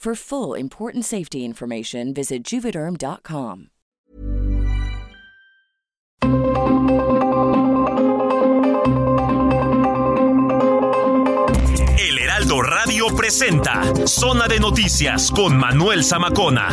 For 0.00 0.14
full 0.14 0.54
important 0.54 1.04
safety 1.04 1.44
information, 1.44 2.14
visit 2.14 2.42
juvederm.com. 2.42 3.68
El 11.98 12.18
Heraldo 12.18 12.62
Radio 12.62 13.14
presenta 13.14 13.82
Zona 14.06 14.48
de 14.48 14.58
Noticias 14.58 15.30
con 15.30 15.58
Manuel 15.58 16.02
Zamacona. 16.02 16.70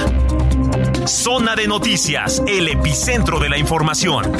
Zona 1.06 1.58
de 1.58 1.68
Noticias, 1.68 2.42
el 2.48 2.70
epicentro 2.70 3.42
de 3.42 3.50
la 3.50 3.58
información. 3.58 4.32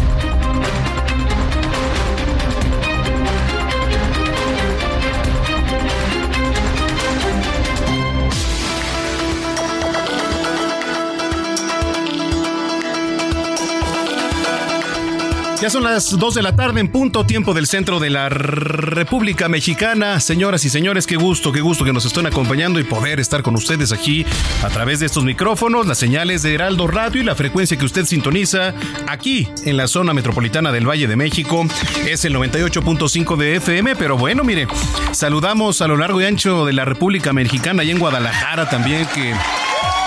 Ya 15.60 15.72
son 15.72 15.84
las 15.84 16.12
2 16.12 16.36
de 16.36 16.44
la 16.44 16.56
tarde 16.56 16.82
en 16.82 16.88
punto, 16.88 17.26
tiempo 17.26 17.56
del 17.56 17.66
centro 17.66 18.00
de 18.00 18.12
la 18.12 18.30
República 18.30 19.50
Mexicana. 19.50 20.20
Señoras 20.20 20.64
y 20.66 20.70
señores, 20.70 21.08
qué 21.08 21.16
gusto, 21.16 21.52
qué 21.52 21.62
gusto 21.62 21.84
que 21.84 21.92
nos 21.92 22.06
estén 22.06 22.28
acompañando 22.28 22.80
y 22.80 22.84
poder 22.84 23.20
estar 23.20 23.42
con 23.42 23.56
ustedes 23.56 23.92
aquí 23.92 24.24
a 24.64 24.70
través 24.70 25.00
de 25.00 25.08
estos 25.08 25.24
micrófonos, 25.24 25.88
las 25.88 25.98
señales 25.98 26.44
de 26.44 26.54
Heraldo 26.54 26.86
Radio 26.86 27.22
y 27.22 27.26
la 27.26 27.34
frecuencia 27.34 27.76
que 27.76 27.86
usted 27.86 28.06
sintoniza 28.06 28.76
aquí 29.08 29.50
en 29.66 29.78
la 29.78 29.88
zona 29.88 30.14
metropolitana 30.14 30.72
del 30.72 30.88
Valle 30.88 31.08
de 31.08 31.16
México. 31.16 31.66
Es 32.06 32.24
el 32.24 32.36
98.5 32.36 33.36
de 33.36 33.56
FM, 33.56 33.96
pero 33.96 34.16
bueno, 34.16 34.44
mire, 34.44 34.68
saludamos 35.12 35.82
a 35.82 35.88
lo 35.88 35.98
largo 35.98 36.22
y 36.22 36.26
ancho 36.26 36.66
de 36.66 36.74
la 36.74 36.86
República 36.86 37.34
Mexicana 37.34 37.84
y 37.84 37.90
en 37.90 37.98
Guadalajara 37.98 38.70
también 38.70 39.08
que 39.08 39.34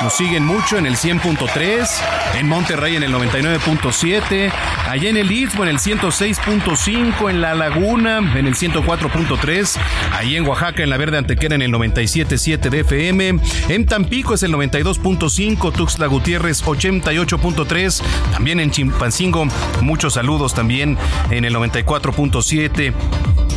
nos 0.02 0.14
siguen 0.14 0.44
mucho 0.46 0.78
en 0.78 0.86
el 0.86 0.96
100.3, 0.96 2.38
en 2.38 2.48
Monterrey 2.48 2.96
en 2.96 3.02
el 3.02 3.12
99.7, 3.12 4.50
allá 4.88 5.08
en 5.10 5.16
el 5.18 5.30
En 5.40 5.68
el 5.68 5.78
106.5, 5.78 7.30
en 7.30 7.40
La 7.40 7.54
Laguna 7.54 8.18
en 8.18 8.46
el 8.46 8.54
104.3, 8.54 9.80
ahí 10.12 10.36
en 10.36 10.46
Oaxaca 10.46 10.82
en 10.82 10.90
la 10.90 10.98
Verde 10.98 11.16
Antequera 11.16 11.54
en 11.54 11.62
el 11.62 11.72
97.7 11.72 12.68
de 12.68 12.80
FM, 12.80 13.40
en 13.70 13.86
Tampico 13.86 14.34
es 14.34 14.42
el 14.42 14.52
92.5, 14.52 15.72
Tuxtla 15.72 16.08
Gutiérrez 16.08 16.62
88.3, 16.62 18.02
también 18.32 18.60
en 18.60 18.70
Chimpancingo, 18.70 19.46
muchos 19.80 20.12
saludos 20.12 20.52
también 20.52 20.98
en 21.30 21.46
el 21.46 21.54
94.7. 21.54 22.92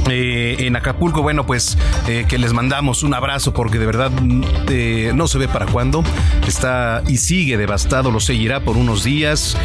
Eh, 0.10 0.68
en 0.68 0.76
Acapulco, 0.76 1.22
bueno, 1.22 1.46
pues 1.46 1.78
eh, 2.08 2.26
que 2.28 2.38
les 2.38 2.52
mandamos 2.52 3.04
un 3.04 3.14
abrazo 3.14 3.54
porque 3.54 3.80
de 3.80 3.86
verdad 3.86 4.12
eh, 4.70 5.12
no 5.16 5.28
se 5.28 5.38
ve 5.38 5.48
para 5.48 5.66
cuándo. 5.66 6.04
Está 6.46 7.04
y 7.08 7.18
sigue 7.18 7.58
devastado, 7.58 8.12
lo 8.12 8.20
seguirá 8.20 8.60
por 8.60 8.76
unos 8.78 9.04
días. 9.04 9.58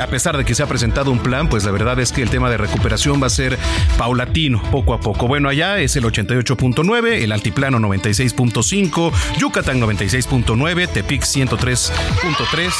A 0.00 0.06
pesar 0.08 0.36
de 0.36 0.44
que 0.44 0.54
se 0.54 0.62
ha 0.62 0.66
presentado 0.66 1.10
un 1.10 1.18
plan, 1.18 1.31
pues 1.48 1.64
la 1.64 1.70
verdad 1.70 1.98
es 1.98 2.12
que 2.12 2.22
el 2.22 2.28
tema 2.28 2.50
de 2.50 2.58
recuperación 2.58 3.22
va 3.22 3.26
a 3.26 3.30
ser 3.30 3.58
paulatino, 3.96 4.62
poco 4.70 4.92
a 4.92 5.00
poco. 5.00 5.26
Bueno, 5.26 5.48
allá 5.48 5.78
es 5.78 5.96
el 5.96 6.04
88.9, 6.04 7.22
el 7.22 7.32
Altiplano 7.32 7.78
96.5, 7.78 9.12
Yucatán 9.38 9.80
96.9, 9.80 10.88
Tepic 10.88 11.22
103.3 11.22 12.72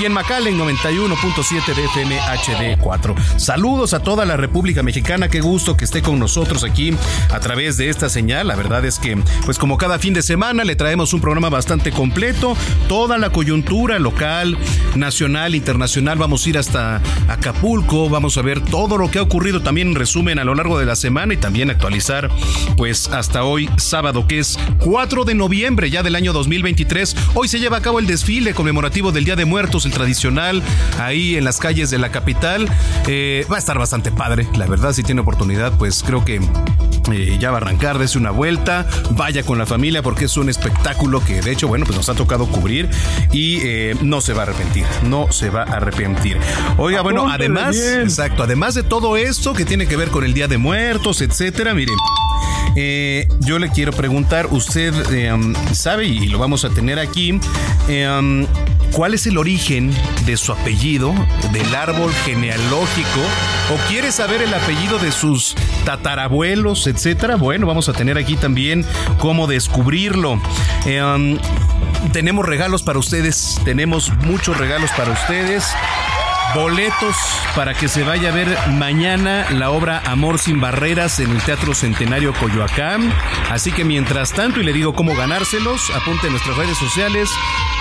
y 0.00 0.04
en 0.04 0.12
McAllen 0.12 0.56
91.7 0.56 1.74
de 1.74 1.84
FM 1.84 2.20
HD4. 2.20 3.16
Saludos 3.38 3.92
a 3.92 4.00
toda 4.00 4.24
la 4.24 4.36
República 4.36 4.82
Mexicana, 4.82 5.28
qué 5.28 5.40
gusto 5.40 5.76
que 5.76 5.84
esté 5.84 6.00
con 6.00 6.18
nosotros 6.18 6.62
aquí 6.62 6.94
a 7.30 7.40
través 7.40 7.76
de 7.76 7.88
esta 7.88 8.08
señal. 8.08 8.48
La 8.48 8.56
verdad 8.56 8.84
es 8.84 8.98
que, 8.98 9.18
pues 9.44 9.58
como 9.58 9.78
cada 9.78 9.98
fin 9.98 10.14
de 10.14 10.22
semana, 10.22 10.64
le 10.64 10.76
traemos 10.76 11.12
un 11.12 11.20
programa 11.20 11.48
bastante 11.48 11.90
completo, 11.90 12.56
toda 12.88 13.18
la 13.18 13.30
coyuntura 13.30 13.98
local, 13.98 14.56
nacional, 14.94 15.54
internacional. 15.54 16.18
Vamos 16.18 16.46
a 16.46 16.48
ir 16.50 16.58
hasta 16.58 17.00
Acapulco, 17.28 17.79
vamos 18.10 18.36
a 18.36 18.42
ver 18.42 18.60
todo 18.60 18.98
lo 18.98 19.10
que 19.10 19.18
ha 19.18 19.22
ocurrido 19.22 19.62
también 19.62 19.88
en 19.88 19.94
resumen 19.94 20.38
a 20.38 20.44
lo 20.44 20.54
largo 20.54 20.78
de 20.78 20.86
la 20.86 20.96
semana 20.96 21.34
y 21.34 21.36
también 21.36 21.70
actualizar, 21.70 22.30
pues 22.76 23.08
hasta 23.08 23.44
hoy, 23.44 23.68
sábado, 23.76 24.26
que 24.26 24.38
es 24.38 24.58
4 24.78 25.24
de 25.24 25.34
noviembre 25.34 25.90
ya 25.90 26.02
del 26.02 26.14
año 26.14 26.32
2023. 26.32 27.16
Hoy 27.34 27.48
se 27.48 27.58
lleva 27.58 27.78
a 27.78 27.82
cabo 27.82 27.98
el 27.98 28.06
desfile 28.06 28.54
conmemorativo 28.54 29.12
del 29.12 29.24
Día 29.24 29.36
de 29.36 29.44
Muertos 29.44 29.86
el 29.86 29.92
tradicional, 29.92 30.62
ahí 30.98 31.36
en 31.36 31.44
las 31.44 31.58
calles 31.58 31.90
de 31.90 31.98
la 31.98 32.10
capital. 32.10 32.68
Eh, 33.06 33.46
va 33.50 33.56
a 33.56 33.58
estar 33.58 33.78
bastante 33.78 34.10
padre, 34.12 34.48
la 34.56 34.66
verdad, 34.66 34.92
si 34.92 35.02
tiene 35.02 35.20
oportunidad, 35.20 35.76
pues 35.78 36.02
creo 36.02 36.24
que 36.24 36.40
eh, 37.12 37.36
ya 37.40 37.50
va 37.50 37.58
a 37.58 37.60
arrancar, 37.60 37.98
dése 37.98 38.18
una 38.18 38.30
vuelta, 38.30 38.86
vaya 39.12 39.42
con 39.42 39.58
la 39.58 39.66
familia 39.66 40.02
porque 40.02 40.26
es 40.26 40.36
un 40.36 40.48
espectáculo 40.48 41.22
que 41.24 41.40
de 41.40 41.50
hecho, 41.50 41.66
bueno, 41.68 41.84
pues 41.86 41.96
nos 41.96 42.08
ha 42.08 42.14
tocado 42.14 42.46
cubrir 42.46 42.88
y 43.32 43.58
eh, 43.62 43.96
no 44.02 44.20
se 44.20 44.32
va 44.32 44.40
a 44.40 44.42
arrepentir, 44.44 44.84
no 45.04 45.30
se 45.32 45.50
va 45.50 45.62
a 45.62 45.76
arrepentir. 45.76 46.38
Oiga, 46.76 47.00
bueno, 47.00 47.28
además, 47.28 47.69
exacto, 47.76 48.42
además 48.42 48.74
de 48.74 48.82
todo 48.82 49.16
esto 49.16 49.52
que 49.54 49.64
tiene 49.64 49.86
que 49.86 49.96
ver 49.96 50.08
con 50.08 50.24
el 50.24 50.34
Día 50.34 50.48
de 50.48 50.58
Muertos, 50.58 51.20
etcétera, 51.20 51.74
miren. 51.74 51.96
Eh, 52.76 53.28
yo 53.40 53.58
le 53.58 53.68
quiero 53.70 53.92
preguntar, 53.92 54.46
usted 54.50 54.94
eh, 55.12 55.32
sabe, 55.72 56.06
y 56.06 56.28
lo 56.28 56.38
vamos 56.38 56.64
a 56.64 56.70
tener 56.70 56.98
aquí, 56.98 57.40
eh, 57.88 58.46
¿cuál 58.92 59.14
es 59.14 59.26
el 59.26 59.38
origen 59.38 59.92
de 60.24 60.36
su 60.36 60.52
apellido, 60.52 61.12
del 61.52 61.74
árbol 61.74 62.12
genealógico? 62.24 63.20
¿O 63.72 63.88
quiere 63.88 64.12
saber 64.12 64.42
el 64.42 64.54
apellido 64.54 64.98
de 64.98 65.10
sus 65.10 65.56
tatarabuelos, 65.84 66.86
etcétera? 66.86 67.36
Bueno, 67.36 67.66
vamos 67.66 67.88
a 67.88 67.92
tener 67.92 68.18
aquí 68.18 68.36
también 68.36 68.84
cómo 69.18 69.46
descubrirlo. 69.46 70.40
Um, 70.86 71.38
tenemos 72.12 72.46
regalos 72.46 72.82
para 72.82 72.98
ustedes, 72.98 73.60
tenemos 73.64 74.12
muchos 74.24 74.56
regalos 74.56 74.90
para 74.92 75.12
ustedes 75.12 75.64
boletos 76.54 77.16
para 77.54 77.74
que 77.74 77.88
se 77.88 78.02
vaya 78.02 78.30
a 78.30 78.32
ver 78.32 78.56
mañana 78.70 79.46
la 79.50 79.70
obra 79.70 80.02
Amor 80.06 80.38
sin 80.38 80.60
Barreras 80.60 81.20
en 81.20 81.30
el 81.30 81.42
Teatro 81.42 81.74
Centenario 81.74 82.32
Coyoacán. 82.34 83.12
Así 83.50 83.72
que 83.72 83.84
mientras 83.84 84.32
tanto, 84.32 84.60
y 84.60 84.64
le 84.64 84.72
digo 84.72 84.94
cómo 84.94 85.14
ganárselos, 85.14 85.90
apunte 85.90 86.26
en 86.26 86.32
nuestras 86.32 86.56
redes 86.56 86.78
sociales, 86.78 87.30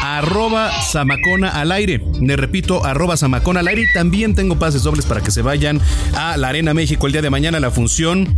arroba 0.02 0.72
Samacona 0.82 1.50
al 1.50 1.72
aire. 1.72 2.02
Le 2.20 2.36
repito, 2.36 2.86
arroba 2.86 3.18
Samacona 3.18 3.62
al 3.62 3.68
aire. 3.68 3.86
También 3.94 4.36
tengo 4.36 4.58
pases 4.58 4.84
dobles 4.84 5.06
para 5.06 5.22
que 5.22 5.32
se 5.32 5.42
vayan 5.42 5.82
a 6.16 6.38
la 6.38 6.50
Arena 6.50 6.74
México 6.74 7.08
el 7.08 7.14
día 7.14 7.22
de 7.22 7.30
mañana, 7.30 7.60
la 7.60 7.72
función 7.72 8.36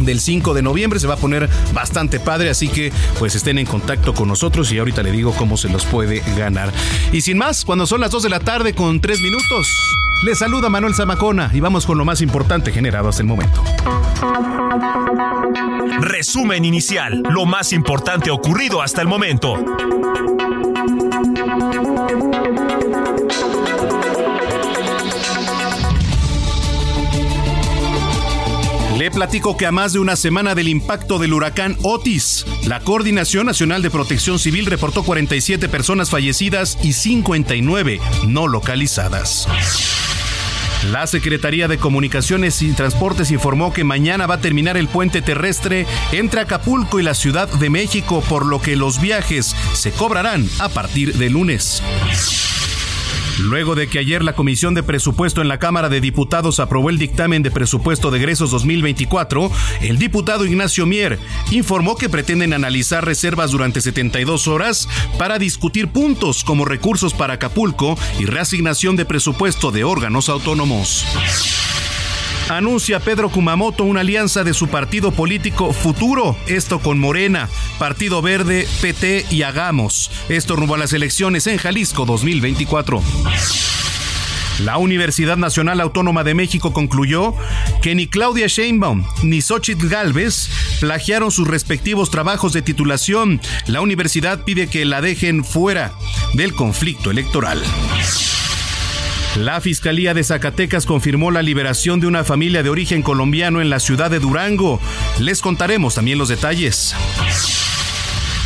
del 0.00 0.20
5 0.20 0.54
de 0.54 0.62
noviembre. 0.62 1.00
Se 1.00 1.06
va 1.06 1.14
a 1.14 1.18
poner 1.18 1.48
bastante 1.72 2.20
padre, 2.20 2.50
así 2.50 2.68
que 2.68 2.92
pues 3.18 3.34
estén 3.34 3.58
en 3.58 3.66
contacto 3.66 4.14
con 4.14 4.28
nosotros 4.28 4.70
y 4.72 4.78
ahorita 4.78 5.02
le 5.02 5.12
digo 5.12 5.32
cómo 5.32 5.56
se 5.56 5.68
los 5.68 5.84
puede 5.84 6.22
ganar. 6.36 6.72
Y 7.12 7.20
sin 7.20 7.38
más, 7.38 7.64
cuando 7.64 7.86
son 7.86 8.00
las 8.00 8.10
2 8.10 8.24
de 8.24 8.28
la 8.28 8.40
tarde 8.40 8.74
con 8.74 9.00
3 9.00 9.20
minutos, 9.20 9.73
les 10.24 10.38
saluda 10.38 10.68
Manuel 10.68 10.94
Zamacona 10.94 11.50
y 11.52 11.60
vamos 11.60 11.84
con 11.86 11.98
lo 11.98 12.04
más 12.04 12.22
importante 12.22 12.72
generado 12.72 13.08
hasta 13.08 13.22
el 13.22 13.28
momento. 13.28 13.62
Resumen 16.00 16.64
inicial, 16.64 17.22
lo 17.28 17.44
más 17.44 17.72
importante 17.72 18.30
ocurrido 18.30 18.80
hasta 18.80 19.02
el 19.02 19.08
momento. 19.08 19.54
Le 29.04 29.10
platico 29.10 29.54
que 29.58 29.66
a 29.66 29.70
más 29.70 29.92
de 29.92 29.98
una 29.98 30.16
semana 30.16 30.54
del 30.54 30.66
impacto 30.66 31.18
del 31.18 31.34
huracán 31.34 31.76
Otis, 31.82 32.46
la 32.66 32.80
Coordinación 32.80 33.44
Nacional 33.44 33.82
de 33.82 33.90
Protección 33.90 34.38
Civil 34.38 34.64
reportó 34.64 35.02
47 35.02 35.68
personas 35.68 36.08
fallecidas 36.08 36.78
y 36.82 36.94
59 36.94 38.00
no 38.26 38.48
localizadas. 38.48 39.46
La 40.90 41.06
Secretaría 41.06 41.68
de 41.68 41.76
Comunicaciones 41.76 42.62
y 42.62 42.72
Transportes 42.72 43.30
informó 43.30 43.74
que 43.74 43.84
mañana 43.84 44.26
va 44.26 44.36
a 44.36 44.40
terminar 44.40 44.78
el 44.78 44.88
puente 44.88 45.20
terrestre 45.20 45.86
entre 46.12 46.40
Acapulco 46.40 46.98
y 46.98 47.02
la 47.02 47.12
Ciudad 47.12 47.46
de 47.46 47.68
México, 47.68 48.24
por 48.26 48.46
lo 48.46 48.62
que 48.62 48.74
los 48.74 49.02
viajes 49.02 49.54
se 49.74 49.92
cobrarán 49.92 50.48
a 50.60 50.70
partir 50.70 51.12
de 51.18 51.28
lunes. 51.28 51.82
Luego 53.40 53.74
de 53.74 53.88
que 53.88 53.98
ayer 53.98 54.22
la 54.22 54.34
Comisión 54.34 54.74
de 54.74 54.82
Presupuesto 54.82 55.42
en 55.42 55.48
la 55.48 55.58
Cámara 55.58 55.88
de 55.88 56.00
Diputados 56.00 56.60
aprobó 56.60 56.90
el 56.90 56.98
dictamen 56.98 57.42
de 57.42 57.50
presupuesto 57.50 58.10
de 58.10 58.18
egresos 58.18 58.50
2024, 58.50 59.50
el 59.82 59.98
diputado 59.98 60.46
Ignacio 60.46 60.86
Mier 60.86 61.18
informó 61.50 61.96
que 61.96 62.08
pretenden 62.08 62.52
analizar 62.52 63.04
reservas 63.04 63.50
durante 63.50 63.80
72 63.80 64.46
horas 64.46 64.88
para 65.18 65.38
discutir 65.38 65.88
puntos 65.88 66.44
como 66.44 66.64
recursos 66.64 67.12
para 67.12 67.34
Acapulco 67.34 67.98
y 68.20 68.26
reasignación 68.26 68.96
de 68.96 69.04
presupuesto 69.04 69.72
de 69.72 69.84
órganos 69.84 70.28
autónomos 70.28 71.04
anuncia 72.48 73.00
Pedro 73.00 73.30
Kumamoto 73.30 73.84
una 73.84 74.00
alianza 74.00 74.44
de 74.44 74.54
su 74.54 74.68
partido 74.68 75.12
político 75.12 75.72
Futuro, 75.72 76.36
esto 76.46 76.78
con 76.80 76.98
Morena, 76.98 77.48
Partido 77.78 78.22
Verde, 78.22 78.66
PT 78.80 79.26
y 79.30 79.42
Hagamos. 79.42 80.10
Esto 80.28 80.56
rumbo 80.56 80.74
a 80.74 80.78
las 80.78 80.92
elecciones 80.92 81.46
en 81.46 81.58
Jalisco 81.58 82.04
2024. 82.04 83.02
La 84.60 84.78
Universidad 84.78 85.36
Nacional 85.36 85.80
Autónoma 85.80 86.22
de 86.22 86.34
México 86.34 86.72
concluyó 86.72 87.34
que 87.82 87.94
ni 87.94 88.06
Claudia 88.06 88.46
Sheinbaum 88.46 89.04
ni 89.22 89.42
Xochitl 89.42 89.88
Galvez 89.88 90.48
plagiaron 90.80 91.32
sus 91.32 91.48
respectivos 91.48 92.10
trabajos 92.10 92.52
de 92.52 92.62
titulación. 92.62 93.40
La 93.66 93.80
universidad 93.80 94.44
pide 94.44 94.68
que 94.68 94.84
la 94.84 95.00
dejen 95.00 95.44
fuera 95.44 95.92
del 96.34 96.54
conflicto 96.54 97.10
electoral. 97.10 97.60
La 99.36 99.60
Fiscalía 99.60 100.14
de 100.14 100.22
Zacatecas 100.22 100.86
confirmó 100.86 101.32
la 101.32 101.42
liberación 101.42 101.98
de 101.98 102.06
una 102.06 102.22
familia 102.22 102.62
de 102.62 102.70
origen 102.70 103.02
colombiano 103.02 103.60
en 103.60 103.68
la 103.68 103.80
ciudad 103.80 104.08
de 104.08 104.20
Durango. 104.20 104.80
Les 105.18 105.40
contaremos 105.40 105.96
también 105.96 106.18
los 106.18 106.28
detalles. 106.28 106.94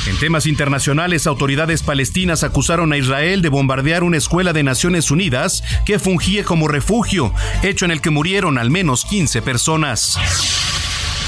En 0.07 0.19
temas 0.19 0.47
internacionales, 0.47 1.27
autoridades 1.27 1.83
palestinas 1.83 2.43
acusaron 2.43 2.95
a 2.95 2.97
Israel 2.97 3.43
de 3.43 3.51
bombardear 3.51 4.03
una 4.03 4.17
escuela 4.17 4.55
de 4.55 4.63
Naciones 4.63 5.11
Unidas 5.11 5.63
que 5.85 5.99
fungía 5.99 6.43
como 6.45 6.69
refugio, 6.69 7.35
hecho 7.63 7.85
en 7.85 7.91
el 7.91 8.01
que 8.01 8.09
murieron 8.09 8.57
al 8.57 8.71
menos 8.71 9.05
15 9.05 9.43
personas. 9.43 10.17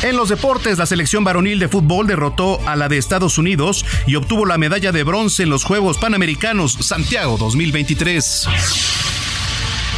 En 0.03 0.17
los 0.17 0.31
deportes, 0.31 0.79
la 0.79 0.87
selección 0.87 1.23
varonil 1.23 1.59
de 1.59 1.69
fútbol 1.69 2.07
derrotó 2.07 2.67
a 2.67 2.77
la 2.77 2.89
de 2.89 2.97
Estados 2.97 3.37
Unidos 3.37 3.85
y 4.07 4.15
obtuvo 4.15 4.47
la 4.47 4.57
medalla 4.57 4.93
de 4.93 5.03
bronce 5.03 5.43
en 5.43 5.51
los 5.51 5.65
Juegos 5.65 5.99
Panamericanos 5.99 6.79
Santiago 6.81 7.37
2023. 7.37 8.49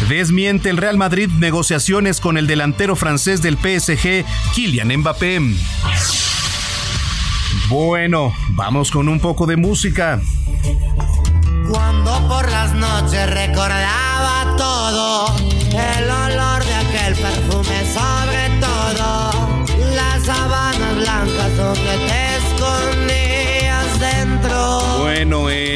Desmiente 0.08 0.70
el 0.70 0.76
Real 0.76 0.96
Madrid 0.96 1.30
negociaciones 1.38 2.20
con 2.20 2.36
el 2.36 2.46
delantero 2.46 2.96
francés 2.96 3.40
del 3.42 3.56
PSG, 3.56 4.24
Kylian 4.54 4.96
Mbappé. 4.98 5.40
Bueno, 7.68 8.34
vamos 8.50 8.90
con 8.90 9.08
un 9.08 9.20
poco 9.20 9.46
de 9.46 9.56
música. 9.56 10.20
Cuando 11.68 12.28
por 12.28 12.50
las 12.50 12.74
noches 12.74 13.30
recordaba 13.30 14.56
todo, 14.58 15.36
el 15.38 16.10
olor 16.10 16.64
de 16.64 16.74
aquel 16.74 17.14
perfume 17.14 17.82
sobre 17.94 18.50
todo, 18.60 19.30
las 19.94 20.24
sábanas 20.24 20.96
blancas 20.96 21.56
donde 21.56 22.06
te 22.06 22.11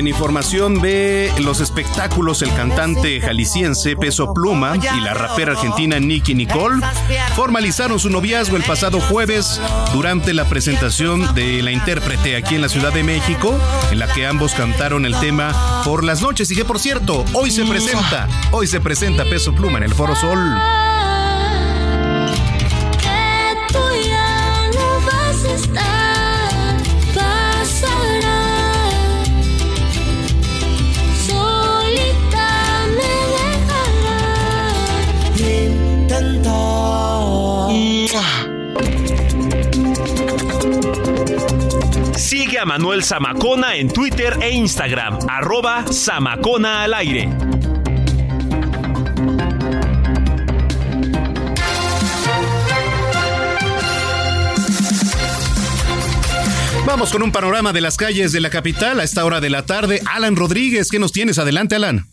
información 0.08 0.80
ve 0.80 1.32
los 1.38 1.60
espectáculos 1.60 2.42
el 2.42 2.52
cantante 2.54 3.20
jalisciense 3.20 3.96
Peso 3.96 4.32
Pluma 4.32 4.76
y 4.76 5.00
la 5.00 5.14
rapera 5.14 5.52
argentina 5.52 5.98
Nicky 5.98 6.34
Nicole 6.34 6.84
formalizaron 7.34 7.98
su 7.98 8.10
noviazgo 8.10 8.56
el 8.56 8.62
pasado 8.62 9.00
jueves 9.00 9.60
durante 9.92 10.34
la 10.34 10.44
presentación 10.44 11.34
de 11.34 11.62
la 11.62 11.72
intérprete 11.72 12.36
aquí 12.36 12.54
en 12.54 12.62
la 12.62 12.68
Ciudad 12.68 12.92
de 12.92 13.02
México, 13.02 13.58
en 13.90 13.98
la 13.98 14.06
que 14.12 14.26
ambos 14.26 14.54
cantaron 14.54 15.06
el 15.06 15.18
tema 15.18 15.82
Por 15.84 16.04
las 16.04 16.22
noches 16.22 16.50
y 16.50 16.56
que 16.56 16.64
por 16.64 16.78
cierto, 16.78 17.24
hoy 17.32 17.50
se 17.50 17.64
presenta, 17.64 18.28
hoy 18.52 18.66
se 18.66 18.80
presenta 18.80 19.24
Peso 19.24 19.54
Pluma 19.54 19.78
en 19.78 19.84
el 19.84 19.94
Foro 19.94 20.14
Sol. 20.14 20.85
Manuel 42.66 43.04
Zamacona 43.04 43.76
en 43.76 43.88
Twitter 43.88 44.36
e 44.42 44.50
Instagram, 44.50 45.18
arroba 45.28 45.84
Zamacona 45.92 46.82
al 46.82 46.94
aire. 46.94 47.28
Vamos 56.84 57.12
con 57.12 57.22
un 57.22 57.30
panorama 57.30 57.72
de 57.72 57.80
las 57.80 57.96
calles 57.96 58.32
de 58.32 58.40
la 58.40 58.50
capital 58.50 58.98
a 58.98 59.04
esta 59.04 59.24
hora 59.24 59.40
de 59.40 59.50
la 59.50 59.64
tarde. 59.64 60.02
Alan 60.04 60.34
Rodríguez, 60.34 60.90
¿qué 60.90 60.98
nos 60.98 61.12
tienes? 61.12 61.38
Adelante, 61.38 61.76
Alan. 61.76 62.08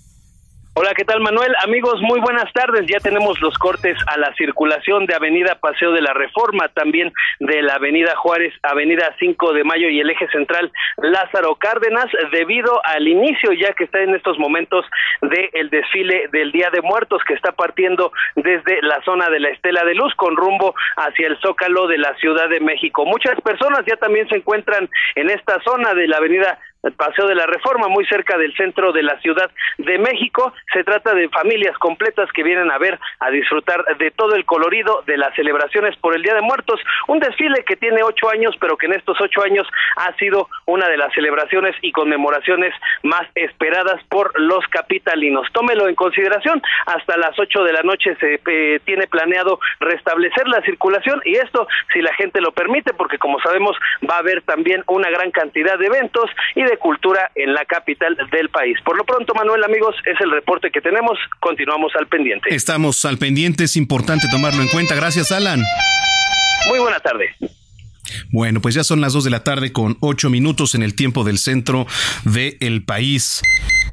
Hola, 0.75 0.95
¿qué 0.95 1.05
tal 1.05 1.21
Manuel? 1.21 1.53
Amigos, 1.63 2.01
muy 2.01 2.19
buenas 2.19 2.51
tardes. 2.51 2.87
Ya 2.87 2.97
tenemos 2.97 3.39
los 3.41 3.55
cortes 3.59 3.95
a 4.07 4.17
la 4.17 4.33
circulación 4.33 5.05
de 5.05 5.13
Avenida 5.13 5.53
Paseo 5.61 5.91
de 5.91 6.01
la 6.01 6.13
Reforma, 6.13 6.67
también 6.69 7.13
de 7.39 7.61
la 7.61 7.75
Avenida 7.75 8.15
Juárez, 8.15 8.51
Avenida 8.63 9.15
5 9.19 9.53
de 9.53 9.63
Mayo 9.63 9.87
y 9.87 9.99
el 9.99 10.09
eje 10.09 10.27
central 10.29 10.71
Lázaro 10.97 11.57
Cárdenas, 11.57 12.07
debido 12.31 12.81
al 12.85 13.07
inicio 13.07 13.51
ya 13.53 13.73
que 13.73 13.83
está 13.83 14.01
en 14.01 14.15
estos 14.15 14.39
momentos 14.39 14.83
del 15.21 15.69
desfile 15.69 16.27
del 16.31 16.51
Día 16.51 16.71
de 16.73 16.81
Muertos 16.81 17.21
que 17.27 17.35
está 17.35 17.51
partiendo 17.51 18.11
desde 18.35 18.81
la 18.81 18.99
zona 19.05 19.29
de 19.29 19.41
la 19.41 19.49
Estela 19.49 19.85
de 19.85 19.93
Luz 19.93 20.15
con 20.15 20.35
rumbo 20.35 20.73
hacia 20.97 21.27
el 21.27 21.37
Zócalo 21.41 21.85
de 21.85 21.99
la 21.99 22.15
Ciudad 22.15 22.49
de 22.49 22.61
México. 22.61 23.05
Muchas 23.05 23.39
personas 23.41 23.85
ya 23.85 23.97
también 23.97 24.27
se 24.27 24.37
encuentran 24.37 24.89
en 25.13 25.29
esta 25.29 25.61
zona 25.61 25.93
de 25.93 26.07
la 26.07 26.17
Avenida 26.17 26.57
el 26.83 26.93
Paseo 26.93 27.27
de 27.27 27.35
la 27.35 27.45
Reforma, 27.45 27.87
muy 27.87 28.05
cerca 28.05 28.37
del 28.37 28.55
centro 28.55 28.91
de 28.91 29.03
la 29.03 29.19
Ciudad 29.19 29.49
de 29.77 29.97
México. 29.97 30.53
Se 30.73 30.83
trata 30.83 31.13
de 31.13 31.29
familias 31.29 31.77
completas 31.77 32.29
que 32.33 32.43
vienen 32.43 32.69
a 32.71 32.77
ver, 32.77 32.99
a 33.19 33.29
disfrutar 33.29 33.83
de 33.97 34.11
todo 34.11 34.35
el 34.35 34.45
colorido 34.45 35.03
de 35.07 35.17
las 35.17 35.33
celebraciones 35.35 35.95
por 35.97 36.15
el 36.15 36.21
Día 36.21 36.35
de 36.35 36.41
Muertos. 36.41 36.79
Un 37.07 37.19
desfile 37.19 37.63
que 37.65 37.77
tiene 37.77 38.03
ocho 38.03 38.29
años, 38.29 38.55
pero 38.59 38.77
que 38.77 38.87
en 38.87 38.93
estos 38.93 39.19
ocho 39.21 39.43
años 39.43 39.67
ha 39.95 40.13
sido 40.17 40.49
una 40.65 40.87
de 40.89 40.97
las 40.97 41.13
celebraciones 41.13 41.75
y 41.81 41.91
conmemoraciones 41.91 42.73
más 43.03 43.23
esperadas 43.35 44.03
por 44.09 44.39
los 44.39 44.67
capitalinos. 44.67 45.47
Tómelo 45.53 45.87
en 45.87 45.95
consideración. 45.95 46.61
Hasta 46.85 47.17
las 47.17 47.37
ocho 47.39 47.63
de 47.63 47.73
la 47.73 47.83
noche 47.83 48.15
se 48.19 48.41
eh, 48.45 48.79
tiene 48.83 49.07
planeado 49.07 49.59
restablecer 49.79 50.47
la 50.47 50.61
circulación 50.61 51.21
y 51.23 51.35
esto, 51.35 51.67
si 51.93 52.01
la 52.01 52.13
gente 52.15 52.41
lo 52.41 52.51
permite, 52.51 52.93
porque 52.93 53.17
como 53.17 53.39
sabemos 53.39 53.77
va 54.09 54.15
a 54.15 54.19
haber 54.19 54.41
también 54.41 54.83
una 54.87 55.09
gran 55.09 55.31
cantidad 55.31 55.77
de 55.77 55.85
eventos 55.85 56.29
y 56.55 56.63
de 56.63 56.72
cultura 56.77 57.31
en 57.35 57.53
la 57.53 57.65
capital 57.65 58.15
del 58.31 58.49
país. 58.49 58.77
Por 58.83 58.97
lo 58.97 59.03
pronto, 59.03 59.33
Manuel, 59.33 59.63
amigos, 59.63 59.95
es 60.05 60.19
el 60.21 60.31
reporte 60.31 60.71
que 60.71 60.81
tenemos. 60.81 61.17
Continuamos 61.39 61.91
al 61.95 62.07
pendiente. 62.07 62.53
Estamos 62.53 63.05
al 63.05 63.17
pendiente, 63.17 63.65
es 63.65 63.75
importante 63.75 64.27
tomarlo 64.31 64.61
en 64.61 64.67
cuenta. 64.69 64.95
Gracias, 64.95 65.31
Alan. 65.31 65.61
Muy 66.67 66.79
buena 66.79 66.99
tarde. 66.99 67.35
Bueno, 68.31 68.61
pues 68.61 68.75
ya 68.75 68.83
son 68.83 69.01
las 69.01 69.13
dos 69.13 69.23
de 69.23 69.29
la 69.29 69.43
tarde 69.43 69.71
con 69.71 69.97
ocho 69.99 70.29
minutos 70.29 70.75
en 70.75 70.83
el 70.83 70.95
tiempo 70.95 71.23
del 71.23 71.37
centro 71.37 71.85
del 72.23 72.83
país. 72.83 73.41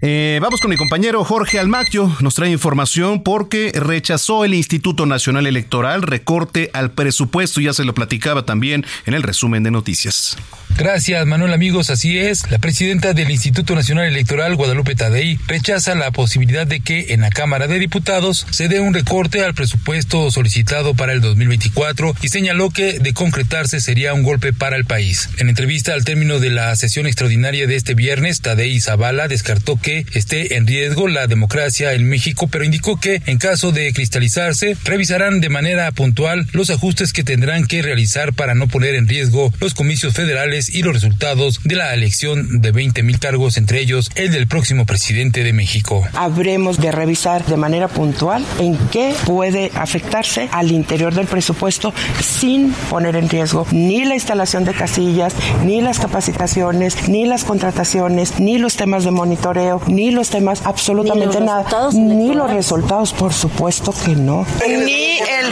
Eh, 0.03 0.39
vamos 0.41 0.63
con 0.63 0.71
mi 0.71 0.77
compañero 0.79 1.23
Jorge 1.25 1.59
Almaquio. 1.59 2.17
Nos 2.21 2.35
trae 2.35 2.51
información 2.51 3.23
porque 3.23 3.71
rechazó 3.75 4.47
el 4.47 4.55
Instituto 4.55 5.05
Nacional 5.05 5.47
Electoral 5.47 6.01
recorte 6.01 6.71
al 6.73 6.93
presupuesto. 6.93 7.61
Ya 7.61 7.75
se 7.75 7.85
lo 7.85 7.93
platicaba 7.93 8.47
también 8.47 8.87
en 9.05 9.13
el 9.13 9.23
resumen 9.23 9.63
de 9.63 9.71
noticias. 9.71 10.39
Gracias, 10.79 11.27
Manuel. 11.27 11.53
Amigos, 11.53 11.91
así 11.91 12.17
es. 12.17 12.51
La 12.51 12.59
presidenta 12.59 13.13
del 13.13 13.31
Instituto 13.31 13.75
Nacional 13.75 14.07
Electoral, 14.07 14.57
Guadalupe 14.57 14.95
Tadei, 14.95 15.39
rechaza 15.47 15.95
la 15.95 16.11
posibilidad 16.13 16.67
de 16.67 16.81
que 16.81 17.13
en 17.13 17.21
la 17.21 17.29
Cámara 17.29 17.67
de 17.67 17.79
Diputados 17.79 18.47
se 18.51 18.69
dé 18.69 18.81
un 18.81 18.95
recorte 18.95 19.45
al 19.45 19.53
presupuesto 19.53 20.31
solicitado 20.31 20.95
para 20.95 21.13
el 21.13 21.21
2024 21.21 22.15
y 22.23 22.29
señaló 22.29 22.71
que 22.71 22.99
de 23.01 23.13
concretarse 23.13 23.81
sería 23.81 24.15
un 24.15 24.23
golpe 24.23 24.55
para 24.55 24.77
el 24.77 24.87
país. 24.87 25.29
En 25.37 25.51
entrevista 25.51 25.93
al 25.93 26.05
término 26.07 26.39
de 26.39 26.49
la 26.49 26.75
sesión 26.77 27.07
extraordinaria 27.07 27.67
de 27.67 27.77
este 27.77 27.93
viernes, 27.95 28.41
Tadei 28.41 28.81
Zavala 28.81 29.29
descartó 29.29 29.77
que 29.77 29.90
esté 30.15 30.57
en 30.57 30.67
riesgo 30.67 31.09
la 31.09 31.27
democracia 31.27 31.93
en 31.93 32.09
México, 32.09 32.49
pero 32.51 32.65
indicó 32.65 32.99
que 32.99 33.23
en 33.27 33.39
caso 33.39 33.73
de 33.73 33.93
cristalizarse, 33.93 34.77
revisarán 34.85 35.41
de 35.41 35.49
manera 35.49 35.91
puntual 35.93 36.47
los 36.53 36.71
ajustes 36.71 37.13
que 37.13 37.25
tendrán 37.25 37.67
que 37.67 37.83
realizar 37.83 38.33
para 38.33 38.55
no 38.55 38.69
poner 38.69 38.95
en 38.95 39.09
riesgo 39.09 39.53
los 39.61 39.75
comicios 39.75 40.15
federales 40.15 40.75
y 40.75 40.83
los 40.83 40.95
resultados 40.95 41.61
de 41.65 41.77
la 41.77 41.95
elección 41.95 42.61
de 42.61 42.73
20 42.73 43.03
mil 43.03 43.19
cargos, 43.19 43.57
entre 43.57 43.81
ellos 43.81 44.11
el 44.15 44.31
del 44.31 44.47
próximo 44.47 44.87
presidente 44.87 45.45
de 45.45 45.53
México. 45.53 46.07
Habremos 46.15 46.79
de 46.79 46.93
revisar 46.93 47.45
de 47.47 47.57
manera 47.57 47.89
puntual 47.89 48.45
en 48.59 48.77
qué 48.91 49.15
puede 49.25 49.71
afectarse 49.75 50.49
al 50.53 50.71
interior 50.71 51.15
del 51.15 51.27
presupuesto 51.27 51.93
sin 52.21 52.73
poner 52.91 53.17
en 53.17 53.29
riesgo 53.29 53.67
ni 53.73 54.05
la 54.05 54.15
instalación 54.15 54.65
de 54.65 54.75
casillas, 54.75 55.35
ni 55.65 55.81
las 55.81 55.99
capacitaciones, 55.99 57.09
ni 57.09 57.27
las 57.27 57.45
contrataciones, 57.45 58.39
ni 58.41 58.59
los 58.59 58.77
temas 58.77 59.05
de 59.05 59.11
monitoreo, 59.11 59.80
ni 59.87 60.11
los 60.11 60.31
temas 60.31 60.63
absolutamente 60.65 61.41
nada, 61.41 61.91
ni 61.93 62.35
los 62.35 62.51
resultados, 62.51 63.13
por 63.13 63.33
supuesto 63.33 63.95
que 64.05 64.15
no. 64.15 64.47
Ni 64.67 65.19
el 65.19 65.51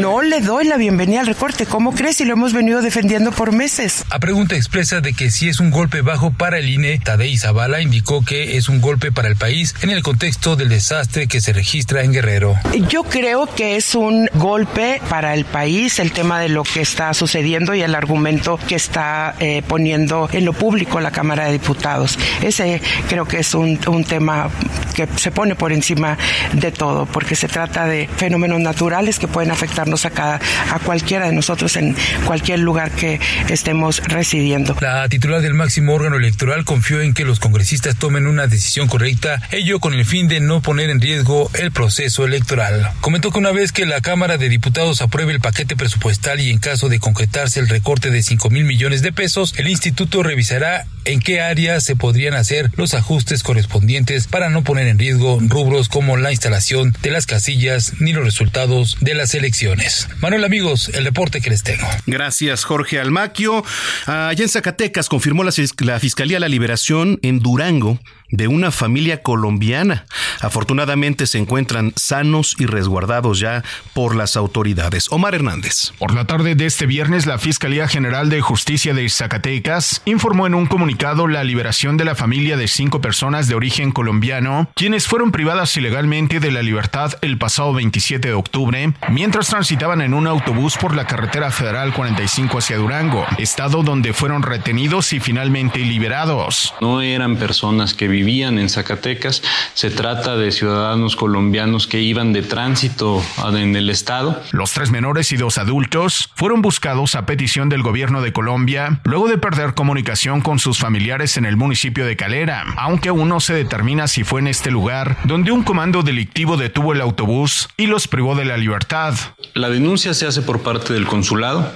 no 0.00 0.22
le 0.22 0.40
doy 0.40 0.64
la 0.64 0.76
bienvenida 0.76 1.20
al 1.20 1.26
recorte. 1.26 1.66
¿Cómo 1.66 1.92
crees? 1.92 2.20
Y 2.20 2.24
lo 2.24 2.32
hemos 2.32 2.52
venido 2.52 2.82
defendiendo 2.82 3.32
por 3.32 3.52
meses. 3.52 4.04
A 4.10 4.18
pregunta 4.18 4.56
expresa 4.56 5.00
de 5.00 5.12
que 5.12 5.30
si 5.30 5.48
es 5.48 5.60
un 5.60 5.70
golpe 5.70 6.02
bajo 6.02 6.30
para 6.30 6.58
el 6.58 6.68
INE, 6.68 6.98
Tadei 6.98 7.36
Zavala 7.36 7.80
indicó 7.80 8.24
que 8.24 8.56
es 8.56 8.68
un 8.68 8.80
golpe 8.80 9.12
para 9.12 9.28
el 9.28 9.36
país 9.36 9.74
en 9.82 9.90
el 9.90 10.02
contexto 10.02 10.56
del 10.56 10.68
desastre 10.68 11.26
que 11.26 11.40
se 11.40 11.52
registra 11.52 12.02
en 12.02 12.12
Guerrero. 12.12 12.56
Yo 12.88 13.04
creo 13.04 13.46
que 13.46 13.76
es 13.76 13.94
un 13.94 14.28
golpe 14.34 15.00
para 15.08 15.34
el 15.34 15.44
país 15.44 15.98
el 15.98 16.12
tema 16.12 16.40
de 16.40 16.48
lo 16.48 16.62
que 16.62 16.80
está 16.80 17.12
sucediendo 17.14 17.74
y 17.74 17.82
el 17.82 17.94
argumento 17.94 18.58
que 18.68 18.74
está 18.74 19.34
eh, 19.40 19.62
poniendo 19.66 20.28
en 20.32 20.44
lo 20.44 20.52
público 20.52 21.00
la 21.00 21.10
Cámara 21.10 21.46
de 21.46 21.52
Diputados. 21.52 22.18
Ese 22.42 22.80
creo 23.08 23.26
que 23.26 23.38
es 23.38 23.54
un, 23.54 23.78
un 23.86 24.04
tema 24.04 24.50
que 24.94 25.06
se 25.16 25.30
pone 25.30 25.54
por 25.54 25.72
encima 25.72 26.18
de 26.52 26.72
todo, 26.72 27.06
porque 27.06 27.36
se 27.36 27.48
trata 27.48 27.86
de 27.86 28.08
fenómenos 28.16 28.60
naturales 28.60 29.18
que 29.18 29.28
pueden 29.28 29.50
afectarnos 29.50 30.04
a, 30.04 30.10
cada, 30.10 30.40
a 30.70 30.78
cualquiera 30.78 31.26
de 31.26 31.32
nosotros 31.32 31.76
en 31.76 31.96
cualquier 32.24 32.60
lugar 32.60 32.90
que 32.90 33.20
estemos 33.48 34.02
residiendo. 34.04 34.76
La 34.80 35.08
titular 35.08 35.40
del 35.42 35.54
máximo 35.54 35.94
órgano 35.94 36.16
electoral 36.16 36.64
confió 36.64 37.00
en 37.00 37.14
que 37.14 37.24
los 37.24 37.40
congresistas 37.40 37.96
tomen 37.96 38.26
una 38.26 38.46
decisión 38.46 38.88
correcta, 38.88 39.40
ello 39.50 39.80
con 39.80 39.94
el 39.94 40.04
fin 40.04 40.28
de 40.28 40.40
no 40.40 40.62
poner 40.62 40.90
en 40.90 41.00
riesgo 41.00 41.50
el 41.54 41.72
proceso 41.72 42.24
electoral. 42.24 42.90
Comentó 43.00 43.30
que 43.30 43.38
una 43.38 43.52
vez 43.52 43.72
que 43.72 43.86
la 43.86 44.00
Cámara 44.00 44.38
de 44.38 44.48
Diputados 44.48 45.02
apruebe 45.02 45.32
el 45.32 45.40
paquete 45.40 45.76
presupuestal 45.76 46.40
y 46.40 46.50
en 46.50 46.58
caso 46.58 46.88
de 46.88 46.98
concretarse 46.98 47.60
el 47.60 47.68
recorte 47.68 48.10
de 48.10 48.22
5 48.22 48.50
mil 48.50 48.64
millones 48.64 49.02
de 49.02 49.12
pesos, 49.12 49.54
el 49.56 49.68
instituto 49.68 50.22
revisará 50.22 50.86
en 51.04 51.20
qué 51.20 51.40
áreas 51.40 51.84
se 51.84 51.96
podrían 51.96 52.34
hacer 52.34 52.70
los 52.76 52.89
ajustes 52.94 53.42
correspondientes 53.42 54.26
para 54.26 54.50
no 54.50 54.62
poner 54.62 54.88
en 54.88 54.98
riesgo 54.98 55.38
rubros 55.40 55.88
como 55.88 56.16
la 56.16 56.30
instalación 56.30 56.94
de 57.02 57.10
las 57.10 57.26
casillas 57.26 57.94
ni 58.00 58.12
los 58.12 58.24
resultados 58.24 58.96
de 59.00 59.14
las 59.14 59.34
elecciones. 59.34 60.08
Manuel 60.20 60.44
amigos, 60.44 60.90
el 60.94 61.04
reporte 61.04 61.40
que 61.40 61.50
les 61.50 61.62
tengo. 61.62 61.86
Gracias 62.06 62.64
Jorge 62.64 62.98
Almaquio. 62.98 63.64
Allá 64.06 64.42
en 64.42 64.48
Zacatecas 64.48 65.08
confirmó 65.08 65.44
la 65.44 65.52
Fiscalía 66.00 66.40
la 66.40 66.48
liberación 66.48 67.18
en 67.22 67.40
Durango 67.40 67.98
de 68.30 68.48
una 68.48 68.70
familia 68.70 69.22
colombiana. 69.22 70.06
Afortunadamente 70.40 71.26
se 71.26 71.38
encuentran 71.38 71.92
sanos 71.96 72.56
y 72.58 72.66
resguardados 72.66 73.38
ya 73.38 73.62
por 73.94 74.16
las 74.16 74.36
autoridades. 74.36 75.10
Omar 75.10 75.34
Hernández. 75.34 75.92
Por 75.98 76.14
la 76.14 76.26
tarde 76.26 76.54
de 76.54 76.66
este 76.66 76.86
viernes, 76.86 77.26
la 77.26 77.38
Fiscalía 77.38 77.88
General 77.88 78.28
de 78.30 78.40
Justicia 78.40 78.94
de 78.94 79.08
Zacatecas 79.08 80.02
informó 80.04 80.46
en 80.46 80.54
un 80.54 80.66
comunicado 80.66 81.26
la 81.26 81.44
liberación 81.44 81.96
de 81.96 82.04
la 82.04 82.14
familia 82.14 82.56
de 82.56 82.68
cinco 82.68 83.00
personas 83.00 83.48
de 83.48 83.54
origen 83.54 83.92
colombiano, 83.92 84.70
quienes 84.74 85.06
fueron 85.06 85.32
privadas 85.32 85.76
ilegalmente 85.76 86.40
de 86.40 86.50
la 86.50 86.62
libertad 86.62 87.12
el 87.22 87.38
pasado 87.38 87.72
27 87.74 88.28
de 88.28 88.34
octubre, 88.34 88.92
mientras 89.08 89.48
transitaban 89.48 90.00
en 90.00 90.14
un 90.14 90.26
autobús 90.26 90.76
por 90.76 90.94
la 90.94 91.06
carretera 91.06 91.50
federal 91.50 91.92
45 91.92 92.58
hacia 92.58 92.76
Durango, 92.76 93.26
estado 93.38 93.82
donde 93.82 94.12
fueron 94.12 94.42
retenidos 94.42 95.12
y 95.12 95.20
finalmente 95.20 95.78
liberados. 95.78 96.74
No 96.80 97.02
eran 97.02 97.36
personas 97.36 97.94
que 97.94 98.08
vivían 98.20 98.58
en 98.58 98.68
Zacatecas. 98.68 99.42
Se 99.72 99.90
trata 99.90 100.36
de 100.36 100.52
ciudadanos 100.52 101.16
colombianos 101.16 101.86
que 101.86 102.00
iban 102.00 102.32
de 102.34 102.42
tránsito 102.42 103.22
en 103.54 103.74
el 103.76 103.88
estado. 103.88 104.42
Los 104.52 104.72
tres 104.72 104.90
menores 104.90 105.32
y 105.32 105.36
dos 105.36 105.56
adultos 105.56 106.30
fueron 106.34 106.60
buscados 106.60 107.14
a 107.14 107.24
petición 107.24 107.68
del 107.70 107.82
gobierno 107.82 108.20
de 108.20 108.32
Colombia 108.32 109.00
luego 109.04 109.28
de 109.28 109.38
perder 109.38 109.74
comunicación 109.74 110.42
con 110.42 110.58
sus 110.58 110.78
familiares 110.78 111.38
en 111.38 111.46
el 111.46 111.56
municipio 111.56 112.04
de 112.04 112.16
Calera, 112.16 112.64
aunque 112.76 113.08
aún 113.08 113.28
no 113.28 113.40
se 113.40 113.54
determina 113.54 114.06
si 114.06 114.22
fue 114.22 114.40
en 114.40 114.48
este 114.48 114.70
lugar 114.70 115.16
donde 115.24 115.52
un 115.52 115.62
comando 115.62 116.02
delictivo 116.02 116.58
detuvo 116.58 116.92
el 116.92 117.00
autobús 117.00 117.68
y 117.78 117.86
los 117.86 118.06
privó 118.06 118.34
de 118.34 118.44
la 118.44 118.58
libertad. 118.58 119.14
La 119.54 119.70
denuncia 119.70 120.12
se 120.12 120.26
hace 120.26 120.42
por 120.42 120.60
parte 120.60 120.92
del 120.92 121.06
consulado 121.06 121.72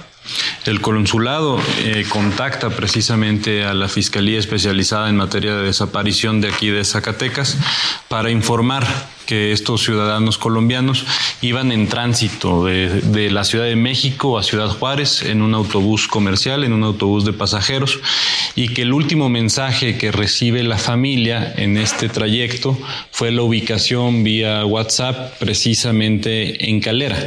el 0.65 0.81
consulado 0.81 1.59
eh, 1.79 2.05
contacta 2.09 2.69
precisamente 2.69 3.63
a 3.63 3.73
la 3.73 3.87
Fiscalía 3.87 4.39
Especializada 4.39 5.09
en 5.09 5.15
Materia 5.17 5.55
de 5.55 5.63
Desaparición 5.63 6.41
de 6.41 6.49
aquí 6.49 6.69
de 6.69 6.83
Zacatecas 6.83 7.57
para 8.07 8.31
informar 8.31 8.85
que 9.25 9.51
estos 9.51 9.83
ciudadanos 9.83 10.37
colombianos 10.37 11.05
iban 11.41 11.71
en 11.71 11.87
tránsito 11.87 12.65
de, 12.65 13.29
la 13.31 13.43
Ciudad 13.43 13.65
de 13.65 13.75
México 13.75 14.37
a 14.37 14.43
Ciudad 14.43 14.69
Juárez 14.69 15.23
en 15.23 15.41
un 15.41 15.53
autobús 15.53 16.07
comercial, 16.07 16.63
en 16.63 16.73
un 16.73 16.83
autobús 16.83 17.25
de 17.25 17.33
pasajeros, 17.33 17.99
y 18.55 18.69
que 18.69 18.83
el 18.83 18.93
último 18.93 19.29
mensaje 19.29 19.97
que 19.97 20.11
recibe 20.11 20.63
la 20.63 20.77
familia 20.77 21.53
en 21.57 21.77
este 21.77 22.07
trayecto 22.07 22.77
fue 23.11 23.31
la 23.31 23.41
ubicación 23.41 24.23
vía 24.23 24.65
WhatsApp 24.65 25.37
precisamente 25.39 26.69
en 26.69 26.79
Calera, 26.79 27.17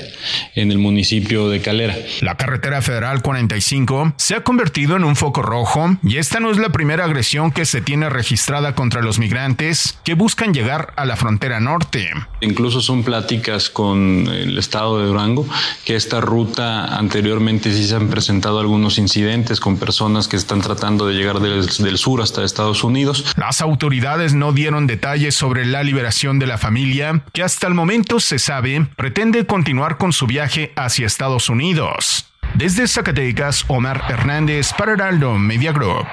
en 0.55 0.71
el 0.71 0.78
municipio 0.78 1.49
de 1.49 1.61
Calera. 1.61 1.97
La 2.21 2.37
carretera 2.37 2.81
federal 2.88 3.21
45 3.21 4.14
se 4.16 4.35
ha 4.35 4.42
convertido 4.42 4.97
en 4.97 5.04
un 5.04 5.14
foco 5.14 5.42
rojo 5.42 5.99
y 6.02 6.16
esta 6.16 6.40
no 6.40 6.50
es 6.50 6.57
la 6.57 6.71
primera 6.71 7.04
agresión 7.04 7.52
que 7.52 7.66
se 7.66 7.83
tiene 7.83 8.09
registrada 8.09 8.75
contra 8.75 9.02
los 9.02 9.18
migrantes 9.18 9.99
que 10.04 10.14
buscan 10.14 10.54
llegar 10.54 10.95
a 10.97 11.04
la 11.04 11.16
frontera 11.16 11.61
norte 11.61 12.09
Incluso 12.40 12.80
son 12.80 13.02
pláticas 13.02 13.68
con 13.68 14.26
el 14.28 14.57
estado 14.59 15.00
de 15.00 15.07
Durango, 15.07 15.47
que 15.85 15.97
esta 15.97 16.21
ruta 16.21 16.97
anteriormente 16.97 17.73
sí 17.73 17.87
se 17.87 17.97
han 17.97 18.09
presentado 18.09 18.61
algunos 18.61 18.99
incidentes 18.99 19.61
con 19.61 19.76
personas 19.76 20.28
que 20.28 20.37
están 20.37 20.61
tratando 20.61 21.07
de 21.07 21.14
llegar 21.14 21.40
del, 21.40 21.66
del 21.66 21.99
sur 21.99 22.23
hasta 22.23 22.45
Estados 22.45 22.85
Unidos. 22.85 23.25
Las 23.37 23.61
autoridades 23.61 24.35
no 24.35 24.52
dieron 24.52 24.87
detalles 24.87 25.35
sobre 25.35 25.66
la 25.66 25.83
liberación 25.83 26.38
de 26.38 26.47
la 26.47 26.59
familia, 26.59 27.25
que 27.33 27.42
hasta 27.42 27.66
el 27.66 27.75
momento 27.75 28.21
se 28.21 28.38
sabe 28.38 28.87
pretende 28.97 29.45
continuar 29.47 29.99
con 29.99 30.12
su 30.12 30.26
viaje 30.26 30.73
hacia 30.76 31.07
Estados 31.07 31.49
Unidos. 31.49 32.25
Desde 32.55 32.88
Zacatecas, 32.88 33.64
Omar 33.69 34.02
Hernández 34.09 34.73
para 34.76 34.93
Heraldo 34.93 35.38
Media 35.38 35.73
Group. 35.73 36.07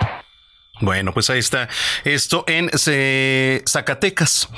Bueno, 0.81 1.13
pues 1.13 1.29
ahí 1.29 1.39
está 1.39 1.69
esto 2.03 2.43
en 2.47 2.69
Zacatecas. 3.67 4.49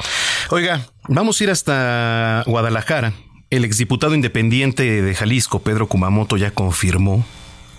Oiga, 0.49 0.81
vamos 1.07 1.39
a 1.39 1.43
ir 1.43 1.51
hasta 1.51 2.43
Guadalajara. 2.45 3.13
El 3.49 3.63
exdiputado 3.63 4.15
independiente 4.15 5.01
de 5.01 5.15
Jalisco, 5.15 5.59
Pedro 5.59 5.87
Kumamoto, 5.87 6.35
ya 6.35 6.51
confirmó 6.51 7.25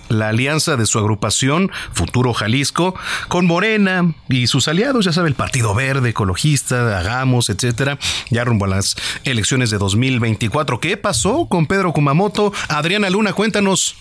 la 0.09 0.29
alianza 0.29 0.77
de 0.77 0.87
su 0.87 0.99
agrupación 0.99 1.71
Futuro 1.93 2.33
Jalisco 2.33 2.95
con 3.29 3.47
Morena 3.47 4.15
y 4.29 4.47
sus 4.47 4.69
aliados, 4.69 5.05
ya 5.05 5.13
sabe, 5.13 5.29
el 5.29 5.35
Partido 5.35 5.75
Verde, 5.75 6.11
Ecologista, 6.11 6.99
Hagamos, 6.99 7.51
etcétera, 7.51 7.99
ya 8.31 8.45
rumbo 8.45 8.65
a 8.65 8.69
las 8.69 8.97
elecciones 9.25 9.71
de 9.71 9.79
2024. 9.79 10.81
¿Qué 10.81 10.97
pasó 10.97 11.49
con 11.49 11.67
Pedro 11.67 11.93
Kumamoto? 11.93 12.53
Adriana 12.69 13.11
Luna, 13.11 13.33
cuéntanos. 13.33 13.97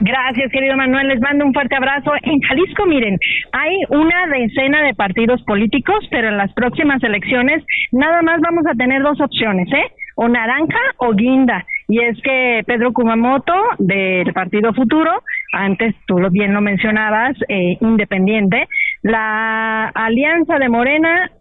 Gracias, 0.00 0.50
querido 0.50 0.76
Manuel. 0.76 1.08
Les 1.08 1.20
mando 1.20 1.44
un 1.44 1.52
fuerte 1.52 1.76
abrazo. 1.76 2.12
En 2.22 2.40
Jalisco, 2.40 2.86
miren, 2.86 3.18
hay 3.52 3.76
una 3.90 4.26
decena 4.26 4.82
de 4.82 4.94
partidos 4.94 5.42
políticos, 5.42 6.04
pero 6.10 6.28
en 6.28 6.36
las 6.36 6.52
próximas 6.54 7.02
elecciones 7.02 7.62
nada 7.92 8.22
más 8.22 8.40
vamos 8.40 8.64
a 8.66 8.74
tener 8.74 9.02
dos 9.02 9.20
opciones, 9.20 9.68
¿eh? 9.72 9.92
O 10.16 10.28
naranja 10.28 10.80
o 10.98 11.14
guinda. 11.14 11.64
Y 11.90 11.98
es 11.98 12.16
que 12.22 12.62
Pedro 12.66 12.92
Kumamoto, 12.92 13.52
del 13.78 14.32
Partido 14.32 14.72
Futuro, 14.72 15.10
antes 15.52 15.92
tú 16.06 16.18
bien 16.30 16.54
lo 16.54 16.60
mencionabas, 16.60 17.36
eh, 17.48 17.78
independiente, 17.80 18.68
la 19.02 19.88
alianza 19.88 20.60
de 20.60 20.68
Morena 20.68 21.32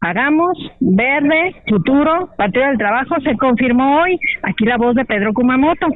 Hagamos, 0.00 0.56
Verde, 0.78 1.56
Futuro, 1.68 2.30
Partido 2.36 2.66
del 2.66 2.78
Trabajo, 2.78 3.16
se 3.24 3.36
confirmó 3.36 4.00
hoy. 4.00 4.16
Aquí 4.44 4.64
la 4.64 4.76
voz 4.76 4.94
de 4.94 5.04
Pedro 5.04 5.34
Kumamoto. 5.34 5.86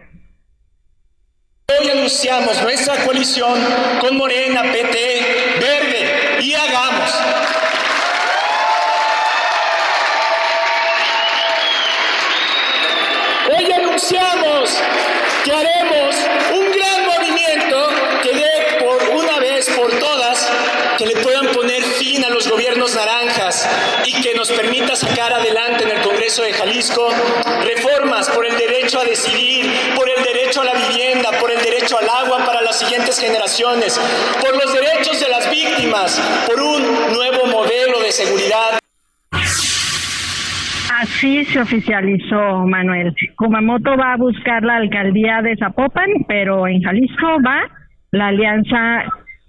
Hoy 1.68 1.88
anunciamos 1.88 2.60
nuestra 2.64 2.96
coalición 3.04 3.54
con 4.00 4.18
Morena, 4.18 4.62
PT, 4.62 4.98
Verde 5.60 6.42
y 6.42 6.52
Hagamos. 6.52 7.23
Anunciamos 13.94 14.82
que 15.44 15.52
haremos 15.52 16.16
un 16.52 16.72
gran 16.72 17.06
movimiento 17.06 17.88
que 18.24 18.34
dé 18.34 18.78
por 18.80 19.00
una 19.10 19.38
vez 19.38 19.70
por 19.70 19.88
todas 20.00 20.50
que 20.98 21.06
le 21.06 21.14
puedan 21.18 21.46
poner 21.52 21.80
fin 21.80 22.24
a 22.24 22.28
los 22.30 22.48
gobiernos 22.48 22.96
nos 24.34 24.50
permita 24.50 24.96
sacar 24.96 25.32
adelante 25.32 25.84
en 25.84 25.90
el 25.90 26.02
Congreso 26.02 26.42
de 26.42 26.52
Jalisco 26.54 27.08
reformas 27.62 28.28
por 28.30 28.44
el 28.46 28.56
derecho 28.58 28.98
a 28.98 29.04
decidir, 29.04 29.72
por 29.94 30.10
el 30.10 30.24
derecho 30.24 30.62
a 30.62 30.64
la 30.64 30.74
vivienda, 30.74 31.30
por 31.38 31.52
el 31.52 31.62
derecho 31.62 31.96
al 31.96 32.08
agua 32.08 32.44
para 32.44 32.62
las 32.62 32.76
siguientes 32.76 33.20
generaciones, 33.20 34.00
por 34.40 34.56
los 34.56 34.74
derechos 34.74 35.20
de 35.20 35.28
las 35.28 35.48
víctimas, 35.48 36.20
por 36.48 36.60
un 36.60 37.12
nuevo 37.12 37.46
modelo 37.46 38.00
de 38.00 38.10
seguridad. 38.10 38.80
Así 41.04 41.44
se 41.44 41.60
oficializó, 41.60 42.64
Manuel. 42.64 43.14
Kumamoto 43.36 43.94
va 43.94 44.14
a 44.14 44.16
buscar 44.16 44.62
la 44.62 44.76
alcaldía 44.76 45.42
de 45.42 45.54
Zapopan, 45.54 46.08
pero 46.26 46.66
en 46.66 46.80
Jalisco 46.80 47.26
va 47.46 47.60
la 48.10 48.28
alianza 48.28 49.04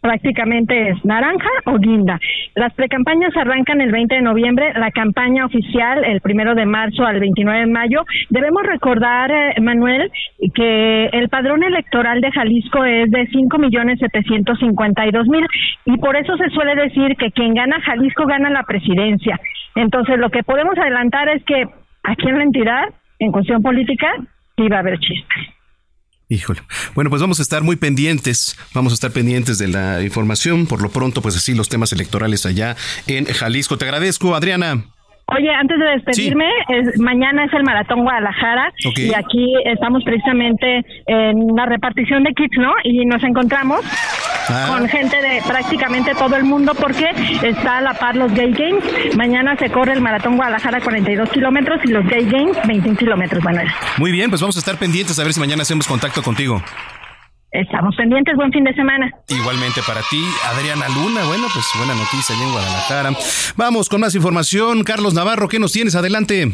prácticamente 0.05 0.89
es 0.89 1.03
naranja 1.03 1.49
o 1.65 1.79
guinda. 1.79 2.19
Las 2.53 2.71
precampañas 2.75 3.35
arrancan 3.35 3.81
el 3.81 3.91
20 3.91 4.13
de 4.13 4.21
noviembre, 4.21 4.71
la 4.75 4.91
campaña 4.91 5.47
oficial 5.47 6.05
el 6.05 6.21
primero 6.21 6.53
de 6.53 6.67
marzo 6.67 7.07
al 7.07 7.19
29 7.19 7.61
de 7.61 7.65
mayo. 7.65 8.05
Debemos 8.29 8.61
recordar, 8.67 9.31
eh, 9.31 9.59
Manuel, 9.61 10.11
que 10.53 11.05
el 11.07 11.27
padrón 11.29 11.63
electoral 11.63 12.21
de 12.21 12.31
Jalisco 12.31 12.85
es 12.85 13.09
de 13.09 13.25
5 13.25 13.57
millones 13.57 13.97
752 13.97 15.27
mil 15.27 15.47
y 15.85 15.97
por 15.97 16.15
eso 16.15 16.37
se 16.37 16.51
suele 16.51 16.75
decir 16.75 17.15
que 17.17 17.31
quien 17.31 17.55
gana 17.55 17.81
Jalisco 17.81 18.27
gana 18.27 18.51
la 18.51 18.61
presidencia. 18.61 19.39
Entonces, 19.73 20.19
lo 20.19 20.29
que 20.29 20.43
podemos 20.43 20.77
adelantar 20.77 21.29
es 21.29 21.43
que 21.45 21.65
aquí 22.03 22.29
en 22.29 22.37
la 22.37 22.43
entidad, 22.43 22.83
en 23.17 23.31
cuestión 23.31 23.63
política, 23.63 24.07
iba 24.57 24.77
a 24.77 24.81
haber 24.81 24.99
chistes. 24.99 25.54
Híjole. 26.27 26.61
Bueno, 26.95 27.09
pues 27.09 27.21
vamos 27.21 27.39
a 27.39 27.43
estar 27.43 27.61
muy 27.61 27.75
pendientes, 27.75 28.55
vamos 28.73 28.93
a 28.93 28.95
estar 28.95 29.11
pendientes 29.11 29.57
de 29.59 29.67
la 29.67 30.01
información. 30.01 30.65
Por 30.65 30.81
lo 30.81 30.89
pronto, 30.89 31.21
pues 31.21 31.35
así 31.35 31.53
los 31.53 31.69
temas 31.69 31.91
electorales 31.93 32.45
allá 32.45 32.75
en 33.05 33.25
Jalisco. 33.25 33.77
Te 33.77 33.85
agradezco, 33.85 34.35
Adriana. 34.35 34.94
Oye, 35.27 35.49
antes 35.49 35.79
de 35.79 35.85
despedirme, 35.85 36.47
es, 36.69 36.99
mañana 36.99 37.45
es 37.45 37.53
el 37.53 37.63
Maratón 37.63 38.03
Guadalajara 38.03 38.71
y 38.95 39.13
aquí 39.15 39.55
estamos 39.65 40.03
precisamente 40.03 40.85
en 41.07 41.47
la 41.55 41.65
repartición 41.65 42.23
de 42.23 42.33
kits, 42.33 42.57
¿no? 42.59 42.71
Y 42.83 43.05
nos 43.07 43.23
encontramos 43.23 43.79
ah. 44.49 44.67
con 44.69 44.87
gente 44.87 45.19
de 45.19 45.41
prácticamente 45.47 46.13
todo 46.13 46.35
el 46.35 46.43
mundo 46.43 46.73
porque 46.79 47.09
está 47.41 47.79
a 47.79 47.81
la 47.81 47.95
par 47.95 48.15
los 48.15 48.31
Gay 48.33 48.51
Games. 48.51 49.17
Mañana 49.17 49.55
se 49.57 49.71
corre 49.71 49.93
el 49.93 50.01
Maratón 50.01 50.35
Guadalajara 50.35 50.79
42 50.81 51.29
kilómetros 51.31 51.79
y 51.85 51.87
los 51.87 52.05
Gay 52.05 52.25
Games 52.25 52.57
21 52.67 52.95
kilómetros, 52.95 53.43
Manuel. 53.43 53.67
Muy 53.97 54.11
bien, 54.11 54.29
pues 54.29 54.41
vamos 54.41 54.57
a 54.57 54.59
estar 54.59 54.77
pendientes 54.77 55.17
a 55.17 55.23
ver 55.23 55.33
si 55.33 55.39
mañana 55.39 55.63
hacemos 55.63 55.87
contacto 55.87 56.21
contigo. 56.21 56.61
Estamos 57.55 57.95
pendientes, 57.95 58.35
buen 58.35 58.51
fin 58.51 58.65
de 58.65 58.73
semana. 58.73 59.09
Igualmente 59.29 59.79
para 59.87 60.01
ti, 60.09 60.21
Adriana 60.43 60.87
Luna. 60.89 61.23
Bueno, 61.25 61.47
pues 61.53 61.65
buena 61.77 61.95
noticia 61.95 62.35
allá 62.35 62.43
en 62.43 62.51
Guadalajara. 62.51 63.09
Vamos 63.55 63.87
con 63.87 64.01
más 64.01 64.13
información. 64.13 64.83
Carlos 64.83 65.13
Navarro, 65.13 65.47
¿qué 65.47 65.57
nos 65.57 65.71
tienes? 65.71 65.95
Adelante. 65.95 66.51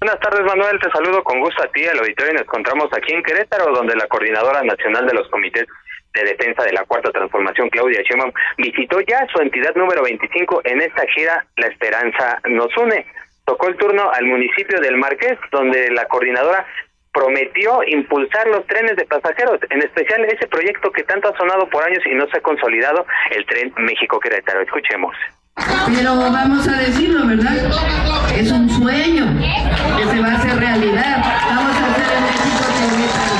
Buenas 0.00 0.18
tardes, 0.18 0.42
Manuel. 0.44 0.80
Te 0.80 0.90
saludo 0.90 1.22
con 1.22 1.38
gusto 1.38 1.62
a 1.62 1.68
ti, 1.68 1.86
al 1.86 2.00
auditorio. 2.00 2.32
Nos 2.32 2.42
encontramos 2.42 2.88
aquí 2.92 3.14
en 3.14 3.22
Querétaro, 3.22 3.72
donde 3.72 3.94
la 3.94 4.08
Coordinadora 4.08 4.64
Nacional 4.64 5.06
de 5.06 5.14
los 5.14 5.28
Comités 5.28 5.66
de 6.14 6.24
Defensa 6.24 6.64
de 6.64 6.72
la 6.72 6.82
Cuarta 6.82 7.12
Transformación, 7.12 7.68
Claudia 7.70 8.02
Sheinbaum, 8.02 8.32
visitó 8.58 9.00
ya 9.02 9.24
su 9.32 9.40
entidad 9.40 9.74
número 9.76 10.02
25 10.02 10.62
en 10.64 10.82
esta 10.82 11.06
gira 11.14 11.46
La 11.58 11.68
Esperanza 11.68 12.40
nos 12.48 12.76
une. 12.76 13.06
Tocó 13.44 13.68
el 13.68 13.76
turno 13.76 14.10
al 14.10 14.24
municipio 14.24 14.80
del 14.80 14.96
Marqués, 14.96 15.38
donde 15.52 15.90
la 15.92 16.06
coordinadora 16.06 16.66
prometió 17.16 17.82
impulsar 17.86 18.46
los 18.48 18.66
trenes 18.66 18.94
de 18.96 19.06
pasajeros, 19.06 19.58
en 19.70 19.82
especial 19.82 20.22
ese 20.26 20.46
proyecto 20.48 20.92
que 20.92 21.02
tanto 21.04 21.32
ha 21.32 21.36
sonado 21.38 21.66
por 21.70 21.82
años 21.82 22.02
y 22.04 22.14
no 22.14 22.26
se 22.28 22.36
ha 22.36 22.40
consolidado, 22.42 23.06
el 23.34 23.46
tren 23.46 23.72
México-Querétaro. 23.78 24.60
Escuchemos. 24.60 25.16
Pero 25.96 26.14
vamos 26.14 26.68
a 26.68 26.78
decirlo, 26.78 27.26
¿verdad? 27.26 27.56
Es 28.36 28.52
un 28.52 28.68
sueño 28.68 29.24
que 29.96 30.04
se 30.04 30.20
va 30.20 30.28
a 30.28 30.34
hacer 30.36 30.58
realidad. 30.58 31.16
Vamos 31.48 31.74
a 31.74 31.86
hacer 31.86 32.06
el 32.12 32.22
México-Querétaro. 32.28 33.36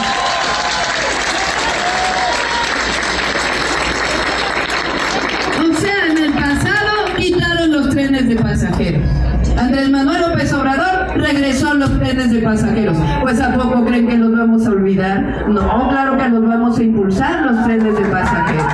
O 5.69 5.75
sea, 5.75 6.07
en 6.07 6.19
el 6.19 6.33
pasado 6.33 7.15
quitaron 7.17 7.73
los 7.73 7.91
trenes 7.91 8.27
de 8.27 8.37
pasajeros. 8.37 9.03
Andrés 9.59 9.91
Manuel 9.91 10.23
López 10.23 10.51
Obrador 10.55 10.96
regresó 11.27 11.75
los 11.75 11.99
trenes 11.99 12.33
de 12.33 12.41
pasajeros. 12.41 12.97
Pues 13.23 13.41
¿a 13.41 13.53
poco 13.55 13.85
creen 13.85 14.09
que 14.09 14.17
los 14.17 14.37
vamos 14.37 14.67
a 14.67 14.71
olvidar? 14.71 15.49
No, 15.49 15.89
claro 15.89 16.17
que 16.17 16.29
los 16.29 16.49
vamos 16.49 16.79
a 16.79 16.83
impulsar 16.83 17.43
los 17.43 17.65
trenes 17.65 17.97
de 17.99 18.05
pasajeros. 18.05 18.67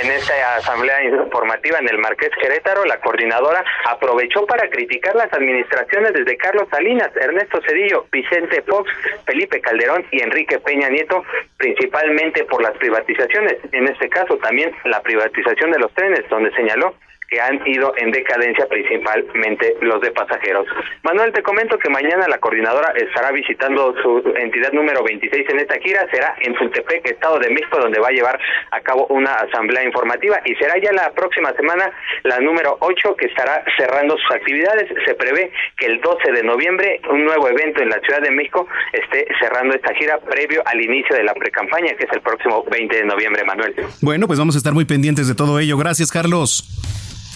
En 0.00 0.12
esta 0.12 0.56
asamblea 0.56 1.02
informativa 1.02 1.78
en 1.80 1.88
el 1.88 1.98
Marqués 1.98 2.30
Querétaro, 2.40 2.84
la 2.84 3.00
coordinadora 3.00 3.64
aprovechó 3.84 4.46
para 4.46 4.70
criticar 4.70 5.16
las 5.16 5.32
administraciones 5.32 6.12
desde 6.12 6.36
Carlos 6.36 6.68
Salinas, 6.70 7.10
Ernesto 7.16 7.60
Cedillo, 7.66 8.06
Vicente 8.12 8.62
Fox, 8.62 8.88
Felipe 9.26 9.60
Calderón 9.60 10.06
y 10.12 10.22
Enrique 10.22 10.60
Peña 10.60 10.88
Nieto, 10.88 11.24
principalmente 11.56 12.44
por 12.44 12.62
las 12.62 12.76
privatizaciones. 12.78 13.56
En 13.72 13.88
este 13.88 14.08
caso 14.08 14.36
también 14.36 14.70
la 14.84 15.02
privatización 15.02 15.72
de 15.72 15.80
los 15.80 15.92
trenes, 15.94 16.22
donde 16.30 16.52
señaló 16.52 16.94
que 17.28 17.40
han 17.40 17.60
ido 17.66 17.92
en 17.98 18.10
decadencia 18.10 18.66
principalmente 18.66 19.76
los 19.82 20.00
de 20.00 20.10
pasajeros. 20.12 20.66
Manuel, 21.02 21.32
te 21.32 21.42
comento 21.42 21.78
que 21.78 21.90
mañana 21.90 22.26
la 22.26 22.38
coordinadora 22.38 22.92
estará 22.96 23.30
visitando 23.32 23.94
su 24.02 24.22
entidad 24.36 24.72
número 24.72 25.04
26 25.04 25.46
en 25.50 25.58
esta 25.60 25.78
gira, 25.78 26.06
será 26.10 26.34
en 26.40 26.56
Zultepec, 26.56 27.06
Estado 27.06 27.38
de 27.38 27.50
México, 27.50 27.78
donde 27.78 28.00
va 28.00 28.08
a 28.08 28.12
llevar 28.12 28.40
a 28.70 28.80
cabo 28.80 29.06
una 29.10 29.34
asamblea 29.34 29.84
informativa 29.84 30.40
y 30.44 30.54
será 30.54 30.74
ya 30.78 30.92
la 30.92 31.10
próxima 31.12 31.52
semana 31.52 31.90
la 32.22 32.38
número 32.40 32.78
8 32.80 33.14
que 33.16 33.26
estará 33.26 33.62
cerrando 33.76 34.16
sus 34.16 34.30
actividades. 34.30 34.88
Se 35.06 35.14
prevé 35.14 35.52
que 35.76 35.86
el 35.86 36.00
12 36.00 36.32
de 36.32 36.42
noviembre 36.42 37.00
un 37.10 37.24
nuevo 37.24 37.48
evento 37.48 37.82
en 37.82 37.90
la 37.90 38.00
Ciudad 38.00 38.22
de 38.22 38.30
México 38.30 38.66
esté 38.92 39.26
cerrando 39.38 39.74
esta 39.74 39.94
gira 39.94 40.18
previo 40.18 40.62
al 40.64 40.80
inicio 40.80 41.14
de 41.14 41.24
la 41.24 41.34
precampaña, 41.34 41.94
que 41.94 42.04
es 42.04 42.12
el 42.12 42.20
próximo 42.20 42.64
20 42.70 42.96
de 42.96 43.04
noviembre, 43.04 43.44
Manuel. 43.44 43.74
Bueno, 44.00 44.26
pues 44.26 44.38
vamos 44.38 44.54
a 44.54 44.58
estar 44.58 44.72
muy 44.72 44.86
pendientes 44.86 45.28
de 45.28 45.34
todo 45.34 45.58
ello. 45.58 45.76
Gracias, 45.76 46.10
Carlos. 46.10 46.77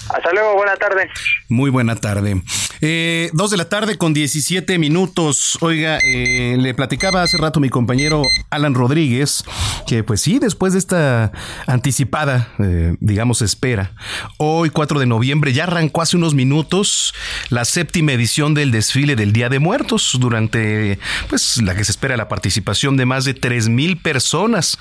Hasta 0.08 0.32
luego, 0.32 0.54
buena 0.54 0.76
tarde. 0.76 1.08
Muy 1.48 1.70
buena 1.70 1.96
tarde. 1.96 2.42
Eh, 2.80 3.30
dos 3.32 3.50
de 3.50 3.56
la 3.56 3.68
tarde 3.68 3.96
con 3.96 4.14
17 4.14 4.78
minutos. 4.78 5.58
Oiga, 5.60 5.98
eh, 5.98 6.56
le 6.58 6.74
platicaba 6.74 7.22
hace 7.22 7.38
rato 7.38 7.60
mi 7.60 7.68
compañero 7.68 8.22
Alan 8.50 8.74
Rodríguez 8.74 9.44
que 9.86 10.04
pues 10.04 10.20
sí, 10.20 10.38
después 10.38 10.72
de 10.72 10.78
esta 10.78 11.32
anticipada, 11.66 12.48
eh, 12.58 12.96
digamos, 13.00 13.42
espera, 13.42 13.92
hoy 14.38 14.70
4 14.70 14.98
de 14.98 15.06
noviembre 15.06 15.52
ya 15.52 15.64
arrancó 15.64 16.00
hace 16.02 16.16
unos 16.16 16.34
minutos 16.34 17.14
la 17.50 17.64
séptima 17.64 18.12
edición 18.12 18.54
del 18.54 18.70
desfile 18.70 19.16
del 19.16 19.32
Día 19.32 19.48
de 19.48 19.58
Muertos, 19.58 20.16
durante 20.18 20.98
pues 21.28 21.60
la 21.62 21.74
que 21.74 21.84
se 21.84 21.92
espera 21.92 22.16
la 22.16 22.28
participación 22.28 22.96
de 22.96 23.06
más 23.06 23.24
de 23.24 23.34
3 23.34 23.68
mil 23.68 23.98
personas. 23.98 24.78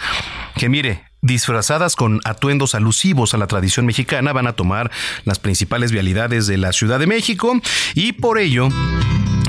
Que 0.56 0.70
mire, 0.70 1.11
disfrazadas 1.22 1.96
con 1.96 2.20
atuendos 2.24 2.76
alusivos 2.76 3.34
a 3.34 3.38
la 3.38 3.48
tradición 3.48 3.86
mexicana, 3.86 4.34
van 4.34 4.48
a 4.48 4.54
tomar 4.54 4.92
las 5.26 5.40
principales 5.40 5.92
vialidades 5.92 6.48
de 6.48 6.58
la 6.58 6.74
Ciudad 6.74 7.00
de 7.00 7.08
México 7.08 7.60
y 7.94 8.14
por 8.14 8.40
ello 8.40 8.70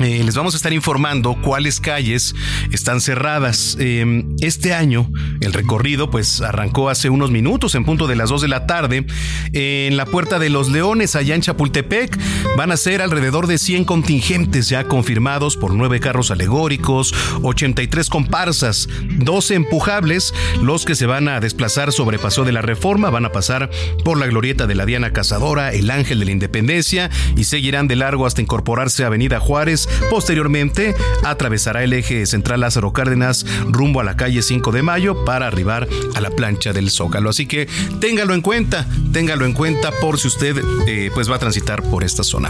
eh, 0.03 0.21
les 0.21 0.35
vamos 0.35 0.53
a 0.53 0.57
estar 0.57 0.73
informando 0.73 1.37
cuáles 1.41 1.79
calles 1.79 2.35
están 2.73 2.99
cerradas. 2.99 3.77
Em, 3.79 4.35
este 4.41 4.73
año 4.73 5.09
el 5.39 5.53
recorrido 5.53 6.11
pues 6.11 6.41
arrancó 6.41 6.89
hace 6.89 7.09
unos 7.09 7.31
minutos 7.31 7.73
en 7.75 7.85
punto 7.85 8.05
de 8.07 8.17
las 8.17 8.29
2 8.29 8.41
de 8.41 8.47
la 8.49 8.67
tarde 8.67 9.05
en 9.53 9.95
la 9.95 10.05
Puerta 10.05 10.39
de 10.39 10.49
los 10.49 10.69
Leones 10.69 11.15
allá 11.15 11.35
en 11.35 11.41
Chapultepec. 11.41 12.19
Van 12.57 12.71
a 12.71 12.77
ser 12.77 13.01
alrededor 13.01 13.47
de 13.47 13.57
100 13.57 13.85
contingentes 13.85 14.67
ya 14.67 14.83
confirmados 14.83 15.55
por 15.55 15.73
9 15.73 16.01
carros 16.01 16.31
alegóricos, 16.31 17.13
83 17.41 18.09
comparsas, 18.09 18.89
12 19.19 19.55
empujables, 19.55 20.33
los 20.61 20.83
que 20.83 20.95
se 20.95 21.05
van 21.05 21.29
a 21.29 21.39
desplazar 21.39 21.93
sobre 21.93 22.19
Paso 22.19 22.43
de 22.43 22.51
la 22.51 22.61
Reforma, 22.61 23.09
van 23.09 23.25
a 23.25 23.31
pasar 23.31 23.69
por 24.03 24.19
la 24.19 24.27
glorieta 24.27 24.67
de 24.67 24.75
la 24.75 24.85
Diana 24.85 25.13
Cazadora, 25.13 25.71
el 25.71 25.89
Ángel 25.89 26.19
de 26.19 26.25
la 26.25 26.31
Independencia 26.31 27.09
y 27.37 27.45
seguirán 27.45 27.87
de 27.87 27.95
largo 27.95 28.25
hasta 28.25 28.41
incorporarse 28.41 29.03
a 29.03 29.07
Avenida 29.07 29.39
Juárez 29.39 29.87
Posteriormente, 30.09 30.95
atravesará 31.23 31.83
el 31.83 31.93
eje 31.93 32.25
central 32.25 32.61
Lázaro 32.61 32.93
Cárdenas 32.93 33.45
rumbo 33.67 33.99
a 33.99 34.03
la 34.03 34.15
calle 34.15 34.41
5 34.41 34.71
de 34.71 34.83
Mayo 34.83 35.25
para 35.25 35.47
arribar 35.47 35.87
a 36.15 36.21
la 36.21 36.29
plancha 36.29 36.73
del 36.73 36.89
Zócalo. 36.89 37.29
Así 37.29 37.45
que 37.45 37.67
téngalo 37.99 38.33
en 38.33 38.41
cuenta, 38.41 38.87
téngalo 39.11 39.45
en 39.45 39.53
cuenta 39.53 39.91
por 39.91 40.19
si 40.19 40.27
usted 40.27 40.57
eh, 40.87 41.11
pues 41.13 41.29
va 41.29 41.35
a 41.35 41.39
transitar 41.39 41.83
por 41.83 42.03
esta 42.03 42.23
zona. 42.23 42.49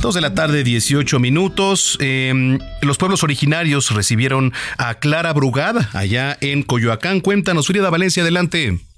Dos 0.00 0.14
de 0.14 0.20
la 0.20 0.34
tarde, 0.34 0.64
18 0.64 1.18
minutos. 1.18 1.96
Em, 2.00 2.58
los 2.80 2.98
pueblos 2.98 3.22
originarios 3.22 3.90
recibieron 3.90 4.52
a 4.78 4.94
Clara 4.94 5.32
Brugada 5.32 5.90
allá 5.92 6.36
en 6.40 6.62
Coyoacán. 6.62 7.20
Cuéntanos, 7.20 7.66
Frida 7.66 7.90
Valencia, 7.90 8.22
adelante. 8.22 8.91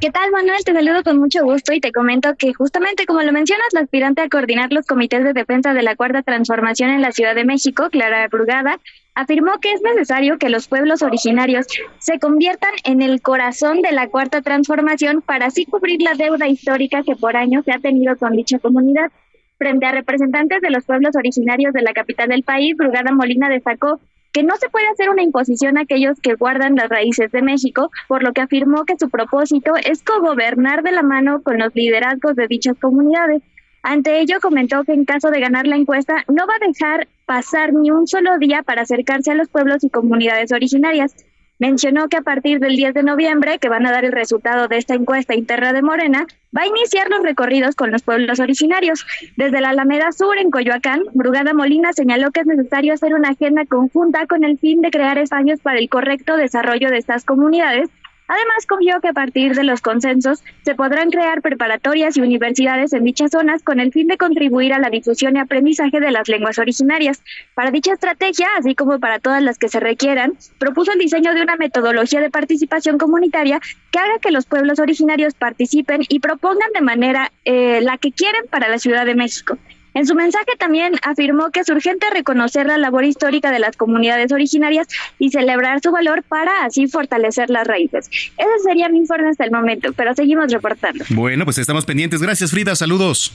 ¿Qué 0.00 0.12
tal, 0.12 0.30
Manuel? 0.30 0.62
Te 0.64 0.72
saludo 0.72 1.02
con 1.02 1.18
mucho 1.18 1.42
gusto 1.42 1.72
y 1.72 1.80
te 1.80 1.90
comento 1.90 2.36
que 2.36 2.54
justamente 2.54 3.04
como 3.04 3.20
lo 3.22 3.32
mencionas, 3.32 3.66
la 3.72 3.80
aspirante 3.80 4.22
a 4.22 4.28
coordinar 4.28 4.72
los 4.72 4.86
comités 4.86 5.24
de 5.24 5.32
defensa 5.32 5.74
de 5.74 5.82
la 5.82 5.96
Cuarta 5.96 6.22
Transformación 6.22 6.90
en 6.90 7.02
la 7.02 7.10
Ciudad 7.10 7.34
de 7.34 7.44
México, 7.44 7.88
Clara 7.90 8.28
Brugada, 8.28 8.78
afirmó 9.16 9.58
que 9.58 9.72
es 9.72 9.82
necesario 9.82 10.38
que 10.38 10.50
los 10.50 10.68
pueblos 10.68 11.02
originarios 11.02 11.66
se 11.98 12.20
conviertan 12.20 12.70
en 12.84 13.02
el 13.02 13.20
corazón 13.20 13.82
de 13.82 13.90
la 13.90 14.06
Cuarta 14.06 14.40
Transformación 14.40 15.20
para 15.20 15.46
así 15.46 15.66
cubrir 15.66 16.00
la 16.00 16.14
deuda 16.14 16.46
histórica 16.46 17.02
que 17.02 17.16
por 17.16 17.36
años 17.36 17.64
se 17.64 17.72
ha 17.72 17.80
tenido 17.80 18.16
con 18.16 18.34
dicha 18.34 18.60
comunidad. 18.60 19.10
Frente 19.58 19.86
a 19.86 19.90
representantes 19.90 20.60
de 20.60 20.70
los 20.70 20.84
pueblos 20.84 21.16
originarios 21.16 21.72
de 21.72 21.82
la 21.82 21.92
capital 21.92 22.28
del 22.28 22.44
país, 22.44 22.76
Brugada 22.76 23.10
Molina 23.10 23.48
destacó 23.48 23.98
que 24.32 24.42
no 24.42 24.56
se 24.56 24.68
puede 24.68 24.88
hacer 24.88 25.10
una 25.10 25.22
imposición 25.22 25.78
a 25.78 25.82
aquellos 25.82 26.20
que 26.20 26.34
guardan 26.34 26.76
las 26.76 26.88
raíces 26.88 27.30
de 27.32 27.42
México, 27.42 27.90
por 28.06 28.22
lo 28.22 28.32
que 28.32 28.40
afirmó 28.40 28.84
que 28.84 28.98
su 28.98 29.08
propósito 29.08 29.72
es 29.76 30.02
cogobernar 30.02 30.82
de 30.82 30.92
la 30.92 31.02
mano 31.02 31.42
con 31.42 31.58
los 31.58 31.74
liderazgos 31.74 32.36
de 32.36 32.46
dichas 32.46 32.76
comunidades. 32.78 33.42
Ante 33.82 34.20
ello, 34.20 34.38
comentó 34.40 34.84
que 34.84 34.92
en 34.92 35.04
caso 35.04 35.30
de 35.30 35.40
ganar 35.40 35.66
la 35.66 35.76
encuesta, 35.76 36.24
no 36.28 36.46
va 36.46 36.54
a 36.54 36.66
dejar 36.66 37.08
pasar 37.26 37.72
ni 37.72 37.90
un 37.90 38.06
solo 38.06 38.38
día 38.38 38.62
para 38.62 38.82
acercarse 38.82 39.30
a 39.30 39.34
los 39.34 39.48
pueblos 39.48 39.84
y 39.84 39.90
comunidades 39.90 40.52
originarias, 40.52 41.14
mencionó 41.58 42.08
que 42.08 42.16
a 42.16 42.22
partir 42.22 42.60
del 42.60 42.76
10 42.76 42.94
de 42.94 43.02
noviembre, 43.02 43.58
que 43.58 43.68
van 43.68 43.86
a 43.86 43.92
dar 43.92 44.04
el 44.04 44.12
resultado 44.12 44.68
de 44.68 44.78
esta 44.78 44.94
encuesta 44.94 45.34
interna 45.34 45.72
de 45.72 45.82
Morena, 45.82 46.26
va 46.56 46.62
a 46.62 46.66
iniciar 46.66 47.10
los 47.10 47.22
recorridos 47.22 47.74
con 47.74 47.90
los 47.90 48.02
pueblos 48.02 48.40
originarios. 48.40 49.06
Desde 49.36 49.60
la 49.60 49.70
Alameda 49.70 50.12
Sur, 50.12 50.38
en 50.38 50.50
Coyoacán, 50.50 51.02
Brugada 51.12 51.52
Molina 51.52 51.92
señaló 51.92 52.30
que 52.30 52.40
es 52.40 52.46
necesario 52.46 52.94
hacer 52.94 53.14
una 53.14 53.30
agenda 53.30 53.64
conjunta 53.66 54.26
con 54.26 54.44
el 54.44 54.58
fin 54.58 54.80
de 54.80 54.90
crear 54.90 55.18
espacios 55.18 55.60
para 55.60 55.78
el 55.78 55.88
correcto 55.88 56.36
desarrollo 56.36 56.90
de 56.90 56.98
estas 56.98 57.24
comunidades 57.24 57.90
Además, 58.28 58.66
confió 58.66 59.00
que 59.00 59.08
a 59.08 59.12
partir 59.14 59.54
de 59.54 59.64
los 59.64 59.80
consensos 59.80 60.44
se 60.62 60.74
podrán 60.74 61.10
crear 61.10 61.40
preparatorias 61.40 62.16
y 62.16 62.20
universidades 62.20 62.92
en 62.92 63.04
dichas 63.04 63.30
zonas 63.30 63.62
con 63.62 63.80
el 63.80 63.90
fin 63.90 64.06
de 64.06 64.18
contribuir 64.18 64.74
a 64.74 64.78
la 64.78 64.90
difusión 64.90 65.36
y 65.36 65.40
aprendizaje 65.40 65.98
de 65.98 66.10
las 66.10 66.28
lenguas 66.28 66.58
originarias. 66.58 67.22
Para 67.54 67.70
dicha 67.70 67.94
estrategia, 67.94 68.46
así 68.58 68.74
como 68.74 68.98
para 69.00 69.18
todas 69.18 69.42
las 69.42 69.56
que 69.56 69.68
se 69.68 69.80
requieran, 69.80 70.34
propuso 70.58 70.92
el 70.92 70.98
diseño 70.98 71.32
de 71.34 71.42
una 71.42 71.56
metodología 71.56 72.20
de 72.20 72.30
participación 72.30 72.98
comunitaria 72.98 73.60
que 73.90 73.98
haga 73.98 74.18
que 74.20 74.30
los 74.30 74.44
pueblos 74.44 74.78
originarios 74.78 75.32
participen 75.34 76.02
y 76.08 76.20
propongan 76.20 76.70
de 76.74 76.82
manera 76.82 77.32
eh, 77.46 77.80
la 77.80 77.96
que 77.96 78.12
quieren 78.12 78.44
para 78.50 78.68
la 78.68 78.78
Ciudad 78.78 79.06
de 79.06 79.14
México. 79.14 79.56
En 79.98 80.06
su 80.06 80.14
mensaje 80.14 80.52
también 80.60 80.92
afirmó 81.02 81.50
que 81.50 81.58
es 81.58 81.68
urgente 81.70 82.06
reconocer 82.10 82.66
la 82.66 82.78
labor 82.78 83.04
histórica 83.04 83.50
de 83.50 83.58
las 83.58 83.76
comunidades 83.76 84.30
originarias 84.30 84.86
y 85.18 85.30
celebrar 85.30 85.80
su 85.82 85.90
valor 85.90 86.22
para 86.22 86.64
así 86.64 86.86
fortalecer 86.86 87.50
las 87.50 87.66
raíces. 87.66 88.08
Ese 88.08 88.62
sería 88.62 88.88
mi 88.88 88.98
informe 88.98 89.30
hasta 89.30 89.44
el 89.44 89.50
momento, 89.50 89.92
pero 89.94 90.14
seguimos 90.14 90.52
reportando. 90.52 91.04
Bueno, 91.10 91.44
pues 91.44 91.58
estamos 91.58 91.84
pendientes. 91.84 92.22
Gracias, 92.22 92.52
Frida. 92.52 92.76
Saludos. 92.76 93.32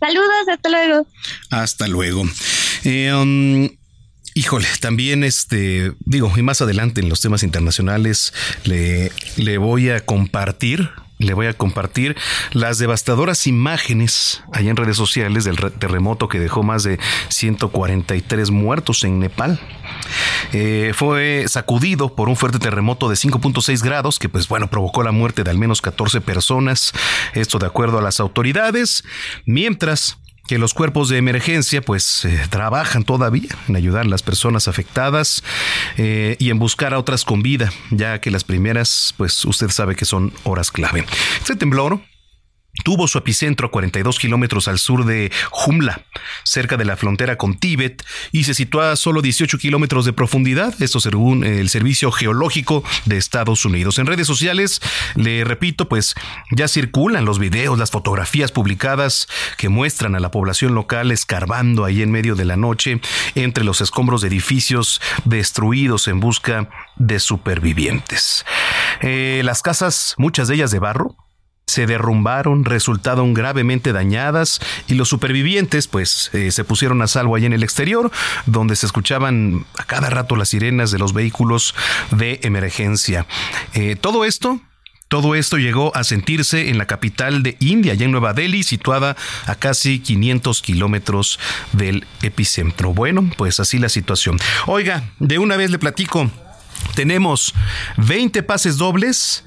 Saludos, 0.00 0.48
hasta 0.50 0.68
luego. 0.68 1.06
Hasta 1.50 1.86
luego. 1.86 2.24
Eh, 2.82 3.14
um, 3.14 3.68
híjole, 4.34 4.66
también 4.80 5.22
este, 5.22 5.92
digo, 6.00 6.32
y 6.36 6.42
más 6.42 6.60
adelante 6.60 7.00
en 7.00 7.08
los 7.08 7.20
temas 7.20 7.44
internacionales 7.44 8.34
le, 8.64 9.12
le 9.36 9.58
voy 9.58 9.90
a 9.90 10.00
compartir 10.00 10.90
le 11.18 11.34
voy 11.34 11.46
a 11.46 11.54
compartir 11.54 12.16
las 12.52 12.78
devastadoras 12.78 13.46
imágenes 13.46 14.42
allá 14.52 14.70
en 14.70 14.76
redes 14.76 14.96
sociales 14.96 15.44
del 15.44 15.56
terremoto 15.56 16.28
que 16.28 16.38
dejó 16.38 16.62
más 16.62 16.82
de 16.82 16.98
143 17.28 18.50
muertos 18.50 19.04
en 19.04 19.18
Nepal. 19.18 19.60
Eh, 20.52 20.92
fue 20.94 21.46
sacudido 21.48 22.14
por 22.14 22.28
un 22.28 22.36
fuerte 22.36 22.58
terremoto 22.58 23.08
de 23.08 23.16
5.6 23.16 23.82
grados 23.82 24.18
que 24.18 24.28
pues 24.28 24.48
bueno 24.48 24.68
provocó 24.68 25.02
la 25.02 25.12
muerte 25.12 25.42
de 25.42 25.50
al 25.50 25.58
menos 25.58 25.80
14 25.80 26.20
personas, 26.20 26.92
esto 27.34 27.58
de 27.58 27.66
acuerdo 27.66 27.98
a 27.98 28.02
las 28.02 28.20
autoridades, 28.20 29.04
mientras 29.44 30.18
que 30.46 30.58
los 30.58 30.74
cuerpos 30.74 31.08
de 31.08 31.18
emergencia 31.18 31.82
pues 31.82 32.24
eh, 32.24 32.40
trabajan 32.50 33.04
todavía 33.04 33.48
en 33.68 33.76
ayudar 33.76 34.06
a 34.06 34.08
las 34.08 34.22
personas 34.22 34.68
afectadas 34.68 35.42
eh, 35.96 36.36
y 36.38 36.50
en 36.50 36.58
buscar 36.58 36.94
a 36.94 36.98
otras 36.98 37.24
con 37.24 37.42
vida, 37.42 37.72
ya 37.90 38.20
que 38.20 38.30
las 38.30 38.44
primeras 38.44 39.14
pues 39.16 39.44
usted 39.44 39.68
sabe 39.70 39.96
que 39.96 40.04
son 40.04 40.32
horas 40.44 40.70
clave. 40.70 41.04
Este 41.40 41.56
temblor 41.56 42.00
tuvo 42.84 43.08
su 43.08 43.18
epicentro 43.18 43.68
a 43.68 43.70
42 43.70 44.18
kilómetros 44.18 44.68
al 44.68 44.78
sur 44.78 45.04
de 45.04 45.32
Jumla, 45.50 46.02
cerca 46.44 46.76
de 46.76 46.84
la 46.84 46.96
frontera 46.96 47.36
con 47.36 47.58
Tíbet, 47.58 48.04
y 48.32 48.44
se 48.44 48.54
sitúa 48.54 48.92
a 48.92 48.96
solo 48.96 49.22
18 49.22 49.58
kilómetros 49.58 50.04
de 50.04 50.12
profundidad, 50.12 50.74
esto 50.82 51.00
según 51.00 51.44
el 51.44 51.68
Servicio 51.68 52.10
Geológico 52.12 52.84
de 53.04 53.16
Estados 53.16 53.64
Unidos. 53.64 53.98
En 53.98 54.06
redes 54.06 54.26
sociales, 54.26 54.80
le 55.14 55.44
repito, 55.44 55.88
pues 55.88 56.14
ya 56.50 56.68
circulan 56.68 57.24
los 57.24 57.38
videos, 57.38 57.78
las 57.78 57.90
fotografías 57.90 58.52
publicadas 58.52 59.28
que 59.56 59.68
muestran 59.68 60.14
a 60.14 60.20
la 60.20 60.30
población 60.30 60.74
local 60.74 61.12
escarbando 61.12 61.84
ahí 61.84 62.02
en 62.02 62.10
medio 62.10 62.34
de 62.34 62.44
la 62.44 62.56
noche 62.56 63.00
entre 63.34 63.64
los 63.64 63.80
escombros 63.80 64.20
de 64.22 64.28
edificios 64.28 65.00
destruidos 65.24 66.08
en 66.08 66.20
busca 66.20 66.68
de 66.96 67.18
supervivientes. 67.20 68.44
Eh, 69.00 69.42
las 69.44 69.62
casas, 69.62 70.14
muchas 70.18 70.48
de 70.48 70.54
ellas 70.54 70.70
de 70.70 70.78
barro, 70.78 71.16
se 71.68 71.84
derrumbaron, 71.84 72.64
resultaron 72.64 73.34
gravemente 73.34 73.92
dañadas 73.92 74.60
y 74.86 74.94
los 74.94 75.08
supervivientes 75.08 75.88
pues 75.88 76.30
eh, 76.32 76.52
se 76.52 76.62
pusieron 76.62 77.02
a 77.02 77.08
salvo 77.08 77.34
ahí 77.34 77.44
en 77.44 77.52
el 77.52 77.64
exterior 77.64 78.12
donde 78.46 78.76
se 78.76 78.86
escuchaban 78.86 79.66
a 79.76 79.82
cada 79.82 80.08
rato 80.08 80.36
las 80.36 80.50
sirenas 80.50 80.92
de 80.92 81.00
los 81.00 81.12
vehículos 81.12 81.74
de 82.12 82.38
emergencia. 82.44 83.26
Eh, 83.74 83.96
todo 83.96 84.24
esto 84.24 84.60
todo 85.08 85.34
esto 85.34 85.58
llegó 85.58 85.94
a 85.96 86.04
sentirse 86.04 86.70
en 86.70 86.78
la 86.78 86.86
capital 86.86 87.42
de 87.42 87.56
India, 87.58 87.94
ya 87.94 88.04
en 88.04 88.12
Nueva 88.12 88.32
Delhi, 88.32 88.62
situada 88.62 89.16
a 89.46 89.54
casi 89.56 89.98
500 90.00 90.62
kilómetros 90.62 91.38
del 91.72 92.06
epicentro. 92.22 92.92
Bueno, 92.92 93.28
pues 93.36 93.60
así 93.60 93.78
la 93.78 93.88
situación. 93.88 94.38
Oiga, 94.66 95.04
de 95.20 95.38
una 95.38 95.56
vez 95.56 95.70
le 95.70 95.78
platico, 95.78 96.28
tenemos 96.94 97.54
20 97.98 98.42
pases 98.42 98.78
dobles 98.78 99.44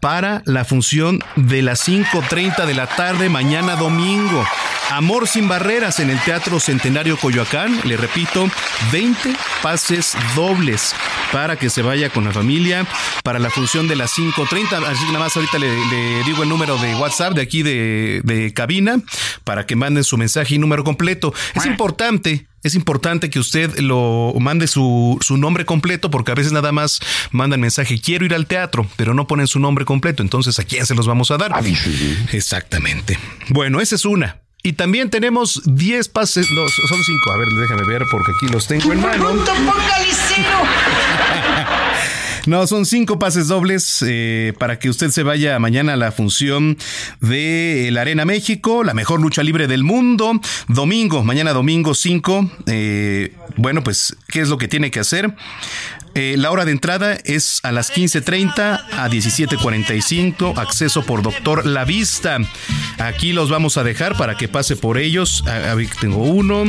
para 0.00 0.42
la 0.44 0.64
función 0.64 1.20
de 1.36 1.62
las 1.62 1.86
5.30 1.88 2.66
de 2.66 2.74
la 2.74 2.86
tarde 2.86 3.28
mañana 3.28 3.76
domingo. 3.76 4.44
Amor 4.90 5.28
sin 5.28 5.48
barreras 5.48 6.00
en 6.00 6.08
el 6.08 6.18
Teatro 6.20 6.60
Centenario 6.60 7.16
Coyoacán. 7.18 7.80
Le 7.84 7.96
repito, 7.96 8.48
20 8.90 9.34
pases 9.62 10.16
dobles 10.34 10.94
para 11.30 11.56
que 11.56 11.68
se 11.68 11.82
vaya 11.82 12.08
con 12.08 12.24
la 12.24 12.32
familia 12.32 12.86
para 13.22 13.38
la 13.38 13.50
función 13.50 13.86
de 13.86 13.96
las 13.96 14.16
5.30. 14.16 14.84
Así 14.86 15.04
que 15.04 15.12
nada 15.12 15.24
más 15.24 15.36
ahorita 15.36 15.58
le, 15.58 15.68
digo 16.24 16.42
el 16.42 16.48
número 16.48 16.78
de 16.78 16.94
WhatsApp 16.94 17.34
de 17.34 17.42
aquí 17.42 17.62
de, 17.62 18.22
de 18.24 18.54
cabina 18.54 18.96
para 19.44 19.66
que 19.66 19.76
manden 19.76 20.04
su 20.04 20.16
mensaje 20.16 20.54
y 20.54 20.58
número 20.58 20.84
completo. 20.84 21.34
Es 21.54 21.66
importante 21.66 22.47
es 22.62 22.74
importante 22.74 23.30
que 23.30 23.38
usted 23.38 23.78
lo 23.78 24.34
mande 24.40 24.66
su, 24.66 25.18
su, 25.20 25.36
nombre 25.36 25.64
completo 25.64 26.10
porque 26.10 26.32
a 26.32 26.34
veces 26.34 26.52
nada 26.52 26.72
más 26.72 27.00
mandan 27.30 27.60
mensaje 27.60 28.00
quiero 28.00 28.24
ir 28.24 28.34
al 28.34 28.46
teatro, 28.46 28.86
pero 28.96 29.14
no 29.14 29.26
ponen 29.26 29.46
su 29.46 29.60
nombre 29.60 29.84
completo. 29.84 30.22
Entonces, 30.22 30.58
¿a 30.58 30.64
quién 30.64 30.86
se 30.86 30.94
los 30.94 31.06
vamos 31.06 31.30
a 31.30 31.36
dar? 31.36 31.52
Exactamente. 32.32 33.18
Bueno, 33.50 33.80
esa 33.80 33.94
es 33.94 34.04
una. 34.04 34.40
Y 34.62 34.72
también 34.72 35.08
tenemos 35.08 35.62
10 35.64 36.08
pases, 36.08 36.50
no, 36.50 36.68
son 36.68 37.02
5. 37.02 37.30
A 37.30 37.36
ver, 37.36 37.48
déjame 37.48 37.84
ver 37.84 38.02
porque 38.10 38.32
aquí 38.32 38.48
los 38.48 38.66
tengo 38.66 38.92
en 38.92 39.00
mano. 39.00 39.30
No, 42.48 42.66
son 42.66 42.86
cinco 42.86 43.18
pases 43.18 43.48
dobles 43.48 44.02
eh, 44.06 44.54
para 44.58 44.78
que 44.78 44.88
usted 44.88 45.10
se 45.10 45.22
vaya 45.22 45.58
mañana 45.58 45.92
a 45.92 45.96
la 45.96 46.12
función 46.12 46.78
de 47.20 47.90
la 47.92 48.00
Arena 48.00 48.24
México, 48.24 48.84
la 48.84 48.94
mejor 48.94 49.20
lucha 49.20 49.42
libre 49.42 49.66
del 49.66 49.84
mundo. 49.84 50.40
Domingo, 50.66 51.22
mañana 51.24 51.52
domingo 51.52 51.92
5. 51.92 52.50
Eh, 52.64 53.34
bueno, 53.56 53.84
pues, 53.84 54.16
¿qué 54.28 54.40
es 54.40 54.48
lo 54.48 54.56
que 54.56 54.66
tiene 54.66 54.90
que 54.90 54.98
hacer? 54.98 55.34
Eh, 56.14 56.34
la 56.36 56.50
hora 56.50 56.64
de 56.64 56.72
entrada 56.72 57.18
es 57.24 57.60
a 57.62 57.72
las 57.72 57.92
15.30 57.92 58.84
a 58.92 59.08
17.45. 59.08 60.58
Acceso 60.58 61.04
por 61.04 61.22
Doctor 61.22 61.66
La 61.66 61.84
Vista. 61.84 62.38
Aquí 62.98 63.32
los 63.32 63.50
vamos 63.50 63.76
a 63.76 63.84
dejar 63.84 64.16
para 64.16 64.36
que 64.36 64.48
pase 64.48 64.76
por 64.76 64.98
ellos. 64.98 65.44
Ah, 65.46 65.76
tengo 66.00 66.24
uno, 66.24 66.64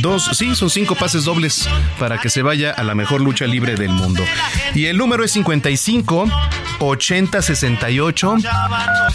dos, 0.00 0.30
sí, 0.32 0.54
son 0.54 0.70
cinco 0.70 0.94
pases 0.94 1.24
dobles 1.24 1.68
para 1.98 2.18
que 2.18 2.30
se 2.30 2.42
vaya 2.42 2.70
a 2.70 2.82
la 2.82 2.94
mejor 2.94 3.20
lucha 3.20 3.46
libre 3.46 3.74
del 3.74 3.90
mundo. 3.90 4.24
Y 4.74 4.86
el 4.86 4.96
número 4.96 5.24
es 5.24 5.32
55 5.32 6.30
80 6.80 7.42
68 7.42 8.36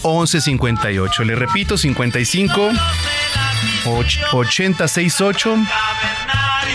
11 0.02 0.42
58. 0.42 1.24
Le 1.24 1.36
repito, 1.36 1.78
55 1.78 2.72
80 4.32 4.88
68 4.88 5.58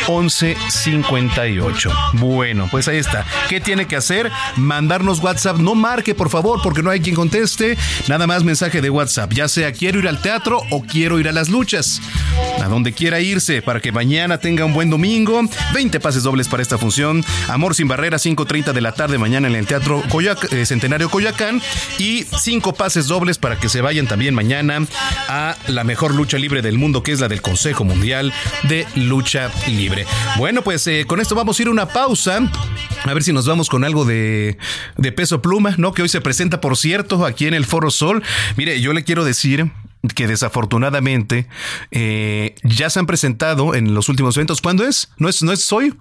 1158. 0.09 1.91
Bueno, 2.15 2.69
pues 2.71 2.89
ahí 2.89 2.99
está. 2.99 3.25
¿Qué 3.49 3.61
tiene 3.61 3.87
que 3.87 3.97
hacer? 3.97 4.31
Mandarnos 4.57 5.21
WhatsApp. 5.21 5.59
No 5.59 5.75
marque, 5.75 6.15
por 6.15 6.31
favor, 6.31 6.61
porque 6.63 6.83
no 6.83 6.91
hay 6.91 7.01
quien 7.01 7.15
conteste. 7.15 7.77
Nada 8.09 8.27
más 8.27 8.45
mensaje 8.45 8.81
de 8.81 8.91
WhatsApp. 8.91 9.33
Ya 9.33 9.49
sea 9.49 9.73
quiero 9.73 9.99
ir 9.99 10.09
al 10.09 10.21
teatro 10.21 10.63
o 10.71 10.83
quiero 10.83 11.19
ir 11.19 11.29
a 11.29 11.33
las 11.33 11.49
luchas. 11.49 12.01
A 12.63 12.69
donde 12.69 12.93
quiera 12.93 13.21
irse 13.21 13.63
para 13.63 13.81
que 13.81 13.93
mañana 13.93 14.39
tenga 14.39 14.65
un 14.65 14.73
buen 14.73 14.91
domingo. 14.91 15.43
20 15.73 16.01
pases 16.01 16.23
dobles 16.23 16.49
para 16.49 16.63
esta 16.63 16.79
función. 16.79 17.25
Amor 17.49 17.75
sin 17.75 17.89
barreras, 17.89 18.25
5.30 18.25 18.73
de 18.73 18.81
la 18.81 18.93
tarde 18.93 19.19
mañana 19.19 19.49
en 19.49 19.55
el 19.55 19.67
Teatro 19.67 20.03
eh, 20.51 20.67
Centenario 20.67 21.11
Coyacán. 21.11 21.61
Y 21.99 22.25
5 22.25 22.75
pases 22.75 23.07
dobles 23.07 23.39
para 23.39 23.59
que 23.59 23.69
se 23.69 23.81
vayan 23.81 24.07
también 24.07 24.35
mañana 24.35 24.87
a 25.29 25.57
la 25.69 25.85
mejor 25.85 26.15
lucha 26.15 26.39
libre 26.39 26.63
del 26.63 26.79
mundo, 26.79 27.03
que 27.03 27.13
es 27.13 27.21
la 27.21 27.29
del 27.29 27.43
Consejo 27.43 27.85
Mundial 27.85 28.33
de 28.65 28.87
Lucha 28.95 29.51
Libre. 29.67 29.84
Bueno, 30.39 30.63
pues 30.63 30.87
eh, 30.87 31.05
con 31.07 31.21
esto 31.21 31.35
vamos 31.35 31.59
a 31.59 31.63
ir 31.63 31.69
a 31.69 31.71
una 31.71 31.89
pausa. 31.89 32.41
A 33.05 33.13
ver 33.13 33.23
si 33.23 33.33
nos 33.33 33.47
vamos 33.47 33.69
con 33.69 33.85
algo 33.85 34.05
de, 34.05 34.57
de 34.97 35.13
peso 35.13 35.43
pluma, 35.43 35.75
¿no? 35.77 35.93
Que 35.93 36.03
hoy 36.03 36.09
se 36.09 36.21
presenta, 36.21 36.61
por 36.61 36.77
cierto, 36.77 37.25
aquí 37.27 37.47
en 37.47 37.55
el 37.55 37.65
Foro 37.65 37.91
Sol. 37.91 38.23
Mire, 38.57 38.81
yo 38.81 38.93
le 38.93 39.05
quiero 39.05 39.25
decir 39.25 39.71
que 40.15 40.27
desafortunadamente 40.27 41.47
eh, 41.91 42.55
ya 42.63 42.91
se 42.91 42.99
han 42.99 43.07
presentado 43.07 43.75
en 43.75 43.95
los 43.95 44.09
últimos 44.09 44.37
eventos. 44.37 44.61
¿Cuándo 44.61 44.87
es? 44.87 45.11
¿No 45.19 45.29
es, 45.29 45.43
no 45.43 45.53
es 45.53 45.71
hoy? 45.73 45.95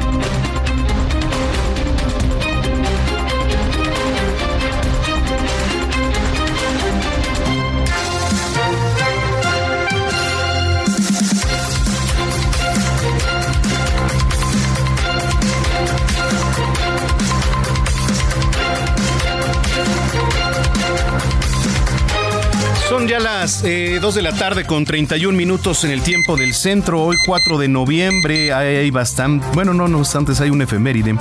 Son 23.01 23.07
ya 23.07 23.19
las 23.19 23.63
eh, 23.63 23.97
2 23.99 24.13
de 24.13 24.21
la 24.21 24.31
tarde 24.31 24.63
con 24.63 24.85
31 24.85 25.35
minutos 25.35 25.83
en 25.83 25.89
el 25.89 26.03
tiempo 26.03 26.35
del 26.35 26.53
centro. 26.53 27.01
Hoy 27.01 27.17
4 27.25 27.57
de 27.57 27.67
noviembre 27.67 28.53
hay 28.53 28.91
bastante, 28.91 29.43
bueno, 29.55 29.73
no, 29.73 29.87
no 29.87 29.97
obstante, 29.97 30.33
hay 30.39 30.51
un 30.51 30.61
efeméride. 30.61 31.15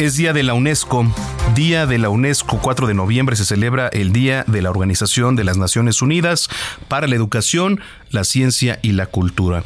Es 0.00 0.16
Día 0.16 0.32
de 0.32 0.42
la 0.42 0.54
UNESCO. 0.54 1.06
Día 1.54 1.86
de 1.86 1.98
la 1.98 2.08
UNESCO, 2.08 2.58
4 2.60 2.86
de 2.86 2.94
noviembre, 2.94 3.36
se 3.36 3.44
celebra 3.44 3.88
el 3.88 4.12
Día 4.12 4.44
de 4.46 4.62
la 4.62 4.70
Organización 4.70 5.36
de 5.36 5.44
las 5.44 5.56
Naciones 5.56 6.02
Unidas 6.02 6.48
para 6.88 7.06
la 7.06 7.16
Educación, 7.16 7.80
la 8.10 8.24
Ciencia 8.24 8.78
y 8.82 8.92
la 8.92 9.06
Cultura, 9.06 9.62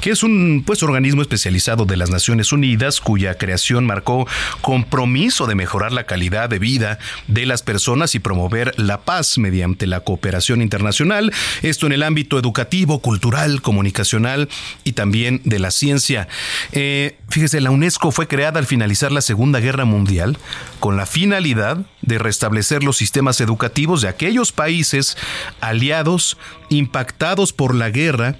que 0.00 0.10
es 0.10 0.22
un 0.22 0.62
pues, 0.66 0.82
organismo 0.82 1.22
especializado 1.22 1.84
de 1.86 1.96
las 1.96 2.10
Naciones 2.10 2.52
Unidas 2.52 3.00
cuya 3.00 3.36
creación 3.36 3.86
marcó 3.86 4.26
compromiso 4.60 5.46
de 5.46 5.54
mejorar 5.54 5.92
la 5.92 6.04
calidad 6.04 6.48
de 6.48 6.58
vida 6.58 6.98
de 7.26 7.46
las 7.46 7.62
personas 7.62 8.14
y 8.14 8.18
promover 8.18 8.74
la 8.78 9.00
paz 9.00 9.38
mediante 9.38 9.86
la 9.86 10.00
cooperación 10.00 10.60
internacional, 10.60 11.32
esto 11.62 11.86
en 11.86 11.92
el 11.92 12.02
ámbito 12.02 12.38
educativo, 12.38 13.00
cultural, 13.00 13.62
comunicacional 13.62 14.48
y 14.84 14.92
también 14.92 15.40
de 15.44 15.58
la 15.58 15.70
ciencia. 15.70 16.28
Eh, 16.72 17.16
fíjese, 17.28 17.60
la 17.60 17.70
UNESCO 17.70 18.10
fue 18.10 18.28
creada 18.28 18.58
al 18.58 18.66
finalizar 18.66 19.12
la 19.12 19.20
Segunda 19.20 19.60
Guerra 19.60 19.84
Mundial 19.84 20.38
con 20.80 20.96
la 20.96 21.06
finalidad 21.18 21.78
de 22.00 22.16
restablecer 22.16 22.84
los 22.84 22.96
sistemas 22.96 23.40
educativos 23.40 24.02
de 24.02 24.08
aquellos 24.08 24.52
países 24.52 25.16
aliados 25.60 26.38
impactados 26.68 27.52
por 27.52 27.74
la 27.74 27.90
guerra 27.90 28.36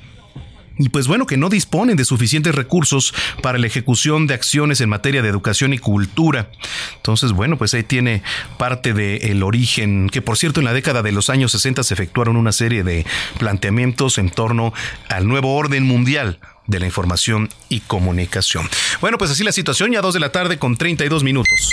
y 0.78 0.90
pues 0.90 1.08
bueno, 1.08 1.26
que 1.26 1.36
no 1.36 1.48
disponen 1.48 1.96
de 1.96 2.04
suficientes 2.04 2.54
recursos 2.54 3.12
para 3.42 3.58
la 3.58 3.66
ejecución 3.66 4.28
de 4.28 4.34
acciones 4.34 4.80
en 4.80 4.88
materia 4.88 5.22
de 5.22 5.28
educación 5.28 5.72
y 5.72 5.78
cultura. 5.78 6.52
Entonces, 6.94 7.32
bueno, 7.32 7.58
pues 7.58 7.74
ahí 7.74 7.82
tiene 7.82 8.22
parte 8.58 8.92
del 8.92 9.42
origen, 9.42 10.08
que 10.08 10.22
por 10.22 10.38
cierto 10.38 10.60
en 10.60 10.66
la 10.66 10.72
década 10.72 11.02
de 11.02 11.10
los 11.10 11.30
años 11.30 11.50
60 11.50 11.82
se 11.82 11.94
efectuaron 11.94 12.36
una 12.36 12.52
serie 12.52 12.84
de 12.84 13.04
planteamientos 13.40 14.18
en 14.18 14.30
torno 14.30 14.72
al 15.08 15.26
nuevo 15.26 15.56
orden 15.56 15.82
mundial 15.82 16.38
de 16.68 16.78
la 16.78 16.86
información 16.86 17.48
y 17.68 17.80
comunicación. 17.80 18.68
Bueno, 19.00 19.18
pues 19.18 19.32
así 19.32 19.42
la 19.42 19.50
situación, 19.50 19.90
ya 19.90 20.00
dos 20.00 20.14
de 20.14 20.20
la 20.20 20.30
tarde 20.30 20.60
con 20.60 20.76
32 20.76 21.24
minutos. 21.24 21.72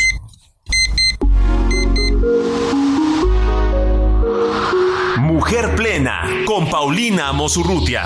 Mujer 5.35 5.75
Plena 5.75 6.21
con 6.45 6.69
Paulina 6.69 7.33
Mosurrutia. 7.33 8.05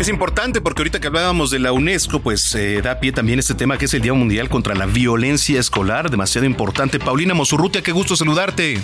Es 0.00 0.08
importante 0.08 0.60
porque 0.60 0.80
ahorita 0.80 0.98
que 0.98 1.06
hablábamos 1.06 1.52
de 1.52 1.60
la 1.60 1.70
UNESCO, 1.70 2.18
pues 2.18 2.52
eh, 2.56 2.82
da 2.82 2.98
pie 2.98 3.12
también 3.12 3.38
este 3.38 3.54
tema 3.54 3.78
que 3.78 3.84
es 3.84 3.94
el 3.94 4.02
Día 4.02 4.12
Mundial 4.12 4.48
contra 4.48 4.74
la 4.74 4.86
Violencia 4.86 5.60
Escolar, 5.60 6.10
demasiado 6.10 6.44
importante. 6.44 6.98
Paulina 6.98 7.34
Mosurrutia, 7.34 7.82
qué 7.82 7.92
gusto 7.92 8.16
saludarte. 8.16 8.80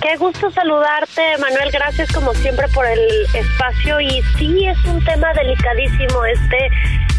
Qué 0.00 0.16
gusto 0.16 0.50
saludarte, 0.50 1.36
Manuel. 1.38 1.70
Gracias 1.70 2.10
como 2.10 2.32
siempre 2.32 2.66
por 2.68 2.86
el 2.86 3.00
espacio. 3.34 4.00
Y 4.00 4.22
sí, 4.38 4.66
es 4.66 4.82
un 4.86 5.04
tema 5.04 5.30
delicadísimo 5.34 6.24
este 6.24 6.70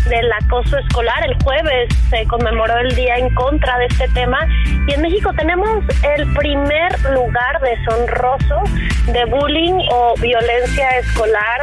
del 0.09 0.31
acoso 0.31 0.79
escolar. 0.79 1.23
El 1.23 1.35
jueves 1.43 1.89
se 2.09 2.25
conmemoró 2.25 2.79
el 2.79 2.95
día 2.95 3.17
en 3.17 3.33
contra 3.35 3.77
de 3.77 3.85
este 3.85 4.07
tema. 4.09 4.39
Y 4.87 4.93
en 4.93 5.01
México 5.01 5.31
tenemos 5.33 5.83
el 6.17 6.33
primer 6.33 6.99
lugar 7.11 7.61
deshonroso 7.61 8.63
de 9.07 9.25
bullying 9.25 9.85
o 9.91 10.15
violencia 10.19 10.97
escolar 10.97 11.61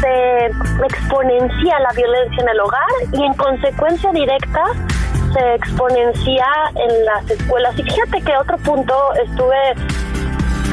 se 0.00 0.46
exponencia 0.84 1.80
la 1.80 1.92
violencia 1.94 2.42
en 2.42 2.48
el 2.48 2.60
hogar 2.60 2.88
y 3.12 3.22
en 3.22 3.34
consecuencia 3.34 4.10
directa 4.12 4.64
se 5.32 5.54
exponencia 5.54 6.46
en 6.74 7.04
las 7.04 7.30
escuelas. 7.30 7.78
Y 7.78 7.82
fíjate 7.82 8.20
que 8.22 8.36
otro 8.36 8.56
punto 8.58 8.94
estuve 9.22 9.56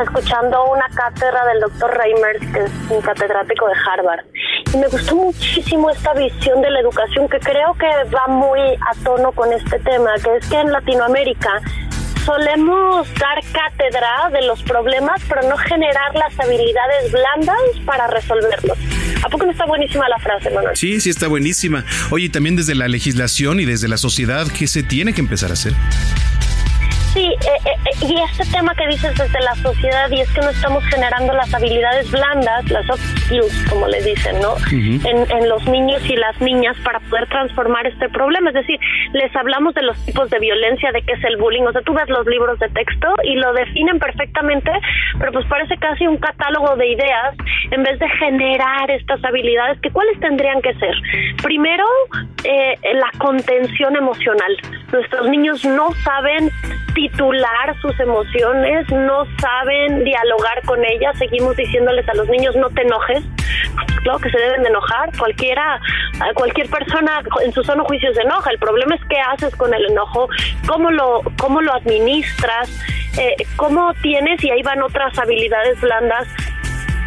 escuchando 0.03 0.65
una 0.65 0.87
cátedra 0.89 1.45
del 1.45 1.61
doctor 1.61 1.97
Reimers, 1.97 2.39
que 2.53 2.63
es 2.63 2.71
un 2.89 3.01
catedrático 3.01 3.67
de 3.67 3.73
Harvard, 3.73 4.25
y 4.73 4.77
me 4.77 4.87
gustó 4.87 5.15
muchísimo 5.15 5.89
esta 5.89 6.13
visión 6.13 6.61
de 6.61 6.69
la 6.71 6.79
educación 6.79 7.27
que 7.29 7.39
creo 7.39 7.73
que 7.75 7.87
va 8.13 8.27
muy 8.27 8.59
a 8.59 9.03
tono 9.03 9.31
con 9.31 9.51
este 9.53 9.79
tema, 9.79 10.11
que 10.23 10.35
es 10.37 10.47
que 10.47 10.59
en 10.59 10.71
Latinoamérica 10.71 11.61
solemos 12.25 13.07
dar 13.13 13.41
cátedra 13.53 14.29
de 14.33 14.45
los 14.45 14.61
problemas, 14.63 15.21
pero 15.29 15.47
no 15.47 15.55
generar 15.55 16.13
las 16.13 16.37
habilidades 16.37 17.11
blandas 17.11 17.57
para 17.85 18.07
resolverlos. 18.07 18.77
¿A 19.23 19.29
poco 19.29 19.45
no 19.45 19.51
está 19.51 19.65
buenísima 19.65 20.09
la 20.09 20.19
frase, 20.19 20.49
Manuel? 20.49 20.75
Sí, 20.75 20.99
sí 20.99 21.09
está 21.09 21.27
buenísima. 21.27 21.85
Oye, 22.11 22.29
también 22.29 22.57
desde 22.57 22.75
la 22.75 22.89
legislación 22.89 23.61
y 23.61 23.65
desde 23.65 23.87
la 23.87 23.97
sociedad, 23.97 24.45
¿qué 24.57 24.67
se 24.67 24.83
tiene 24.83 25.13
que 25.13 25.21
empezar 25.21 25.51
a 25.51 25.53
hacer? 25.53 25.73
Sí, 27.17 27.23
eh, 27.23 27.35
eh, 27.65 27.69
eh, 27.83 28.05
y 28.09 28.21
este 28.21 28.45
tema 28.55 28.75
que 28.75 28.85
dices 28.85 29.11
desde 29.17 29.39
la 29.39 29.55
sociedad, 29.55 30.07
y 30.11 30.21
es 30.21 30.31
que 30.33 30.41
no 30.41 30.51
estamos 30.51 30.85
generando 30.85 31.33
las 31.33 31.51
habilidades 31.51 32.11
blandas, 32.11 32.69
las 32.69 32.85
soft 32.85 33.01
skills, 33.21 33.65
como 33.71 33.87
le 33.87 34.03
dicen, 34.03 34.39
¿no? 34.39 34.53
en, 34.71 35.25
en, 35.31 35.49
los 35.49 35.65
niños 35.65 36.07
y 36.07 36.15
las 36.15 36.39
niñas 36.39 36.77
para 36.83 36.99
poder 36.99 37.27
transformar 37.29 37.87
este 37.87 38.07
problema. 38.09 38.51
Es 38.51 38.57
decir, 38.57 38.79
les 39.13 39.35
hablamos 39.35 39.73
de 39.73 39.81
los 39.81 39.97
tipos 40.05 40.29
de 40.29 40.37
violencia, 40.37 40.91
de 40.91 41.01
qué 41.01 41.13
es 41.13 41.23
el 41.23 41.37
bullying. 41.37 41.63
O 41.63 41.71
sea, 41.71 41.81
tú 41.81 41.95
ves 41.95 42.07
los 42.07 42.27
libros 42.27 42.59
de 42.59 42.69
texto 42.69 43.07
y 43.23 43.33
lo 43.33 43.51
definen 43.53 43.97
perfectamente, 43.97 44.69
pero 45.17 45.31
pues 45.31 45.47
parece 45.47 45.75
casi 45.77 46.05
un 46.05 46.17
catálogo 46.17 46.75
de 46.75 46.87
ideas 46.87 47.35
en 47.71 47.81
vez 47.81 47.97
de 47.97 48.09
generar 48.09 48.91
estas 48.91 49.23
habilidades, 49.25 49.81
que 49.81 49.89
cuáles 49.89 50.19
tendrían 50.19 50.61
que 50.61 50.75
ser. 50.75 50.93
Primero, 51.41 51.85
la 52.43 53.09
contención 53.17 53.95
emocional. 53.95 54.55
Nuestros 54.91 55.27
niños 55.29 55.65
no 55.65 55.91
saben 56.03 56.51
titular 57.09 57.75
sus 57.81 57.99
emociones, 57.99 58.89
no 58.91 59.25
saben 59.39 60.03
dialogar 60.03 60.61
con 60.65 60.83
ellas, 60.83 61.17
seguimos 61.17 61.55
diciéndoles 61.55 62.07
a 62.09 62.13
los 62.15 62.27
niños 62.27 62.55
no 62.55 62.69
te 62.69 62.81
enojes, 62.81 63.23
claro 64.03 64.19
que 64.19 64.29
se 64.29 64.37
deben 64.37 64.63
de 64.63 64.69
enojar, 64.69 65.09
cualquiera, 65.17 65.79
cualquier 66.35 66.69
persona 66.69 67.21
en 67.43 67.51
su 67.53 67.63
sano 67.63 67.85
juicio 67.85 68.13
se 68.13 68.21
enoja, 68.21 68.51
el 68.51 68.59
problema 68.59 68.95
es 68.95 69.01
qué 69.09 69.17
haces 69.19 69.55
con 69.55 69.73
el 69.73 69.85
enojo, 69.91 70.27
cómo 70.67 70.91
lo, 70.91 71.21
cómo 71.39 71.61
lo 71.61 71.73
administras, 71.73 72.69
eh, 73.17 73.35
cómo 73.55 73.93
tienes, 74.01 74.43
y 74.43 74.51
ahí 74.51 74.61
van 74.61 74.81
otras 74.81 75.17
habilidades 75.17 75.79
blandas. 75.81 76.27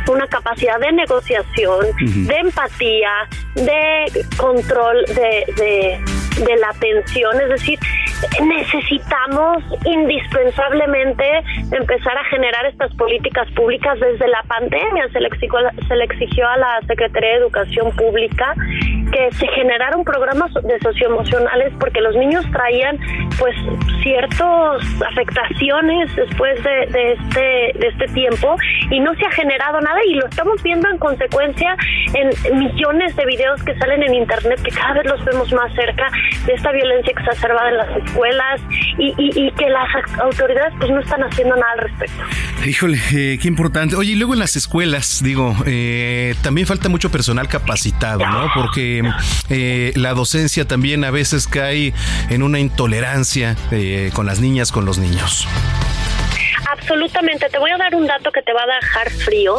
Una 0.09 0.27
capacidad 0.27 0.81
de 0.81 0.91
negociación, 0.91 1.87
de 2.01 2.35
empatía, 2.35 3.13
de 3.55 4.27
control 4.39 5.05
de, 5.07 5.45
de, 5.55 6.45
de 6.45 6.57
la 6.57 6.71
atención, 6.71 7.41
es 7.41 7.49
decir, 7.51 7.79
necesitamos 8.43 9.63
indispensablemente 9.85 11.25
empezar 11.73 12.17
a 12.17 12.25
generar 12.25 12.67
estas 12.67 12.95
políticas 12.95 13.51
públicas 13.53 13.99
desde 14.01 14.29
la 14.29 14.43
pandemia. 14.45 15.09
Se 15.13 15.21
le 15.21 15.29
exigió, 15.29 15.59
se 15.89 15.97
le 15.97 16.05
exigió 16.05 16.49
a 16.49 16.57
la 16.57 16.81
Secretaría 16.87 17.31
de 17.31 17.37
Educación 17.37 17.91
Pública 17.93 18.55
que 19.13 19.33
se 19.33 19.49
generaron 19.49 20.05
programas 20.05 20.53
de 20.55 20.79
socioemocionales 20.81 21.73
porque 21.81 22.01
los 22.01 22.15
niños 22.17 22.45
traían 22.53 22.99
pues 23.39 23.55
ciertas 24.03 24.83
afectaciones 25.11 26.15
después 26.15 26.63
de, 26.63 27.13
este 27.13 27.79
de 27.79 27.89
este 27.89 28.07
tiempo 28.13 28.57
y 28.91 29.01
no 29.01 29.15
se 29.15 29.27
ha 29.27 29.31
generado 29.33 29.81
nada 29.81 29.99
y 30.07 30.15
lo 30.15 30.27
estamos 30.27 30.63
viendo 30.63 30.89
en 30.89 30.99
consecuencia 30.99 31.77
en 32.15 32.59
millones 32.59 33.17
de 33.17 33.25
videos 33.27 33.63
que 33.63 33.77
salen 33.79 34.03
en 34.03 34.15
internet 34.15 34.61
que 34.63 34.71
cada 34.71 34.95
vez 34.95 35.07
los 35.07 35.25
vemos 35.25 35.53
más 35.53 35.73
cerca 35.75 36.09
de 36.47 36.53
esta 36.55 36.73
violencia 36.73 37.13
exacerbada 37.13 37.69
en 37.69 37.77
las 37.77 37.89
escuelas 38.11 38.61
y, 38.99 39.15
y, 39.19 39.51
que 39.53 39.69
las 39.69 39.89
autoridades 40.21 40.75
pues 40.79 40.91
no 40.91 41.01
están 41.01 41.23
haciendo 41.23 41.57
nada 41.57 41.73
al 41.73 41.79
respecto. 41.81 42.25
Híjole, 42.67 43.01
eh, 43.13 43.39
qué 43.41 43.49
importante. 43.49 43.97
Oye, 43.97 44.13
y 44.13 44.17
luego 44.17 44.35
en 44.35 44.41
las 44.41 44.57
escuelas, 44.57 45.23
digo, 45.23 45.57
eh, 45.67 46.35
también 46.43 46.67
falta 46.67 46.89
mucho 46.89 47.11
personal 47.11 47.49
capacitado, 47.49 48.27
¿no? 48.27 48.49
Porque 48.55 49.03
eh, 49.49 49.93
la 49.97 50.15
docencia 50.15 50.67
también 50.67 51.05
a 51.05 51.11
veces 51.11 51.47
cae 51.47 51.95
en 52.29 52.43
una 52.43 52.59
intolerancia 52.59 53.57
eh, 53.71 54.11
con 54.15 54.27
las 54.27 54.41
niñas, 54.41 54.73
con 54.73 54.85
los 54.85 54.99
niños. 54.99 55.47
Absolutamente. 56.73 57.49
Te 57.49 57.59
voy 57.59 57.71
a 57.71 57.77
dar 57.77 57.95
un 57.95 58.07
dato 58.07 58.31
que 58.31 58.43
te 58.43 58.53
va 58.53 58.63
a 58.63 58.67
dejar 58.67 59.11
frío. 59.11 59.59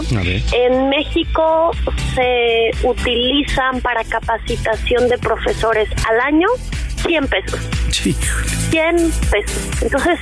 En 0.54 0.90
México 0.90 1.72
se 2.16 2.72
utilizan 2.84 3.82
para 3.82 4.04
capacitación 4.04 5.10
de 5.10 5.18
profesores 5.18 5.90
al 6.10 6.20
año 6.22 6.48
100 7.06 7.28
pesos. 7.28 7.60
Sí. 7.90 8.14
100 8.70 8.96
pesos. 9.30 9.82
Entonces, 9.82 10.20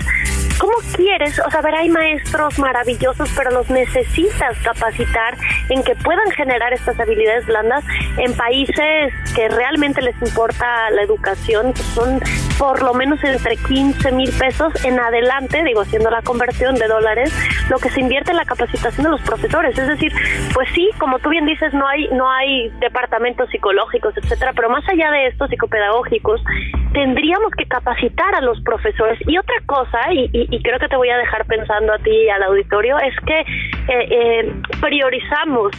¿cómo 0.58 0.74
quieres? 0.96 1.40
O 1.46 1.52
sea, 1.52 1.62
ver, 1.62 1.76
hay 1.76 1.90
maestros 1.90 2.58
maravillosos, 2.58 3.30
pero 3.36 3.52
los 3.52 3.70
necesitas 3.70 4.58
capacitar 4.64 5.38
en 5.70 5.84
que 5.84 5.96
puedan 5.96 6.30
generar 6.32 6.74
estas 6.74 7.00
habilidades 7.00 7.46
blandas 7.46 7.84
en 8.18 8.34
países 8.34 9.14
que 9.36 9.48
realmente 9.50 10.02
les 10.02 10.20
importa 10.22 10.90
la 10.92 11.04
educación. 11.04 11.74
Son 11.94 12.20
por 12.60 12.84
lo 12.84 12.94
menos 12.94 13.24
entre 13.24 13.56
15 13.56 14.12
mil 14.12 14.30
pesos 14.38 14.74
en 14.84 15.00
adelante, 15.00 15.64
digo, 15.64 15.82
haciendo 15.82 16.12
la 16.12 16.22
conversión 16.22 16.76
de 16.76 16.88
dólares, 16.88 17.34
lo 17.70 17.80
que 17.80 17.90
se 17.90 18.02
invierte 18.02 18.32
en 18.32 18.38
la 18.38 18.44
capacitación 18.44 19.06
de 19.06 19.12
los 19.12 19.22
profesores. 19.22 19.78
Es 19.78 19.88
decir, 19.88 20.12
pues 20.54 20.68
sí, 20.76 20.90
como 21.00 21.20
tú 21.20 21.30
bien 21.30 21.46
dices, 21.46 21.74
no 21.74 21.88
hay, 21.88 22.10
no 22.10 22.30
hay 22.30 22.70
departamentos 22.82 23.50
psicológicos, 23.50 24.16
etcétera, 24.18 24.52
pero 24.54 24.70
más 24.70 24.84
allá 24.90 25.10
de 25.10 25.28
estos 25.28 25.50
psicopedagógicos, 25.50 26.44
tendríamos 26.92 27.52
que 27.58 27.66
capacitar 27.66 28.36
a 28.36 28.42
los 28.42 28.60
profesores. 28.62 29.18
Y 29.26 29.38
otra 29.38 29.56
cosa, 29.66 30.12
y, 30.12 30.30
y, 30.34 30.62
creo 30.62 30.80
que 30.80 30.90
te 30.90 30.98
voy 30.98 31.10
a 31.10 31.18
dejar 31.18 31.46
pensando 31.46 31.94
a 31.94 31.98
ti 32.00 32.12
y 32.12 32.30
al 32.30 32.44
auditorio, 32.44 33.00
es 33.00 33.16
que 33.26 33.40
eh, 33.40 34.08
eh, 34.12 34.54
priorizamos 34.82 35.72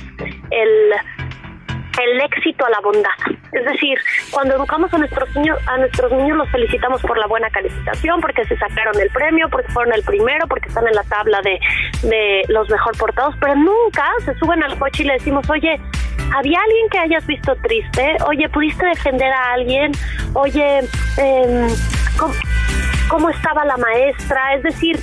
el 0.51 0.93
el 2.05 2.21
éxito 2.21 2.67
a 2.67 2.71
la 2.71 2.81
bondad. 2.81 3.11
Es 3.53 3.65
decir, 3.65 3.99
cuando 4.31 4.55
educamos 4.55 4.93
a 4.95 4.99
nuestros 4.99 5.35
niños, 5.35 5.59
a 5.67 5.79
nuestros 5.79 6.13
niños 6.13 6.37
los 6.37 6.49
felicitamos 6.51 7.03
por 7.03 7.19
la 7.19 7.27
buena 7.27 7.51
calificación, 7.51 8.21
porque 8.21 8.45
se 8.45 8.57
sacaron 8.57 8.99
el 9.01 9.11
premio, 9.11 9.49
porque 9.51 9.71
fueron 9.73 9.93
el 9.95 10.03
primero, 10.03 10.47
porque 10.47 10.69
están 10.69 10.87
en 10.87 10.95
la 10.95 11.03
tabla 11.05 11.41
de, 11.43 11.59
de 12.09 12.43
los 12.49 12.69
mejor 12.71 12.97
portados, 12.97 13.35
pero 13.41 13.55
nunca 13.57 14.05
se 14.25 14.35
suben 14.35 14.63
al 14.63 14.79
coche 14.79 15.03
y 15.03 15.07
le 15.07 15.15
decimos, 15.15 15.49
oye, 15.51 15.81
¿había 16.35 16.59
alguien 16.61 16.89
que 16.91 16.99
hayas 16.99 17.27
visto 17.27 17.55
triste? 17.57 18.17
Oye, 18.27 18.49
¿pudiste 18.49 18.87
defender 18.87 19.33
a 19.33 19.53
alguien? 19.53 19.93
Oye, 20.35 20.81
eh, 21.19 21.69
cómo 23.11 23.29
estaba 23.29 23.65
la 23.65 23.77
maestra, 23.77 24.55
es 24.55 24.63
decir, 24.63 25.01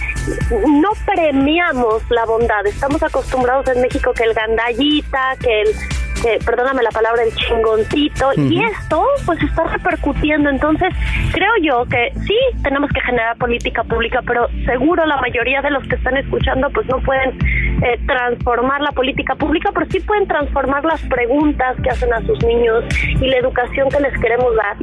no 0.66 0.90
premiamos 1.06 2.10
la 2.10 2.26
bondad. 2.26 2.66
Estamos 2.66 3.04
acostumbrados 3.04 3.68
en 3.68 3.82
México 3.82 4.14
que 4.14 4.24
el 4.24 4.34
gandallita, 4.34 5.36
que 5.42 5.62
el 5.62 5.76
que, 6.22 6.40
perdóname 6.46 6.84
la 6.84 6.92
palabra, 6.92 7.24
el 7.24 7.34
chingoncito, 7.34 8.32
y 8.36 8.64
esto 8.64 9.06
pues 9.26 9.42
está 9.42 9.64
repercutiendo. 9.66 10.50
Entonces, 10.50 10.94
creo 11.32 11.52
yo 11.62 11.86
que 11.86 12.12
sí 12.26 12.38
tenemos 12.64 12.90
que 12.92 13.02
generar 13.02 13.38
política 13.38 13.84
pública, 13.84 14.22
pero 14.26 14.48
seguro 14.66 15.06
la 15.06 15.18
mayoría 15.18 15.62
de 15.62 15.72
los 15.72 15.88
que 15.88 15.96
están 15.96 16.18
escuchando 16.18 16.70
pues 16.72 16.88
no 16.88 17.00
pueden 17.02 17.38
eh, 17.84 18.00
transformar 18.06 18.82
la 18.82 18.92
política 18.92 19.36
pública, 19.36 19.72
pero 19.74 19.86
sí 19.90 20.00
pueden 20.02 20.28
transformar 20.28 20.84
las 20.86 21.02
preguntas 21.04 21.78
que 21.84 21.90
hacen 21.90 22.14
a 22.14 22.22
sus 22.22 22.44
niños 22.44 22.84
y 23.00 23.28
la 23.28 23.38
educación 23.38 23.90
que 23.90 24.00
les 24.00 24.18
queremos 24.20 24.56
dar. 24.56 24.78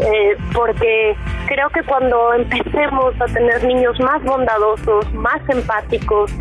Eh, 0.00 0.36
porque 0.54 1.16
creo 1.46 1.68
que 1.70 1.82
cuando 1.82 2.32
empecemos 2.34 3.20
a 3.20 3.24
tener 3.26 3.64
niños 3.64 3.98
más 3.98 4.22
bondadosos, 4.22 5.12
más 5.12 5.40
empáticos, 5.48 6.32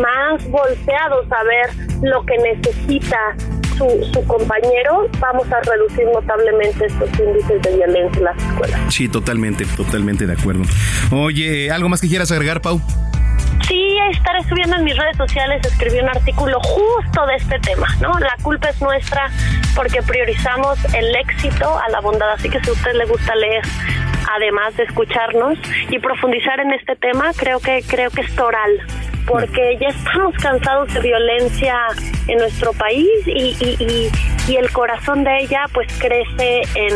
más 0.00 0.48
volteados 0.48 1.26
a 1.32 1.42
ver 1.42 1.70
lo 2.02 2.24
que 2.24 2.38
necesita 2.38 3.34
su, 3.80 4.04
su 4.12 4.26
compañero, 4.26 5.08
vamos 5.18 5.50
a 5.50 5.60
reducir 5.60 6.04
notablemente 6.12 6.86
estos 6.86 7.08
índices 7.18 7.62
de 7.62 7.76
violencia 7.76 8.18
en 8.18 8.24
las 8.24 8.36
escuelas. 8.36 8.94
Sí, 8.94 9.08
totalmente, 9.08 9.64
totalmente 9.76 10.26
de 10.26 10.34
acuerdo. 10.34 10.62
Oye, 11.12 11.70
¿algo 11.70 11.88
más 11.88 12.00
que 12.00 12.08
quieras 12.08 12.30
agregar, 12.30 12.60
Pau? 12.60 12.80
Sí, 13.66 13.98
estaré 14.10 14.42
subiendo 14.48 14.76
en 14.76 14.84
mis 14.84 14.96
redes 14.96 15.16
sociales, 15.16 15.64
escribí 15.64 16.00
un 16.00 16.08
artículo 16.08 16.58
justo 16.60 17.26
de 17.26 17.36
este 17.36 17.58
tema, 17.60 17.86
¿no? 18.00 18.18
La 18.18 18.36
culpa 18.42 18.68
es 18.68 18.80
nuestra 18.82 19.30
porque 19.74 20.02
priorizamos 20.02 20.78
el 20.94 21.14
éxito 21.14 21.78
a 21.78 21.88
la 21.90 22.00
bondad, 22.00 22.32
así 22.32 22.50
que 22.50 22.60
si 22.60 22.70
a 22.70 22.72
usted 22.72 22.92
le 22.94 23.06
gusta 23.06 23.34
leer, 23.36 23.62
además 24.34 24.76
de 24.76 24.84
escucharnos 24.84 25.58
y 25.88 25.98
profundizar 26.00 26.58
en 26.60 26.72
este 26.72 26.96
tema, 26.96 27.30
creo 27.36 27.60
que 27.60 27.82
creo 27.86 28.10
que 28.10 28.22
es 28.22 28.34
toral, 28.34 28.80
porque 29.26 29.76
ya 29.80 29.88
estamos 29.88 30.34
cansados 30.36 30.92
de 30.94 31.00
violencia 31.00 31.76
en 32.28 32.38
nuestro 32.38 32.72
país 32.72 33.08
y, 33.26 33.56
y, 33.60 34.10
y, 34.48 34.56
el 34.56 34.70
corazón 34.72 35.22
de 35.24 35.38
ella 35.38 35.66
pues 35.72 35.86
crece 35.98 36.62
en, 36.74 36.94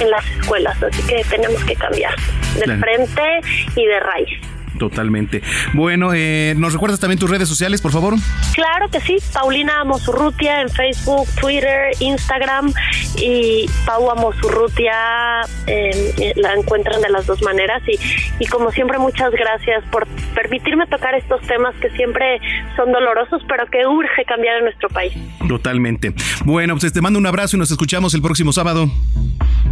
en 0.00 0.10
las 0.10 0.24
escuelas, 0.38 0.82
así 0.82 1.02
que 1.06 1.22
tenemos 1.28 1.62
que 1.64 1.76
cambiar 1.76 2.14
de 2.58 2.76
frente 2.78 3.40
y 3.76 3.86
de 3.86 4.00
raíz. 4.00 4.53
Totalmente. 4.78 5.42
Bueno, 5.72 6.12
eh, 6.14 6.54
¿nos 6.56 6.72
recuerdas 6.72 7.00
también 7.00 7.18
tus 7.18 7.30
redes 7.30 7.48
sociales, 7.48 7.80
por 7.80 7.92
favor? 7.92 8.14
Claro 8.54 8.88
que 8.90 9.00
sí, 9.00 9.16
Paulina 9.32 9.84
Mosurrutia 9.84 10.60
en 10.62 10.68
Facebook, 10.68 11.28
Twitter, 11.40 11.92
Instagram 12.00 12.72
y 13.16 13.66
Pau 13.86 14.10
Amosurrutia 14.10 15.42
eh, 15.66 16.32
la 16.36 16.54
encuentran 16.54 17.00
de 17.00 17.10
las 17.10 17.26
dos 17.26 17.42
maneras 17.42 17.82
y, 17.86 17.98
y 18.42 18.46
como 18.46 18.70
siempre 18.72 18.98
muchas 18.98 19.30
gracias 19.32 19.84
por 19.90 20.06
permitirme 20.34 20.86
tocar 20.86 21.14
estos 21.14 21.40
temas 21.42 21.74
que 21.76 21.90
siempre 21.90 22.40
son 22.76 22.92
dolorosos 22.92 23.42
pero 23.48 23.66
que 23.66 23.86
urge 23.86 24.24
cambiar 24.24 24.58
en 24.58 24.64
nuestro 24.64 24.88
país. 24.88 25.12
Totalmente. 25.46 26.14
Bueno, 26.44 26.76
pues 26.76 26.92
te 26.92 27.00
mando 27.00 27.18
un 27.18 27.26
abrazo 27.26 27.56
y 27.56 27.58
nos 27.58 27.70
escuchamos 27.70 28.14
el 28.14 28.22
próximo 28.22 28.52
sábado. 28.52 28.90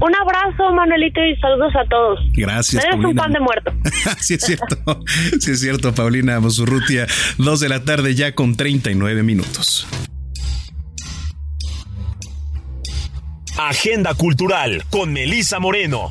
Un 0.00 0.14
abrazo, 0.16 0.72
Manuelito, 0.72 1.20
y 1.24 1.36
saludos 1.36 1.74
a 1.76 1.84
todos. 1.88 2.18
Gracias. 2.32 2.84
Eres 2.84 3.04
un 3.04 3.14
pan 3.14 3.32
de 3.32 3.40
muerto. 3.40 3.72
sí, 4.18 4.34
es 4.34 4.40
cierto. 4.40 4.76
Sí, 5.40 5.52
es 5.52 5.60
cierto, 5.60 5.94
Paulina 5.94 6.40
Mosurrutia. 6.40 7.06
Dos 7.38 7.60
de 7.60 7.68
la 7.68 7.84
tarde 7.84 8.14
ya 8.14 8.34
con 8.34 8.56
39 8.56 9.22
minutos. 9.22 9.86
Agenda 13.58 14.14
Cultural 14.14 14.84
con 14.90 15.12
Melisa 15.12 15.58
Moreno. 15.60 16.10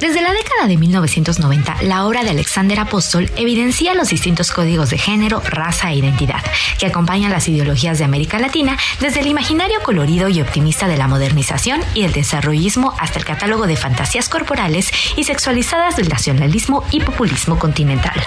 Desde 0.00 0.22
la 0.22 0.32
década 0.32 0.66
de 0.66 0.78
1990, 0.78 1.82
la 1.82 2.06
obra 2.06 2.24
de 2.24 2.30
Alexander 2.30 2.80
Apóstol 2.80 3.30
evidencia 3.36 3.92
los 3.92 4.08
distintos 4.08 4.50
códigos 4.50 4.88
de 4.88 4.96
género, 4.96 5.42
raza 5.44 5.90
e 5.90 5.96
identidad 5.96 6.40
que 6.78 6.86
acompañan 6.86 7.30
las 7.30 7.46
ideologías 7.48 7.98
de 7.98 8.06
América 8.06 8.38
Latina, 8.38 8.78
desde 9.00 9.20
el 9.20 9.26
imaginario 9.26 9.82
colorido 9.82 10.30
y 10.30 10.40
optimista 10.40 10.88
de 10.88 10.96
la 10.96 11.06
modernización 11.06 11.82
y 11.92 12.04
el 12.04 12.12
desarrollismo 12.12 12.94
hasta 12.98 13.18
el 13.18 13.26
catálogo 13.26 13.66
de 13.66 13.76
fantasías 13.76 14.30
corporales 14.30 14.90
y 15.16 15.24
sexualizadas 15.24 15.96
del 15.96 16.08
nacionalismo 16.08 16.82
y 16.90 17.00
populismo 17.00 17.58
continental. 17.58 18.18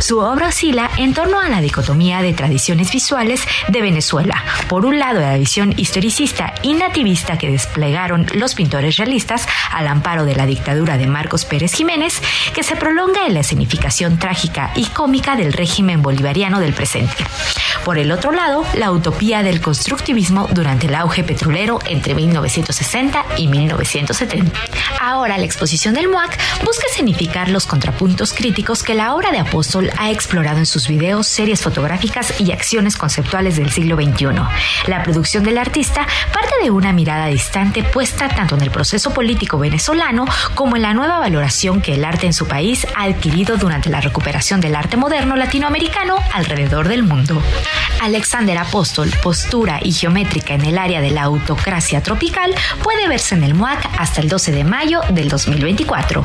Su 0.00 0.18
obra 0.18 0.48
oscila 0.48 0.90
en 0.96 1.14
torno 1.14 1.40
a 1.40 1.48
la 1.48 1.60
dicotomía 1.60 2.22
de 2.22 2.32
tradiciones 2.32 2.90
visuales 2.90 3.42
de 3.68 3.80
Venezuela. 3.80 4.44
Por 4.68 4.84
un 4.84 4.98
lado, 4.98 5.20
la 5.20 5.36
visión 5.36 5.72
historicista 5.76 6.54
y 6.62 6.74
nativista 6.74 7.38
que 7.38 7.50
desplegaron 7.50 8.26
los 8.34 8.56
pintores 8.56 8.96
realistas 8.96 9.46
al 9.70 9.86
amparo 9.86 10.24
de 10.24 10.34
la 10.34 10.46
dictadura 10.46 10.87
de 10.96 11.06
Marcos 11.06 11.44
Pérez 11.44 11.74
Jiménez, 11.74 12.22
que 12.54 12.62
se 12.62 12.76
prolonga 12.76 13.26
en 13.26 13.34
la 13.34 13.40
escenificación 13.40 14.18
trágica 14.18 14.70
y 14.76 14.86
cómica 14.86 15.36
del 15.36 15.52
régimen 15.52 16.00
bolivariano 16.00 16.60
del 16.60 16.72
presente. 16.72 17.24
Por 17.84 17.98
el 17.98 18.12
otro 18.12 18.32
lado, 18.32 18.64
la 18.74 18.90
utopía 18.90 19.42
del 19.42 19.60
constructivismo 19.60 20.48
durante 20.52 20.86
el 20.86 20.94
auge 20.94 21.24
petrolero 21.24 21.78
entre 21.86 22.14
1960 22.14 23.24
y 23.36 23.48
1970. 23.48 24.58
Ahora, 25.00 25.38
la 25.38 25.44
exposición 25.44 25.94
del 25.94 26.08
MUAC 26.08 26.38
busca 26.64 26.86
escenificar 26.90 27.48
los 27.48 27.66
contrapuntos 27.66 28.32
críticos 28.32 28.82
que 28.82 28.94
la 28.94 29.14
obra 29.14 29.30
de 29.30 29.38
Apóstol 29.38 29.90
ha 29.98 30.10
explorado 30.10 30.58
en 30.58 30.66
sus 30.66 30.88
videos, 30.88 31.26
series 31.26 31.62
fotográficas 31.62 32.40
y 32.40 32.52
acciones 32.52 32.96
conceptuales 32.96 33.56
del 33.56 33.70
siglo 33.70 33.96
XXI. 33.96 34.26
La 34.86 35.02
producción 35.02 35.44
del 35.44 35.58
artista 35.58 36.06
parte 36.32 36.54
de 36.62 36.70
una 36.70 36.92
mirada 36.92 37.26
distante 37.26 37.82
puesta 37.82 38.28
tanto 38.28 38.54
en 38.54 38.62
el 38.62 38.70
proceso 38.70 39.12
político 39.12 39.58
venezolano 39.58 40.26
como 40.54 40.76
la 40.82 40.94
nueva 40.94 41.18
valoración 41.18 41.80
que 41.80 41.94
el 41.94 42.04
arte 42.04 42.26
en 42.26 42.32
su 42.32 42.46
país 42.46 42.86
ha 42.94 43.04
adquirido 43.04 43.56
durante 43.56 43.90
la 43.90 44.00
recuperación 44.00 44.60
del 44.60 44.74
arte 44.74 44.96
moderno 44.96 45.36
latinoamericano 45.36 46.16
alrededor 46.32 46.88
del 46.88 47.02
mundo. 47.02 47.42
Alexander 48.00 48.58
Apóstol, 48.58 49.10
postura 49.22 49.80
y 49.82 49.92
geométrica 49.92 50.54
en 50.54 50.64
el 50.64 50.78
área 50.78 51.00
de 51.00 51.10
la 51.10 51.22
autocracia 51.22 52.02
tropical, 52.02 52.54
puede 52.82 53.08
verse 53.08 53.34
en 53.34 53.44
el 53.44 53.54
MUAC 53.54 53.88
hasta 53.98 54.20
el 54.20 54.28
12 54.28 54.52
de 54.52 54.64
mayo 54.64 55.00
del 55.10 55.28
2024. 55.28 56.22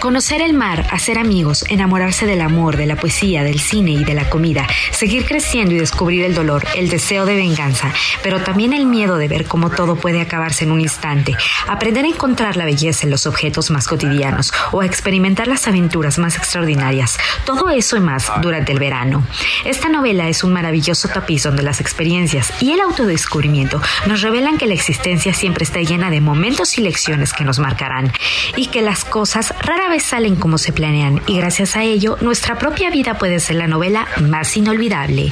Conocer 0.00 0.42
el 0.42 0.52
mar, 0.52 0.86
hacer 0.90 1.18
amigos, 1.18 1.64
enamorarse 1.68 2.26
del 2.26 2.42
amor, 2.42 2.76
de 2.76 2.86
la 2.86 2.96
poesía, 2.96 3.42
del 3.42 3.58
cine 3.58 3.92
y 3.92 4.04
de 4.04 4.14
la 4.14 4.28
comida, 4.28 4.66
seguir 4.90 5.24
creciendo 5.24 5.74
y 5.74 5.78
descubrir 5.78 6.24
el 6.24 6.34
dolor, 6.34 6.64
el 6.76 6.90
deseo 6.90 7.24
de 7.24 7.34
venganza, 7.34 7.90
pero 8.22 8.40
también 8.40 8.72
el 8.72 8.86
miedo 8.86 9.16
de 9.16 9.26
ver 9.26 9.46
cómo 9.46 9.70
todo 9.70 9.96
puede 9.96 10.20
acabarse 10.20 10.64
en 10.64 10.70
un 10.70 10.80
instante, 10.80 11.34
aprender 11.66 12.04
a 12.04 12.08
encontrar 12.08 12.56
la 12.56 12.66
belleza 12.66 13.04
en 13.04 13.10
los 13.10 13.26
objetos 13.26 13.70
más 13.70 13.88
cotidianos 13.88 14.52
o 14.70 14.82
a 14.82 14.86
experimentar 14.86 15.48
las 15.48 15.66
aventuras 15.66 16.18
más 16.18 16.36
extraordinarias, 16.36 17.18
todo 17.44 17.70
eso 17.70 17.96
y 17.96 18.00
más 18.00 18.30
durante 18.42 18.72
el 18.72 18.78
verano. 18.78 19.26
Esta 19.64 19.88
novela 19.88 20.28
es 20.28 20.44
un 20.44 20.52
maravilloso 20.52 21.08
tapiz 21.08 21.42
donde 21.42 21.62
las 21.62 21.80
experiencias 21.80 22.52
y 22.60 22.72
el 22.72 22.80
autodescubrimiento 22.80 23.80
nos 24.06 24.20
revelan 24.20 24.58
que 24.58 24.66
la 24.66 24.74
existencia 24.74 25.32
siempre 25.32 25.64
está 25.64 25.80
llena 25.80 26.10
de 26.10 26.20
momentos 26.20 26.76
y 26.78 26.82
lecciones 26.82 27.32
que 27.32 27.44
nos 27.44 27.58
marcarán 27.58 28.12
y 28.56 28.66
que 28.66 28.82
las 28.82 29.04
cosas 29.04 29.54
rara 29.86 29.94
vez 29.94 30.02
salen 30.02 30.34
como 30.34 30.58
se 30.58 30.72
planean 30.72 31.22
y 31.28 31.36
gracias 31.36 31.76
a 31.76 31.84
ello 31.84 32.18
nuestra 32.20 32.58
propia 32.58 32.90
vida 32.90 33.18
puede 33.18 33.38
ser 33.38 33.56
la 33.56 33.68
novela 33.68 34.08
más 34.20 34.56
inolvidable. 34.56 35.30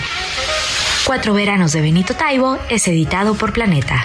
Cuatro 1.05 1.35
veranos 1.35 1.73
de 1.73 1.81
Benito 1.81 2.15
Taibo 2.15 2.59
es 2.69 2.87
editado 2.87 3.35
por 3.35 3.53
Planeta. 3.53 4.05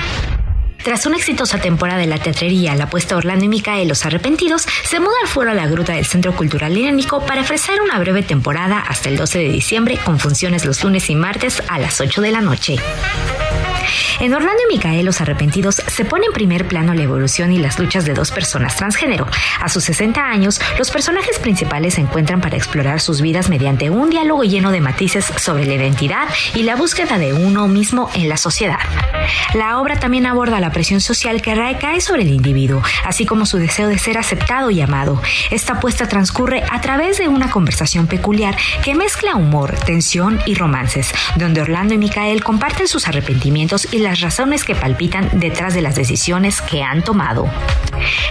Tras 0.84 1.06
una 1.06 1.18
exitosa 1.18 1.60
temporada 1.60 2.00
de 2.00 2.08
la 2.08 2.18
teatrería, 2.18 2.74
la 2.76 2.86
apuesta 2.86 3.16
Orlando 3.16 3.46
y 3.46 3.48
Micael 3.48 3.88
Los 3.88 4.06
Arrepentidos 4.06 4.66
se 4.86 5.00
muda 5.00 5.14
al 5.22 5.30
foro 5.30 5.52
a 5.52 5.54
la 5.54 5.68
gruta 5.68 5.94
del 5.94 6.06
Centro 6.06 6.36
Cultural 6.36 6.74
Dinámico 6.74 7.24
para 7.26 7.42
ofrecer 7.42 7.80
una 7.82 8.00
breve 8.00 8.24
temporada 8.24 8.80
hasta 8.80 9.10
el 9.10 9.18
12 9.18 9.40
de 9.40 9.50
diciembre 9.50 10.00
con 10.04 10.20
funciones 10.20 10.66
los 10.66 10.84
lunes 10.84 11.12
y 11.12 11.16
martes 11.16 11.62
a 11.68 11.78
las 11.78 12.02
8 12.02 12.22
de 12.22 12.32
la 12.32 12.42
noche. 12.42 12.78
En 14.20 14.34
Orlando 14.34 14.62
y 14.70 14.74
Micael, 14.74 15.06
los 15.06 15.22
arrepentidos 15.22 15.76
se 15.76 16.06
pone 16.06 16.26
en 16.26 16.34
primer 16.34 16.68
plano 16.68 16.94
la 16.94 17.04
evolución 17.04 17.52
y 17.52 17.58
las 17.58 17.80
luchas 17.80 18.06
de 18.06 18.14
dos 18.14 18.32
personas 18.32 18.76
transgénero. 18.76 19.28
A 19.62 19.70
sus 19.70 19.84
60 19.86 20.22
años, 20.22 20.60
los 20.78 20.92
personajes 20.92 21.40
principales 21.40 21.96
se 21.96 22.02
encuentran 22.02 22.42
para 22.42 22.58
explorar 22.58 23.02
sus 23.02 23.22
vidas 23.22 23.50
mediante 23.50 23.90
un 23.90 24.10
diálogo 24.10 24.44
lleno 24.44 24.72
de 24.72 24.82
matices 24.82 25.26
sobre 25.38 25.66
la 25.66 25.76
identidad 25.76 26.28
y 26.56 26.64
la 26.64 26.76
búsqueda 26.76 27.18
de 27.18 27.34
uno 27.34 27.68
mismo 27.68 28.10
en 28.14 28.30
la 28.30 28.38
sociedad. 28.38 28.80
La 29.54 29.80
obra 29.80 30.00
también 30.00 30.26
aborda 30.26 30.60
la 30.60 30.72
presión 30.72 31.02
social 31.02 31.42
que 31.42 31.56
recae 31.56 32.02
sobre 32.02 32.24
el 32.24 32.30
individuo, 32.30 32.82
así 33.06 33.26
como 33.26 33.46
su 33.46 33.58
deseo 33.58 33.88
de 33.88 33.98
ser 33.98 34.18
aceptado 34.18 34.72
y 34.72 34.82
amado. 34.82 35.22
Esta 35.52 35.74
apuesta 35.74 36.08
transcurre 36.08 36.64
a 36.70 36.82
través 36.82 37.18
de 37.18 37.28
una 37.28 37.50
conversación 37.50 38.08
peculiar 38.08 38.56
que 38.84 38.96
mezcla 38.96 39.36
humor, 39.36 39.76
tensión 39.86 40.40
y 40.46 40.56
romances, 40.56 41.14
donde 41.36 41.62
Orlando 41.62 41.94
y 41.94 41.98
Micael 41.98 42.44
comparten 42.44 42.88
sus 42.88 43.08
arrepentimientos 43.08 43.79
y 43.92 44.00
las 44.00 44.22
razones 44.22 44.64
que 44.64 44.76
palpitan 44.76 45.40
detrás 45.40 45.74
de 45.74 45.82
las 45.82 45.96
decisiones 45.96 46.62
que 46.62 46.84
han 46.84 47.04
tomado. 47.04 47.50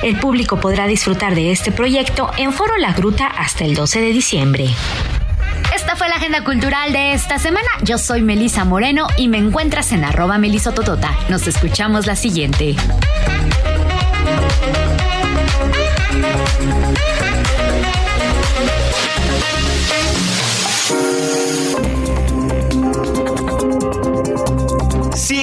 El 0.02 0.18
público 0.18 0.60
podrá 0.60 0.86
disfrutar 0.86 1.34
de 1.34 1.52
este 1.52 1.72
proyecto 1.72 2.30
en 2.36 2.52
Foro 2.52 2.76
La 2.78 2.92
Gruta 2.92 3.26
hasta 3.26 3.64
el 3.64 3.74
12 3.74 4.00
de 4.00 4.12
diciembre. 4.12 4.68
Esta 5.74 5.96
fue 5.96 6.08
la 6.08 6.16
agenda 6.16 6.44
cultural 6.44 6.92
de 6.92 7.12
esta 7.12 7.38
semana. 7.38 7.68
Yo 7.82 7.98
soy 7.98 8.22
Melisa 8.22 8.64
Moreno 8.64 9.06
y 9.16 9.28
me 9.28 9.38
encuentras 9.38 9.92
en 9.92 10.04
arroba 10.04 10.38
melisototota. 10.38 11.16
Nos 11.28 11.46
escuchamos 11.46 12.06
la 12.06 12.16
siguiente. 12.16 12.76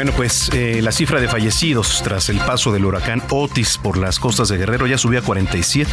Bueno, 0.00 0.14
pues 0.16 0.48
eh, 0.54 0.80
la 0.80 0.92
cifra 0.92 1.20
de 1.20 1.28
fallecidos 1.28 2.00
tras 2.02 2.30
el 2.30 2.38
paso 2.38 2.72
del 2.72 2.86
huracán 2.86 3.22
Otis 3.28 3.76
por 3.76 3.98
las 3.98 4.18
costas 4.18 4.48
de 4.48 4.56
Guerrero 4.56 4.86
ya 4.86 4.96
subió 4.96 5.18
a 5.18 5.22
47. 5.22 5.90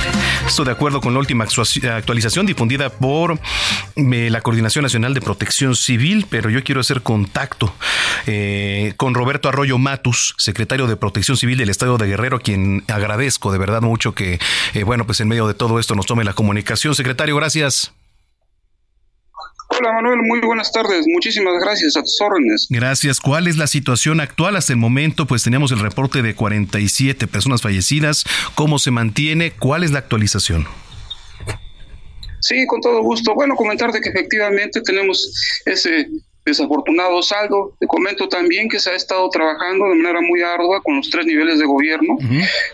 Esto 0.47 0.63
de 0.63 0.71
acuerdo 0.71 1.01
con 1.01 1.11
la 1.11 1.19
última 1.19 1.43
actualización 1.43 2.45
difundida 2.45 2.89
por 2.89 3.37
eh, 3.97 4.29
la 4.29 4.39
Coordinación 4.39 4.83
Nacional 4.83 5.13
de 5.13 5.19
Protección 5.19 5.75
Civil, 5.75 6.25
pero 6.29 6.49
yo 6.49 6.63
quiero 6.63 6.79
hacer 6.79 7.01
contacto 7.01 7.73
eh, 8.27 8.93
con 8.95 9.13
Roberto 9.13 9.49
Arroyo 9.49 9.77
Matus, 9.77 10.35
secretario 10.37 10.87
de 10.87 10.95
Protección 10.95 11.35
Civil 11.35 11.57
del 11.57 11.69
Estado 11.69 11.97
de 11.97 12.07
Guerrero, 12.07 12.39
quien 12.39 12.85
agradezco 12.87 13.51
de 13.51 13.57
verdad 13.57 13.81
mucho 13.81 14.15
que, 14.15 14.39
bueno, 14.85 15.05
pues 15.05 15.19
en 15.19 15.27
medio 15.27 15.49
de 15.49 15.53
todo 15.53 15.79
esto 15.79 15.95
nos 15.95 16.05
tome 16.05 16.23
la 16.23 16.31
comunicación. 16.31 16.95
Secretario, 16.95 17.35
gracias. 17.35 17.91
Hola 19.69 19.91
Manuel, 19.93 20.19
muy 20.23 20.39
buenas 20.39 20.71
tardes. 20.71 21.05
Muchísimas 21.07 21.53
gracias 21.61 21.97
a 21.97 22.01
tus 22.01 22.19
órdenes. 22.21 22.67
Gracias. 22.69 23.19
¿Cuál 23.19 23.47
es 23.47 23.57
la 23.57 23.67
situación 23.67 24.21
actual 24.21 24.55
hasta 24.55 24.73
el 24.73 24.79
momento? 24.79 25.27
Pues 25.27 25.43
teníamos 25.43 25.71
el 25.71 25.79
reporte 25.79 26.21
de 26.21 26.35
47 26.35 27.27
personas 27.27 27.61
fallecidas. 27.61 28.23
¿Cómo 28.55 28.79
se 28.79 28.91
mantiene? 28.91 29.51
¿Cuál 29.51 29.83
es 29.83 29.91
la 29.91 29.99
actualización? 29.99 30.67
Sí, 32.39 32.65
con 32.65 32.81
todo 32.81 33.01
gusto. 33.01 33.33
Bueno, 33.35 33.55
comentarte 33.55 33.99
que 33.99 34.09
efectivamente 34.09 34.81
tenemos 34.81 35.61
ese 35.65 36.07
desafortunado 36.47 37.21
saldo. 37.21 37.75
Te 37.79 37.87
comento 37.87 38.27
también 38.27 38.69
que 38.69 38.79
se 38.79 38.89
ha 38.89 38.95
estado 38.95 39.29
trabajando 39.29 39.89
de 39.89 39.95
manera 39.95 40.21
muy 40.21 40.41
ardua 40.41 40.81
con 40.81 40.95
los 40.95 41.09
tres 41.09 41.25
niveles 41.25 41.59
de 41.59 41.65
gobierno. 41.65 42.17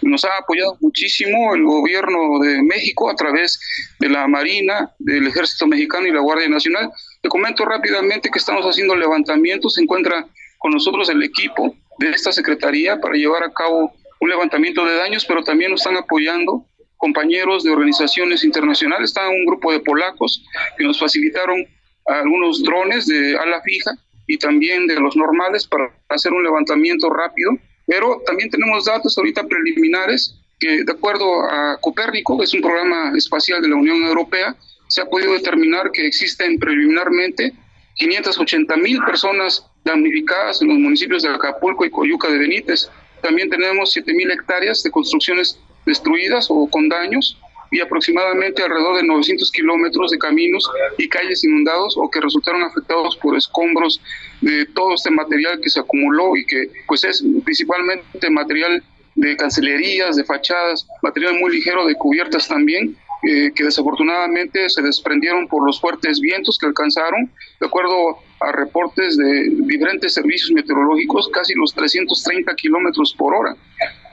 Nos 0.04 0.24
ha 0.26 0.38
apoyado 0.38 0.78
muchísimo 0.80 1.56
el 1.56 1.64
gobierno 1.64 2.40
de 2.40 2.62
México 2.62 3.10
a 3.10 3.16
través 3.16 3.60
de 4.00 4.10
la 4.10 4.28
Marina, 4.28 4.94
del 5.00 5.28
Ejército 5.28 5.66
Mexicano 5.68 6.08
y 6.08 6.12
la 6.12 6.22
Guardia 6.22 6.48
Nacional. 6.48 6.92
Te 7.22 7.30
comento 7.30 7.66
rápidamente 7.66 8.30
que 8.30 8.40
estamos 8.40 8.66
haciendo 8.66 8.96
levantamientos. 8.96 9.74
Se 9.74 9.82
encuentra 9.82 10.28
con 10.60 10.72
nosotros 10.72 11.10
el 11.10 11.24
equipo 11.24 11.76
de 11.98 12.12
esta 12.12 12.32
Secretaría 12.32 13.00
para 13.00 13.16
llevar 13.16 13.44
a 13.44 13.52
cabo 13.52 13.92
un 14.20 14.30
levantamiento 14.30 14.86
de 14.86 14.96
daños, 14.96 15.26
pero 15.26 15.44
también 15.44 15.72
nos 15.72 15.82
están 15.82 15.98
apoyando 15.98 16.66
compañeros 16.98 17.64
de 17.64 17.72
organizaciones 17.72 18.44
internacionales. 18.44 19.10
Está 19.10 19.28
un 19.28 19.46
grupo 19.46 19.72
de 19.72 19.80
polacos 19.80 20.46
que 20.78 20.84
nos 20.84 21.00
facilitaron 21.00 21.68
algunos 22.06 22.64
drones 22.64 23.06
de 23.06 23.38
ala 23.38 23.62
fija 23.62 23.92
y 24.28 24.38
también 24.38 24.88
de 24.88 25.00
los 25.00 25.16
normales 25.16 25.68
para 25.68 25.92
hacer 26.10 26.32
un 26.34 26.44
levantamiento 26.44 27.10
rápido. 27.10 27.52
Pero 27.86 28.22
también 28.26 28.50
tenemos 28.50 28.86
datos 28.86 29.18
ahorita 29.18 29.44
preliminares 29.44 30.36
que 30.60 30.84
de 30.84 30.92
acuerdo 30.92 31.44
a 31.50 31.78
Copérnico, 31.82 32.38
que 32.38 32.46
es 32.46 32.54
un 32.54 32.62
programa 32.62 33.12
espacial 33.18 33.62
de 33.62 33.68
la 33.68 33.76
Unión 33.76 34.04
Europea, 34.04 34.56
se 34.88 35.02
ha 35.02 35.06
podido 35.06 35.34
determinar 35.34 35.92
que 35.92 36.06
existen 36.06 36.58
preliminarmente 36.60 37.54
580 37.96 38.76
mil 38.78 39.00
personas 39.04 39.66
damnificadas 39.84 40.62
en 40.62 40.70
los 40.70 40.78
municipios 40.78 41.24
de 41.24 41.30
Acapulco 41.30 41.86
y 41.86 41.90
Coyuca 41.90 42.30
de 42.30 42.38
Benítez. 42.38 42.90
También 43.22 43.50
tenemos 43.50 43.92
7 43.92 44.14
mil 44.14 44.32
hectáreas 44.32 44.84
de 44.84 44.92
construcciones 44.92 45.60
destruidas 45.86 46.48
o 46.50 46.68
con 46.70 46.90
daños 46.90 47.38
y 47.74 47.82
aproximadamente 47.82 48.62
alrededor 48.62 48.98
de 48.98 49.04
900 49.04 49.52
kilómetros 49.52 50.12
de 50.12 50.20
caminos 50.20 50.70
y 50.98 51.10
calles 51.10 51.44
inundados 51.44 51.96
o 51.98 52.10
que 52.10 52.22
resultaron 52.22 52.62
afectados 52.62 53.18
por 53.18 53.36
escombros 53.36 54.00
de 54.42 54.68
todo 54.68 54.94
este 54.94 55.10
material 55.10 55.60
que 55.60 55.70
se 55.70 55.80
acumuló 55.80 56.38
y 56.38 56.46
que 56.46 56.70
pues 56.88 57.04
es 57.04 57.24
principalmente 57.44 58.30
material 58.30 58.84
de 59.16 59.36
cancelerías, 59.36 60.16
de 60.16 60.24
fachadas, 60.24 60.88
material 61.02 61.40
muy 61.40 61.52
ligero 61.52 61.86
de 61.86 61.96
cubiertas 61.96 62.48
también, 62.48 62.96
eh, 63.26 63.52
que 63.56 63.64
desafortunadamente 63.64 64.70
se 64.70 64.82
desprendieron 64.82 65.48
por 65.48 65.66
los 65.66 65.80
fuertes 65.80 66.20
vientos 66.20 66.58
que 66.60 66.66
alcanzaron, 66.66 67.32
de 67.60 67.66
acuerdo 67.68 68.18
a 68.42 68.52
reportes 68.52 69.18
de 69.18 69.50
diferentes 69.66 70.14
servicios 70.14 70.52
meteorológicos, 70.52 71.30
casi 71.30 71.54
los 71.54 71.74
330 71.74 72.54
kilómetros 72.56 73.16
por 73.18 73.34
hora 73.34 73.56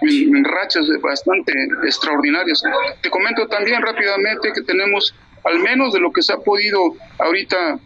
en, 0.03 0.45
rachas 0.45 0.87
bastante 1.03 1.53
extraordinarias. 1.85 2.63
Te 3.03 3.11
comento 3.11 3.49
también 3.49 3.83
rápidamente 3.83 4.53
que 4.55 4.63
tenemos 4.63 5.15
al 5.45 5.59
menos 5.59 5.93
de 5.93 6.01
lo 6.01 6.13
que 6.13 6.23
se 6.23 6.33
ha 6.33 6.39
podido 6.39 6.95
ahorita 7.19 7.81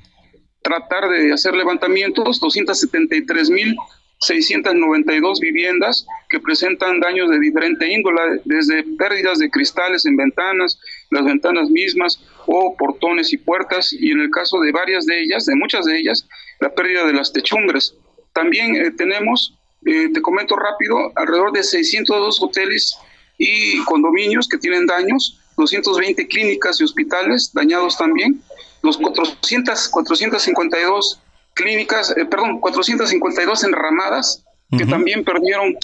tratar 0.61 1.09
de 1.09 1.33
hacer 1.33 1.55
levantamientos, 1.55 2.41
273 2.41 3.51
mil 3.51 3.77
692 4.21 5.41
viviendas 5.41 6.07
que 6.29 6.41
presentan 6.41 7.01
daños 7.01 7.31
de 7.31 7.39
diferente 7.39 7.91
índole, 7.91 8.41
desde 8.45 8.85
pérdidas 8.97 9.39
de 9.39 9.51
cristales 9.51 10.07
en 10.07 10.17
ventanas, 10.17 10.81
las 11.15 11.25
ventanas 11.25 11.71
mismas 11.71 12.21
o 12.47 12.77
portones 12.77 13.33
y 13.33 13.39
puertas, 13.39 13.93
y 13.93 14.11
en 14.11 14.21
el 14.21 14.31
caso 14.31 14.61
de 14.61 14.73
varias 14.73 15.07
de 15.07 15.23
ellas, 15.23 15.47
de 15.47 15.55
muchas 15.55 15.87
de 15.87 15.99
ellas, 15.99 16.29
la 16.61 16.75
pérdida 16.75 17.07
de 17.07 17.15
las 17.15 17.33
techumbres. 17.33 17.95
También 18.33 18.77
eh, 18.77 18.91
tenemos 18.91 19.55
eh, 19.87 20.09
te 20.13 20.23
comento 20.23 20.57
rápido, 20.57 21.13
alrededor 21.15 21.53
de 21.53 21.63
602 21.63 22.43
hoteles 22.43 22.97
y 23.37 23.83
condominios 23.85 24.49
que 24.49 24.57
tienen 24.57 24.87
daños, 24.87 25.39
220 25.59 26.27
clínicas 26.27 26.81
y 26.81 26.85
hospitales 26.85 27.51
dañados 27.53 27.99
también, 27.99 28.41
los 28.83 28.97
400, 28.97 29.89
452 29.89 31.21
clínicas, 31.53 32.17
eh, 32.17 32.25
perdón, 32.25 32.61
452 32.61 33.65
enramadas 33.65 34.43
que 34.77 34.87
también 34.87 35.23
perdieron 35.23 35.77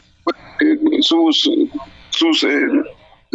eh, 0.61 0.79
sus, 1.01 1.49
sus 2.11 2.47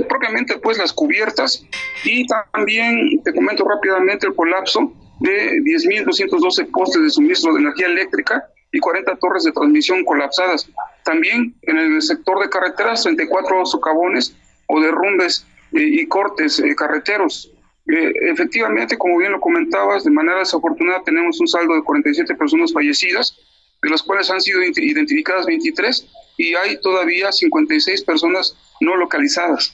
propiamente 0.04 0.58
pues 0.58 0.78
las 0.78 0.92
cubiertas 0.92 1.66
y 2.04 2.26
también 2.28 3.22
te 3.24 3.34
comento 3.34 3.64
rápidamente 3.64 4.28
el 4.28 4.36
colapso 4.36 4.94
de 5.22 5.62
10.212 5.62 6.70
postes 6.72 7.02
de 7.02 7.10
suministro 7.10 7.54
de 7.54 7.62
energía 7.62 7.88
eléctrica 7.88 8.46
y 8.72 8.80
40 8.80 9.16
torres 9.16 9.44
de 9.46 9.54
transmisión 9.54 10.04
colapsadas. 10.04 10.70
También 11.06 11.56
en 11.62 11.78
el 11.78 12.02
sector 12.02 12.42
de 12.42 12.50
carreteras, 12.50 13.04
34 13.04 13.66
socavones 13.66 14.36
o 14.68 14.82
derrumbes 14.82 15.46
eh, 15.72 15.82
y 15.82 16.06
cortes 16.08 16.60
eh, 16.60 16.76
carreteros. 16.76 17.52
Eh, 17.88 18.12
efectivamente, 18.32 18.98
como 18.98 19.18
bien 19.18 19.32
lo 19.32 19.40
comentabas, 19.40 20.04
de 20.04 20.12
manera 20.12 20.40
desafortunada 20.40 21.04
tenemos 21.06 21.40
un 21.40 21.48
saldo 21.48 21.76
de 21.76 21.84
47 21.84 22.36
personas 22.36 22.74
fallecidas, 22.74 23.38
de 23.82 23.90
las 23.90 24.02
cuales 24.04 24.30
han 24.32 24.42
sido 24.42 24.62
identificadas 24.64 25.46
23 25.46 26.08
y 26.38 26.56
hay 26.56 26.80
todavía 26.82 27.32
56 27.32 28.04
personas 28.04 28.58
no 28.82 28.98
localizadas. 28.98 29.74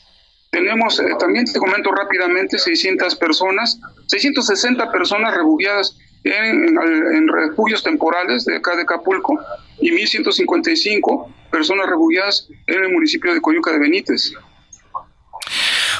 Tenemos, 0.52 1.02
también 1.18 1.46
te 1.46 1.58
comento 1.60 1.92
rápidamente, 1.94 2.58
600 2.58 3.16
personas, 3.16 3.80
660 4.08 4.92
personas 4.92 5.34
refugiadas 5.34 5.98
en, 6.26 7.28
refugios 7.30 7.82
temporales 7.82 8.44
de 8.44 8.58
acá 8.58 8.76
de 8.76 8.82
Acapulco 8.82 9.40
y 9.80 9.92
1.155 9.92 11.34
personas 11.50 11.88
refugiadas 11.88 12.50
en 12.68 12.84
el 12.84 12.92
municipio 12.92 13.34
de 13.34 13.40
Coyuca 13.40 13.72
de 13.72 13.80
Benítez. 13.80 14.34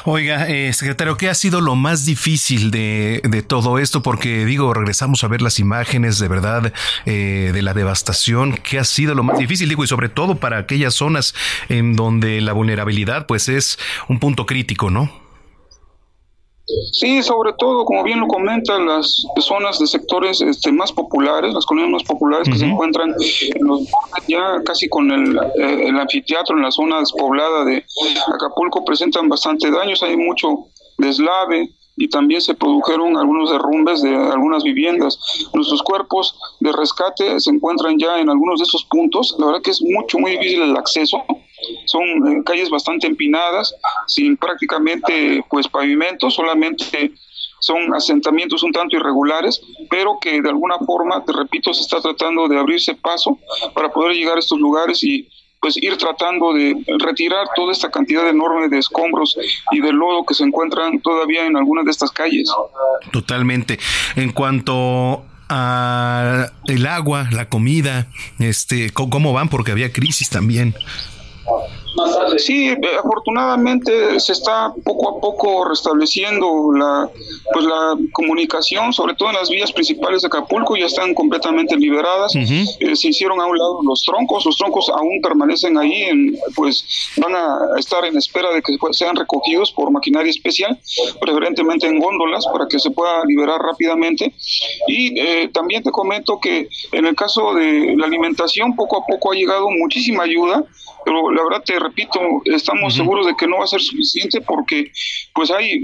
Oiga, 0.04 0.48
eh, 0.48 0.72
secretario, 0.72 1.16
¿qué 1.16 1.28
ha 1.28 1.34
sido 1.34 1.60
lo 1.60 1.76
más 1.76 2.04
difícil 2.04 2.72
de, 2.72 3.20
de, 3.22 3.42
todo 3.42 3.78
esto? 3.78 4.02
Porque 4.02 4.44
digo, 4.44 4.74
regresamos 4.74 5.22
a 5.22 5.28
ver 5.28 5.42
las 5.42 5.60
imágenes 5.60 6.18
de 6.18 6.26
verdad 6.26 6.72
eh, 7.06 7.52
de 7.54 7.62
la 7.62 7.72
devastación. 7.72 8.54
¿Qué 8.56 8.80
ha 8.80 8.84
sido 8.84 9.14
lo 9.14 9.22
más 9.22 9.38
difícil? 9.38 9.68
Digo, 9.68 9.84
y 9.84 9.86
sobre 9.86 10.08
todo 10.08 10.34
para 10.36 10.58
aquellas 10.58 10.94
zonas 10.94 11.36
en 11.68 11.94
donde 11.94 12.40
la 12.40 12.52
vulnerabilidad 12.52 13.26
pues 13.26 13.48
es 13.48 13.78
un 14.08 14.18
punto 14.18 14.44
crítico, 14.44 14.90
¿no? 14.90 15.21
Sí, 16.92 17.22
sobre 17.22 17.52
todo, 17.54 17.84
como 17.84 18.04
bien 18.04 18.20
lo 18.20 18.28
comentan, 18.28 18.86
las 18.86 19.26
zonas 19.40 19.78
de 19.78 19.86
sectores 19.86 20.40
este, 20.40 20.70
más 20.70 20.92
populares, 20.92 21.52
las 21.52 21.66
colonias 21.66 21.92
más 21.92 22.04
populares 22.04 22.48
que 22.48 22.56
se 22.56 22.66
encuentran 22.66 23.14
en 23.54 23.66
los 23.66 23.88
ya 24.28 24.62
casi 24.64 24.88
con 24.88 25.10
el, 25.10 25.36
eh, 25.58 25.88
el, 25.88 25.98
anfiteatro 25.98 26.56
en 26.56 26.62
la 26.62 26.70
zona 26.70 27.00
despoblada 27.00 27.64
de 27.64 27.84
Acapulco 28.32 28.84
presentan 28.84 29.28
bastante 29.28 29.70
daños, 29.70 30.02
hay 30.02 30.16
mucho 30.16 30.66
deslave, 30.98 31.68
y 31.96 32.08
también 32.08 32.40
se 32.40 32.54
produjeron 32.54 33.16
algunos 33.16 33.50
derrumbes 33.50 34.02
de 34.02 34.14
algunas 34.14 34.62
viviendas. 34.62 35.18
Nuestros 35.52 35.82
cuerpos 35.82 36.34
de 36.60 36.72
rescate 36.72 37.38
se 37.38 37.50
encuentran 37.50 37.98
ya 37.98 38.18
en 38.18 38.30
algunos 38.30 38.60
de 38.60 38.64
esos 38.64 38.84
puntos. 38.84 39.36
La 39.38 39.46
verdad 39.46 39.62
que 39.62 39.72
es 39.72 39.82
mucho, 39.82 40.18
muy 40.18 40.32
difícil 40.32 40.62
el 40.62 40.76
acceso 40.76 41.22
son 41.86 42.02
eh, 42.04 42.42
calles 42.44 42.70
bastante 42.70 43.06
empinadas, 43.06 43.74
sin 44.06 44.36
prácticamente 44.36 45.44
pues 45.48 45.68
pavimento, 45.68 46.30
solamente 46.30 47.12
son 47.60 47.94
asentamientos 47.94 48.62
un 48.62 48.72
tanto 48.72 48.96
irregulares, 48.96 49.62
pero 49.88 50.18
que 50.20 50.42
de 50.42 50.48
alguna 50.48 50.78
forma, 50.78 51.24
te 51.24 51.32
repito, 51.32 51.72
se 51.72 51.82
está 51.82 52.00
tratando 52.00 52.48
de 52.48 52.58
abrirse 52.58 52.94
paso 52.94 53.38
para 53.74 53.92
poder 53.92 54.14
llegar 54.14 54.36
a 54.36 54.40
estos 54.40 54.58
lugares 54.58 55.02
y 55.04 55.28
pues 55.60 55.76
ir 55.76 55.96
tratando 55.96 56.52
de 56.52 56.74
retirar 56.98 57.46
toda 57.54 57.70
esta 57.70 57.88
cantidad 57.88 58.28
enorme 58.28 58.68
de 58.68 58.78
escombros 58.78 59.36
y 59.70 59.80
de 59.80 59.92
lodo 59.92 60.24
que 60.26 60.34
se 60.34 60.42
encuentran 60.42 61.00
todavía 61.00 61.46
en 61.46 61.56
algunas 61.56 61.84
de 61.84 61.92
estas 61.92 62.10
calles. 62.10 62.50
Totalmente. 63.12 63.78
En 64.16 64.32
cuanto 64.32 65.24
a 65.48 66.48
el 66.66 66.84
agua, 66.84 67.28
la 67.30 67.48
comida, 67.48 68.08
este, 68.40 68.90
¿cómo 68.90 69.32
van? 69.32 69.48
Porque 69.48 69.70
había 69.70 69.92
crisis 69.92 70.30
también. 70.30 70.74
Sí, 72.38 72.74
afortunadamente 72.98 74.18
se 74.18 74.32
está 74.32 74.72
poco 74.84 75.16
a 75.16 75.20
poco 75.20 75.64
restableciendo 75.66 76.72
la 76.72 77.10
pues 77.52 77.66
la 77.66 77.96
comunicación, 78.12 78.92
sobre 78.92 79.14
todo 79.14 79.28
en 79.30 79.36
las 79.36 79.50
vías 79.50 79.72
principales 79.72 80.22
de 80.22 80.28
Acapulco, 80.28 80.76
ya 80.76 80.86
están 80.86 81.14
completamente 81.14 81.76
liberadas. 81.76 82.34
Eh, 82.34 82.96
se 82.96 83.08
hicieron 83.08 83.40
a 83.40 83.46
un 83.46 83.58
lado 83.58 83.80
los 83.82 84.02
troncos, 84.02 84.46
los 84.46 84.56
troncos 84.56 84.88
aún 84.88 85.20
permanecen 85.22 85.76
ahí, 85.76 86.04
en, 86.04 86.38
pues 86.54 86.84
van 87.16 87.34
a 87.34 87.58
estar 87.78 88.04
en 88.04 88.16
espera 88.16 88.50
de 88.52 88.62
que 88.62 88.76
sean 88.92 89.16
recogidos 89.16 89.72
por 89.72 89.90
maquinaria 89.90 90.30
especial, 90.30 90.78
preferentemente 91.20 91.86
en 91.86 91.98
góndolas, 91.98 92.46
para 92.46 92.66
que 92.68 92.78
se 92.78 92.90
pueda 92.90 93.22
liberar 93.26 93.60
rápidamente. 93.60 94.34
Y 94.86 95.20
eh, 95.20 95.50
también 95.52 95.82
te 95.82 95.90
comento 95.90 96.38
que 96.40 96.68
en 96.92 97.06
el 97.06 97.14
caso 97.14 97.54
de 97.54 97.94
la 97.96 98.06
alimentación, 98.06 98.74
poco 98.74 98.98
a 98.98 99.06
poco 99.06 99.32
ha 99.32 99.34
llegado 99.34 99.68
muchísima 99.70 100.22
ayuda 100.22 100.64
pero 101.04 101.30
la 101.30 101.42
verdad 101.42 101.62
te 101.64 101.78
repito, 101.78 102.20
estamos 102.44 102.94
seguros 102.94 103.26
de 103.26 103.34
que 103.36 103.46
no 103.46 103.58
va 103.58 103.64
a 103.64 103.68
ser 103.68 103.80
suficiente 103.80 104.40
porque 104.40 104.90
pues 105.34 105.50
hay 105.50 105.78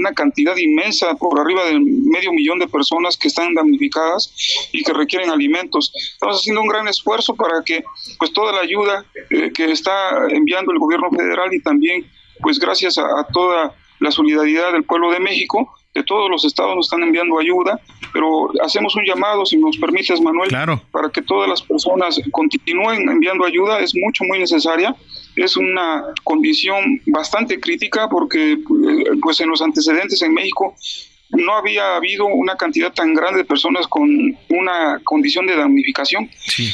una 0.00 0.12
cantidad 0.12 0.56
inmensa, 0.56 1.14
por 1.14 1.38
arriba 1.38 1.64
de 1.64 1.78
medio 1.80 2.32
millón 2.32 2.58
de 2.58 2.68
personas 2.68 3.16
que 3.16 3.28
están 3.28 3.54
damnificadas 3.54 4.68
y 4.72 4.82
que 4.82 4.92
requieren 4.92 5.30
alimentos. 5.30 5.92
Estamos 5.94 6.40
haciendo 6.40 6.62
un 6.62 6.68
gran 6.68 6.88
esfuerzo 6.88 7.34
para 7.34 7.62
que 7.64 7.84
pues 8.18 8.32
toda 8.32 8.52
la 8.52 8.60
ayuda 8.60 9.04
eh, 9.30 9.50
que 9.52 9.70
está 9.70 9.92
enviando 10.30 10.72
el 10.72 10.78
gobierno 10.78 11.10
federal 11.10 11.52
y 11.52 11.60
también 11.60 12.06
pues 12.40 12.58
gracias 12.58 12.98
a 12.98 13.26
toda 13.32 13.74
la 14.00 14.10
solidaridad 14.10 14.72
del 14.72 14.84
pueblo 14.84 15.10
de 15.10 15.20
México, 15.20 15.72
de 15.94 16.02
todos 16.02 16.28
los 16.28 16.44
estados 16.44 16.74
nos 16.74 16.86
están 16.86 17.02
enviando 17.02 17.38
ayuda, 17.38 17.80
pero 18.12 18.50
hacemos 18.62 18.96
un 18.96 19.04
llamado, 19.04 19.46
si 19.46 19.56
nos 19.56 19.78
permites, 19.78 20.20
Manuel, 20.20 20.50
para 20.90 21.08
que 21.10 21.22
todas 21.22 21.48
las 21.48 21.62
personas 21.62 22.20
continúen 22.32 23.08
enviando 23.08 23.44
ayuda, 23.44 23.78
es 23.78 23.94
mucho, 23.94 24.24
muy 24.24 24.40
necesaria. 24.40 24.94
Es 25.36 25.56
una 25.56 26.04
condición 26.24 27.00
bastante 27.06 27.60
crítica 27.60 28.08
porque 28.08 28.58
pues 29.22 29.40
en 29.40 29.50
los 29.50 29.62
antecedentes 29.62 30.20
en 30.22 30.34
México 30.34 30.74
no 31.30 31.56
había 31.56 31.96
habido 31.96 32.26
una 32.26 32.56
cantidad 32.56 32.92
tan 32.92 33.14
grande 33.14 33.38
de 33.38 33.44
personas 33.44 33.86
con 33.88 34.08
una 34.50 35.00
condición 35.04 35.46
de 35.46 35.56
damnificación. 35.56 36.28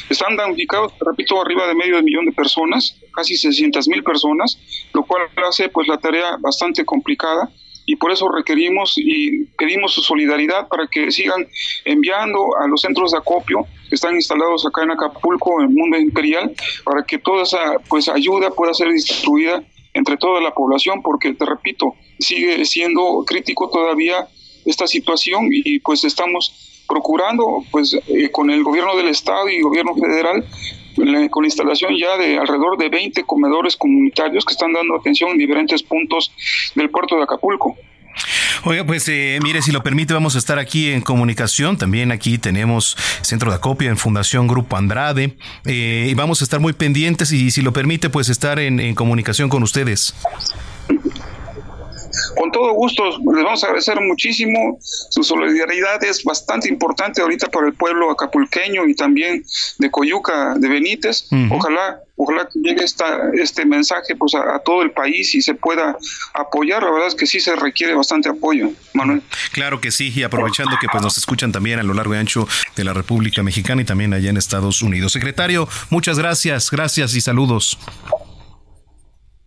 Están 0.09 0.37
damnificados, 0.37 0.93
repito, 1.01 1.41
arriba 1.41 1.67
de 1.67 1.75
medio 1.75 1.97
de 1.97 2.03
millón 2.03 2.27
de 2.27 2.33
personas, 2.33 2.97
casi 3.15 3.37
600 3.37 3.89
mil 3.89 4.03
personas, 4.03 4.59
lo 4.93 5.05
cual 5.05 5.23
hace 5.49 5.69
pues 5.69 5.89
la 5.89 5.99
tarea 5.99 6.37
bastante 6.39 6.85
complicada 6.85 7.51
y 7.91 7.97
por 7.97 8.13
eso 8.13 8.29
requerimos 8.29 8.95
y 8.97 9.47
pedimos 9.59 9.93
su 9.93 10.01
solidaridad 10.01 10.69
para 10.69 10.87
que 10.87 11.11
sigan 11.11 11.49
enviando 11.85 12.57
a 12.63 12.69
los 12.69 12.83
centros 12.83 13.11
de 13.11 13.19
acopio 13.19 13.67
que 13.89 13.97
están 13.97 14.15
instalados 14.15 14.65
acá 14.65 14.85
en 14.85 14.93
Acapulco, 14.93 15.61
en 15.61 15.71
el 15.71 15.75
mundo 15.75 15.99
imperial, 15.99 16.55
para 16.85 17.03
que 17.03 17.19
toda 17.19 17.43
esa 17.43 17.59
pues 17.89 18.09
ayuda 18.09 18.53
pueda 18.53 18.73
ser 18.75 18.93
distribuida 18.93 19.65
entre 19.93 20.17
toda 20.19 20.41
la 20.41 20.53
población, 20.53 21.03
porque 21.03 21.35
te 21.35 21.45
repito, 21.45 21.97
sigue 22.21 22.65
siendo 22.65 23.25
crítico 23.27 23.69
todavía 23.71 24.29
esta 24.65 24.87
situación 24.87 25.49
y 25.51 25.81
pues 25.81 26.05
estamos 26.05 26.85
procurando 26.87 27.65
pues 27.73 27.99
eh, 28.07 28.31
con 28.31 28.51
el 28.51 28.63
gobierno 28.63 28.97
del 28.97 29.09
estado 29.09 29.49
y 29.49 29.63
gobierno 29.63 29.97
federal 29.97 30.45
con 31.31 31.43
la 31.43 31.47
instalación 31.47 31.97
ya 31.97 32.17
de 32.17 32.39
alrededor 32.39 32.77
de 32.79 32.89
20 32.89 33.25
comedores 33.25 33.77
comunitarios 33.77 34.45
que 34.45 34.53
están 34.53 34.73
dando 34.73 34.97
atención 34.97 35.31
en 35.31 35.39
diferentes 35.39 35.83
puntos 35.83 36.33
del 36.75 36.91
puerto 36.91 37.17
de 37.17 37.23
Acapulco. 37.23 37.77
Oiga, 38.65 38.85
pues 38.85 39.09
eh, 39.09 39.39
mire, 39.43 39.63
si 39.63 39.73
lo 39.73 39.83
permite, 39.83 40.13
vamos 40.13 40.35
a 40.35 40.39
estar 40.39 40.59
aquí 40.59 40.91
en 40.91 41.01
comunicación. 41.01 41.79
También 41.79 42.13
aquí 42.13 42.39
tenemos 42.39 42.97
Centro 43.23 43.51
de 43.51 43.57
Acopio 43.57 43.89
en 43.89 43.97
Fundación 43.97 44.47
Grupo 44.49 44.77
Andrade. 44.77 45.37
Eh, 45.65 46.09
y 46.11 46.15
vamos 46.15 46.43
a 46.43 46.45
estar 46.45 46.61
muy 46.61 46.73
pendientes 46.73 47.33
y 47.33 47.51
si 47.51 47.63
lo 47.63 47.73
permite, 47.73 48.11
pues 48.11 48.29
estar 48.29 48.59
en 48.59 48.95
comunicación 48.95 49.49
con 49.49 49.63
ustedes. 49.63 50.15
Con 52.37 52.51
todo 52.53 52.73
gusto, 52.73 53.05
les 53.05 53.45
vamos 53.45 53.63
a 53.63 53.67
agradecer 53.67 54.01
muchísimo. 54.01 54.79
Su 54.81 55.23
solidaridad 55.23 56.03
es 56.05 56.25
bastante 56.25 56.69
importante 56.69 57.21
ahorita 57.21 57.49
para 57.49 57.67
el 57.67 57.75
pueblo 57.75 58.11
acapulqueño 58.11 58.87
y 58.87 58.95
también 58.95 59.45
de 59.79 59.91
Coyuca, 59.91 60.55
de 60.57 60.69
Benítez. 60.69 61.29
Ojalá 61.51 62.01
ojalá 62.21 62.47
que 62.53 62.59
llegue 62.59 62.85
esta, 62.85 63.31
este 63.33 63.65
mensaje 63.65 64.15
pues 64.15 64.35
a, 64.35 64.59
todo 64.59 64.83
el 64.83 64.91
país 64.91 65.35
y 65.35 65.41
se 65.41 65.55
pueda 65.55 65.97
apoyar. 66.35 66.83
La 66.83 66.91
verdad 66.91 67.09
es 67.09 67.15
que 67.15 67.27
sí 67.27 67.41
se 67.41 67.57
requiere 67.57 67.95
bastante 67.95 68.29
apoyo, 68.29 68.71
Manuel. 68.93 69.23
Claro 69.53 69.81
que 69.81 69.91
sí, 69.91 70.13
y 70.15 70.23
aprovechando 70.23 70.77
que 70.81 70.87
pues 70.91 71.03
nos 71.03 71.17
escuchan 71.17 71.51
también 71.51 71.79
a 71.79 71.83
lo 71.83 71.95
largo 71.95 72.15
y 72.15 72.19
ancho 72.19 72.47
de 72.77 72.85
la 72.85 72.93
República 72.93 73.43
Mexicana 73.43 73.83
y 73.83 73.85
también 73.85 74.13
allá 74.13 74.29
en 74.29 74.37
Estados 74.37 74.83
Unidos. 74.83 75.13
Secretario, 75.13 75.67
muchas 75.89 76.19
gracias, 76.19 76.71
gracias 76.71 77.15
y 77.15 77.21
saludos. 77.21 77.79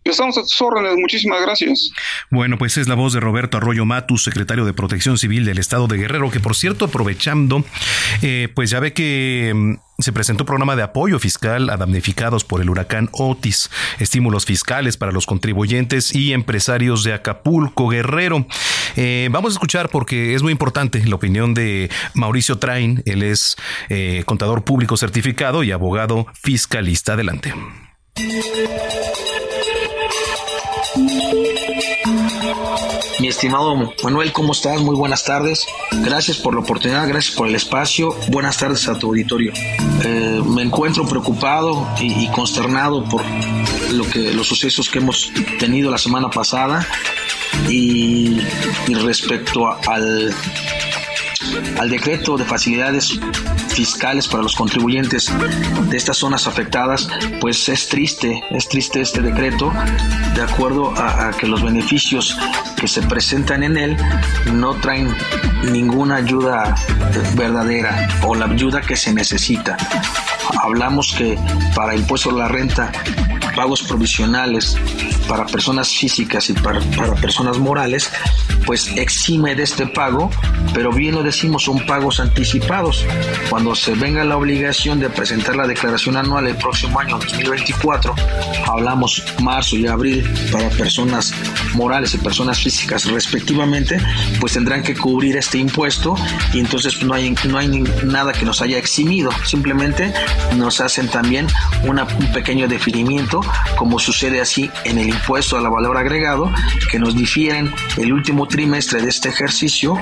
Estamos 0.04 0.36
a 0.36 0.42
tus 0.42 0.60
órdenes, 0.60 0.96
muchísimas 0.98 1.40
gracias. 1.40 1.90
Bueno, 2.30 2.58
pues 2.58 2.76
es 2.76 2.88
la 2.88 2.94
voz 2.94 3.14
de 3.14 3.20
Roberto 3.20 3.56
Arroyo 3.56 3.86
Matus, 3.86 4.22
secretario 4.22 4.66
de 4.66 4.74
Protección 4.74 5.16
Civil 5.16 5.46
del 5.46 5.58
Estado 5.58 5.86
de 5.86 5.96
Guerrero, 5.96 6.30
que 6.30 6.40
por 6.40 6.54
cierto, 6.54 6.84
aprovechando, 6.84 7.64
eh, 8.20 8.48
pues 8.54 8.68
ya 8.68 8.80
ve 8.80 8.92
que 8.92 9.52
mm, 9.54 9.74
se 9.98 10.12
presentó 10.12 10.44
programa 10.44 10.76
de 10.76 10.82
apoyo 10.82 11.18
fiscal 11.18 11.70
a 11.70 11.78
damnificados 11.78 12.44
por 12.44 12.60
el 12.60 12.68
huracán 12.68 13.08
Otis, 13.12 13.70
estímulos 13.98 14.44
fiscales 14.44 14.98
para 14.98 15.10
los 15.10 15.24
contribuyentes 15.24 16.14
y 16.14 16.34
empresarios 16.34 17.02
de 17.02 17.14
Acapulco, 17.14 17.88
Guerrero. 17.88 18.46
Eh, 18.96 19.28
vamos 19.30 19.52
a 19.52 19.54
escuchar 19.54 19.88
porque 19.88 20.34
es 20.34 20.42
muy 20.42 20.52
importante 20.52 21.02
la 21.06 21.14
opinión 21.14 21.54
de 21.54 21.90
Mauricio 22.12 22.58
Train, 22.58 23.02
él 23.06 23.22
es 23.22 23.56
eh, 23.88 24.22
contador 24.26 24.64
público 24.64 24.98
certificado 24.98 25.62
y 25.62 25.72
abogado 25.72 26.26
fiscalista. 26.42 27.14
Adelante. 27.14 27.54
Mi 33.20 33.28
estimado 33.28 33.94
Manuel, 34.02 34.32
¿cómo 34.32 34.52
estás? 34.52 34.80
Muy 34.80 34.94
buenas 34.94 35.24
tardes. 35.24 35.66
Gracias 35.90 36.38
por 36.38 36.54
la 36.54 36.60
oportunidad, 36.60 37.08
gracias 37.08 37.34
por 37.34 37.48
el 37.48 37.54
espacio. 37.54 38.14
Buenas 38.28 38.58
tardes 38.58 38.88
a 38.88 38.98
tu 38.98 39.08
auditorio. 39.08 39.52
Eh, 40.04 40.42
me 40.46 40.62
encuentro 40.62 41.06
preocupado 41.06 41.88
y, 42.00 42.28
consternado 42.28 43.04
por 43.04 43.22
lo 43.92 44.08
que, 44.08 44.32
los 44.34 44.46
sucesos 44.46 44.88
que 44.88 44.98
hemos 44.98 45.32
tenido 45.58 45.90
la 45.90 45.98
semana 45.98 46.30
pasada 46.30 46.86
y, 47.68 48.40
respecto 48.88 49.68
al, 49.88 50.34
al 51.78 51.90
decreto 51.90 52.36
de 52.36 52.44
facilidades 52.44 53.18
fiscales 53.68 54.28
para 54.28 54.42
los 54.42 54.54
contribuyentes 54.54 55.32
de 55.88 55.96
estas 55.96 56.18
zonas 56.18 56.46
afectadas, 56.46 57.08
pues 57.40 57.68
es 57.68 57.88
triste, 57.88 58.42
es 58.50 58.68
triste 58.68 59.00
este 59.00 59.20
decreto, 59.20 59.72
de 60.34 60.42
acuerdo 60.42 60.94
a, 60.96 61.30
que 61.32 61.46
los 61.46 61.62
beneficios 61.62 62.38
que 62.76 62.86
se 62.86 63.02
presentan 63.02 63.62
en 63.62 63.76
él 63.76 63.96
no 64.52 64.74
traen 64.74 65.14
ninguna 65.70 66.16
ayuda 66.16 66.74
verdadera 67.34 68.08
o 68.22 68.34
la 68.34 68.46
ayuda 68.46 68.80
que 68.80 68.96
se 68.96 69.12
necesita. 69.12 69.76
Hablamos 70.62 71.14
que 71.16 71.38
para 71.74 71.96
impuesto 71.96 72.30
a 72.30 72.34
la 72.34 72.48
renta 72.48 72.92
pagos 73.54 73.82
provisionales 73.82 74.76
para 75.28 75.46
personas 75.46 75.88
físicas 75.88 76.50
y 76.50 76.52
para, 76.54 76.80
para, 76.96 77.14
personas 77.14 77.58
morales, 77.58 78.10
pues 78.66 78.88
exime 78.96 79.54
de 79.54 79.62
este 79.62 79.86
pago, 79.86 80.30
pero 80.74 80.92
bien 80.92 81.14
lo 81.14 81.22
decimos, 81.34 81.64
son 81.64 81.84
pagos 81.84 82.20
anticipados. 82.20 83.04
Cuando 83.50 83.74
se 83.74 83.94
venga 83.94 84.22
la 84.24 84.36
obligación 84.36 85.00
de 85.00 85.10
presentar 85.10 85.56
la 85.56 85.66
declaración 85.66 86.16
anual 86.16 86.46
el 86.46 86.56
próximo 86.56 87.00
año 87.00 87.18
2024, 87.18 88.14
hablamos 88.68 89.20
marzo 89.42 89.76
y 89.76 89.88
abril 89.88 90.24
para 90.52 90.68
personas 90.70 91.34
morales 91.74 92.14
y 92.14 92.18
personas 92.18 92.60
físicas 92.60 93.06
respectivamente, 93.06 94.00
pues 94.40 94.52
tendrán 94.52 94.84
que 94.84 94.94
cubrir 94.94 95.36
este 95.36 95.58
impuesto 95.58 96.14
y 96.52 96.60
entonces 96.60 97.02
no 97.02 97.14
hay, 97.14 97.34
no 97.48 97.58
hay 97.58 97.82
nada 98.04 98.32
que 98.32 98.44
nos 98.44 98.62
haya 98.62 98.78
eximido, 98.78 99.32
simplemente 99.44 100.14
nos 100.56 100.80
hacen 100.80 101.08
también 101.08 101.48
una, 101.82 102.04
un 102.04 102.32
pequeño 102.32 102.68
definimiento 102.68 103.40
como 103.76 103.98
sucede 103.98 104.40
así 104.40 104.70
en 104.84 104.98
el 104.98 105.08
impuesto 105.08 105.56
a 105.56 105.60
la 105.60 105.68
valor 105.68 105.96
agregado, 105.96 106.52
que 106.92 107.00
nos 107.00 107.16
difieren 107.16 107.74
el 107.96 108.12
último 108.12 108.46
trimestre 108.46 109.02
de 109.02 109.08
este 109.08 109.30
ejercicio, 109.30 110.00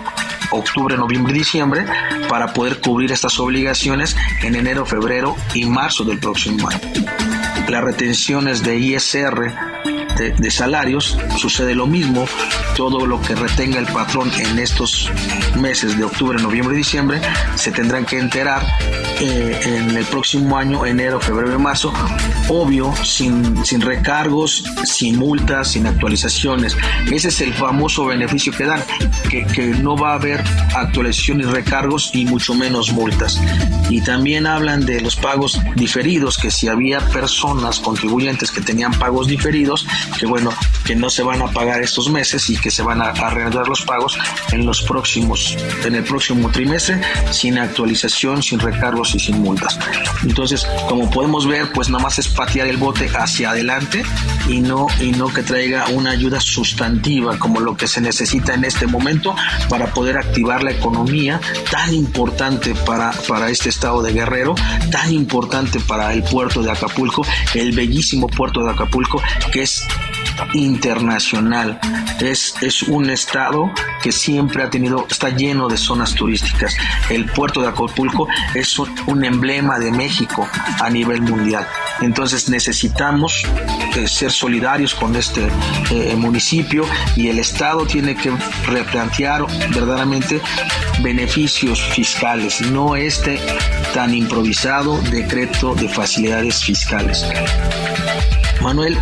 octubre, 0.50 0.94
noviembre 0.98 1.21
y 1.30 1.34
diciembre, 1.34 1.84
para 2.28 2.52
poder 2.52 2.80
cubrir 2.80 3.12
estas 3.12 3.38
obligaciones 3.38 4.16
en 4.42 4.56
enero, 4.56 4.86
febrero 4.86 5.36
y 5.54 5.64
marzo 5.64 6.04
del 6.04 6.18
próximo 6.18 6.68
año. 6.68 6.80
Las 7.68 7.84
retenciones 7.84 8.62
de 8.62 8.78
ISR 8.78 9.52
de, 10.16 10.50
salarios, 10.50 11.18
sucede 11.36 11.74
lo 11.74 11.86
mismo, 11.86 12.26
todo 12.76 13.06
lo 13.06 13.20
que 13.20 13.34
retenga 13.34 13.78
el 13.78 13.86
patrón 13.86 14.30
en 14.38 14.58
estos 14.58 15.10
meses 15.58 15.96
de 15.96 16.04
octubre, 16.04 16.40
noviembre 16.40 16.74
y 16.74 16.78
diciembre, 16.78 17.20
se 17.56 17.72
tendrán 17.72 18.04
que 18.04 18.18
enterar 18.18 18.62
eh, 19.20 19.60
en 19.64 19.96
el 19.96 20.04
próximo 20.06 20.56
año, 20.56 20.84
enero, 20.84 21.20
febrero 21.20 21.54
y 21.54 21.58
marzo, 21.58 21.92
obvio, 22.48 22.94
sin, 23.04 23.64
sin 23.64 23.80
recargos, 23.80 24.64
sin 24.84 25.18
multas, 25.18 25.72
sin 25.72 25.86
actualizaciones. 25.86 26.76
Ese 27.10 27.28
es 27.28 27.40
el 27.40 27.52
famoso 27.54 28.06
beneficio 28.06 28.52
que 28.52 28.64
dan, 28.64 28.82
que, 29.28 29.44
que 29.46 29.66
no 29.68 29.96
va 29.96 30.12
a 30.12 30.14
haber 30.14 30.42
actualizaciones, 30.74 31.48
recargos 31.48 32.10
y 32.14 32.26
mucho 32.26 32.54
menos 32.54 32.92
multas. 32.92 33.40
Y 33.88 34.00
también 34.00 34.46
hablan 34.46 34.84
de 34.84 35.00
los 35.00 35.16
pagos 35.16 35.60
diferidos, 35.76 36.38
que 36.38 36.50
si 36.50 36.68
había 36.68 37.00
personas 37.00 37.51
personas 37.52 37.80
contribuyentes 37.80 38.50
que 38.50 38.62
tenían 38.62 38.92
pagos 38.98 39.26
diferidos, 39.26 39.86
que 40.18 40.26
bueno, 40.26 40.50
que 40.84 40.96
no 40.96 41.10
se 41.10 41.22
van 41.22 41.42
a 41.42 41.48
pagar 41.48 41.82
estos 41.82 42.08
meses 42.08 42.48
y 42.48 42.56
que 42.56 42.70
se 42.70 42.82
van 42.82 43.02
a, 43.02 43.10
arreglar 43.10 43.68
los 43.68 43.82
pagos 43.82 44.18
en 44.52 44.64
los 44.64 44.82
próximos, 44.82 45.56
en 45.84 45.94
el 45.94 46.02
próximo 46.02 46.50
trimestre, 46.50 47.00
sin 47.30 47.58
actualización, 47.58 48.42
sin 48.42 48.58
recargos 48.58 49.14
y 49.14 49.20
sin 49.20 49.42
multas. 49.42 49.78
Entonces, 50.22 50.66
como 50.88 51.10
podemos 51.10 51.46
ver, 51.46 51.72
pues 51.72 51.90
nada 51.90 52.02
más 52.02 52.18
es 52.18 52.28
patear 52.28 52.68
el 52.68 52.78
bote 52.78 53.10
hacia 53.14 53.50
adelante 53.50 54.02
y 54.48 54.60
no, 54.60 54.86
y 54.98 55.12
no 55.12 55.28
que 55.28 55.42
traiga 55.42 55.88
una 55.88 56.10
ayuda 56.12 56.40
sustantiva 56.40 57.38
como 57.38 57.60
lo 57.60 57.76
que 57.76 57.86
se 57.86 58.00
necesita 58.00 58.54
en 58.54 58.64
este 58.64 58.86
momento 58.86 59.34
para 59.68 59.92
poder 59.92 60.16
activar 60.16 60.62
la 60.62 60.72
economía 60.72 61.38
tan 61.70 61.92
importante 61.92 62.74
para, 62.86 63.12
para 63.28 63.50
este 63.50 63.68
estado 63.68 64.02
de 64.02 64.12
Guerrero, 64.12 64.54
tan 64.90 65.12
importante 65.12 65.80
para 65.80 66.12
el 66.14 66.22
puerto 66.22 66.62
de 66.62 66.70
Acapulco, 66.70 67.26
el 67.54 67.72
bellísimo 67.72 68.26
puerto 68.26 68.64
de 68.64 68.70
Acapulco 68.70 69.22
que 69.52 69.62
es 69.62 69.86
internacional. 70.54 71.78
Es, 72.20 72.54
es 72.62 72.82
un 72.82 73.10
estado 73.10 73.72
que 74.02 74.12
siempre 74.12 74.62
ha 74.62 74.70
tenido, 74.70 75.06
está 75.10 75.30
lleno 75.30 75.68
de 75.68 75.76
zonas 75.76 76.14
turísticas. 76.14 76.76
El 77.10 77.26
puerto 77.26 77.60
de 77.60 77.68
Acapulco 77.68 78.28
es 78.54 78.78
un, 78.78 79.24
emblema 79.24 79.78
de 79.78 79.92
México 79.92 80.48
a 80.80 80.90
nivel 80.90 81.22
mundial. 81.22 81.66
Entonces 82.02 82.48
necesitamos 82.48 83.44
eh, 83.96 84.08
ser 84.08 84.32
solidarios 84.32 84.94
con 84.94 85.14
este 85.14 85.48
eh, 85.90 86.14
municipio 86.16 86.84
y 87.16 87.28
el 87.28 87.38
Estado 87.38 87.86
tiene 87.86 88.16
que 88.16 88.32
replantear 88.66 89.46
verdaderamente 89.72 90.40
beneficios 91.00 91.80
fiscales, 91.80 92.60
no 92.60 92.96
este 92.96 93.40
tan 93.94 94.14
improvisado 94.14 95.00
decreto 95.10 95.74
de 95.74 95.88
facilidades 95.88 96.62
fiscales. 96.64 97.24
Manuel, 98.60 98.98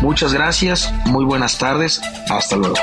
muchas 0.00 0.32
gracias, 0.32 0.92
muy 1.04 1.24
buenas 1.24 1.58
tardes, 1.58 2.00
hasta 2.30 2.56
luego. 2.56 2.76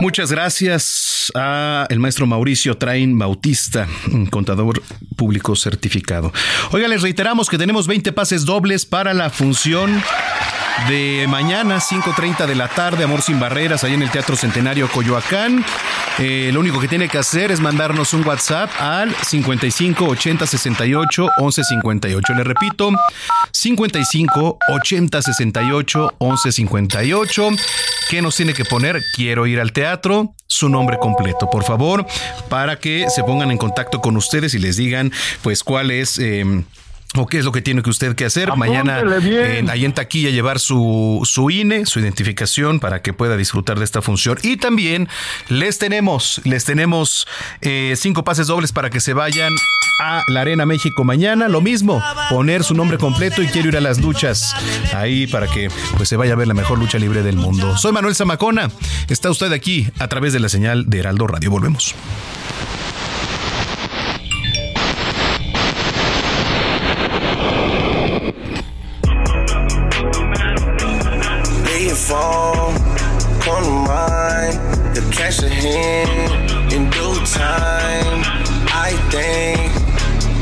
Muchas 0.00 0.30
gracias 0.30 1.13
a 1.34 1.86
el 1.90 1.98
maestro 1.98 2.26
Mauricio 2.26 2.76
Train 2.76 3.18
Bautista, 3.18 3.88
contador 4.30 4.82
público 5.16 5.56
certificado. 5.56 6.32
Oiga, 6.72 6.88
les 6.88 7.02
reiteramos 7.02 7.48
que 7.48 7.58
tenemos 7.58 7.86
20 7.86 8.12
pases 8.12 8.44
dobles 8.44 8.86
para 8.86 9.14
la 9.14 9.30
función 9.30 10.02
de 10.88 11.26
mañana, 11.28 11.78
5.30 11.78 12.46
de 12.46 12.54
la 12.54 12.68
tarde, 12.68 13.04
Amor 13.04 13.22
sin 13.22 13.40
Barreras, 13.40 13.84
ahí 13.84 13.94
en 13.94 14.02
el 14.02 14.10
Teatro 14.10 14.36
Centenario 14.36 14.88
Coyoacán. 14.88 15.64
Eh, 16.18 16.50
lo 16.52 16.60
único 16.60 16.80
que 16.80 16.86
tiene 16.86 17.08
que 17.08 17.18
hacer 17.18 17.50
es 17.50 17.60
mandarnos 17.60 18.14
un 18.14 18.24
WhatsApp 18.24 18.70
al 18.78 19.14
55 19.14 20.04
80 20.04 20.46
68 20.46 21.28
11 21.38 21.64
58. 21.64 22.34
Le 22.34 22.44
repito, 22.44 22.90
55 23.50 24.58
80 24.68 25.22
68 25.22 26.14
11 26.18 26.52
58. 26.52 27.48
¿Qué 28.08 28.22
nos 28.22 28.36
tiene 28.36 28.54
que 28.54 28.64
poner? 28.64 29.02
Quiero 29.16 29.46
ir 29.46 29.60
al 29.60 29.72
teatro. 29.72 30.34
Su 30.46 30.68
nombre 30.68 30.98
completo, 30.98 31.50
por 31.50 31.64
favor, 31.64 32.06
para 32.48 32.78
que 32.78 33.06
se 33.08 33.24
pongan 33.24 33.50
en 33.50 33.58
contacto 33.58 34.00
con 34.00 34.16
ustedes 34.16 34.54
y 34.54 34.60
les 34.60 34.76
digan, 34.76 35.10
pues, 35.42 35.64
cuál 35.64 35.90
es. 35.90 36.18
Eh, 36.20 36.64
o 37.16 37.26
qué 37.26 37.38
es 37.38 37.44
lo 37.44 37.52
que 37.52 37.62
tiene 37.62 37.82
que 37.82 37.90
usted 37.90 38.14
que 38.14 38.24
hacer. 38.24 38.54
Mañana 38.56 39.00
en, 39.00 39.70
ahí 39.70 39.84
en 39.84 39.92
taquilla 39.92 40.30
llevar 40.30 40.58
su, 40.58 41.20
su 41.24 41.50
INE, 41.50 41.86
su 41.86 42.00
identificación 42.00 42.80
para 42.80 43.02
que 43.02 43.12
pueda 43.12 43.36
disfrutar 43.36 43.78
de 43.78 43.84
esta 43.84 44.02
función. 44.02 44.38
Y 44.42 44.56
también 44.56 45.08
les 45.48 45.78
tenemos, 45.78 46.40
les 46.44 46.64
tenemos 46.64 47.26
eh, 47.60 47.94
cinco 47.96 48.24
pases 48.24 48.46
dobles 48.46 48.72
para 48.72 48.90
que 48.90 49.00
se 49.00 49.14
vayan 49.14 49.52
a 50.00 50.22
la 50.28 50.40
Arena 50.40 50.66
México 50.66 51.04
mañana. 51.04 51.48
Lo 51.48 51.60
mismo, 51.60 52.02
poner 52.30 52.64
su 52.64 52.74
nombre 52.74 52.98
completo 52.98 53.42
y 53.42 53.46
quiero 53.46 53.68
ir 53.68 53.76
a 53.76 53.80
las 53.80 54.00
luchas 54.00 54.54
ahí 54.92 55.26
para 55.26 55.46
que 55.46 55.68
pues 55.96 56.08
se 56.08 56.16
vaya 56.16 56.32
a 56.32 56.36
ver 56.36 56.48
la 56.48 56.54
mejor 56.54 56.78
lucha 56.78 56.98
libre 56.98 57.22
del 57.22 57.36
mundo. 57.36 57.76
Soy 57.76 57.92
Manuel 57.92 58.14
Zamacona. 58.14 58.70
Está 59.08 59.30
usted 59.30 59.52
aquí 59.52 59.88
a 59.98 60.08
través 60.08 60.32
de 60.32 60.40
la 60.40 60.48
señal 60.48 60.88
de 60.88 60.98
Heraldo 60.98 61.26
Radio. 61.26 61.50
Volvemos. 61.50 61.94
The 75.14 75.20
a 75.20 75.42
ahead 75.44 76.08
in 76.72 76.90
due 76.90 77.14
time. 77.24 78.22
I 78.74 78.90
think, 79.10 79.70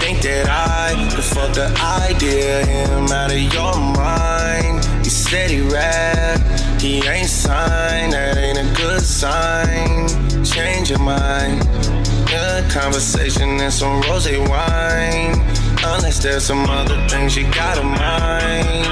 think 0.01 0.23
that 0.23 0.49
I 0.49 0.95
could 1.15 1.25
fuck 1.25 1.53
the 1.55 1.69
idea 1.79 2.65
him 2.65 3.05
out 3.09 3.31
of 3.31 3.43
your 3.53 3.77
mind. 3.77 4.83
You 5.05 5.11
said 5.11 5.51
he 5.51 5.61
rap, 5.61 6.41
he 6.81 7.07
ain't 7.07 7.29
signed, 7.29 8.15
that 8.15 8.39
ain't 8.39 8.59
a 8.59 8.75
good 8.75 9.03
sign. 9.03 10.09
Change 10.43 10.89
your 10.91 11.01
mind. 11.01 11.61
Good 12.27 12.71
conversation 12.71 13.61
and 13.61 13.73
some 13.73 14.01
rose 14.03 14.27
wine. 14.49 15.35
Unless 15.85 16.23
there's 16.23 16.45
some 16.45 16.65
other 16.71 16.97
things 17.09 17.37
you 17.37 17.45
gotta 17.53 17.83
mind. 17.83 18.92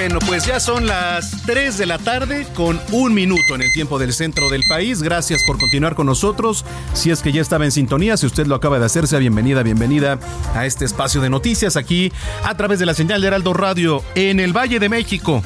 Bueno, 0.00 0.18
pues 0.26 0.46
ya 0.46 0.60
son 0.60 0.86
las 0.86 1.42
3 1.44 1.76
de 1.76 1.84
la 1.84 1.98
tarde 1.98 2.46
con 2.54 2.80
un 2.90 3.12
minuto 3.12 3.54
en 3.54 3.60
el 3.60 3.70
tiempo 3.74 3.98
del 3.98 4.14
centro 4.14 4.48
del 4.48 4.62
país. 4.66 5.02
Gracias 5.02 5.42
por 5.46 5.58
continuar 5.58 5.94
con 5.94 6.06
nosotros. 6.06 6.64
Si 6.94 7.10
es 7.10 7.20
que 7.20 7.32
ya 7.32 7.42
estaba 7.42 7.66
en 7.66 7.70
sintonía, 7.70 8.16
si 8.16 8.24
usted 8.24 8.46
lo 8.46 8.54
acaba 8.54 8.78
de 8.78 8.86
hacer, 8.86 9.06
sea 9.06 9.18
bienvenida, 9.18 9.62
bienvenida 9.62 10.18
a 10.54 10.64
este 10.64 10.86
espacio 10.86 11.20
de 11.20 11.28
noticias 11.28 11.76
aquí 11.76 12.10
a 12.44 12.56
través 12.56 12.78
de 12.78 12.86
la 12.86 12.94
señal 12.94 13.20
de 13.20 13.26
Heraldo 13.26 13.52
Radio 13.52 14.02
en 14.14 14.40
el 14.40 14.56
Valle 14.56 14.78
de 14.78 14.88
México. 14.88 15.42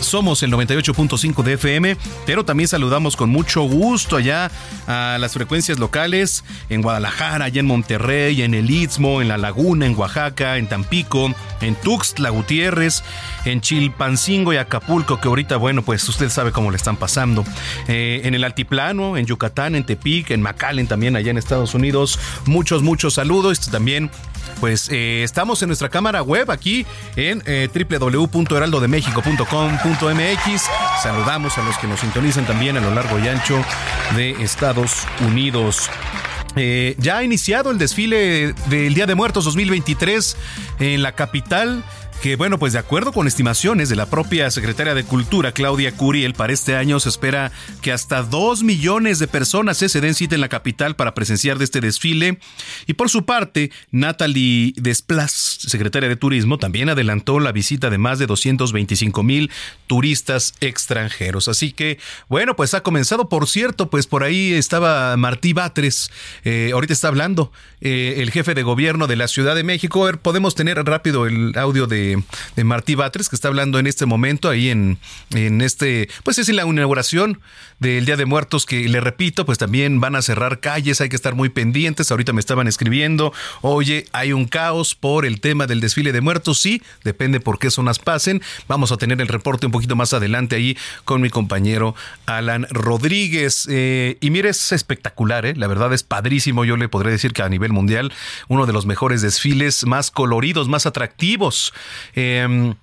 Somos 0.00 0.42
el 0.42 0.52
98.5 0.52 1.42
de 1.42 1.54
FM, 1.54 1.96
pero 2.26 2.44
también 2.44 2.68
saludamos 2.68 3.16
con 3.16 3.30
mucho 3.30 3.62
gusto 3.62 4.16
allá 4.16 4.50
a 4.86 5.16
las 5.18 5.32
frecuencias 5.32 5.78
locales 5.78 6.44
en 6.68 6.82
Guadalajara, 6.82 7.46
allá 7.46 7.60
en 7.60 7.66
Monterrey, 7.66 8.42
en 8.42 8.54
el 8.54 8.70
Istmo, 8.70 9.20
en 9.20 9.28
La 9.28 9.38
Laguna, 9.38 9.86
en 9.86 9.96
Oaxaca, 9.96 10.58
en 10.58 10.68
Tampico, 10.68 11.32
en 11.60 11.74
Tuxtla 11.76 12.30
Gutiérrez, 12.30 13.02
en 13.44 13.60
Chilpancingo 13.60 14.52
y 14.52 14.56
Acapulco, 14.56 15.20
que 15.20 15.28
ahorita, 15.28 15.56
bueno, 15.56 15.82
pues 15.82 16.08
usted 16.08 16.28
sabe 16.28 16.52
cómo 16.52 16.70
le 16.70 16.76
están 16.76 16.96
pasando. 16.96 17.44
Eh, 17.88 18.20
en 18.24 18.34
el 18.34 18.44
Altiplano, 18.44 19.16
en 19.16 19.26
Yucatán, 19.26 19.74
en 19.74 19.84
Tepic, 19.84 20.30
en 20.30 20.42
McAllen 20.42 20.86
también, 20.86 21.16
allá 21.16 21.30
en 21.30 21.38
Estados 21.38 21.74
Unidos. 21.74 22.18
Muchos, 22.46 22.82
muchos 22.82 23.14
saludos. 23.14 23.60
También 23.70 24.10
pues 24.60 24.88
eh, 24.90 25.22
estamos 25.22 25.62
en 25.62 25.68
nuestra 25.68 25.88
cámara 25.88 26.22
web 26.22 26.50
aquí 26.50 26.86
en 27.16 27.42
eh. 27.46 27.68
Saludamos 31.02 31.58
a 31.58 31.62
los 31.62 31.78
que 31.78 31.86
nos 31.86 32.00
sintonizan 32.00 32.46
también 32.46 32.76
a 32.76 32.80
lo 32.80 32.90
largo 32.94 33.18
y 33.18 33.28
ancho 33.28 33.62
de 34.16 34.30
Estados 34.42 35.06
Unidos. 35.26 35.90
Eh, 36.56 36.96
ya 36.98 37.18
ha 37.18 37.22
iniciado 37.22 37.70
el 37.70 37.76
desfile 37.76 38.54
del 38.68 38.94
Día 38.94 39.06
de 39.06 39.14
Muertos 39.14 39.44
2023 39.44 40.36
en 40.80 41.02
la 41.02 41.12
capital 41.12 41.84
que 42.22 42.36
bueno, 42.36 42.58
pues 42.58 42.72
de 42.72 42.78
acuerdo 42.78 43.12
con 43.12 43.26
estimaciones 43.26 43.88
de 43.88 43.96
la 43.96 44.06
propia 44.06 44.50
secretaria 44.50 44.94
de 44.94 45.04
Cultura, 45.04 45.52
Claudia 45.52 45.92
Curiel, 45.92 46.34
para 46.34 46.52
este 46.52 46.76
año 46.76 47.00
se 47.00 47.08
espera 47.08 47.52
que 47.82 47.92
hasta 47.92 48.22
dos 48.22 48.62
millones 48.62 49.18
de 49.18 49.28
personas 49.28 49.76
se 49.76 50.00
den 50.00 50.14
cita 50.14 50.34
en 50.34 50.40
la 50.40 50.48
capital 50.48 50.96
para 50.96 51.14
presenciar 51.14 51.58
de 51.58 51.64
este 51.64 51.80
desfile. 51.80 52.38
Y 52.86 52.94
por 52.94 53.10
su 53.10 53.24
parte, 53.24 53.70
Natalie 53.90 54.72
Desplas, 54.76 55.32
secretaria 55.32 56.08
de 56.08 56.16
Turismo, 56.16 56.58
también 56.58 56.88
adelantó 56.88 57.40
la 57.40 57.52
visita 57.52 57.90
de 57.90 57.98
más 57.98 58.18
de 58.18 58.26
225 58.26 59.22
mil 59.22 59.50
turistas 59.86 60.54
extranjeros. 60.60 61.48
Así 61.48 61.72
que, 61.72 61.98
bueno, 62.28 62.56
pues 62.56 62.74
ha 62.74 62.82
comenzado, 62.82 63.28
por 63.28 63.48
cierto, 63.48 63.90
pues 63.90 64.06
por 64.06 64.24
ahí 64.24 64.52
estaba 64.52 65.16
Martí 65.16 65.52
Batres, 65.52 66.10
Eh, 66.44 66.70
ahorita 66.72 66.92
está 66.92 67.08
hablando 67.08 67.50
eh, 67.80 68.14
el 68.18 68.30
jefe 68.30 68.54
de 68.54 68.62
gobierno 68.62 69.06
de 69.06 69.16
la 69.16 69.28
Ciudad 69.28 69.54
de 69.54 69.64
México. 69.64 70.02
A 70.02 70.06
ver, 70.06 70.18
podemos 70.18 70.54
tener 70.54 70.82
rápido 70.84 71.26
el 71.26 71.52
audio 71.56 71.86
de, 71.86 72.05
Martí 72.64 72.94
Batres, 72.94 73.28
que 73.28 73.36
está 73.36 73.48
hablando 73.48 73.78
en 73.78 73.86
este 73.86 74.06
momento 74.06 74.48
ahí 74.48 74.70
en, 74.70 74.98
en 75.34 75.60
este, 75.60 76.08
pues 76.24 76.38
es 76.38 76.48
en 76.48 76.56
la 76.56 76.66
inauguración 76.66 77.40
del 77.78 78.06
Día 78.06 78.16
de 78.16 78.24
Muertos, 78.24 78.66
que 78.66 78.88
le 78.88 79.00
repito, 79.00 79.44
pues 79.44 79.58
también 79.58 80.00
van 80.00 80.16
a 80.16 80.22
cerrar 80.22 80.60
calles, 80.60 81.00
hay 81.00 81.08
que 81.08 81.16
estar 81.16 81.34
muy 81.34 81.48
pendientes. 81.48 82.10
Ahorita 82.10 82.32
me 82.32 82.40
estaban 82.40 82.68
escribiendo, 82.68 83.32
oye, 83.60 84.06
hay 84.12 84.32
un 84.32 84.46
caos 84.46 84.94
por 84.94 85.26
el 85.26 85.40
tema 85.40 85.66
del 85.66 85.80
desfile 85.80 86.12
de 86.12 86.20
muertos. 86.20 86.60
Sí, 86.60 86.82
depende 87.04 87.40
por 87.40 87.58
qué 87.58 87.70
zonas 87.70 87.98
pasen. 87.98 88.42
Vamos 88.68 88.92
a 88.92 88.96
tener 88.96 89.20
el 89.20 89.28
reporte 89.28 89.66
un 89.66 89.72
poquito 89.72 89.96
más 89.96 90.12
adelante 90.12 90.56
ahí 90.56 90.76
con 91.04 91.20
mi 91.20 91.30
compañero 91.30 91.94
Alan 92.26 92.66
Rodríguez. 92.70 93.66
Eh, 93.70 94.16
y 94.20 94.30
mire, 94.30 94.50
es 94.50 94.72
espectacular, 94.72 95.46
¿eh? 95.46 95.54
la 95.56 95.66
verdad 95.66 95.92
es 95.92 96.02
padrísimo. 96.02 96.64
Yo 96.64 96.76
le 96.76 96.88
podré 96.88 97.10
decir 97.10 97.32
que 97.32 97.42
a 97.42 97.48
nivel 97.48 97.72
mundial, 97.72 98.12
uno 98.48 98.66
de 98.66 98.72
los 98.72 98.86
mejores 98.86 99.22
desfiles 99.22 99.86
más 99.86 100.10
coloridos, 100.10 100.68
más 100.68 100.86
atractivos. 100.86 101.72
Eh, 102.14 102.74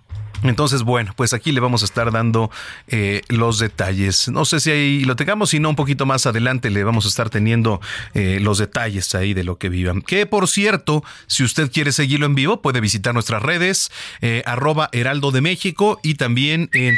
entonces, 0.43 0.83
bueno, 0.83 1.13
pues 1.15 1.33
aquí 1.33 1.51
le 1.51 1.59
vamos 1.61 1.81
a 1.81 1.85
estar 1.85 2.11
dando 2.11 2.51
eh, 2.87 3.21
los 3.29 3.57
detalles. 3.59 4.27
No 4.29 4.43
sé 4.45 4.59
si 4.59 4.71
ahí 4.71 5.05
lo 5.05 5.15
tengamos, 5.15 5.51
si 5.51 5.59
no, 5.59 5.69
un 5.69 5.75
poquito 5.75 6.05
más 6.05 6.25
adelante 6.25 6.69
le 6.69 6.83
vamos 6.83 7.05
a 7.05 7.07
estar 7.07 7.29
teniendo 7.29 7.79
eh, 8.13 8.39
los 8.41 8.57
detalles 8.57 9.15
ahí 9.15 9.33
de 9.33 9.45
lo 9.45 9.57
que 9.57 9.69
vivan. 9.69 10.01
Que 10.01 10.25
por 10.25 10.49
cierto, 10.49 11.03
si 11.27 11.43
usted 11.43 11.71
quiere 11.71 11.93
seguirlo 11.93 12.25
en 12.25 12.35
vivo, 12.35 12.61
puede 12.61 12.81
visitar 12.81 13.13
nuestras 13.13 13.41
redes, 13.41 13.89
eh, 14.21 14.43
arroba 14.45 14.89
Heraldo 14.91 15.31
de 15.31 15.39
México 15.41 15.99
y 16.03 16.15
también 16.15 16.69
en 16.73 16.95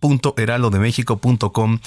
www.heraldodemexico.com 0.00 1.80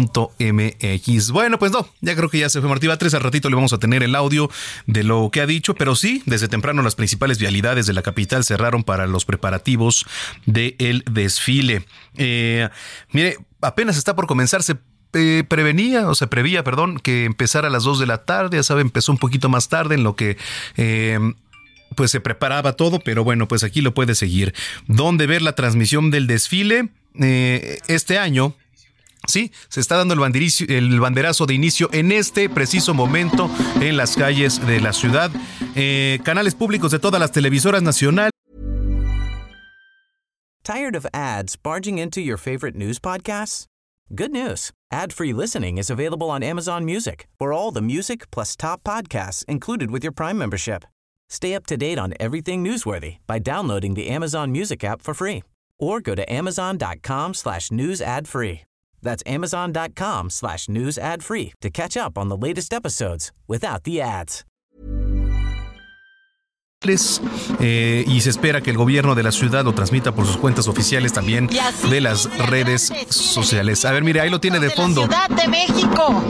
MX. 0.00 1.30
Bueno, 1.30 1.58
pues 1.58 1.72
no, 1.72 1.88
ya 2.00 2.14
creo 2.16 2.28
que 2.28 2.38
ya 2.38 2.48
se 2.48 2.60
fue 2.60 2.68
Martí 2.68 2.86
Batres. 2.86 3.14
Al 3.14 3.22
ratito 3.22 3.48
le 3.48 3.56
vamos 3.56 3.72
a 3.72 3.78
tener 3.78 4.02
el 4.02 4.14
audio 4.14 4.50
de 4.86 5.04
lo 5.04 5.30
que 5.30 5.40
ha 5.40 5.46
dicho, 5.46 5.74
pero 5.74 5.94
sí, 5.94 6.22
desde 6.26 6.48
temprano 6.48 6.82
las 6.82 6.94
principales 6.94 7.38
vialidades 7.38 7.86
de 7.86 7.92
la 7.92 8.02
capital 8.02 8.44
cerraron 8.44 8.84
para 8.84 9.06
los 9.06 9.24
preparativos 9.24 10.06
del 10.46 11.04
desfile. 11.10 11.84
Eh, 12.16 12.68
mire, 13.12 13.38
apenas 13.60 13.96
está 13.96 14.14
por 14.14 14.26
comenzar, 14.26 14.62
se 14.62 14.76
eh, 15.14 15.44
prevenía 15.46 16.08
o 16.08 16.14
se 16.14 16.26
prevía, 16.26 16.64
perdón, 16.64 16.98
que 16.98 17.24
empezara 17.24 17.68
a 17.68 17.70
las 17.70 17.84
2 17.84 17.98
de 18.00 18.06
la 18.06 18.24
tarde, 18.24 18.56
ya 18.56 18.62
sabe, 18.62 18.80
empezó 18.82 19.12
un 19.12 19.18
poquito 19.18 19.48
más 19.48 19.68
tarde 19.68 19.94
en 19.94 20.04
lo 20.04 20.16
que... 20.16 20.36
Eh, 20.76 21.18
pues 21.94 22.10
se 22.10 22.20
preparaba 22.20 22.72
todo, 22.72 23.00
pero 23.00 23.22
bueno, 23.22 23.46
pues 23.48 23.64
aquí 23.64 23.82
lo 23.82 23.92
puede 23.92 24.14
seguir. 24.14 24.54
¿Dónde 24.86 25.26
ver 25.26 25.42
la 25.42 25.54
transmisión 25.54 26.10
del 26.10 26.26
desfile? 26.26 26.88
este 27.14 28.18
año 28.18 28.56
Sí, 29.26 29.52
se 29.68 29.80
está 29.80 29.96
dando 29.96 30.14
el, 30.14 30.20
el, 30.68 31.00
banderazo 31.00 31.46
de 31.46 31.54
inicio 31.54 31.88
en 31.92 32.10
este 32.10 32.48
preciso 32.48 32.92
momento 32.92 33.48
en 33.80 33.96
las 33.96 34.16
calles 34.16 34.64
de 34.66 34.80
la 34.80 34.92
ciudad. 34.92 35.30
Eh, 35.76 36.18
canales 36.24 36.54
públicos 36.54 36.90
de 36.90 36.98
todas 36.98 37.20
las 37.20 37.32
televisoras 37.32 37.82
nacionales. 37.82 38.32
Tired 40.64 40.94
of 40.94 41.06
ads 41.12 41.56
barging 41.56 41.98
into 41.98 42.20
your 42.20 42.36
favorite 42.36 42.76
news 42.76 43.00
podcasts? 43.00 43.66
Good 44.14 44.30
news. 44.30 44.70
Ad-free 44.92 45.32
listening 45.32 45.78
is 45.78 45.90
available 45.90 46.30
on 46.30 46.42
Amazon 46.42 46.84
Music. 46.84 47.26
For 47.38 47.52
all 47.52 47.72
the 47.72 47.80
music 47.80 48.30
plus 48.30 48.54
top 48.54 48.84
podcasts 48.84 49.44
included 49.46 49.90
with 49.90 50.04
your 50.04 50.12
Prime 50.12 50.38
membership. 50.38 50.84
Stay 51.28 51.54
up 51.54 51.66
to 51.66 51.76
date 51.76 51.98
on 51.98 52.12
everything 52.20 52.62
newsworthy 52.62 53.16
by 53.26 53.38
downloading 53.38 53.94
the 53.94 54.08
Amazon 54.08 54.52
Music 54.52 54.84
app 54.84 55.00
for 55.00 55.14
free 55.14 55.42
or 55.80 56.00
go 56.00 56.14
to 56.14 56.30
amazon.com 56.30 57.34
slash 57.34 57.70
news 57.72 58.00
ad 58.02 58.28
free. 58.28 58.62
That's 59.02 59.22
amazon.com 59.26 60.30
slash 60.30 60.68
news 60.68 60.98
ad 60.98 61.22
free 61.22 61.52
to 61.60 61.70
catch 61.70 61.96
up 61.96 62.16
on 62.16 62.28
the 62.28 62.36
latest 62.36 62.72
episodes 62.72 63.32
without 63.46 63.84
the 63.84 64.00
ads. 64.00 64.44
Eh, 67.60 68.04
y 68.08 68.20
se 68.22 68.30
espera 68.30 68.60
que 68.60 68.70
el 68.70 68.76
gobierno 68.76 69.14
de 69.14 69.22
la 69.22 69.30
ciudad 69.30 69.64
lo 69.64 69.72
transmita 69.72 70.12
por 70.12 70.26
sus 70.26 70.36
cuentas 70.36 70.66
oficiales 70.66 71.12
también 71.12 71.48
de 71.88 72.00
las 72.00 72.28
redes 72.48 72.92
sociales. 73.08 73.84
A 73.84 73.92
ver, 73.92 74.02
mire, 74.02 74.20
ahí 74.20 74.30
lo 74.30 74.40
tiene 74.40 74.58
de 74.58 74.70
fondo. 74.70 75.02
Ciudad 75.02 75.28
de 75.28 75.48
México. 75.48 76.22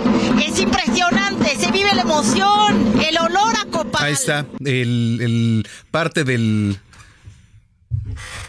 Es 0.44 0.60
impresionante, 0.60 1.56
se 1.56 1.70
vive 1.70 1.94
la 1.94 2.02
emoción, 2.02 3.00
el 3.02 3.16
olor 3.16 3.54
a 3.56 3.64
copa. 3.70 4.04
Ahí 4.04 4.12
está, 4.12 4.44
el, 4.60 5.18
el 5.22 5.68
parte 5.90 6.24
del 6.24 6.78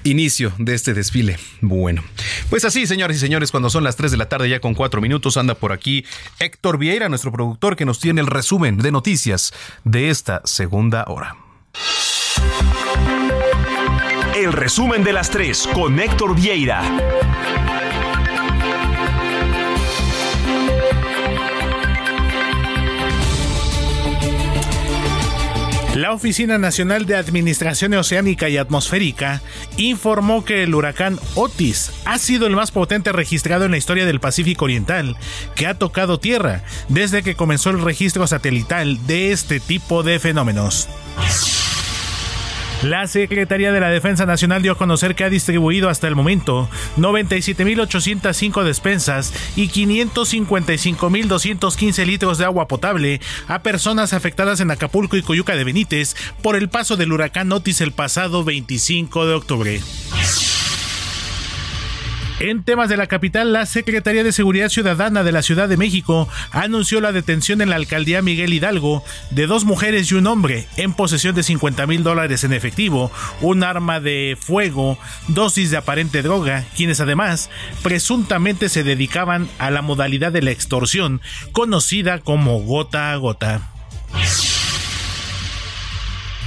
inicio 0.04 0.54
de 0.58 0.74
este 0.76 0.93
desfile. 0.93 1.38
Bueno, 1.62 2.04
pues 2.49 2.66
así, 2.66 2.88
señores 2.88 3.18
y 3.18 3.20
señores, 3.20 3.51
cuando 3.51 3.70
son 3.70 3.84
las 3.84 3.95
3 3.95 4.12
de 4.12 4.18
la 4.18 4.30
tarde 4.30 4.49
ya 4.49 4.60
con 4.60 4.74
4 4.74 5.01
minutos, 5.01 5.38
anda 5.38 5.56
por 5.56 5.72
aquí 5.72 6.06
Héctor 6.39 6.78
Vieira, 6.78 7.10
nuestro 7.10 7.32
productor, 7.32 7.76
que 7.76 7.86
nos 7.86 7.99
tiene 7.99 8.22
el 8.22 8.28
resumen 8.28 8.78
de 8.78 8.91
noticias 8.91 9.54
de 9.84 10.10
esta 10.10 10.41
segunda 10.45 11.06
hora. 11.08 11.36
El 14.36 14.51
resumen 14.51 15.04
de 15.04 15.14
las 15.14 15.30
3 15.30 15.70
con 15.74 15.99
Héctor 15.99 16.36
Vieira. 16.36 16.82
La 25.96 26.12
Oficina 26.12 26.58
Nacional 26.58 27.06
de 27.06 27.16
Administración 27.16 27.94
Oceánica 27.94 28.50
y 28.50 28.58
Atmosférica 28.58 29.44
informó 29.78 30.44
que 30.44 30.64
el 30.64 30.74
huracán 30.74 31.20
Otis 31.36 31.91
ha 32.06 32.18
sido 32.18 32.48
el 32.48 32.56
más 32.56 32.72
potente 32.72 33.12
registrado 33.12 33.66
en 33.66 33.72
la 33.72 33.78
historia 33.78 34.08
del 34.08 34.20
Pacífico 34.20 34.66
Oriental 34.66 35.16
que 35.54 35.68
ha 35.68 35.76
tocado 35.76 36.20
tierra 36.20 36.64
desde 36.89 37.22
que 37.22 37.36
comenzó 37.36 37.70
el 37.70 37.80
registro 37.80 38.26
satelital 38.26 39.06
de 39.06 39.34
este 39.34 39.60
tipo 39.60 40.02
de 40.02 40.20
fenómenos. 40.20 40.89
La 42.84 43.08
Secretaría 43.08 43.72
de 43.72 43.80
la 43.80 43.90
Defensa 43.90 44.26
Nacional 44.26 44.62
dio 44.62 44.74
a 44.74 44.78
conocer 44.78 45.16
que 45.16 45.24
ha 45.24 45.30
distribuido 45.30 45.88
hasta 45.88 46.10
el 46.10 46.16
momento 46.16 46.68
97.805 46.98 48.64
despensas 48.64 49.32
y 49.56 49.70
555.215 49.70 52.06
litros 52.06 52.38
de 52.38 52.44
agua 52.44 52.68
potable 52.68 53.22
a 53.48 53.64
personas 53.64 54.12
afectadas 54.12 54.60
en 54.60 54.70
Acapulco 54.70 55.16
y 55.16 55.22
Coyuca 55.22 55.56
de 55.56 55.64
Benítez 55.64 56.14
por 56.42 56.58
el 56.58 56.68
paso 56.68 56.98
del 56.98 57.14
huracán 57.14 57.54
Otis 57.54 57.80
el 57.80 57.94
pasado 57.94 58.44
25 58.44 59.28
de 59.28 59.34
octubre. 59.34 59.80
En 62.40 62.64
temas 62.64 62.90
de 62.90 62.98
la 62.98 63.08
capital, 63.08 63.54
la 63.54 63.66
Secretaría 63.66 64.24
de 64.24 64.32
Seguridad 64.32 64.70
Ciudadana 64.70 65.24
de 65.24 65.32
la 65.32 65.44
Ciudad 65.44 65.70
de 65.70 65.78
México 65.78 66.28
anunció 66.52 67.00
la 67.00 67.12
detención 67.12 67.62
en 67.62 67.70
la 67.70 67.76
alcaldía 67.76 68.22
Miguel 68.22 68.54
Hidalgo 68.54 69.04
de 69.30 69.48
dos 69.48 69.66
mujeres 69.66 70.12
y 70.12 70.16
un 70.16 70.28
hombre 70.28 70.68
en 70.76 70.94
posesión 70.94 71.36
de 71.36 71.44
50 71.44 71.86
mil 71.88 72.04
dólares 72.04 72.44
en 72.44 72.54
efectivo, 72.54 73.12
un 73.42 73.64
arma 73.64 74.00
de 74.00 74.38
fuego, 74.40 74.98
dosis 75.28 75.72
de 75.72 75.78
aparente 75.78 76.22
droga, 76.22 76.66
quienes 76.76 77.00
además 77.00 77.50
presuntamente 77.82 78.68
se 78.68 78.84
dedicaban 78.84 79.48
a 79.60 79.70
la 79.72 79.82
modalidad 79.82 80.32
de 80.32 80.42
la 80.42 80.52
extorsión, 80.52 81.22
conocida 81.52 82.20
como 82.20 82.60
gota 82.62 83.12
a 83.12 83.16
gota. 83.18 83.62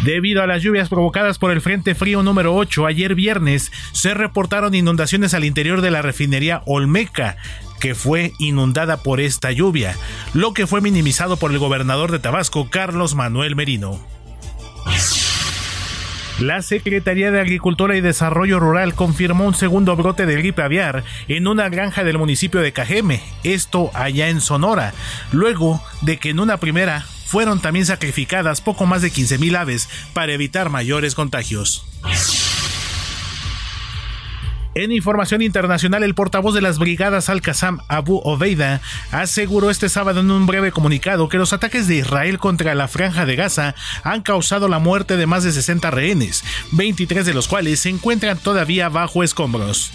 Debido 0.05 0.43
a 0.43 0.47
las 0.47 0.63
lluvias 0.63 0.89
provocadas 0.89 1.39
por 1.39 1.51
el 1.51 1.61
Frente 1.61 1.95
Frío 1.95 2.23
número 2.23 2.55
8 2.55 2.87
ayer 2.87 3.15
viernes, 3.15 3.73
se 3.93 4.15
reportaron 4.15 4.75
inundaciones 4.75 5.35
al 5.35 5.45
interior 5.45 5.81
de 5.81 5.91
la 5.91 6.03
refinería 6.03 6.63
Olmeca, 6.67 7.37
que 7.81 7.95
fue 7.95 8.33
inundada 8.39 8.99
por 8.99 9.21
esta 9.21 9.53
lluvia, 9.53 9.97
lo 10.35 10.53
que 10.53 10.67
fue 10.67 10.81
minimizado 10.81 11.37
por 11.37 11.51
el 11.51 11.59
gobernador 11.59 12.13
de 12.13 12.19
Tabasco, 12.19 12.69
Carlos 12.71 13.15
Manuel 13.15 13.57
Merino. 13.57 13.99
La 16.39 16.61
Secretaría 16.61 17.31
de 17.31 17.41
Agricultura 17.41 17.97
y 17.97 18.03
Desarrollo 18.03 18.61
Rural 18.61 18.95
confirmó 18.95 19.47
un 19.47 19.55
segundo 19.55 19.97
brote 19.97 20.27
de 20.27 20.37
gripe 20.37 20.61
aviar 20.61 21.03
en 21.29 21.47
una 21.47 21.71
granja 21.71 22.05
del 22.05 22.19
municipio 22.19 22.61
de 22.61 22.75
Cajeme, 22.75 23.23
esto 23.43 23.91
allá 23.95 24.29
en 24.29 24.43
Sonora, 24.43 24.93
luego 25.33 25.83
de 26.03 26.19
que 26.19 26.31
en 26.31 26.41
una 26.41 26.59
primera 26.59 27.07
fueron 27.27 27.61
también 27.61 27.87
sacrificadas 27.87 28.61
poco 28.61 28.87
más 28.87 29.03
de 29.03 29.13
15.000 29.13 29.57
aves 29.57 29.89
para 30.13 30.33
evitar 30.33 30.71
mayores 30.71 31.15
contagios. 31.15 31.85
En 34.77 34.93
información 34.93 35.41
internacional, 35.41 36.03
el 36.03 36.15
portavoz 36.15 36.55
de 36.55 36.61
las 36.61 36.79
brigadas 36.79 37.31
Al-Qassam, 37.31 37.79
Abu 37.89 38.21
Obeida, 38.23 38.83
aseguró 39.11 39.71
este 39.71 39.89
sábado 39.89 40.21
en 40.21 40.31
un 40.31 40.45
breve 40.45 40.71
comunicado 40.71 41.31
que 41.31 41.39
los 41.39 41.55
ataques 41.55 41.89
de 41.89 41.97
Israel 41.97 42.39
contra 42.39 42.75
la 42.75 42.87
franja 42.87 43.25
de 43.25 43.37
Gaza 43.37 43.75
han 44.05 44.21
causado 44.21 44.69
la 44.69 44.79
muerte 44.79 45.17
de 45.17 45.25
más 45.25 45.45
de 45.45 45.53
60 45.53 45.91
rehenes, 45.91 46.45
23 46.73 47.25
de 47.25 47.33
los 47.33 47.49
cuales 47.49 47.81
se 47.81 47.89
encuentran 47.89 48.37
todavía 48.37 48.91
bajo 48.91 49.25
escombros. 49.25 49.93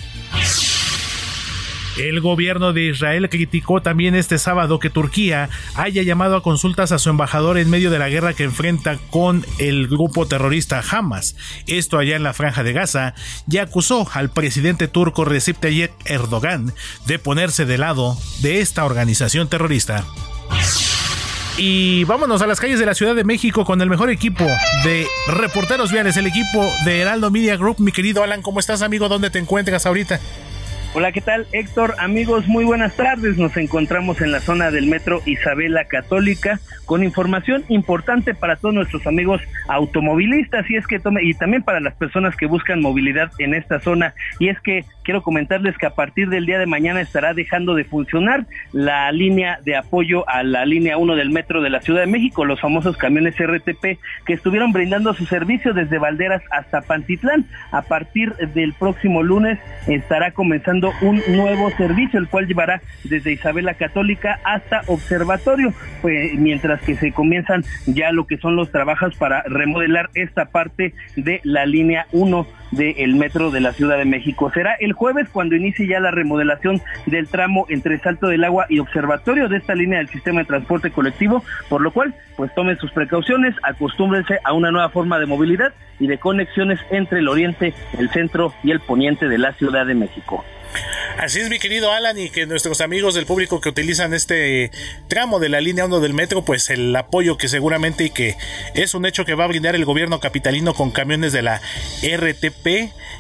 El 1.98 2.22
gobierno 2.22 2.72
de 2.74 2.88
Israel 2.88 3.30
criticó 3.30 3.82
también 3.82 4.16
este 4.16 4.38
sábado 4.38 4.80
que 4.80 4.90
Turquía 4.90 5.50
haya 5.76 6.04
llamado 6.04 6.38
a 6.38 6.44
consultas 6.44 6.92
a 6.92 7.00
su 7.00 7.10
embajador 7.10 7.58
en 7.58 7.70
medio 7.70 7.92
de 7.92 8.00
la 8.00 8.10
guerra 8.10 8.34
que 8.34 8.44
enfrenta 8.44 8.98
con 9.10 9.46
el 9.60 9.88
grupo 9.88 10.26
terrorista 10.26 10.82
Hamas, 10.90 11.36
esto 11.68 11.98
allá 11.98 12.16
en 12.16 12.24
la 12.24 12.34
franja 12.34 12.64
de 12.64 12.74
Gaza, 12.74 13.14
y 13.50 13.58
acusó 13.58 14.08
al 14.14 14.30
presidente 14.30 14.88
turco 14.88 15.26
Recep 15.26 15.58
Tayyip 15.60 15.92
Erdogan 16.06 16.74
de 17.06 17.20
ponerse 17.20 17.66
de 17.66 17.78
lado 17.78 18.18
de 18.42 18.62
esta 18.62 18.86
organización 18.86 19.50
terrorista. 19.50 20.06
Y 21.58 22.06
vámonos 22.06 22.42
a 22.42 22.48
las 22.48 22.60
calles 22.60 22.80
de 22.80 22.86
la 22.86 22.96
Ciudad 22.96 23.14
de 23.14 23.26
México 23.26 23.66
con 23.66 23.82
el 23.82 23.90
mejor 23.90 24.10
equipo 24.10 24.46
de 24.84 25.06
reporteros 25.28 25.92
viales, 25.92 26.16
el 26.16 26.26
equipo 26.26 26.68
de 26.86 27.02
Heraldo 27.02 27.30
Media 27.30 27.58
Group. 27.58 27.80
Mi 27.80 27.92
querido 27.92 28.24
Alan, 28.24 28.42
¿cómo 28.42 28.60
estás, 28.60 28.82
amigo? 28.82 29.10
¿Dónde 29.10 29.30
te 29.30 29.40
encuentras 29.40 29.86
ahorita? 29.86 30.20
Hola, 30.94 31.14
¿qué 31.14 31.22
tal 31.22 31.48
Héctor? 31.54 31.96
Amigos, 32.00 32.50
muy 32.50 32.66
buenas 32.66 32.98
tardes. 32.98 33.38
Nos 33.38 33.56
encontramos 33.56 34.20
en 34.20 34.34
la 34.34 34.42
zona 34.42 34.72
del 34.72 34.88
metro 34.88 35.22
Isabela 35.26 35.86
Católica 35.86 36.60
con 36.86 37.02
información 37.02 37.64
importante 37.70 38.34
para 38.34 38.58
todos 38.58 38.76
nuestros 38.76 39.08
amigos 39.08 39.42
automovilistas 39.70 40.70
y 40.70 40.76
es 40.76 40.86
que 40.88 41.00
tome 41.00 41.24
y 41.24 41.34
también 41.34 41.64
para 41.64 41.80
las 41.80 41.96
personas 41.96 42.36
que 42.36 42.46
buscan 42.46 42.82
movilidad 42.82 43.32
en 43.40 43.54
esta 43.54 43.80
zona 43.80 44.14
y 44.38 44.50
es 44.50 44.60
que 44.60 44.84
quiero 45.06 45.22
comentarles 45.22 45.78
que 45.78 45.86
a 45.86 45.96
partir 45.96 46.28
del 46.28 46.46
día 46.46 46.60
de 46.60 46.66
mañana 46.66 47.00
estará 47.00 47.34
dejando 47.34 47.74
de 47.74 47.86
funcionar 47.86 48.46
la 48.74 49.10
línea 49.14 49.60
de 49.64 49.78
apoyo 49.78 50.28
a 50.28 50.44
la 50.44 50.66
línea 50.66 50.98
1 50.98 51.16
del 51.16 51.30
metro 51.30 51.62
de 51.62 51.70
la 51.70 51.80
Ciudad 51.80 52.02
de 52.02 52.08
México, 52.08 52.44
los 52.44 52.60
famosos 52.60 52.98
camiones 52.98 53.36
RTP 53.38 53.98
que 54.26 54.34
estuvieron 54.34 54.74
brindando 54.74 55.14
su 55.14 55.26
servicio 55.26 55.74
desde 55.74 56.00
Valderas 56.00 56.42
hasta 56.52 56.82
Pantitlán. 56.82 57.46
A 57.72 57.84
partir 57.84 58.34
del 58.54 58.74
próximo 58.74 59.24
lunes 59.24 59.58
estará 59.88 60.32
comenzando 60.32 60.81
un 61.02 61.22
nuevo 61.28 61.70
servicio, 61.72 62.20
el 62.20 62.28
cual 62.28 62.48
llevará 62.48 62.82
desde 63.04 63.32
Isabela 63.34 63.76
Católica 63.76 64.40
hasta 64.44 64.82
Observatorio, 64.88 65.74
pues, 66.02 66.34
mientras 66.36 66.82
que 66.82 66.96
se 66.96 67.12
comienzan 67.12 67.64
ya 67.86 68.12
lo 68.12 68.26
que 68.26 68.38
son 68.38 68.56
los 68.56 68.72
trabajos 68.72 69.16
para 69.16 69.44
remodelar 69.44 70.10
esta 70.16 70.46
parte 70.46 70.94
de 71.16 71.42
la 71.44 71.66
línea 71.66 72.08
1 72.12 72.61
del 72.72 73.16
metro 73.16 73.52
de 73.52 73.60
la 73.60 73.74
Ciudad 73.74 73.98
de 73.98 74.06
México. 74.06 74.52
Será 74.54 74.76
el 74.80 74.94
jueves 74.94 75.28
cuando 75.32 75.56
inicie 75.56 75.88
ya 75.88 76.00
la 76.00 76.12
remodelación 76.12 76.82
del 77.06 77.28
tramo 77.28 77.66
entre 77.70 78.00
Salto 78.00 78.28
del 78.28 78.44
Agua 78.44 78.66
y 78.70 78.80
Observatorio 78.80 79.48
de 79.48 79.58
esta 79.58 79.76
línea 79.76 80.00
del 80.00 80.10
sistema 80.10 80.42
de 80.42 80.46
transporte 80.46 80.92
colectivo, 80.92 81.44
por 81.70 81.82
lo 81.82 81.92
cual, 81.92 82.16
pues 82.36 82.54
tomen 82.56 82.78
sus 82.78 82.92
precauciones, 82.92 83.56
acostúmbrense 83.64 84.40
a 84.44 84.54
una 84.54 84.72
nueva 84.72 84.90
forma 84.90 85.20
de 85.20 85.26
movilidad 85.26 85.74
y 86.00 86.08
de 86.08 86.18
conexiones 86.18 86.80
entre 86.90 87.20
el 87.20 87.28
oriente, 87.28 87.74
el 87.98 88.10
centro 88.10 88.54
y 88.64 88.72
el 88.72 88.80
poniente 88.80 89.28
de 89.28 89.38
la 89.38 89.54
Ciudad 89.54 89.86
de 89.86 89.94
México. 89.94 90.44
Así 91.18 91.40
es, 91.40 91.50
mi 91.50 91.60
querido 91.60 91.92
Alan, 91.92 92.18
y 92.18 92.30
que 92.30 92.46
nuestros 92.46 92.82
amigos 92.82 93.14
del 93.14 93.26
público 93.26 93.62
que 93.62 93.70
utilizan 93.70 94.14
este 94.14 94.72
tramo 95.08 95.40
de 95.40 95.50
la 95.50 95.62
línea 95.62 95.86
1 95.86 96.00
del 96.00 96.14
metro, 96.14 96.44
pues 96.44 96.70
el 96.70 96.96
apoyo 96.96 97.38
que 97.38 97.48
seguramente 97.48 98.06
y 98.06 98.10
que 98.10 98.38
es 98.74 98.96
un 98.96 99.06
hecho 99.06 99.26
que 99.26 99.36
va 99.36 99.44
a 99.44 99.48
brindar 99.48 99.76
el 99.76 99.86
gobierno 99.86 100.20
capitalino 100.20 100.74
con 100.74 100.92
camiones 100.92 101.34
de 101.34 101.42
la 101.42 101.62
RTP 102.02 102.61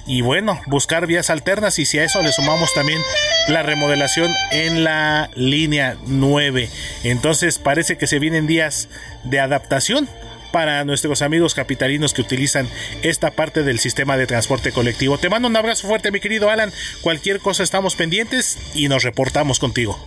y 0.05 0.21
bueno, 0.21 0.59
buscar 0.67 1.07
vías 1.07 1.29
alternas 1.29 1.79
y 1.79 1.85
si 1.85 1.99
a 1.99 2.03
eso 2.03 2.21
le 2.21 2.31
sumamos 2.31 2.73
también 2.73 3.01
la 3.47 3.63
remodelación 3.63 4.31
en 4.51 4.83
la 4.83 5.29
línea 5.35 5.97
9. 6.05 6.69
Entonces 7.03 7.57
parece 7.57 7.97
que 7.97 8.07
se 8.07 8.19
vienen 8.19 8.47
días 8.47 8.87
de 9.23 9.39
adaptación 9.39 10.07
para 10.51 10.83
nuestros 10.83 11.21
amigos 11.21 11.55
capitalinos 11.55 12.13
que 12.13 12.21
utilizan 12.21 12.67
esta 13.01 13.31
parte 13.31 13.63
del 13.63 13.79
sistema 13.79 14.17
de 14.17 14.27
transporte 14.27 14.71
colectivo. 14.71 15.17
Te 15.17 15.29
mando 15.29 15.47
un 15.47 15.55
abrazo 15.55 15.87
fuerte, 15.87 16.11
mi 16.11 16.19
querido 16.19 16.49
Alan. 16.49 16.71
Cualquier 17.01 17.39
cosa 17.39 17.63
estamos 17.63 17.95
pendientes 17.95 18.57
y 18.75 18.89
nos 18.89 19.03
reportamos 19.03 19.59
contigo. 19.59 19.97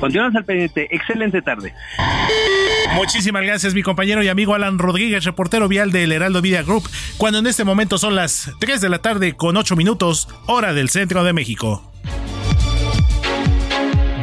Continuamos 0.00 0.36
al 0.36 0.44
pendiente. 0.44 0.88
Excelente 0.90 1.42
tarde. 1.42 1.74
Muchísimas 2.94 3.42
gracias, 3.42 3.74
mi 3.74 3.82
compañero 3.82 4.22
y 4.22 4.28
amigo 4.28 4.54
Alan 4.54 4.78
Rodríguez, 4.78 5.24
reportero 5.24 5.68
vial 5.68 5.92
del 5.92 6.12
Heraldo 6.12 6.42
Media 6.42 6.62
Group, 6.62 6.88
cuando 7.18 7.38
en 7.38 7.46
este 7.46 7.64
momento 7.64 7.98
son 7.98 8.14
las 8.14 8.50
3 8.60 8.80
de 8.80 8.88
la 8.88 8.98
tarde 8.98 9.34
con 9.34 9.56
8 9.56 9.76
minutos, 9.76 10.28
hora 10.46 10.72
del 10.72 10.88
centro 10.88 11.24
de 11.24 11.32
México. 11.32 11.92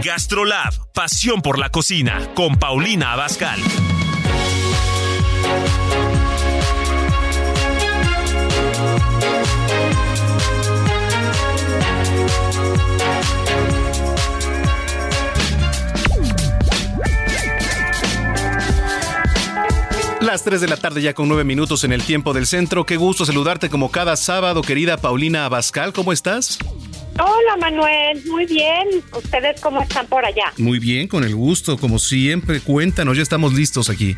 Gastrolab, 0.03 0.73
pasión 0.93 1.41
por 1.41 1.57
la 1.57 1.69
cocina, 1.69 2.19
con 2.35 2.55
Paulina 2.55 3.13
Abascal. 3.13 3.59
Las 20.23 20.45
3 20.45 20.61
de 20.61 20.69
la 20.69 20.77
tarde 20.77 21.01
ya 21.01 21.13
con 21.13 21.27
9 21.27 21.43
minutos 21.43 21.83
en 21.83 21.91
el 21.91 22.01
tiempo 22.01 22.31
del 22.31 22.45
centro. 22.45 22.85
Qué 22.85 22.95
gusto 22.95 23.25
saludarte 23.25 23.69
como 23.69 23.91
cada 23.91 24.15
sábado, 24.15 24.61
querida 24.61 24.95
Paulina 24.95 25.43
Abascal. 25.43 25.91
¿Cómo 25.91 26.13
estás? 26.13 26.59
Hola 27.19 27.57
Manuel, 27.59 28.23
muy 28.27 28.45
bien. 28.45 28.87
¿Ustedes 29.13 29.59
cómo 29.59 29.81
están 29.81 30.07
por 30.07 30.25
allá? 30.25 30.53
Muy 30.57 30.79
bien, 30.79 31.09
con 31.09 31.25
el 31.25 31.35
gusto, 31.35 31.77
como 31.77 31.99
siempre. 31.99 32.61
Cuéntanos, 32.61 33.17
ya 33.17 33.23
estamos 33.23 33.53
listos 33.53 33.89
aquí. 33.89 34.15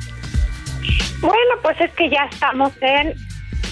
Bueno, 1.21 1.55
pues 1.63 1.81
es 1.81 1.91
que 1.93 2.07
ya 2.07 2.29
estamos 2.31 2.71
en 2.81 3.15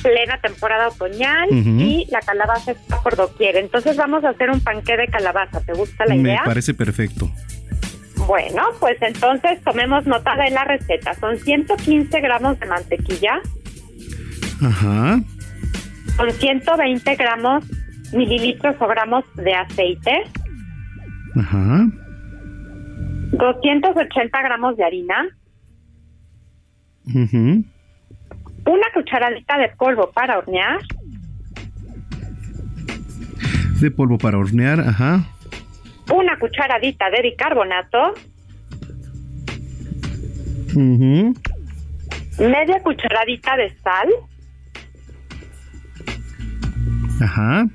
plena 0.01 0.41
temporada 0.41 0.87
otoñal 0.87 1.49
y 1.51 2.07
la 2.09 2.19
calabaza 2.21 2.71
está 2.71 2.99
por 3.03 3.15
doquier. 3.15 3.57
Entonces 3.57 3.95
vamos 3.95 4.23
a 4.23 4.29
hacer 4.29 4.49
un 4.49 4.59
panqué 4.59 4.97
de 4.97 5.07
calabaza. 5.07 5.61
¿Te 5.61 5.73
gusta 5.73 6.07
la 6.07 6.15
idea? 6.15 6.41
Me 6.41 6.47
parece 6.47 6.73
perfecto. 6.73 7.31
Bueno, 8.27 8.61
pues 8.79 8.97
entonces 9.01 9.61
tomemos 9.63 10.05
nota 10.05 10.35
de 10.35 10.49
la 10.51 10.63
receta. 10.63 11.13
Son 11.15 11.37
115 11.37 12.21
gramos 12.21 12.59
de 12.59 12.65
mantequilla. 12.65 13.41
Ajá. 14.61 15.19
Son 16.15 16.31
120 16.31 17.15
gramos, 17.15 17.65
mililitros 18.13 18.75
o 18.79 18.87
gramos 18.87 19.25
de 19.35 19.53
aceite. 19.53 20.23
Ajá. 21.35 21.87
280 23.31 24.41
gramos 24.41 24.77
de 24.77 24.83
harina. 24.83 25.27
Ujú. 27.05 27.65
Una 28.65 28.87
cucharadita 28.93 29.57
de 29.57 29.69
polvo 29.77 30.11
para 30.11 30.37
hornear. 30.37 30.79
De 33.81 33.91
polvo 33.91 34.17
para 34.17 34.37
hornear, 34.37 34.79
ajá. 34.79 35.25
Una 36.11 36.37
cucharadita 36.37 37.09
de 37.09 37.21
bicarbonato. 37.21 38.13
Media 42.39 42.81
cucharadita 42.83 43.55
de 43.55 43.75
sal. 43.81 44.09
Ajá. 47.21 47.65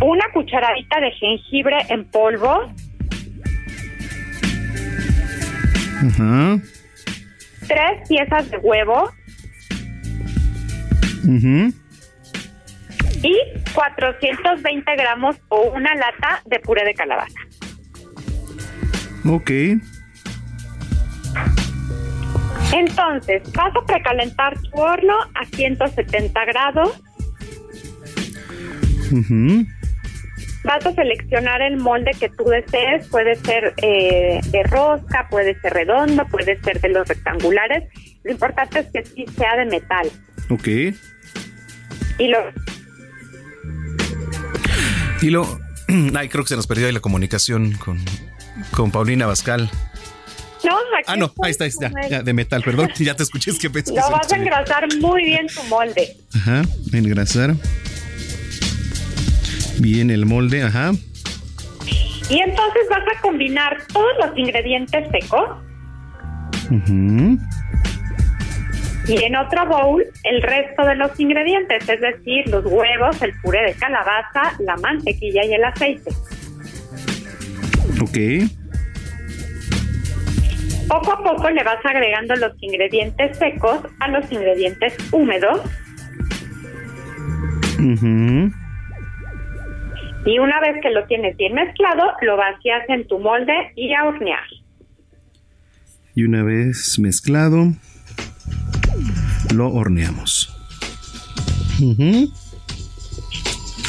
Una 0.00 0.24
cucharadita 0.32 1.00
de 1.00 1.10
jengibre 1.12 1.76
en 1.88 2.04
polvo. 2.04 2.72
Ajá. 6.06 6.60
Tres 7.66 8.08
piezas 8.08 8.50
de 8.50 8.58
huevo. 8.58 9.10
Y 13.22 13.36
420 13.74 14.96
gramos 14.96 15.36
o 15.48 15.70
una 15.70 15.94
lata 15.94 16.42
de 16.46 16.58
puré 16.60 16.84
de 16.84 16.94
calabaza. 16.94 17.38
Ok. 19.28 19.50
Entonces, 22.72 23.42
vas 23.52 23.72
a 23.74 23.86
precalentar 23.86 24.54
tu 24.60 24.80
horno 24.80 25.14
a 25.34 25.44
170 25.44 26.44
grados. 26.44 27.02
Ujú. 29.10 29.66
Vas 30.64 30.84
a 30.84 30.92
seleccionar 30.92 31.62
el 31.62 31.78
molde 31.78 32.10
que 32.18 32.28
tú 32.28 32.44
desees. 32.44 33.08
Puede 33.08 33.36
ser 33.36 33.74
eh, 33.78 34.40
de 34.50 34.62
rosca, 34.64 35.28
puede 35.30 35.58
ser 35.60 35.72
redondo, 35.72 36.26
puede 36.26 36.60
ser 36.60 36.80
de 36.80 36.90
los 36.90 37.08
rectangulares. 37.08 37.84
Lo 38.22 38.32
importante 38.32 38.80
es 38.80 38.90
que 38.92 39.04
sí 39.04 39.26
sea 39.36 39.56
de 39.56 39.64
metal. 39.64 40.08
Ok. 40.50 40.68
Y 42.18 42.28
lo 42.28 42.38
Y 45.20 45.30
lo. 45.30 45.60
Ay, 46.16 46.28
creo 46.28 46.44
que 46.44 46.48
se 46.48 46.56
nos 46.56 46.66
perdió 46.66 46.86
ahí 46.86 46.92
la 46.92 47.00
comunicación 47.00 47.72
con, 47.72 47.98
con 48.72 48.90
Paulina 48.90 49.26
Bascal. 49.26 49.70
No, 50.64 50.76
aquí 50.76 51.04
Ah, 51.06 51.16
no, 51.16 51.32
ahí 51.42 51.50
está, 51.52 51.64
ahí 51.64 51.70
está. 51.70 51.90
Ya, 52.10 52.22
de 52.22 52.32
metal, 52.32 52.62
perdón. 52.62 52.90
Ya 52.98 53.14
te 53.14 53.22
escuché, 53.22 53.52
es 53.52 53.58
que 53.58 53.70
pensé 53.70 53.94
Lo 53.94 54.10
vas 54.10 54.30
a 54.32 54.36
engrasar 54.36 54.86
muy 55.00 55.24
bien 55.24 55.46
tu 55.46 55.62
molde. 55.64 56.16
Ajá, 56.34 56.62
engrasar. 56.92 57.54
Bien 59.78 60.10
el 60.10 60.26
molde, 60.26 60.62
ajá. 60.64 60.92
Y 62.28 62.40
entonces 62.40 62.82
vas 62.90 63.16
a 63.16 63.20
combinar 63.22 63.78
todos 63.92 64.10
los 64.22 64.36
ingredientes 64.36 65.08
secos 65.10 65.48
Ujú. 66.70 67.38
Y 69.08 69.24
en 69.24 69.34
otro 69.36 69.66
bowl 69.66 70.04
el 70.24 70.42
resto 70.42 70.84
de 70.84 70.94
los 70.94 71.18
ingredientes, 71.18 71.88
es 71.88 72.00
decir, 72.00 72.46
los 72.48 72.64
huevos, 72.66 73.20
el 73.22 73.32
puré 73.40 73.62
de 73.62 73.72
calabaza, 73.74 74.54
la 74.60 74.76
mantequilla 74.76 75.44
y 75.44 75.54
el 75.54 75.64
aceite. 75.64 76.10
Ok. 78.00 78.18
Poco 80.88 81.12
a 81.12 81.24
poco 81.24 81.50
le 81.50 81.64
vas 81.64 81.84
agregando 81.84 82.36
los 82.36 82.52
ingredientes 82.60 83.36
secos 83.38 83.80
a 84.00 84.08
los 84.08 84.30
ingredientes 84.30 84.96
húmedos 85.10 85.60
y 90.26 90.38
una 90.38 90.60
vez 90.60 90.82
que 90.82 90.90
lo 90.90 91.06
tienes 91.06 91.36
bien 91.36 91.54
mezclado, 91.54 92.12
lo 92.22 92.36
vacías 92.36 92.88
en 92.88 93.06
tu 93.06 93.18
molde 93.18 93.72
y 93.76 93.94
a 93.94 94.04
hornear. 94.04 94.44
Y 96.14 96.24
una 96.24 96.42
vez 96.42 96.98
mezclado, 96.98 97.72
lo 99.54 99.68
horneamos. 99.68 100.54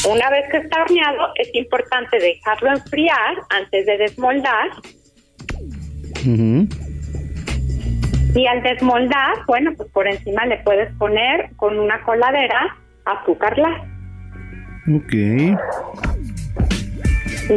Una 0.09 0.29
vez 0.29 0.45
que 0.51 0.57
está 0.57 0.83
horneado, 0.83 1.33
es 1.35 1.49
importante 1.53 2.19
dejarlo 2.19 2.71
enfriar 2.71 3.35
antes 3.49 3.85
de 3.85 3.97
desmoldar. 3.97 4.69
Y 8.35 8.45
al 8.45 8.61
desmoldar, 8.63 9.37
bueno, 9.47 9.71
pues 9.75 9.89
por 9.91 10.07
encima 10.07 10.45
le 10.45 10.59
puedes 10.59 10.93
poner 10.95 11.49
con 11.55 11.79
una 11.79 12.01
coladera 12.03 12.77
azúcar 13.05 13.57
Ok. 14.87 15.13
Y 15.13 15.55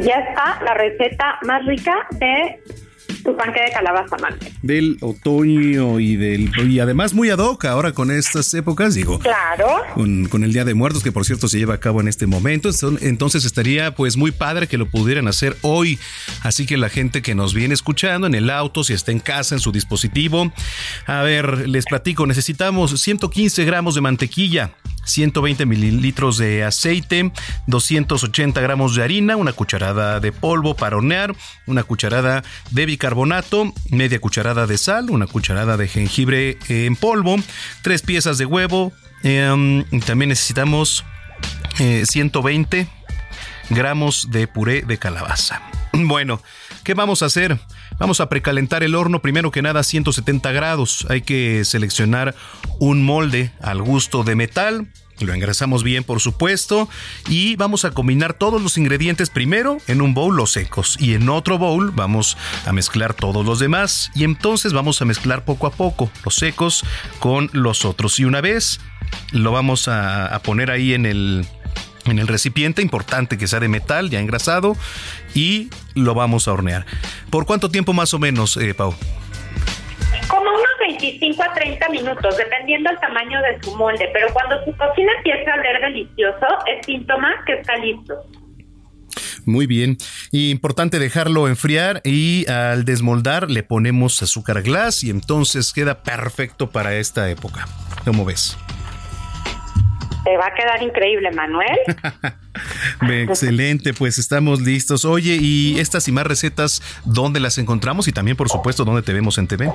ya 0.00 0.14
está 0.14 0.62
la 0.64 0.72
receta 0.74 1.38
más 1.42 1.64
rica 1.66 2.08
de 2.12 2.58
tu 3.22 3.36
panque 3.36 3.60
de 3.62 3.70
calabaza 3.70 4.16
mate. 4.18 4.52
Del 4.62 4.98
otoño 5.00 6.00
y 6.00 6.16
del 6.16 6.50
y 6.68 6.80
además 6.80 7.14
muy 7.14 7.30
ad 7.30 7.38
hoc 7.38 7.64
ahora 7.64 7.92
con 7.92 8.10
estas 8.10 8.52
épocas, 8.54 8.94
digo. 8.94 9.18
Claro. 9.18 9.66
Con, 9.94 10.26
con, 10.26 10.44
el 10.44 10.52
Día 10.52 10.64
de 10.64 10.74
Muertos, 10.74 11.02
que 11.02 11.12
por 11.12 11.24
cierto 11.24 11.48
se 11.48 11.58
lleva 11.58 11.74
a 11.74 11.80
cabo 11.80 12.00
en 12.00 12.08
este 12.08 12.26
momento. 12.26 12.70
Entonces 13.00 13.44
estaría 13.44 13.94
pues 13.94 14.16
muy 14.16 14.30
padre 14.30 14.66
que 14.66 14.78
lo 14.78 14.86
pudieran 14.86 15.28
hacer 15.28 15.56
hoy. 15.62 15.98
Así 16.42 16.66
que 16.66 16.76
la 16.76 16.88
gente 16.88 17.22
que 17.22 17.34
nos 17.34 17.54
viene 17.54 17.74
escuchando 17.74 18.26
en 18.26 18.34
el 18.34 18.50
auto, 18.50 18.84
si 18.84 18.92
está 18.92 19.12
en 19.12 19.20
casa, 19.20 19.54
en 19.54 19.60
su 19.60 19.72
dispositivo. 19.72 20.52
A 21.06 21.22
ver, 21.22 21.68
les 21.68 21.84
platico, 21.86 22.26
necesitamos 22.26 23.00
115 23.00 23.64
gramos 23.64 23.94
de 23.94 24.00
mantequilla. 24.00 24.72
120 25.04 25.66
mililitros 25.66 26.38
de 26.38 26.64
aceite, 26.64 27.32
280 27.66 28.60
gramos 28.60 28.94
de 28.94 29.02
harina, 29.02 29.36
una 29.36 29.52
cucharada 29.52 30.20
de 30.20 30.32
polvo 30.32 30.74
para 30.74 30.96
hornear, 30.96 31.34
una 31.66 31.82
cucharada 31.82 32.42
de 32.70 32.86
bicarbonato, 32.86 33.72
media 33.90 34.20
cucharada 34.20 34.66
de 34.66 34.78
sal, 34.78 35.10
una 35.10 35.26
cucharada 35.26 35.76
de 35.76 35.88
jengibre 35.88 36.58
en 36.68 36.96
polvo, 36.96 37.36
tres 37.82 38.02
piezas 38.02 38.38
de 38.38 38.46
huevo, 38.46 38.92
em, 39.22 39.84
también 40.00 40.30
necesitamos 40.30 41.04
120 42.04 42.80
eh, 42.80 42.86
gramos 43.70 44.30
de 44.30 44.46
puré 44.46 44.82
de 44.82 44.98
calabaza. 44.98 45.62
Bueno, 45.94 46.40
¿qué 46.84 46.94
vamos 46.94 47.22
a 47.22 47.26
hacer? 47.26 47.58
Vamos 47.98 48.20
a 48.20 48.28
precalentar 48.28 48.82
el 48.82 48.94
horno 48.94 49.20
primero 49.20 49.50
que 49.50 49.62
nada 49.62 49.80
a 49.80 49.84
170 49.84 50.52
grados. 50.52 51.06
Hay 51.08 51.22
que 51.22 51.64
seleccionar 51.64 52.34
un 52.78 53.04
molde 53.04 53.52
al 53.60 53.82
gusto 53.82 54.24
de 54.24 54.34
metal. 54.34 54.88
Lo 55.20 55.34
engrasamos 55.34 55.84
bien, 55.84 56.02
por 56.02 56.20
supuesto, 56.20 56.88
y 57.28 57.54
vamos 57.56 57.84
a 57.84 57.92
combinar 57.92 58.34
todos 58.34 58.60
los 58.60 58.76
ingredientes 58.76 59.30
primero 59.30 59.78
en 59.86 60.02
un 60.02 60.14
bowl 60.14 60.34
los 60.34 60.52
secos 60.52 60.96
y 60.98 61.14
en 61.14 61.28
otro 61.28 61.58
bowl 61.58 61.92
vamos 61.92 62.36
a 62.66 62.72
mezclar 62.72 63.14
todos 63.14 63.46
los 63.46 63.60
demás 63.60 64.10
y 64.16 64.24
entonces 64.24 64.72
vamos 64.72 65.00
a 65.00 65.04
mezclar 65.04 65.44
poco 65.44 65.68
a 65.68 65.70
poco 65.70 66.10
los 66.24 66.34
secos 66.34 66.84
con 67.20 67.50
los 67.52 67.84
otros 67.84 68.18
y 68.18 68.24
una 68.24 68.40
vez 68.40 68.80
lo 69.30 69.52
vamos 69.52 69.86
a, 69.86 70.26
a 70.26 70.40
poner 70.40 70.72
ahí 70.72 70.92
en 70.92 71.06
el 71.06 71.46
en 72.06 72.18
el 72.18 72.28
recipiente, 72.28 72.82
importante 72.82 73.38
que 73.38 73.46
sea 73.46 73.60
de 73.60 73.68
metal, 73.68 74.10
ya 74.10 74.20
engrasado, 74.20 74.76
y 75.34 75.70
lo 75.94 76.14
vamos 76.14 76.48
a 76.48 76.52
hornear. 76.52 76.86
¿Por 77.30 77.46
cuánto 77.46 77.70
tiempo 77.70 77.92
más 77.92 78.14
o 78.14 78.18
menos, 78.18 78.56
eh, 78.56 78.74
Pau? 78.74 78.94
Como 80.28 80.50
unos 80.50 80.64
25 80.80 81.42
a 81.42 81.52
30 81.52 81.88
minutos, 81.88 82.36
dependiendo 82.36 82.90
del 82.90 83.00
tamaño 83.00 83.40
de 83.42 83.62
su 83.62 83.76
molde, 83.76 84.08
pero 84.12 84.32
cuando 84.32 84.56
su 84.64 84.76
cocina 84.76 85.12
empieza 85.18 85.52
a 85.52 85.60
oler 85.60 85.80
delicioso, 85.80 86.46
es 86.66 86.86
síntoma 86.86 87.30
que 87.46 87.54
está 87.54 87.76
listo. 87.76 88.14
Muy 89.44 89.66
bien. 89.66 89.96
Y 90.30 90.50
importante 90.50 90.98
dejarlo 90.98 91.48
enfriar 91.48 92.00
y 92.04 92.48
al 92.48 92.84
desmoldar 92.84 93.50
le 93.50 93.62
ponemos 93.62 94.22
azúcar 94.22 94.62
glass 94.62 95.02
y 95.04 95.10
entonces 95.10 95.72
queda 95.72 96.02
perfecto 96.02 96.70
para 96.70 96.94
esta 96.94 97.28
época. 97.28 97.66
¿Cómo 98.04 98.24
ves? 98.24 98.56
Te 100.24 100.36
va 100.36 100.46
a 100.46 100.54
quedar 100.54 100.82
increíble, 100.82 101.30
Manuel. 101.32 101.78
Excelente, 103.28 103.92
pues 103.94 104.18
estamos 104.18 104.60
listos. 104.60 105.04
Oye, 105.04 105.36
¿y 105.40 105.78
estas 105.80 106.06
y 106.08 106.12
más 106.12 106.26
recetas 106.26 106.82
dónde 107.04 107.40
las 107.40 107.58
encontramos? 107.58 108.06
Y 108.08 108.12
también, 108.12 108.36
por 108.36 108.48
supuesto, 108.48 108.84
¿dónde 108.84 109.02
te 109.02 109.12
vemos 109.12 109.38
en 109.38 109.48
TV? 109.48 109.72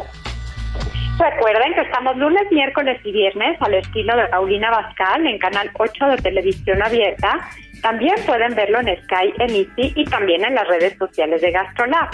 Recuerden 1.19 1.73
que 1.73 1.81
estamos 1.81 2.15
lunes, 2.17 2.43
miércoles 2.51 3.01
y 3.03 3.11
viernes 3.11 3.59
al 3.59 3.73
estilo 3.73 4.15
de 4.15 4.27
Paulina 4.27 4.69
Bascal 4.69 5.25
en 5.25 5.39
Canal 5.39 5.71
8 5.73 6.05
de 6.05 6.17
Televisión 6.17 6.81
Abierta. 6.83 7.39
También 7.81 8.15
pueden 8.25 8.53
verlo 8.55 8.79
en 8.79 8.87
Sky, 9.03 9.33
en 9.39 9.49
Easy 9.49 9.93
y 9.95 10.05
también 10.05 10.45
en 10.45 10.53
las 10.53 10.67
redes 10.67 10.95
sociales 10.97 11.41
de 11.41 11.51
GastroLab. 11.51 12.09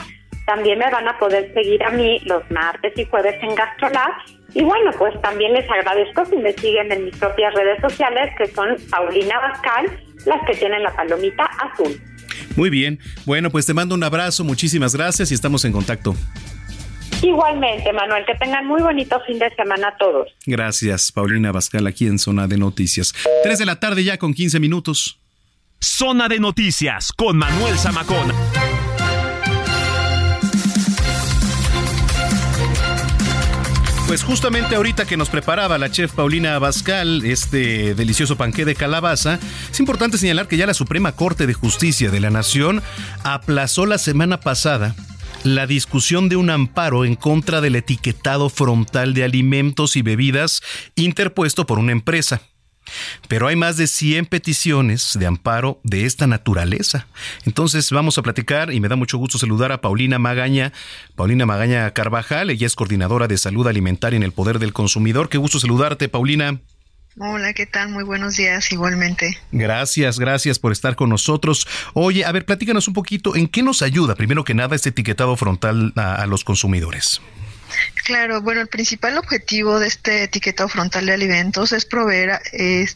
También 0.46 0.80
me 0.80 0.90
van 0.90 1.08
a 1.08 1.18
poder 1.18 1.54
seguir 1.54 1.84
a 1.84 1.92
mí 1.92 2.20
los 2.26 2.50
martes 2.52 2.94
y 2.98 3.06
jueves 3.06 3.36
en 3.42 3.56
GastroLab 3.56 4.14
y 4.56 4.62
bueno, 4.62 4.92
pues 4.98 5.20
también 5.22 5.54
les 5.54 5.70
agradezco 5.70 6.26
si 6.26 6.36
me 6.38 6.54
siguen 6.54 6.92
en 6.92 7.06
mis 7.06 7.18
propias 7.18 7.54
redes 7.56 7.82
sociales, 7.82 8.32
que 8.38 8.46
son 8.48 8.76
Paulina 8.90 9.40
Bascal, 9.40 10.00
las 10.26 10.46
que 10.46 10.56
tienen 10.56 10.84
la 10.84 10.96
palomita 10.96 11.44
azul. 11.46 12.00
Muy 12.56 12.70
bien. 12.70 13.00
Bueno, 13.26 13.50
pues 13.50 13.66
te 13.66 13.74
mando 13.74 13.96
un 13.96 14.04
abrazo, 14.04 14.44
muchísimas 14.44 14.96
gracias 14.96 15.32
y 15.32 15.34
estamos 15.34 15.66
en 15.66 15.72
contacto. 15.72 16.16
Igualmente, 17.24 17.92
Manuel, 17.94 18.26
que 18.26 18.36
tengan 18.36 18.68
muy 18.68 18.82
bonito 18.82 19.20
fin 19.26 19.40
de 19.40 19.50
semana 19.56 19.88
a 19.88 19.98
todos. 19.98 20.30
Gracias, 20.46 21.12
Paulina 21.12 21.52
Bascal, 21.52 21.88
aquí 21.88 22.06
en 22.06 22.20
Zona 22.20 22.48
de 22.48 22.58
Noticias. 22.58 23.14
Tres 23.44 23.58
de 23.60 23.66
la 23.66 23.80
tarde 23.80 24.04
ya 24.04 24.18
con 24.18 24.34
15 24.34 24.60
minutos. 24.60 25.20
Zona 25.80 26.28
de 26.28 26.40
Noticias 26.40 27.12
con 27.14 27.38
Manuel 27.38 27.78
Zamacón. 27.78 28.32
Pues 34.14 34.24
justamente 34.24 34.76
ahorita 34.76 35.06
que 35.08 35.18
nos 35.18 35.32
preparaba 35.32 35.80
la 35.80 35.90
chef 35.90 36.12
Paulina 36.12 36.54
Abascal 36.54 37.26
este 37.26 37.96
delicioso 37.96 38.38
panqué 38.38 38.64
de 38.64 38.76
calabaza, 38.76 39.40
es 39.72 39.80
importante 39.80 40.20
señalar 40.20 40.48
que 40.48 40.56
ya 40.56 40.68
la 40.68 40.76
Suprema 40.76 41.14
Corte 41.14 41.48
de 41.48 41.56
Justicia 41.56 42.12
de 42.12 42.20
la 42.20 42.30
Nación 42.30 42.84
aplazó 43.24 43.88
la 43.88 43.98
semana 43.98 44.40
pasada 44.40 44.96
la 45.44 45.66
discusión 45.66 46.30
de 46.30 46.36
un 46.36 46.52
amparo 46.52 47.06
en 47.06 47.16
contra 47.16 47.60
del 47.60 47.76
etiquetado 47.76 48.52
frontal 48.52 49.16
de 49.16 49.24
alimentos 49.24 49.96
y 49.96 50.04
bebidas 50.04 50.62
interpuesto 50.94 51.66
por 51.66 51.80
una 51.80 51.92
empresa. 51.92 52.44
Pero 53.28 53.48
hay 53.48 53.56
más 53.56 53.78
de 53.78 53.88
100 53.88 54.26
peticiones 54.26 55.18
de 55.20 55.26
amparo 55.26 55.80
de 55.84 56.06
esta 56.06 56.28
naturaleza. 56.28 57.08
Entonces 57.46 57.92
vamos 57.92 58.18
a 58.18 58.22
platicar 58.22 58.74
y 58.74 58.80
me 58.80 58.88
da 58.88 58.96
mucho 58.96 59.18
gusto 59.18 59.38
saludar 59.38 59.72
a 59.72 59.82
Paulina 59.82 60.20
Magaña. 60.20 60.74
Paulina 61.16 61.46
Magaña 61.46 61.92
Carvajal, 61.92 62.50
ella 62.50 62.68
es 62.68 62.76
coordinadora 62.76 63.28
de 63.28 63.38
salud 63.38 63.68
alimentaria 63.68 64.18
en 64.18 64.24
el 64.24 64.32
Poder 64.32 64.60
del 64.60 64.74
Consumidor. 64.74 65.30
Qué 65.30 65.38
gusto 65.38 65.60
saludarte, 65.60 66.10
Paulina. 66.10 66.60
Hola, 67.20 67.54
¿qué 67.54 67.68
tal? 67.68 67.90
Muy 67.90 68.04
buenos 68.04 68.38
días, 68.38 68.72
igualmente. 68.72 69.38
Gracias, 69.52 70.18
gracias 70.18 70.58
por 70.58 70.72
estar 70.72 70.96
con 70.96 71.10
nosotros. 71.10 71.68
Oye, 71.94 72.26
a 72.26 72.32
ver, 72.32 72.44
platícanos 72.46 72.88
un 72.88 72.96
poquito, 72.96 73.36
¿en 73.36 73.48
qué 73.48 73.62
nos 73.62 73.84
ayuda, 73.84 74.16
primero 74.16 74.44
que 74.44 74.56
nada, 74.56 74.76
este 74.76 74.90
etiquetado 74.90 75.36
frontal 75.38 75.94
a, 75.96 76.16
a 76.16 76.26
los 76.26 76.44
consumidores? 76.44 77.22
Claro, 78.04 78.42
bueno, 78.42 78.60
el 78.60 78.68
principal 78.68 79.18
objetivo 79.18 79.80
de 79.80 79.88
este 79.88 80.24
etiquetado 80.24 80.68
frontal 80.68 81.06
de 81.06 81.14
alimentos 81.14 81.72
es 81.72 81.86
proveer 81.86 82.42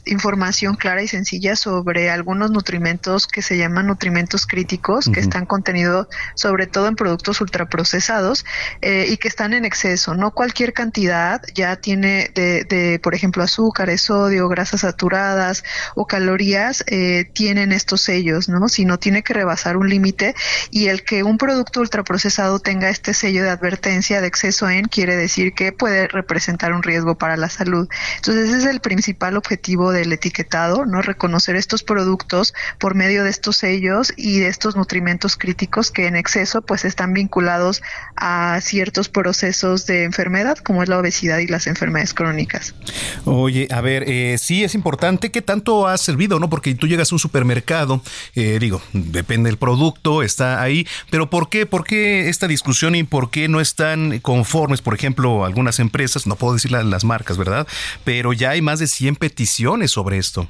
información 0.05 0.75
clara 0.75 1.01
y 1.01 1.07
sencilla 1.07 1.55
sobre 1.55 2.09
algunos 2.09 2.51
nutrimentos 2.51 3.25
que 3.25 3.41
se 3.41 3.57
llaman 3.57 3.87
nutrimentos 3.87 4.45
críticos, 4.45 5.09
que 5.09 5.21
están 5.21 5.45
contenidos 5.45 6.07
sobre 6.35 6.67
todo 6.67 6.87
en 6.87 6.97
productos 6.97 7.39
ultraprocesados 7.39 8.45
eh, 8.81 9.05
y 9.07 9.15
que 9.15 9.29
están 9.29 9.53
en 9.53 9.63
exceso. 9.63 10.13
No 10.13 10.31
cualquier 10.31 10.73
cantidad 10.73 11.41
ya 11.55 11.77
tiene 11.77 12.29
de, 12.35 12.99
por 13.01 13.15
ejemplo, 13.15 13.43
azúcares, 13.43 14.01
sodio, 14.01 14.49
grasas 14.49 14.81
saturadas 14.81 15.63
o 15.95 16.05
calorías 16.05 16.83
eh, 16.87 17.31
tienen 17.33 17.71
estos 17.71 18.01
sellos, 18.01 18.49
¿no? 18.49 18.67
Sino 18.67 18.99
tiene 18.99 19.23
que 19.23 19.33
rebasar 19.33 19.77
un 19.77 19.87
límite 19.87 20.35
y 20.69 20.87
el 20.87 21.05
que 21.05 21.23
un 21.23 21.37
producto 21.37 21.79
ultraprocesado 21.79 22.59
tenga 22.59 22.89
este 22.89 23.13
sello 23.13 23.43
de 23.43 23.51
advertencia 23.51 24.19
de 24.19 24.27
exceso 24.27 24.69
en 24.69 24.89
quiere 24.97 25.15
decir 25.15 25.53
que 25.53 25.71
puede 25.71 26.07
representar 26.07 26.73
un 26.73 26.81
riesgo 26.81 27.19
para 27.19 27.37
la 27.37 27.49
salud. 27.49 27.87
Entonces 28.15 28.49
ese 28.49 28.57
es 28.57 28.65
el 28.65 28.79
principal 28.79 29.37
objetivo 29.37 29.91
del 29.91 30.11
etiquetado, 30.11 30.87
no 30.87 31.03
reconocer 31.03 31.55
estos 31.55 31.83
productos 31.83 32.55
por 32.79 32.95
medio 32.95 33.23
de 33.23 33.29
estos 33.29 33.57
sellos 33.57 34.11
y 34.17 34.39
de 34.39 34.47
estos 34.47 34.75
nutrimentos 34.75 35.37
críticos 35.37 35.91
que 35.91 36.07
en 36.07 36.15
exceso 36.15 36.63
pues 36.63 36.83
están 36.83 37.13
vinculados 37.13 37.83
a 38.15 38.57
ciertos 38.59 39.07
procesos 39.07 39.85
de 39.85 40.03
enfermedad 40.03 40.57
como 40.57 40.81
es 40.81 40.89
la 40.89 40.97
obesidad 40.97 41.37
y 41.37 41.45
las 41.45 41.67
enfermedades 41.67 42.15
crónicas. 42.15 42.73
Oye, 43.25 43.67
a 43.69 43.81
ver, 43.81 44.03
eh, 44.07 44.39
sí 44.39 44.63
es 44.63 44.73
importante 44.73 45.29
que 45.29 45.43
tanto 45.43 45.87
ha 45.87 45.95
servido, 45.99 46.39
¿no? 46.39 46.49
Porque 46.49 46.73
tú 46.73 46.87
llegas 46.87 47.11
a 47.11 47.15
un 47.15 47.19
supermercado, 47.19 48.01
eh, 48.33 48.57
digo, 48.59 48.81
depende 48.93 49.51
del 49.51 49.59
producto, 49.59 50.23
está 50.23 50.59
ahí, 50.59 50.87
pero 51.11 51.29
¿por 51.29 51.49
qué? 51.49 51.67
¿Por 51.67 51.83
qué 51.83 52.29
esta 52.29 52.47
discusión 52.47 52.95
y 52.95 53.03
por 53.03 53.29
qué 53.29 53.47
no 53.47 53.61
están 53.61 54.17
conformes? 54.21 54.81
Por 54.87 54.93
ejemplo, 54.93 55.43
algunas 55.43 55.79
empresas, 55.79 56.27
no 56.27 56.37
puedo 56.37 56.53
decir 56.53 56.71
las 56.71 57.03
marcas, 57.03 57.37
¿verdad? 57.37 57.67
Pero 58.05 58.31
ya 58.31 58.51
hay 58.51 58.61
más 58.61 58.79
de 58.79 58.87
100 58.87 59.17
peticiones 59.17 59.91
sobre 59.91 60.17
esto. 60.17 60.47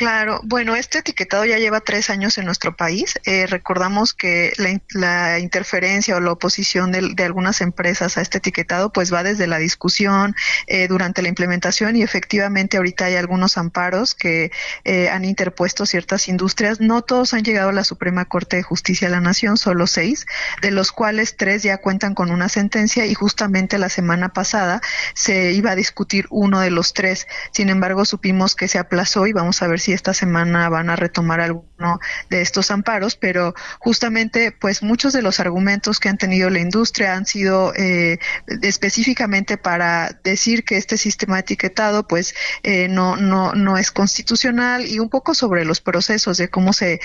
Claro, 0.00 0.40
bueno, 0.44 0.76
este 0.76 1.00
etiquetado 1.00 1.44
ya 1.44 1.58
lleva 1.58 1.80
tres 1.80 2.08
años 2.08 2.38
en 2.38 2.46
nuestro 2.46 2.74
país. 2.74 3.20
Eh, 3.26 3.46
recordamos 3.46 4.14
que 4.14 4.50
la, 4.56 5.38
interferencia 5.38 6.16
o 6.16 6.20
la 6.20 6.32
oposición 6.32 6.90
de, 6.90 7.22
algunas 7.22 7.60
empresas 7.60 8.16
a 8.16 8.22
este 8.22 8.38
etiquetado 8.38 8.94
pues 8.94 9.12
va 9.12 9.22
desde 9.22 9.46
la 9.46 9.58
discusión 9.58 10.34
eh, 10.68 10.88
durante 10.88 11.20
la 11.20 11.28
implementación 11.28 11.96
y 11.96 12.02
efectivamente 12.02 12.78
ahorita 12.78 13.04
hay 13.04 13.16
algunos 13.16 13.58
amparos 13.58 14.14
que 14.14 14.50
eh, 14.84 15.10
han 15.10 15.26
interpuesto 15.26 15.84
ciertas 15.84 16.28
industrias. 16.28 16.80
No 16.80 17.02
todos 17.02 17.34
han 17.34 17.44
llegado 17.44 17.68
a 17.68 17.74
la 17.74 17.84
Suprema 17.84 18.24
Corte 18.24 18.56
de 18.56 18.62
Justicia 18.62 19.08
de 19.08 19.12
la 19.12 19.20
Nación, 19.20 19.58
solo 19.58 19.86
seis, 19.86 20.24
de 20.62 20.70
los 20.70 20.92
cuales 20.92 21.36
tres 21.36 21.62
ya 21.62 21.76
cuentan 21.76 22.14
con 22.14 22.30
una 22.30 22.48
sentencia 22.48 23.04
y 23.04 23.12
justamente 23.12 23.76
la 23.76 23.90
semana 23.90 24.30
pasada 24.30 24.80
se 25.12 25.52
iba 25.52 25.72
a 25.72 25.76
discutir 25.76 26.24
uno 26.30 26.58
de 26.60 26.70
los 26.70 26.94
tres. 26.94 27.26
Sin 27.52 27.68
embargo, 27.68 28.06
supimos 28.06 28.56
que 28.56 28.66
se 28.66 28.78
aplazó 28.78 29.26
y 29.26 29.34
vamos 29.34 29.60
a 29.60 29.68
ver 29.68 29.78
si 29.78 29.89
esta 29.92 30.14
semana 30.14 30.68
van 30.68 30.90
a 30.90 30.96
retomar 30.96 31.40
alguno 31.80 32.00
de 32.28 32.42
estos 32.42 32.70
amparos, 32.70 33.16
pero 33.16 33.54
justamente 33.78 34.52
pues 34.52 34.82
muchos 34.82 35.12
de 35.12 35.22
los 35.22 35.40
argumentos 35.40 35.98
que 35.98 36.08
han 36.08 36.18
tenido 36.18 36.50
la 36.50 36.60
industria 36.60 37.14
han 37.14 37.26
sido 37.26 37.72
eh, 37.74 38.18
específicamente 38.62 39.56
para 39.56 40.18
decir 40.22 40.64
que 40.64 40.76
este 40.76 40.96
sistema 40.96 41.38
etiquetado 41.38 42.06
pues 42.06 42.34
eh, 42.62 42.88
no, 42.88 43.16
no, 43.16 43.52
no 43.54 43.78
es 43.78 43.90
constitucional 43.90 44.86
y 44.86 44.98
un 44.98 45.08
poco 45.08 45.34
sobre 45.34 45.64
los 45.64 45.80
procesos 45.80 46.36
de 46.36 46.48
cómo 46.48 46.72
se, 46.72 47.00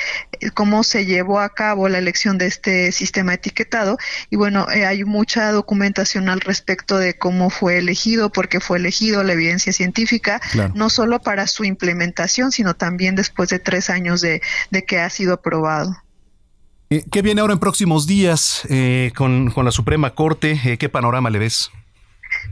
cómo 0.53 0.83
se 0.83 1.05
llevó 1.05 1.39
a 1.39 1.53
cabo 1.53 1.89
la 1.89 1.97
elección 1.97 2.37
de 2.37 2.47
este 2.47 2.91
sistema 2.91 3.33
etiquetado. 3.33 3.97
Y 4.29 4.35
bueno, 4.35 4.67
eh, 4.71 4.85
hay 4.85 5.03
mucha 5.03 5.51
documentación 5.51 6.29
al 6.29 6.41
respecto 6.41 6.97
de 6.97 7.17
cómo 7.17 7.49
fue 7.49 7.77
elegido, 7.77 8.31
por 8.31 8.49
qué 8.49 8.59
fue 8.59 8.77
elegido, 8.77 9.23
la 9.23 9.33
evidencia 9.33 9.71
científica, 9.73 10.41
no 10.73 10.89
solo 10.89 11.21
para 11.21 11.47
su 11.47 11.63
implementación, 11.63 12.51
sino 12.51 12.75
también 12.75 13.15
después 13.15 13.49
de 13.49 13.59
tres 13.59 13.89
años 13.89 14.21
de, 14.21 14.41
que 14.87 14.99
ha 14.99 15.09
sido 15.09 15.33
aprobado. 15.33 15.95
Eh, 16.89 17.03
¿Qué 17.11 17.21
viene 17.21 17.41
ahora 17.41 17.53
en 17.53 17.59
próximos 17.59 18.05
días 18.05 18.61
eh, 18.69 19.11
con, 19.15 19.51
con, 19.51 19.65
la 19.65 19.71
Suprema 19.71 20.11
Corte? 20.11 20.59
Eh, 20.63 20.77
¿Qué 20.77 20.87
panorama 20.89 21.29
le 21.29 21.39
ves? 21.39 21.71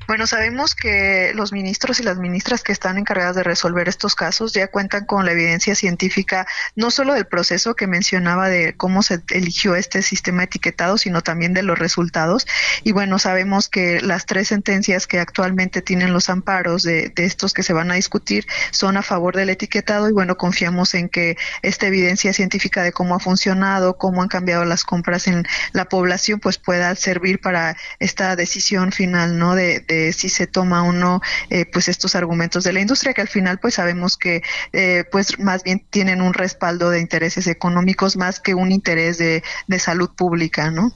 Bueno, 0.07 0.27
sabemos 0.27 0.75
que 0.75 1.31
los 1.33 1.53
ministros 1.53 1.99
y 1.99 2.03
las 2.03 2.17
ministras 2.17 2.61
que 2.61 2.73
están 2.73 2.97
encargadas 2.97 3.35
de 3.35 3.43
resolver 3.43 3.87
estos 3.87 4.15
casos 4.15 4.51
ya 4.51 4.67
cuentan 4.67 5.05
con 5.05 5.25
la 5.25 5.31
evidencia 5.31 5.75
científica, 5.75 6.45
no 6.75 6.91
solo 6.91 7.13
del 7.13 7.25
proceso 7.25 7.75
que 7.75 7.87
mencionaba 7.87 8.49
de 8.49 8.75
cómo 8.75 9.01
se 9.01 9.21
eligió 9.29 9.75
este 9.75 10.01
sistema 10.01 10.43
etiquetado, 10.43 10.97
sino 10.97 11.21
también 11.21 11.53
de 11.53 11.63
los 11.63 11.79
resultados. 11.79 12.45
Y 12.83 12.91
bueno, 12.91 13.17
sabemos 13.17 13.69
que 13.69 14.01
las 14.01 14.25
tres 14.25 14.49
sentencias 14.49 15.07
que 15.07 15.19
actualmente 15.19 15.81
tienen 15.81 16.11
los 16.11 16.29
amparos 16.29 16.83
de, 16.83 17.13
estos 17.15 17.53
que 17.53 17.63
se 17.63 17.71
van 17.71 17.89
a 17.89 17.95
discutir 17.95 18.45
son 18.71 18.97
a 18.97 19.01
favor 19.01 19.35
del 19.35 19.49
etiquetado 19.49 20.09
y 20.09 20.11
bueno, 20.11 20.35
confiamos 20.35 20.93
en 20.93 21.07
que 21.07 21.37
esta 21.61 21.87
evidencia 21.87 22.33
científica 22.33 22.83
de 22.83 22.91
cómo 22.91 23.15
ha 23.15 23.19
funcionado, 23.19 23.97
cómo 23.97 24.21
han 24.21 24.27
cambiado 24.27 24.65
las 24.65 24.83
compras 24.83 25.27
en 25.27 25.45
la 25.71 25.85
población, 25.85 26.41
pues 26.41 26.57
pueda 26.57 26.93
servir 26.95 27.39
para 27.39 27.77
esta 27.99 28.35
decisión 28.35 28.91
final, 28.91 29.37
¿no? 29.37 29.55
De, 29.55 29.82
si 30.13 30.29
se 30.29 30.47
toma 30.47 30.83
o 30.83 30.91
no 30.91 31.21
eh, 31.49 31.65
pues 31.65 31.87
estos 31.87 32.15
argumentos 32.15 32.63
de 32.63 32.73
la 32.73 32.81
industria 32.81 33.13
que 33.13 33.21
al 33.21 33.27
final 33.27 33.59
pues 33.59 33.75
sabemos 33.75 34.17
que 34.17 34.41
eh, 34.71 35.03
pues 35.11 35.39
más 35.39 35.63
bien 35.63 35.85
tienen 35.89 36.21
un 36.21 36.33
respaldo 36.33 36.89
de 36.89 36.99
intereses 36.99 37.47
económicos 37.47 38.15
más 38.17 38.39
que 38.39 38.53
un 38.53 38.71
interés 38.71 39.17
de, 39.17 39.43
salud 39.79 40.09
pública, 40.15 40.71
¿no? 40.71 40.93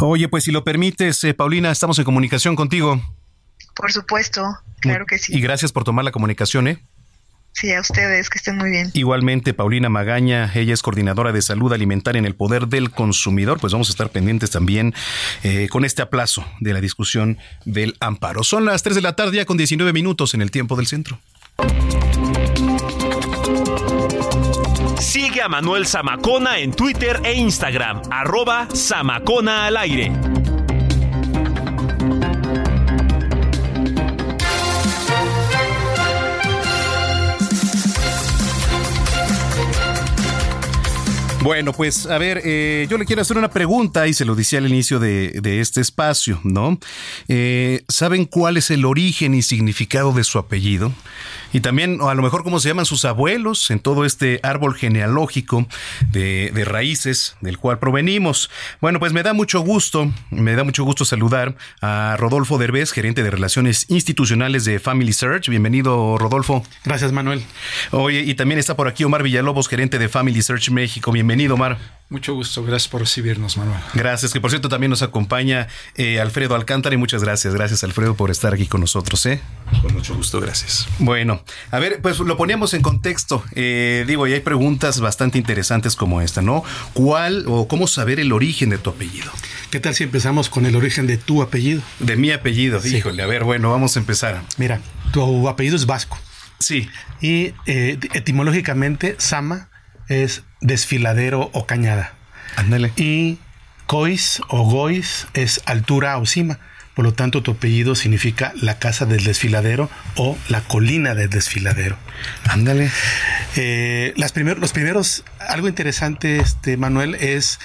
Oye, 0.00 0.28
pues 0.28 0.44
si 0.44 0.50
lo 0.50 0.64
permites, 0.64 1.22
eh, 1.24 1.32
Paulina, 1.32 1.70
estamos 1.70 1.98
en 1.98 2.04
comunicación 2.04 2.56
contigo. 2.56 3.00
Por 3.74 3.92
supuesto, 3.92 4.58
claro 4.80 5.06
que 5.06 5.16
sí. 5.18 5.34
Y 5.34 5.40
gracias 5.40 5.72
por 5.72 5.84
tomar 5.84 6.04
la 6.04 6.10
comunicación, 6.10 6.68
¿eh? 6.68 6.82
Sí, 7.52 7.72
a 7.72 7.80
ustedes, 7.80 8.30
que 8.30 8.38
estén 8.38 8.56
muy 8.56 8.70
bien. 8.70 8.90
Igualmente, 8.94 9.54
Paulina 9.54 9.88
Magaña, 9.88 10.50
ella 10.54 10.72
es 10.72 10.82
coordinadora 10.82 11.32
de 11.32 11.42
salud 11.42 11.72
alimentaria 11.72 12.18
en 12.18 12.24
el 12.24 12.34
poder 12.34 12.66
del 12.66 12.90
consumidor. 12.90 13.60
Pues 13.60 13.72
vamos 13.72 13.88
a 13.88 13.92
estar 13.92 14.08
pendientes 14.10 14.50
también 14.50 14.94
eh, 15.42 15.68
con 15.68 15.84
este 15.84 16.02
aplazo 16.02 16.44
de 16.60 16.72
la 16.72 16.80
discusión 16.80 17.38
del 17.64 17.96
amparo. 18.00 18.42
Son 18.42 18.64
las 18.64 18.82
3 18.82 18.96
de 18.96 19.02
la 19.02 19.16
tarde, 19.16 19.36
ya 19.36 19.44
con 19.44 19.56
19 19.56 19.92
minutos 19.92 20.34
en 20.34 20.42
el 20.42 20.50
tiempo 20.50 20.76
del 20.76 20.86
centro. 20.86 21.20
Sigue 24.98 25.42
a 25.42 25.48
Manuel 25.48 25.86
Zamacona 25.86 26.58
en 26.58 26.72
Twitter 26.72 27.20
e 27.22 27.34
Instagram, 27.34 28.02
arroba 28.10 28.66
Zamacona 28.74 29.66
al 29.66 29.76
aire. 29.76 30.10
Bueno, 41.42 41.72
pues 41.72 42.06
a 42.06 42.18
ver, 42.18 42.40
eh, 42.44 42.86
yo 42.88 42.98
le 42.98 43.04
quiero 43.04 43.20
hacer 43.20 43.36
una 43.36 43.50
pregunta 43.50 44.06
y 44.06 44.14
se 44.14 44.24
lo 44.24 44.36
decía 44.36 44.60
al 44.60 44.68
inicio 44.68 45.00
de, 45.00 45.60
este 45.60 45.80
espacio, 45.80 46.40
¿no? 46.44 46.78
Eh, 47.26 47.82
¿Saben 47.88 48.26
cuál 48.26 48.58
es 48.58 48.70
el 48.70 48.84
origen 48.84 49.34
y 49.34 49.42
significado 49.42 50.12
de 50.12 50.22
su 50.22 50.38
apellido? 50.38 50.92
y 51.52 51.60
también 51.60 51.98
a 52.00 52.14
lo 52.14 52.22
mejor 52.22 52.42
cómo 52.42 52.60
se 52.60 52.68
llaman 52.68 52.86
sus 52.86 53.04
abuelos 53.04 53.70
en 53.70 53.78
todo 53.78 54.04
este 54.04 54.40
árbol 54.42 54.74
genealógico 54.74 55.66
de, 56.10 56.50
raíces 56.64 57.36
del 57.40 57.58
cual 57.58 57.78
provenimos. 57.78 58.48
Bueno, 58.80 59.00
pues 59.00 59.12
me 59.12 59.22
da 59.22 59.32
mucho 59.32 59.60
gusto, 59.60 60.10
me 60.30 60.54
da 60.54 60.64
mucho 60.64 60.84
gusto 60.84 61.04
saludar 61.04 61.56
a 61.80 62.16
Rodolfo 62.18 62.56
Derbez, 62.56 62.92
gerente 62.92 63.22
de 63.22 63.30
Relaciones 63.30 63.86
Institucionales 63.88 64.64
de 64.64 64.78
Family 64.78 65.12
Search. 65.12 65.48
Bienvenido, 65.48 66.16
Rodolfo. 66.18 66.64
Gracias, 66.84 67.10
Manuel. 67.12 67.42
Oye, 67.90 68.20
y 68.20 68.34
también 68.34 68.60
está 68.60 68.76
por 68.76 68.86
aquí 68.86 69.02
Omar 69.04 69.24
Villalobos, 69.24 69.68
gerente 69.68 69.98
de 69.98 70.08
Family 70.08 70.40
Search 70.40 70.70
México. 70.70 71.10
Bienvenido, 71.10 71.31
Omar. 71.50 71.78
Mucho 72.12 72.34
gusto, 72.34 72.62
gracias 72.62 72.88
por 72.88 73.00
recibirnos, 73.00 73.56
Manuel. 73.56 73.80
Gracias, 73.94 74.34
que 74.34 74.40
por 74.40 74.50
cierto 74.50 74.68
también 74.68 74.90
nos 74.90 75.00
acompaña 75.00 75.68
eh, 75.96 76.20
Alfredo 76.20 76.54
Alcántara 76.54 76.94
y 76.94 76.98
muchas 76.98 77.24
gracias, 77.24 77.54
gracias 77.54 77.84
Alfredo 77.84 78.14
por 78.14 78.30
estar 78.30 78.52
aquí 78.52 78.66
con 78.66 78.82
nosotros. 78.82 79.24
¿eh? 79.24 79.40
Con 79.80 79.94
mucho 79.94 80.14
gusto, 80.14 80.38
gracias. 80.38 80.86
Bueno, 80.98 81.42
a 81.70 81.78
ver, 81.78 82.02
pues 82.02 82.18
lo 82.18 82.36
poníamos 82.36 82.74
en 82.74 82.82
contexto. 82.82 83.42
Eh, 83.54 84.04
digo, 84.06 84.26
y 84.26 84.34
hay 84.34 84.40
preguntas 84.40 85.00
bastante 85.00 85.38
interesantes 85.38 85.96
como 85.96 86.20
esta, 86.20 86.42
¿no? 86.42 86.62
¿Cuál 86.92 87.44
o 87.48 87.66
cómo 87.66 87.86
saber 87.86 88.20
el 88.20 88.32
origen 88.32 88.68
de 88.68 88.76
tu 88.76 88.90
apellido? 88.90 89.32
¿Qué 89.70 89.80
tal 89.80 89.94
si 89.94 90.04
empezamos 90.04 90.50
con 90.50 90.66
el 90.66 90.76
origen 90.76 91.06
de 91.06 91.16
tu 91.16 91.40
apellido? 91.40 91.80
De 91.98 92.16
mi 92.16 92.30
apellido, 92.30 92.86
híjole, 92.86 93.22
a 93.22 93.26
ver, 93.26 93.44
bueno, 93.44 93.70
vamos 93.70 93.96
a 93.96 94.00
empezar. 94.00 94.42
Mira, 94.58 94.82
tu 95.14 95.48
apellido 95.48 95.76
es 95.76 95.86
vasco. 95.86 96.18
Sí. 96.58 96.90
Y 97.22 97.54
eh, 97.64 97.98
etimológicamente, 98.12 99.16
Sama 99.18 99.70
es 100.08 100.42
desfiladero 100.62 101.50
o 101.52 101.66
cañada. 101.66 102.14
Ándale. 102.56 102.92
Y 102.96 103.38
Cois 103.86 104.40
o 104.48 104.62
Gois 104.62 105.26
es 105.34 105.60
altura 105.66 106.16
o 106.16 106.26
cima. 106.26 106.58
Por 106.94 107.06
lo 107.06 107.14
tanto, 107.14 107.42
tu 107.42 107.52
apellido 107.52 107.94
significa 107.94 108.52
la 108.60 108.78
casa 108.78 109.06
del 109.06 109.24
desfiladero 109.24 109.88
o 110.16 110.36
la 110.48 110.60
colina 110.60 111.14
del 111.14 111.30
desfiladero. 111.30 111.96
Ándale. 112.48 112.90
Eh, 113.56 114.12
las 114.16 114.36
los 114.36 114.72
primeros, 114.72 115.24
algo 115.38 115.68
interesante, 115.68 116.38
este, 116.38 116.76
Manuel, 116.76 117.14
es 117.14 117.60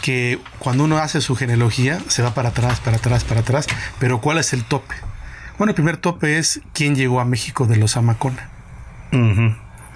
que 0.00 0.38
cuando 0.60 0.84
uno 0.84 0.98
hace 0.98 1.20
su 1.20 1.34
genealogía, 1.34 1.98
se 2.06 2.22
va 2.22 2.34
para 2.34 2.50
atrás, 2.50 2.78
para 2.78 2.98
atrás, 2.98 3.24
para 3.24 3.40
atrás. 3.40 3.66
Pero 3.98 4.20
¿cuál 4.20 4.38
es 4.38 4.52
el 4.52 4.62
tope? 4.64 4.94
Bueno, 5.58 5.72
el 5.72 5.74
primer 5.74 5.96
tope 5.96 6.38
es 6.38 6.60
quién 6.72 6.94
llegó 6.94 7.20
a 7.20 7.24
México 7.24 7.66
de 7.66 7.76
los 7.76 7.96
Amacona. 7.96 8.48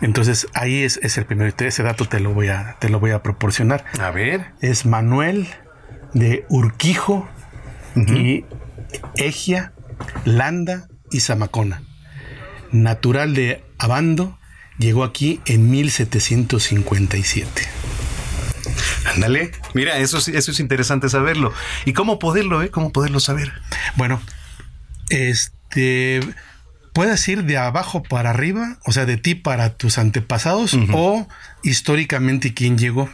Entonces 0.02 0.48
ahí 0.52 0.82
es, 0.82 0.98
el 1.16 1.24
primero. 1.24 1.52
Ese 1.56 1.82
dato 1.82 2.06
te 2.06 2.20
lo 2.20 2.34
voy 2.34 2.48
a, 2.48 2.76
te 2.80 2.88
lo 2.88 3.00
voy 3.00 3.12
a 3.12 3.22
proporcionar. 3.22 3.84
A 4.00 4.10
ver. 4.10 4.46
Es 4.60 4.84
Manuel 4.84 5.46
de 6.12 6.44
Urquijo 6.48 7.28
y 7.96 8.44
Egia, 9.16 9.72
Landa 10.24 10.88
y 11.10 11.20
Zamacona. 11.20 11.82
Natural 12.72 13.34
de 13.34 13.64
Abando, 13.78 14.38
llegó 14.78 15.04
aquí 15.04 15.40
en 15.46 15.70
1757. 15.70 17.62
Ándale, 19.14 19.52
mira, 19.74 19.98
eso, 19.98 20.18
eso 20.18 20.50
es 20.50 20.60
interesante 20.60 21.08
saberlo. 21.08 21.52
¿Y 21.84 21.92
cómo 21.92 22.18
poderlo, 22.18 22.62
eh? 22.62 22.70
¿Cómo 22.70 22.92
poderlo 22.92 23.20
saber? 23.20 23.52
Bueno, 23.96 24.20
este 25.10 26.20
puedes 26.92 27.26
ir 27.28 27.44
de 27.44 27.58
abajo 27.58 28.02
para 28.02 28.30
arriba, 28.30 28.76
o 28.84 28.92
sea, 28.92 29.06
de 29.06 29.16
ti 29.16 29.34
para 29.34 29.76
tus 29.76 29.98
antepasados, 29.98 30.76
o 30.92 31.26
históricamente 31.62 32.54
quién 32.54 32.78
llegó. 32.78 33.08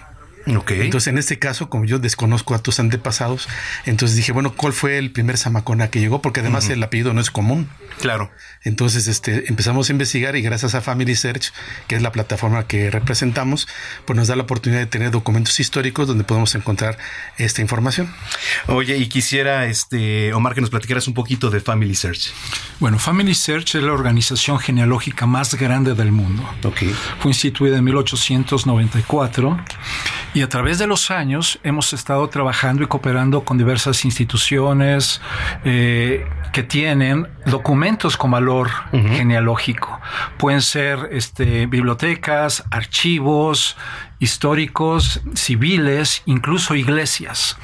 Okay. 0.47 0.83
Entonces, 0.83 1.09
en 1.09 1.19
este 1.19 1.39
caso, 1.39 1.69
como 1.69 1.85
yo 1.85 1.99
desconozco 1.99 2.55
a 2.55 2.63
tus 2.63 2.81
antepasados, 2.81 3.49
entonces 3.85 4.17
dije, 4.17 4.33
bueno, 4.33 4.55
¿cuál 4.55 4.73
fue 4.73 4.99
el 4.99 5.11
primer 5.13 5.37
Zamacona 5.37 5.91
que 5.91 6.01
llegó? 6.01 6.23
Porque 6.23 6.41
además 6.41 6.69
el 6.71 6.83
apellido 6.83 7.13
no 7.13 7.21
es 7.21 7.31
común. 7.31 7.69
Claro. 8.01 8.31
Entonces, 8.65 9.09
este, 9.09 9.49
empezamos 9.49 9.89
a 9.89 9.93
investigar 9.93 10.37
y 10.37 10.43
gracias 10.43 10.75
a 10.75 10.81
Family 10.81 11.17
Search, 11.17 11.53
que 11.87 11.97
es 11.97 12.03
la 12.03 12.13
plataforma 12.13 12.67
que 12.67 12.91
representamos, 12.91 13.69
pues 14.05 14.17
nos 14.17 14.29
da 14.29 14.37
la 14.37 14.43
oportunidad 14.45 14.81
de 14.81 14.87
tener 14.87 15.11
documentos 15.11 15.59
históricos 15.61 16.07
donde 16.07 16.25
podemos 16.25 16.55
encontrar 16.55 16.99
esta 17.37 17.61
información. 17.61 18.13
Oye, 18.67 18.97
y 18.97 19.09
quisiera, 19.09 19.67
este, 19.67 20.33
Omar, 20.33 20.55
que 20.55 20.61
nos 20.61 20.71
platicaras 20.71 21.09
un 21.09 21.15
poquito 21.15 21.51
de 21.51 21.61
Family 21.61 21.95
Search. 21.95 22.33
Bueno, 22.81 22.99
Family 22.99 23.35
Search 23.35 23.75
es 23.75 23.83
la 23.83 23.93
organización 23.93 24.59
genealógica 24.59 25.27
más 25.27 25.55
grande 25.55 25.95
del 25.95 26.13
mundo. 26.13 26.49
Fue 27.21 27.31
instituida 27.31 27.79
en 27.79 27.85
1894 27.85 29.65
y 30.39 30.43
a 30.43 30.49
través 30.49 30.79
de 30.79 30.87
los 30.87 31.11
años 31.11 31.59
hemos 31.65 31.93
estado 31.93 32.29
trabajando 32.29 32.85
y 32.85 32.87
cooperando 32.87 33.45
con 33.45 33.59
diversas 33.59 34.05
instituciones 34.05 35.21
eh, 35.65 36.25
que 36.53 36.63
tienen 36.63 37.27
documentos 37.45 38.17
con 38.17 38.31
valor 38.31 38.71
genealógico. 38.93 40.01
Pueden 40.37 40.63
ser 40.63 41.09
este, 41.11 41.67
bibliotecas, 41.67 42.63
archivos 42.71 43.77
históricos, 44.21 45.21
civiles, 45.35 46.23
incluso 46.27 46.75
iglesias. 46.75 47.57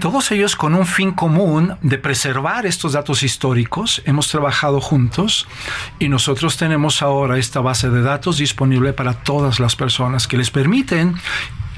Todos 0.00 0.30
ellos 0.32 0.56
con 0.56 0.74
un 0.74 0.86
fin 0.86 1.12
común 1.12 1.76
de 1.82 1.98
preservar 1.98 2.66
estos 2.66 2.92
datos 2.92 3.22
históricos. 3.22 4.02
Hemos 4.04 4.28
trabajado 4.28 4.80
juntos 4.80 5.46
y 5.98 6.08
nosotros 6.08 6.56
tenemos 6.56 7.02
ahora 7.02 7.38
esta 7.38 7.60
base 7.60 7.88
de 7.88 8.02
datos 8.02 8.38
disponible 8.38 8.92
para 8.92 9.14
todas 9.14 9.60
las 9.60 9.76
personas 9.76 10.28
que 10.28 10.36
les 10.36 10.50
permiten 10.50 11.14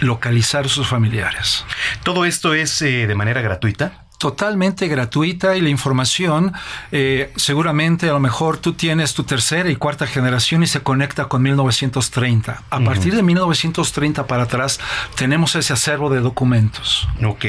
localizar 0.00 0.68
sus 0.68 0.86
familiares. 0.86 1.64
¿Todo 2.02 2.24
esto 2.24 2.54
es 2.54 2.82
eh, 2.82 3.06
de 3.06 3.14
manera 3.14 3.40
gratuita? 3.40 4.05
Totalmente 4.18 4.88
gratuita 4.88 5.56
y 5.56 5.60
la 5.60 5.68
información 5.68 6.52
eh, 6.92 7.32
seguramente 7.36 8.08
a 8.08 8.12
lo 8.12 8.20
mejor 8.20 8.58
tú 8.58 8.72
tienes 8.72 9.14
tu 9.14 9.24
tercera 9.24 9.70
y 9.70 9.76
cuarta 9.76 10.06
generación 10.06 10.62
y 10.62 10.66
se 10.66 10.80
conecta 10.80 11.26
con 11.26 11.42
1930. 11.42 12.62
A 12.70 12.80
partir 12.80 13.14
de 13.14 13.22
1930 13.22 14.26
para 14.26 14.44
atrás 14.44 14.80
tenemos 15.16 15.54
ese 15.56 15.72
acervo 15.72 16.10
de 16.10 16.20
documentos. 16.20 17.08
Ok, 17.24 17.44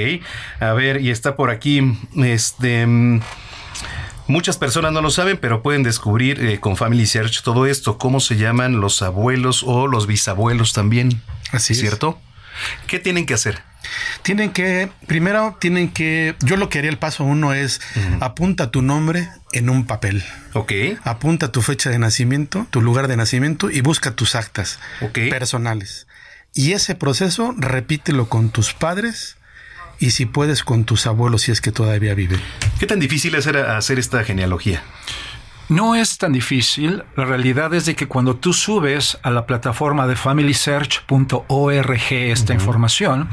a 0.59 0.73
ver, 0.73 1.01
y 1.01 1.09
está 1.09 1.35
por 1.35 1.49
aquí, 1.49 1.97
este... 2.15 2.85
Mm, 2.85 3.21
muchas 4.27 4.57
personas 4.57 4.91
no 4.91 5.01
lo 5.01 5.09
saben, 5.09 5.37
pero 5.37 5.61
pueden 5.61 5.83
descubrir 5.83 6.43
eh, 6.43 6.59
con 6.59 6.75
Family 6.75 7.05
Search 7.05 7.43
todo 7.43 7.65
esto, 7.65 7.97
cómo 7.97 8.19
se 8.19 8.35
llaman 8.35 8.81
los 8.81 9.01
abuelos 9.01 9.63
o 9.65 9.87
los 9.87 10.07
bisabuelos 10.07 10.73
también. 10.73 11.21
Así 11.51 11.73
es. 11.73 11.79
¿Cierto? 11.79 12.19
¿Qué 12.87 12.99
tienen 12.99 13.25
que 13.25 13.33
hacer? 13.33 13.61
Tienen 14.21 14.51
que, 14.51 14.89
primero 15.07 15.57
tienen 15.59 15.89
que, 15.89 16.35
yo 16.39 16.57
lo 16.57 16.69
que 16.69 16.79
haría 16.79 16.91
el 16.91 16.97
paso 16.97 17.23
uno 17.23 17.53
es 17.53 17.81
apunta 18.19 18.71
tu 18.71 18.81
nombre 18.81 19.29
en 19.51 19.69
un 19.69 19.85
papel. 19.85 20.23
Ok. 20.53 20.71
Apunta 21.03 21.51
tu 21.51 21.61
fecha 21.61 21.89
de 21.89 21.99
nacimiento, 21.99 22.67
tu 22.69 22.81
lugar 22.81 23.07
de 23.07 23.17
nacimiento 23.17 23.69
y 23.69 23.81
busca 23.81 24.11
tus 24.11 24.35
actas 24.35 24.79
personales. 25.29 26.07
Y 26.53 26.73
ese 26.73 26.95
proceso 26.95 27.53
repítelo 27.57 28.29
con 28.29 28.49
tus 28.49 28.73
padres 28.73 29.37
y 29.99 30.11
si 30.11 30.25
puedes 30.25 30.63
con 30.63 30.85
tus 30.85 31.07
abuelos 31.07 31.43
si 31.43 31.51
es 31.51 31.61
que 31.61 31.71
todavía 31.71 32.13
viven. 32.13 32.41
¿Qué 32.79 32.85
tan 32.85 32.99
difícil 32.99 33.35
es 33.35 33.47
hacer 33.47 33.99
esta 33.99 34.23
genealogía? 34.23 34.83
No 35.69 35.95
es 35.95 36.17
tan 36.17 36.31
difícil. 36.31 37.03
La 37.17 37.25
realidad 37.25 37.73
es 37.73 37.85
de 37.85 37.93
que 37.93 38.07
cuando 38.07 38.37
tú 38.37 38.53
subes 38.53 39.17
a 39.21 39.29
la 39.31 39.45
plataforma 39.45 40.07
de 40.07 40.15
familysearch.org 40.15 42.11
esta 42.11 42.53
información, 42.53 43.27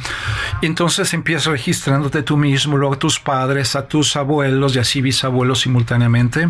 entonces 0.60 1.14
empiezas 1.14 1.46
registrándote 1.46 2.24
tú 2.24 2.36
mismo, 2.36 2.76
luego 2.76 2.94
a 2.94 2.98
tus 2.98 3.20
padres, 3.20 3.76
a 3.76 3.86
tus 3.86 4.16
abuelos 4.16 4.74
y 4.74 4.80
así 4.80 5.00
bisabuelos 5.00 5.60
simultáneamente. 5.60 6.48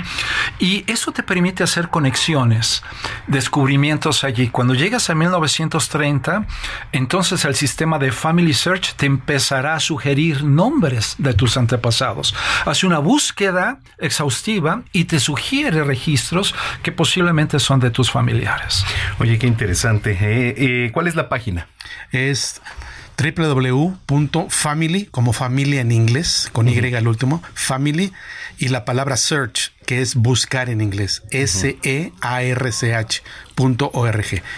Y 0.59 0.91
eso 0.91 1.13
te 1.13 1.23
permite 1.23 1.63
hacer 1.63 1.91
conexiones, 1.91 2.83
descubrimientos 3.27 4.25
allí. 4.25 4.49
Cuando 4.49 4.73
llegas 4.73 5.11
a 5.11 5.15
1930, 5.15 6.47
entonces 6.93 7.45
el 7.45 7.55
sistema 7.55 7.99
de 7.99 8.11
Family 8.11 8.55
Search 8.55 8.95
te 8.95 9.05
empezará 9.05 9.75
a 9.75 9.81
sugerir 9.81 10.45
nombres 10.45 11.17
de 11.19 11.35
tus 11.35 11.59
antepasados. 11.59 12.35
Hace 12.65 12.87
una 12.87 13.01
búsqueda 13.01 13.81
exhaustiva 13.99 14.83
y 14.91 15.05
te 15.05 15.21
sugiere 15.21 15.74
registros 15.83 16.55
que 16.83 16.93
posiblemente 16.93 17.59
son 17.59 17.81
de 17.81 17.91
tus 17.91 18.11
familiares. 18.11 18.85
Oye, 19.19 19.39
qué 19.39 19.47
interesante. 19.47 20.13
Eh, 20.13 20.55
eh, 20.57 20.91
¿Cuál 20.93 21.09
es 21.09 21.17
la 21.17 21.29
página? 21.29 21.67
Es 22.13 22.61
www.family, 23.17 25.07
como 25.07 25.33
familia 25.33 25.81
en 25.81 25.93
inglés, 25.93 26.51
con 26.53 26.69
Y 26.69 26.95
al 26.95 27.09
último, 27.09 27.43
family, 27.55 28.13
y 28.59 28.69
la 28.69 28.85
palabra 28.85 29.17
search, 29.17 29.73
que 29.87 30.03
es 30.03 30.15
buscar 30.15 30.69
en 30.69 30.81
inglés, 30.81 31.23
S-E-A-R-C-H.org. 31.31 32.13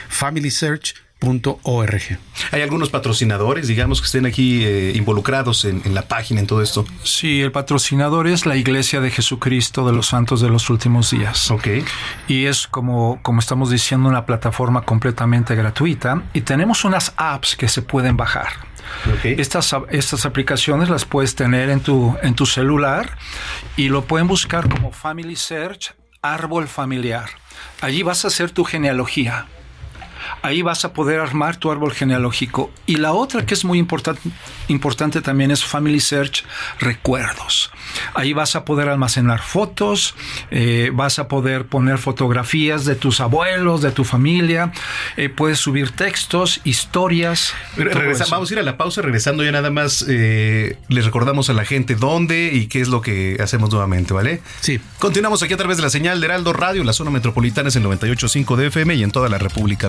Family 0.08 0.50
Search 0.50 0.94
.org. 1.20 2.18
¿Hay 2.52 2.62
algunos 2.62 2.90
patrocinadores, 2.90 3.68
digamos, 3.68 4.00
que 4.00 4.06
estén 4.06 4.26
aquí 4.26 4.64
eh, 4.64 4.92
involucrados 4.94 5.64
en, 5.64 5.82
la 5.94 6.02
página, 6.02 6.40
en 6.40 6.46
todo 6.46 6.62
esto? 6.62 6.84
Sí, 7.02 7.40
el 7.40 7.52
patrocinador 7.52 8.26
es 8.26 8.46
la 8.46 8.56
Iglesia 8.56 9.00
de 9.00 9.10
Jesucristo 9.10 9.86
de 9.86 9.92
los 9.92 10.06
Santos 10.06 10.40
de 10.40 10.50
los 10.50 10.68
Últimos 10.70 11.10
Días. 11.10 11.50
Ok. 11.50 11.68
Y 12.28 12.44
es 12.44 12.66
como, 12.66 13.20
como 13.22 13.40
estamos 13.40 13.70
diciendo, 13.70 14.08
una 14.08 14.26
plataforma 14.26 14.82
completamente 14.82 15.54
gratuita 15.54 16.22
y 16.32 16.42
tenemos 16.42 16.84
unas 16.84 17.14
apps 17.16 17.56
que 17.56 17.68
se 17.68 17.82
pueden 17.82 18.16
bajar. 18.16 18.48
Estas, 19.24 19.74
estas 19.90 20.26
aplicaciones 20.26 20.88
las 20.88 21.04
puedes 21.04 21.34
tener 21.34 21.70
en 21.70 21.80
tu, 21.80 22.16
en 22.22 22.34
tu 22.34 22.46
celular 22.46 23.18
y 23.76 23.88
lo 23.88 24.04
pueden 24.04 24.28
buscar 24.28 24.68
como 24.68 24.92
Family 24.92 25.34
Search, 25.34 25.94
árbol 26.22 26.68
familiar. 26.68 27.28
Allí 27.80 28.02
vas 28.02 28.24
a 28.24 28.28
hacer 28.28 28.50
tu 28.52 28.64
genealogía 28.64 29.46
Ahí 30.42 30.62
vas 30.62 30.84
a 30.84 30.92
poder 30.92 31.20
armar 31.20 31.56
tu 31.56 31.70
árbol 31.70 31.92
genealógico. 31.92 32.70
Y 32.86 32.96
la 32.96 33.12
otra 33.12 33.46
que 33.46 33.54
es 33.54 33.64
muy 33.64 33.78
importante 33.78 35.20
también 35.22 35.50
es 35.50 35.64
Family 35.64 36.00
Search 36.00 36.44
Recuerdos. 36.78 37.70
Ahí 38.14 38.32
vas 38.32 38.56
a 38.56 38.64
poder 38.64 38.88
almacenar 38.88 39.40
fotos, 39.40 40.14
eh, 40.50 40.90
vas 40.92 41.18
a 41.18 41.28
poder 41.28 41.66
poner 41.66 41.98
fotografías 41.98 42.84
de 42.84 42.94
tus 42.94 43.20
abuelos, 43.20 43.82
de 43.82 43.90
tu 43.90 44.04
familia, 44.04 44.72
eh, 45.16 45.28
puedes 45.28 45.58
subir 45.58 45.90
textos, 45.90 46.60
historias. 46.64 47.54
vamos 48.30 48.50
a 48.50 48.54
ir 48.54 48.58
a 48.58 48.62
la 48.62 48.76
pausa, 48.76 49.02
regresando 49.02 49.44
ya 49.44 49.52
nada 49.52 49.70
más, 49.70 50.04
eh, 50.08 50.78
les 50.88 51.04
recordamos 51.04 51.50
a 51.50 51.52
la 51.52 51.64
gente 51.64 51.94
dónde 51.94 52.50
y 52.52 52.66
qué 52.66 52.80
es 52.80 52.88
lo 52.88 53.00
que 53.00 53.38
hacemos 53.40 53.70
nuevamente, 53.70 54.12
¿vale? 54.12 54.42
Sí. 54.60 54.80
Continuamos 54.98 55.42
aquí 55.42 55.54
a 55.54 55.56
través 55.56 55.76
de 55.76 55.82
la 55.82 55.90
señal 55.90 56.20
de 56.20 56.26
Heraldo 56.26 56.52
Radio, 56.52 56.84
la 56.84 56.92
zona 56.92 57.10
metropolitana 57.10 57.68
es 57.68 57.76
el 57.76 57.84
98.5 57.84 58.56
de 58.56 58.66
FM 58.68 58.94
y 58.94 59.02
en 59.02 59.10
toda 59.10 59.28
la 59.28 59.38
República 59.38 59.88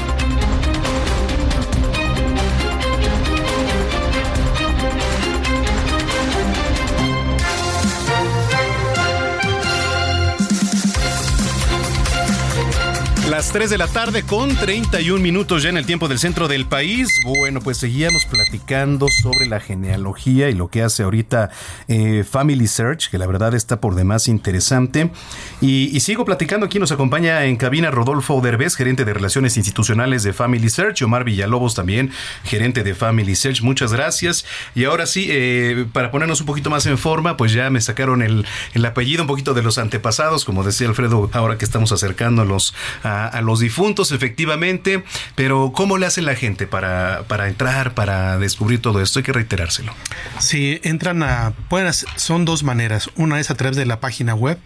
Las 13.31 13.53
3 13.53 13.69
de 13.69 13.77
la 13.77 13.87
tarde 13.87 14.23
con 14.23 14.53
31 14.57 15.23
minutos 15.23 15.63
ya 15.63 15.69
en 15.69 15.77
el 15.77 15.85
tiempo 15.85 16.09
del 16.09 16.19
centro 16.19 16.49
del 16.49 16.65
país. 16.65 17.07
Bueno, 17.23 17.61
pues 17.61 17.77
seguíamos 17.77 18.25
platicando 18.25 19.07
sobre 19.07 19.45
la 19.45 19.61
genealogía 19.61 20.49
y 20.49 20.53
lo 20.53 20.67
que 20.67 20.83
hace 20.83 21.03
ahorita 21.03 21.49
eh, 21.87 22.25
Family 22.29 22.67
Search, 22.67 23.09
que 23.09 23.17
la 23.17 23.27
verdad 23.27 23.53
está 23.53 23.79
por 23.79 23.95
demás 23.95 24.27
interesante. 24.27 25.11
Y, 25.61 25.97
sigo 26.01 26.25
platicando, 26.25 26.65
aquí 26.65 26.77
nos 26.77 26.91
acompaña 26.91 27.45
en 27.45 27.55
cabina 27.55 27.89
Rodolfo 27.89 28.41
Derbez, 28.41 28.75
gerente 28.75 29.05
de 29.05 29.13
Relaciones 29.13 29.55
Institucionales 29.55 30.23
de 30.23 30.33
Family 30.33 30.69
Search, 30.69 31.01
Omar 31.01 31.23
Villalobos 31.23 31.73
también, 31.73 32.11
gerente 32.43 32.83
de 32.83 32.95
Family 32.95 33.37
Search. 33.37 33.61
Muchas 33.61 33.93
gracias. 33.93 34.43
Y 34.75 34.83
ahora 34.83 35.05
sí, 35.05 35.27
eh, 35.29 35.85
para 35.93 36.11
ponernos 36.11 36.41
un 36.41 36.47
poquito 36.47 36.69
más 36.69 36.85
en 36.85 36.97
forma, 36.97 37.37
pues 37.37 37.53
ya 37.53 37.69
me 37.69 37.79
sacaron 37.79 38.23
el, 38.23 38.45
el 38.73 38.85
apellido 38.85 39.21
un 39.21 39.27
poquito 39.27 39.53
de 39.53 39.63
los 39.63 39.77
antepasados, 39.77 40.43
como 40.43 40.65
decía 40.65 40.89
Alfredo, 40.89 41.29
ahora 41.31 41.57
que 41.57 41.63
estamos 41.63 41.93
acercándolos 41.93 42.75
a 43.05 43.20
a, 43.27 43.41
los 43.41 43.59
difuntos, 43.59 44.11
efectivamente, 44.11 45.03
pero 45.35 45.71
¿cómo 45.73 45.97
le 45.97 46.05
hace 46.05 46.21
la 46.21 46.35
gente 46.35 46.67
para, 46.67 47.23
para 47.27 47.47
entrar, 47.47 47.93
para 47.93 48.37
descubrir 48.37 48.81
todo 48.81 49.01
esto? 49.01 49.19
Hay 49.19 49.23
que 49.23 49.33
reiterárselo. 49.33 49.93
Sí, 50.39 50.79
entran 50.83 51.23
a, 51.23 51.53
pueden 51.69 51.91
son 51.93 52.45
dos 52.45 52.63
maneras. 52.63 53.09
Una 53.15 53.39
es 53.39 53.49
a 53.51 53.55
través 53.55 53.77
de 53.77 53.85
la 53.85 53.99
página 53.99 54.35
web 54.35 54.57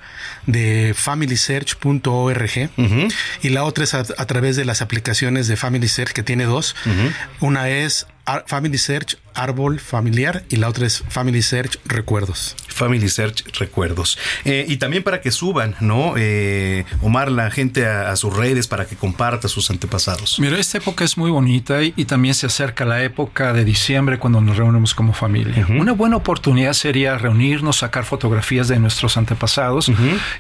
de 0.46 0.94
familysearch.org 0.96 2.70
y 3.42 3.50
la 3.50 3.64
otra 3.64 3.84
es 3.84 3.94
a, 3.94 4.04
través 4.04 4.56
de 4.56 4.66
las 4.66 4.82
aplicaciones 4.82 5.48
de 5.48 5.56
Family 5.58 5.88
Search, 5.88 6.12
que 6.14 6.24
tiene 6.24 6.46
dos. 6.46 6.76
Una 7.40 7.70
es 7.70 8.08
Family 8.48 8.78
Search 8.78 9.18
Árbol 9.34 9.80
Familiar 9.80 10.44
y 10.50 10.58
la 10.58 10.70
otra 10.70 10.88
es 10.88 11.04
Family 11.10 11.42
Search 11.42 11.80
Recuerdos. 11.86 12.56
Family 12.76 13.08
Search 13.10 13.44
Recuerdos. 13.58 14.18
Eh, 14.44 14.66
y 14.68 14.78
también 14.78 15.02
para 15.02 15.22
que 15.22 15.32
suban, 15.32 15.76
¿no? 15.80 16.14
Eh, 16.18 16.86
Omar, 17.02 17.32
la 17.32 17.50
gente 17.50 17.86
a, 17.88 18.16
sus 18.16 18.36
redes 18.36 18.68
para 18.68 18.86
que 18.86 18.96
comparta 18.96 19.48
sus 19.48 19.70
antepasados. 19.70 20.40
Mira, 20.40 20.60
esta 20.60 20.78
época 20.78 21.04
es 21.04 21.18
muy 21.18 21.32
bonita 21.32 21.82
y, 21.82 22.06
también 22.06 22.36
se 22.36 22.46
acerca 22.46 22.86
la 22.86 23.04
época 23.04 23.52
de 23.54 23.66
diciembre 23.66 24.20
cuando 24.20 24.40
nos 24.40 24.58
reunimos 24.58 24.94
como 24.94 25.14
familia. 25.14 25.66
Una 25.70 25.94
buena 25.94 26.18
oportunidad 26.18 26.74
sería 26.74 27.18
reunirnos, 27.18 27.78
sacar 27.78 28.06
fotografías 28.06 28.68
de 28.68 28.78
nuestros 28.78 29.18
antepasados 29.18 29.92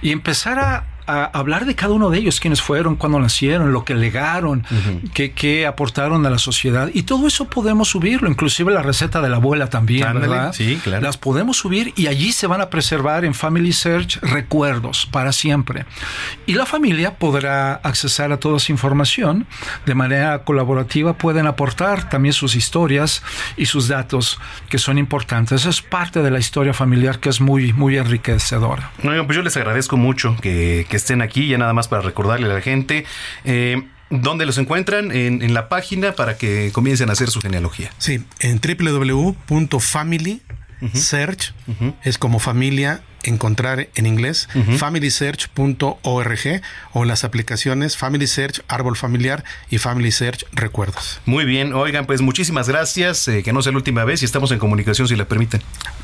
y 0.02 0.12
empezar 0.12 0.60
a 0.60 0.95
a 1.08 1.26
hablar 1.26 1.66
de 1.66 1.76
cada 1.76 1.94
uno 1.94 2.10
de 2.10 2.20
ellos, 2.20 2.40
quiénes 2.40 2.62
fueron, 2.62 2.96
cuándo 2.96 3.20
nacieron, 3.20 3.72
lo 3.72 3.84
que 3.86 3.96
legaron, 3.96 4.66
qué, 5.14 5.66
aportaron 5.68 6.26
a 6.26 6.30
la 6.30 6.40
sociedad. 6.40 6.90
Y 6.94 7.04
todo 7.04 7.28
eso 7.28 7.46
podemos 7.46 7.90
subirlo, 7.90 8.30
inclusive 8.30 8.72
la 8.72 8.82
receta 8.82 9.22
de 9.22 9.30
la 9.30 9.38
abuela 9.38 9.70
también, 9.70 10.20
¿verdad? 10.20 10.54
Sí, 10.54 10.80
claro. 10.84 11.04
Las 11.04 11.18
podemos 11.18 11.58
subir 11.58 11.94
y 11.96 12.08
allí 12.08 12.32
se 12.32 12.48
van 12.48 12.62
a 12.62 12.70
preservar 12.70 13.26
en 13.26 13.34
Family 13.34 13.74
Search 13.74 14.20
recuerdos 14.22 15.08
para 15.12 15.32
siempre. 15.32 15.86
Y 16.46 16.54
la 16.54 16.66
familia 16.66 17.16
podrá 17.18 17.76
accesar 17.76 18.32
a 18.32 18.38
toda 18.38 18.58
esa 18.58 18.72
información 18.72 19.48
de 19.86 19.96
manera 19.96 20.44
colaborativa, 20.44 21.14
pueden 21.14 21.48
aportar 21.48 22.10
también 22.10 22.34
sus 22.34 22.56
historias 22.56 23.24
y 23.58 23.68
sus 23.68 23.88
datos 23.88 24.40
que 24.70 24.78
son 24.78 24.98
importantes. 24.98 25.66
Es 25.66 25.82
parte 25.82 26.22
de 26.22 26.32
la 26.32 26.40
historia 26.40 26.74
familiar 26.74 27.20
que 27.20 27.30
es 27.30 27.42
muy, 27.42 27.74
muy 27.74 27.98
enriquecedora. 27.98 28.92
No, 29.04 29.26
pues 29.26 29.36
yo 29.36 29.44
les 29.44 29.56
agradezco 29.58 29.98
mucho 29.98 30.36
que 30.42 30.86
estén 30.96 31.22
aquí, 31.22 31.48
ya 31.48 31.58
nada 31.58 31.74
más 31.74 31.88
para 31.88 32.02
recordarle 32.02 32.48
a 32.48 32.54
la 32.54 32.62
gente. 32.62 33.06
Eh, 33.44 33.84
¿Dónde 34.10 34.46
los 34.46 34.58
encuentran? 34.58 35.12
En, 35.12 35.54
la 35.54 35.68
página 35.68 36.14
para 36.14 36.38
que 36.38 36.72
comiencen 36.72 37.10
a 37.10 37.14
hacer 37.14 37.30
su 37.30 37.42
genealogía. 37.42 37.92
Sí, 37.98 38.24
en 38.40 38.62
www.familysearch, 38.62 41.54
es 42.04 42.18
como 42.18 42.40
familia 42.40 43.02
encontrar 43.26 43.90
en 43.96 44.06
inglés, 44.06 44.48
familysearch.org 44.78 46.62
o 46.94 47.06
las 47.06 47.24
aplicaciones 47.24 47.98
Family 47.98 48.28
Search, 48.28 48.62
Árbol 48.68 48.96
Familiar 48.96 49.44
y 49.70 49.78
Family 49.78 50.12
Search 50.12 50.46
Recuerdos. 50.54 51.20
Muy 51.26 51.46
bien, 51.46 51.74
oigan, 51.74 52.06
pues 52.06 52.22
muchísimas 52.22 52.70
gracias, 52.70 53.28
eh, 53.28 53.44
que 53.44 53.54
no 53.54 53.62
sea 53.62 53.72
la 53.72 53.78
última 53.78 54.06
vez 54.06 54.22
y 54.22 54.26
estamos 54.26 54.52
en 54.52 54.60
comunicación 54.60 55.08
si 55.08 55.16
le 55.16 55.26
permiten. 55.26 55.62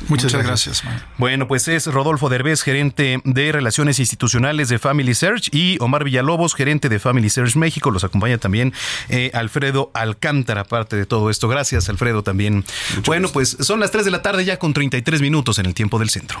Muchas, 0.08 0.32
gracias. 0.34 0.82
bueno, 1.18 1.48
pues 1.48 1.68
es 1.68 1.86
Rodolfo 1.86 2.28
Derbez, 2.28 2.62
gerente 2.62 3.20
de 3.24 3.52
Relaciones 3.52 3.98
Institucionales 3.98 4.68
de 4.68 4.78
Family 4.78 5.14
Search 5.14 5.48
y 5.52 5.76
Omar 5.80 6.04
Villalobos, 6.04 6.54
gerente 6.54 6.88
de 6.88 6.98
Family 6.98 7.30
Search 7.30 7.56
México. 7.56 7.90
Los 7.90 8.04
acompaña 8.04 8.38
también 8.38 8.72
eh, 9.08 9.30
Alfredo 9.34 9.90
Alcántara, 9.94 10.62
aparte 10.62 10.96
de 10.96 11.06
todo 11.06 11.30
esto. 11.30 11.48
Gracias, 11.48 11.88
Alfredo, 11.88 12.22
también. 12.22 12.64
bueno, 13.06 13.28
pues 13.28 13.56
son 13.60 13.80
las 13.80 13.90
3 13.90 14.04
de 14.04 14.10
la 14.10 14.22
tarde 14.22 14.44
ya 14.44 14.58
con 14.58 14.72
33 14.72 15.20
minutos 15.20 15.58
en 15.58 15.66
el 15.66 15.74
tiempo 15.74 15.98
del 15.98 16.10
centro. 16.10 16.40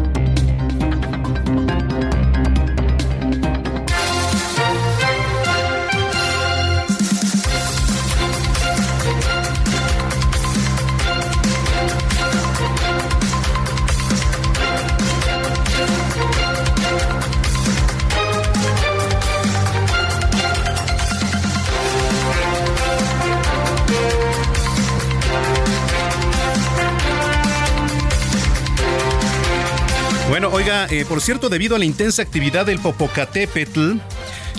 Bueno, 30.31 30.47
oiga, 30.47 30.87
eh, 30.89 31.03
por 31.03 31.19
cierto, 31.19 31.49
debido 31.49 31.75
a 31.75 31.79
la 31.79 31.83
intensa 31.83 32.21
actividad 32.21 32.65
del 32.65 32.79
Popocatépetl, 32.79 33.97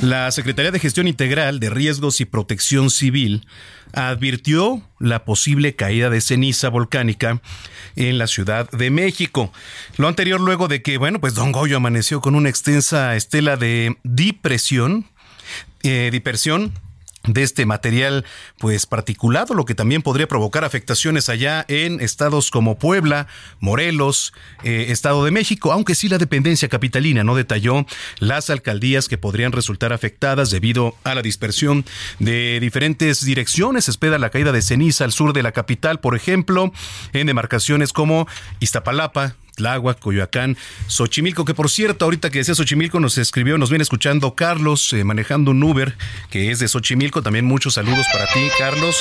la 0.03 0.31
Secretaría 0.31 0.71
de 0.71 0.79
Gestión 0.79 1.09
Integral 1.09 1.61
de 1.61 1.71
Riesgos 1.71 2.21
y 2.21 2.27
Protección 2.27 2.91
Civil 2.91 3.47
advirtió 3.95 4.83
la 4.99 5.25
posible 5.25 5.75
caída 5.75 6.11
de 6.11 6.21
ceniza 6.21 6.69
volcánica 6.69 7.41
en 7.97 8.19
la 8.19 8.27
Ciudad 8.27 8.71
de 8.71 8.91
México. 8.91 9.51
Lo 9.97 10.09
anterior 10.09 10.43
luego 10.43 10.69
de 10.69 10.83
que, 10.83 10.99
bueno, 10.99 11.23
pues 11.23 11.33
Don 11.33 11.53
Goyo 11.53 11.79
amaneció 11.79 12.21
con 12.21 12.35
una 12.35 12.51
extensa 12.51 13.17
estela 13.17 13.57
de 13.57 13.97
depresión, 14.05 15.07
eh, 15.85 16.11
de 17.25 17.43
este 17.43 17.67
material 17.67 18.25
pues 18.59 18.87
particulado, 18.87 19.55
lo 19.55 19.65
que 19.65 19.75
también 19.75 20.03
podría 20.03 20.27
provocar 20.27 20.65
afectaciones 20.65 21.29
allá 21.29 21.65
en 21.69 22.01
estados 22.01 22.51
como 22.51 22.79
Puebla, 22.79 23.29
Morelos, 23.61 24.33
eh, 24.65 24.87
Estado 24.89 25.25
de 25.25 25.31
México, 25.31 25.73
aunque 25.73 25.95
sí 25.95 26.09
la 26.09 26.19
dependencia 26.19 26.69
capitalina 26.69 27.25
no 27.25 27.35
detalló 27.35 27.87
las 28.19 28.51
alcaldías 28.51 29.09
que 29.09 29.19
podrían 29.19 29.53
resultar 29.53 29.93
afectadas 29.93 30.51
debido 30.51 30.97
a 31.05 31.15
la 31.15 31.23
dispersión 31.23 31.85
de 32.19 32.59
diferentes 32.61 33.25
direcciones. 33.25 33.89
espera 33.89 34.19
la 34.19 34.31
caída 34.31 34.53
de 34.53 34.63
ceniza 34.63 35.05
al 35.05 35.13
sur 35.13 35.33
de 35.33 35.43
la 35.43 35.53
capital, 35.53 36.01
por 36.01 36.17
ejemplo, 36.17 36.73
en 37.13 37.27
demarcaciones 37.27 37.93
como 37.93 38.27
Iztapalapa, 38.61 39.37
Tláhuac, 39.55 39.99
Coyoacán, 39.99 40.57
Xochimilco, 40.87 41.45
que 41.45 41.55
por 41.55 41.71
cierto, 41.71 42.05
ahorita 42.05 42.31
que 42.31 42.39
decía 42.39 42.55
Xochimilco 42.55 43.01
nos 43.01 43.19
escribió, 43.19 43.59
nos 43.59 43.71
viene 43.71 43.83
escuchando 43.83 44.35
Carlos, 44.35 44.93
eh, 44.93 45.05
manejando 45.05 45.51
un 45.51 45.63
Uber, 45.63 45.95
que 46.31 46.51
es 46.51 46.59
de 46.59 46.69
Xochimilco, 46.69 47.23
también 47.23 47.45
muchos 47.45 47.75
saludos 47.75 48.07
para 48.13 48.27
ti, 48.27 48.41
Carlos. 48.59 48.97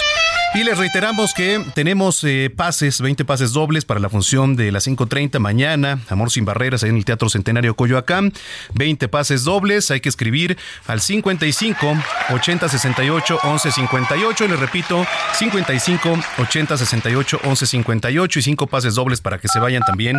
Y 0.53 0.64
les 0.65 0.78
reiteramos 0.78 1.34
que 1.34 1.64
tenemos 1.76 2.23
eh, 2.26 2.52
pases, 2.53 2.99
20 2.99 3.23
pases 3.23 3.53
dobles 3.53 3.86
para 3.86 4.02
la 4.02 4.10
función 4.10 4.57
de 4.57 4.72
las 4.72 4.86
5.30 4.86 5.40
mañana, 5.40 5.99
Amor 6.10 6.30
sin 6.30 6.44
Barreras, 6.44 6.84
ahí 6.84 6.90
en 6.90 6.98
el 6.98 7.06
Teatro 7.06 7.30
Centenario 7.30 7.76
Coyoacán, 7.76 8.34
20 8.73 9.07
pases 9.07 9.45
dobles, 9.45 9.91
hay 9.91 10.02
que 10.02 10.10
escribir 10.10 10.57
al 10.88 10.99
55 10.99 11.98
80 12.32 12.68
68 12.68 13.40
11 13.44 13.72
58, 13.72 14.45
y 14.45 14.48
les 14.49 14.60
repito, 14.60 15.06
55 15.36 16.19
80 16.38 16.78
68 16.78 17.40
11 17.45 17.65
58 17.65 18.40
y 18.40 18.41
5 18.41 18.68
pases 18.68 18.95
dobles 18.95 19.22
para 19.22 19.38
que 19.38 19.48
se 19.48 19.60
vayan 19.60 19.84
también 19.84 20.18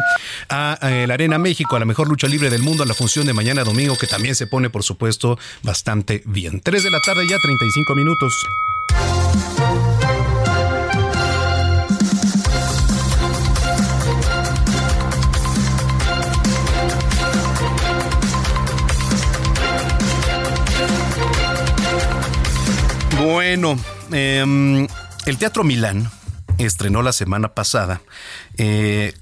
a, 0.48 0.78
la 1.06 1.14
Arena 1.14 1.38
México, 1.38 1.76
a 1.76 1.78
la 1.78 1.84
mejor 1.84 2.08
lucha 2.08 2.26
libre 2.26 2.50
del 2.50 2.62
mundo, 2.62 2.82
a 2.82 2.86
la 2.86 2.94
función 2.94 3.26
de 3.26 3.32
mañana 3.32 3.64
domingo, 3.64 3.96
que 3.98 4.06
también 4.06 4.34
se 4.34 4.46
pone, 4.46 4.70
por 4.70 4.82
supuesto, 4.82 5.38
bastante 5.62 6.22
bien. 6.24 6.60
3 6.60 6.82
de 6.82 6.90
la 6.90 7.00
tarde 7.00 7.26
ya, 7.28 7.38
35 7.38 7.94
minutos. 7.94 8.34
Bueno, 23.24 23.78
em, 24.10 24.88
el 25.26 25.38
Teatro 25.38 25.62
Milán 25.62 26.10
estrenó 26.58 27.02
la 27.02 27.12
semana 27.12 27.54
pasada 27.54 28.02
eh, 28.58 29.14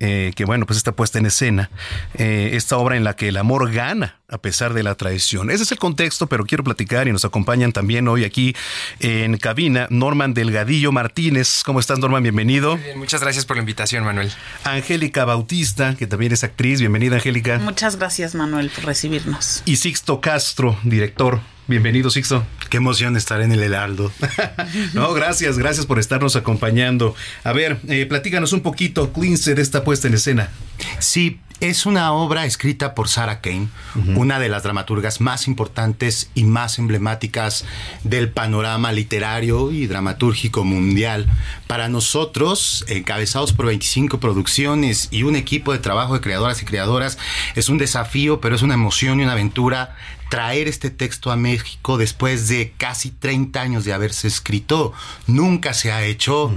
eh, 0.00 0.32
que 0.34 0.44
bueno, 0.44 0.66
pues 0.66 0.76
está 0.76 0.92
puesta 0.92 1.18
en 1.18 1.26
escena, 1.26 1.70
eh, 2.14 2.50
esta 2.54 2.76
obra 2.78 2.96
en 2.96 3.04
la 3.04 3.14
que 3.16 3.28
el 3.28 3.36
amor 3.36 3.72
gana 3.72 4.20
a 4.28 4.38
pesar 4.38 4.74
de 4.74 4.82
la 4.82 4.94
traición. 4.94 5.50
Ese 5.50 5.62
es 5.62 5.72
el 5.72 5.78
contexto, 5.78 6.26
pero 6.26 6.44
quiero 6.44 6.64
platicar 6.64 7.06
y 7.08 7.12
nos 7.12 7.24
acompañan 7.24 7.72
también 7.72 8.08
hoy 8.08 8.24
aquí 8.24 8.56
en 9.00 9.36
cabina 9.36 9.86
Norman 9.90 10.34
Delgadillo 10.34 10.92
Martínez. 10.92 11.62
¿Cómo 11.64 11.78
estás, 11.80 11.98
Norman? 11.98 12.22
Bienvenido. 12.22 12.78
muchas 12.96 13.20
gracias 13.20 13.44
por 13.44 13.56
la 13.56 13.60
invitación, 13.60 14.04
Manuel. 14.04 14.32
Angélica 14.64 15.24
Bautista, 15.24 15.94
que 15.96 16.06
también 16.06 16.32
es 16.32 16.42
actriz. 16.42 16.80
Bienvenida, 16.80 17.16
Angélica. 17.16 17.58
Muchas 17.58 17.96
gracias, 17.96 18.34
Manuel, 18.34 18.70
por 18.70 18.86
recibirnos. 18.86 19.62
Y 19.64 19.76
Sixto 19.76 20.20
Castro, 20.20 20.76
director 20.82 21.53
Bienvenido, 21.66 22.10
Sixto. 22.10 22.44
Qué 22.68 22.76
emoción 22.76 23.16
estar 23.16 23.40
en 23.40 23.50
el 23.50 23.62
Heraldo. 23.62 24.12
no, 24.92 25.14
gracias, 25.14 25.56
gracias 25.58 25.86
por 25.86 25.98
estarnos 25.98 26.36
acompañando. 26.36 27.14
A 27.42 27.52
ver, 27.52 27.80
eh, 27.88 28.04
platícanos 28.04 28.52
un 28.52 28.60
poquito, 28.60 29.10
Quince, 29.14 29.54
de 29.54 29.62
esta 29.62 29.82
puesta 29.82 30.06
en 30.06 30.14
escena. 30.14 30.50
Sí, 30.98 31.40
es 31.60 31.86
una 31.86 32.12
obra 32.12 32.44
escrita 32.44 32.94
por 32.94 33.08
Sarah 33.08 33.40
Kane, 33.40 33.68
una 34.16 34.38
de 34.38 34.50
las 34.50 34.64
dramaturgas 34.64 35.22
más 35.22 35.46
importantes 35.46 36.28
y 36.34 36.44
más 36.44 36.78
emblemáticas 36.78 37.64
del 38.02 38.28
panorama 38.28 38.92
literario 38.92 39.70
y 39.70 39.86
dramatúrgico 39.86 40.64
mundial. 40.64 41.26
Para 41.66 41.88
nosotros, 41.88 42.84
encabezados 42.88 43.54
por 43.54 43.66
25 43.66 44.20
producciones 44.20 45.08
y 45.10 45.22
un 45.22 45.36
equipo 45.36 45.72
de 45.72 45.78
trabajo 45.78 46.12
de 46.12 46.20
creadoras 46.20 46.60
y 46.60 46.66
creadoras, 46.66 47.16
es 47.54 47.70
un 47.70 47.78
desafío, 47.78 48.40
pero 48.42 48.54
es 48.54 48.62
una 48.62 48.74
emoción 48.74 49.20
y 49.20 49.22
una 49.22 49.32
aventura 49.32 49.96
traer 50.34 50.66
este 50.66 50.90
texto 50.90 51.30
a 51.30 51.36
México 51.36 51.96
después 51.96 52.48
de 52.48 52.74
casi 52.76 53.12
30 53.12 53.60
años 53.60 53.84
de 53.84 53.92
haberse 53.92 54.26
escrito. 54.26 54.92
Nunca 55.28 55.74
se 55.74 55.92
ha 55.92 56.02
hecho. 56.02 56.52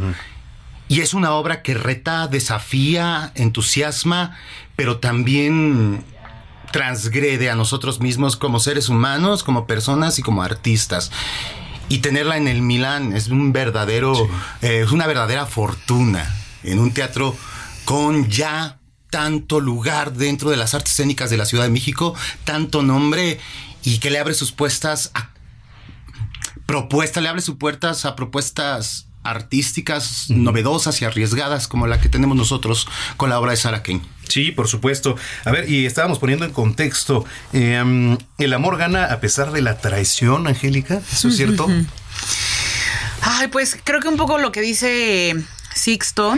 Y 0.88 1.02
es 1.02 1.14
una 1.14 1.34
obra 1.34 1.62
que 1.62 1.76
reta, 1.76 2.28
desafía, 2.28 3.32
entusiasma, 3.36 4.36
pero 4.76 4.98
también 4.98 6.04
transgrede 6.72 7.52
a 7.52 7.56
nosotros 7.56 8.00
mismos 8.00 8.36
como 8.36 8.60
seres 8.60 8.90
humanos, 8.90 9.44
como 9.44 9.68
personas 9.68 10.18
y 10.18 10.24
como 10.24 10.42
artistas. 10.42 11.12
Y 11.88 12.00
tenerla 12.00 12.38
en 12.38 12.48
el 12.48 12.64
Milán 12.64 13.16
es 13.16 13.28
un 13.28 13.54
verdadero, 13.54 14.28
eh, 14.64 14.82
es 14.86 14.92
una 14.92 15.06
verdadera 15.06 15.46
fortuna 15.46 16.36
en 16.64 16.80
un 16.80 16.96
teatro 16.96 17.36
con 17.86 18.28
ya 18.28 18.80
tanto 19.10 19.60
lugar 19.60 20.14
dentro 20.14 20.50
de 20.50 20.58
las 20.58 20.74
artes 20.74 20.92
escénicas 20.94 21.30
de 21.30 21.38
la 21.38 21.46
Ciudad 21.46 21.64
de 21.64 21.70
México, 21.70 22.14
tanto 22.44 22.82
nombre 22.82 23.40
y 23.88 24.00
que 24.00 24.10
le 24.10 24.20
abre 24.20 24.34
sus 24.34 24.52
puestas 24.52 25.12
a 25.14 25.30
propuestas, 26.66 27.24
le 27.24 27.30
abre 27.30 27.42
sus 27.42 27.56
puertas 27.56 28.04
a 28.04 28.18
propuestas 28.18 29.08
artísticas 29.24 30.26
novedosas 30.30 31.02
y 31.02 31.06
arriesgadas 31.06 31.70
como 31.70 31.88
la 31.88 32.02
que 32.02 32.10
tenemos 32.10 32.36
nosotros 32.36 32.86
con 33.16 33.30
la 33.30 33.40
obra 33.40 33.52
de 33.52 33.58
Sarah 33.58 33.84
Kane. 33.84 34.02
Sí, 34.28 34.52
por 34.52 34.68
supuesto. 34.68 35.16
A 35.46 35.52
ver, 35.52 35.70
y 35.70 35.86
estábamos 35.86 36.20
poniendo 36.20 36.44
en 36.44 36.52
contexto, 36.52 37.24
em, 37.54 38.18
el 38.38 38.54
amor 38.54 38.78
gana 38.78 39.06
a 39.06 39.22
pesar 39.22 39.54
de 39.54 39.62
la 39.62 39.78
traición, 39.78 40.48
Angélica, 40.48 41.02
¿eso 41.10 41.30
es 41.30 41.38
cierto? 41.38 41.66
Ay, 43.22 43.48
pues 43.48 43.78
creo 43.82 44.02
que 44.02 44.10
un 44.10 44.18
poco 44.18 44.38
lo 44.38 44.52
que 44.52 44.60
dice 44.60 45.34
Sixto 45.74 46.36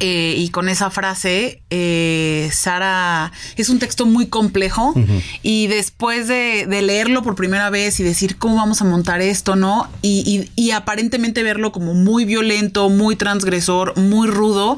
eh, 0.00 0.34
y 0.36 0.50
con 0.50 0.68
esa 0.68 0.90
frase, 0.90 1.62
eh, 1.70 2.50
Sara, 2.52 3.32
es 3.56 3.70
un 3.70 3.78
texto 3.78 4.04
muy 4.04 4.26
complejo 4.26 4.94
y 5.42 5.68
después 5.68 6.28
de, 6.28 6.66
leerlo 6.66 7.22
por 7.22 7.34
primera 7.34 7.70
vez 7.70 7.98
y 8.00 8.02
decir 8.02 8.36
cómo 8.36 8.56
vamos 8.56 8.82
a 8.82 8.84
montar 8.84 9.22
esto, 9.22 9.56
¿no? 9.56 9.88
Y, 10.02 10.70
aparentemente 10.72 11.42
verlo 11.42 11.72
como 11.72 11.94
muy 11.94 12.26
violento, 12.26 12.90
muy 12.90 13.16
transgresor, 13.16 13.96
muy 13.96 14.28
rudo 14.28 14.76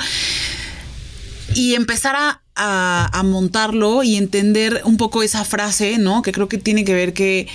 y 1.54 1.74
empezar 1.74 2.14
a, 2.16 3.22
montarlo 3.24 4.04
y 4.04 4.16
entender 4.16 4.82
un 4.84 4.96
poco 4.96 5.22
esa 5.24 5.44
frase, 5.44 5.98
¿no? 5.98 6.22
Que 6.22 6.30
creo 6.30 6.48
que 6.48 6.58
tiene 6.58 6.84
que 6.84 6.94
ver 6.94 7.12
que, 7.12 7.48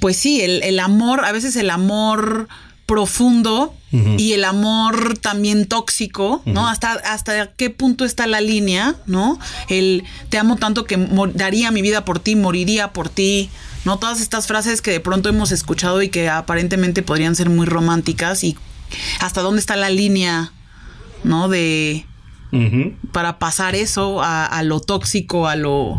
pues 0.00 0.16
sí, 0.16 0.40
el, 0.40 0.62
el 0.64 0.80
amor, 0.80 1.24
a 1.24 1.30
veces 1.30 1.54
el 1.54 1.70
amor 1.70 2.48
profundo 2.86 3.74
y 3.92 4.32
el 4.32 4.44
amor 4.44 5.18
también 5.18 5.66
tóxico, 5.66 6.42
¿no? 6.46 6.66
Hasta, 6.66 6.92
hasta 6.92 7.48
qué 7.52 7.68
punto 7.68 8.06
está 8.06 8.26
la 8.26 8.40
línea, 8.40 8.96
¿no? 9.06 9.38
El 9.68 10.04
te 10.30 10.38
amo 10.38 10.56
tanto 10.56 10.84
que 10.84 10.96
daría 11.34 11.70
mi 11.70 11.82
vida 11.82 12.06
por 12.06 12.18
ti, 12.18 12.34
moriría 12.34 12.92
por 12.92 13.10
ti, 13.10 13.50
¿no? 13.84 13.98
Todas 13.98 14.22
estas 14.22 14.46
frases 14.46 14.80
que 14.80 14.90
de 14.90 15.00
pronto 15.00 15.28
hemos 15.28 15.52
escuchado 15.52 16.00
y 16.00 16.08
que 16.08 16.30
aparentemente 16.30 17.02
podrían 17.02 17.36
ser 17.36 17.50
muy 17.50 17.66
románticas 17.66 18.44
y 18.44 18.56
hasta 19.20 19.42
dónde 19.42 19.60
está 19.60 19.76
la 19.76 19.90
línea, 19.90 20.52
¿no? 21.24 21.48
De... 21.48 22.06
Para 23.12 23.38
pasar 23.38 23.74
eso 23.74 24.22
a, 24.22 24.44
a 24.44 24.62
lo 24.62 24.80
tóxico, 24.80 25.48
a 25.48 25.56
lo, 25.56 25.98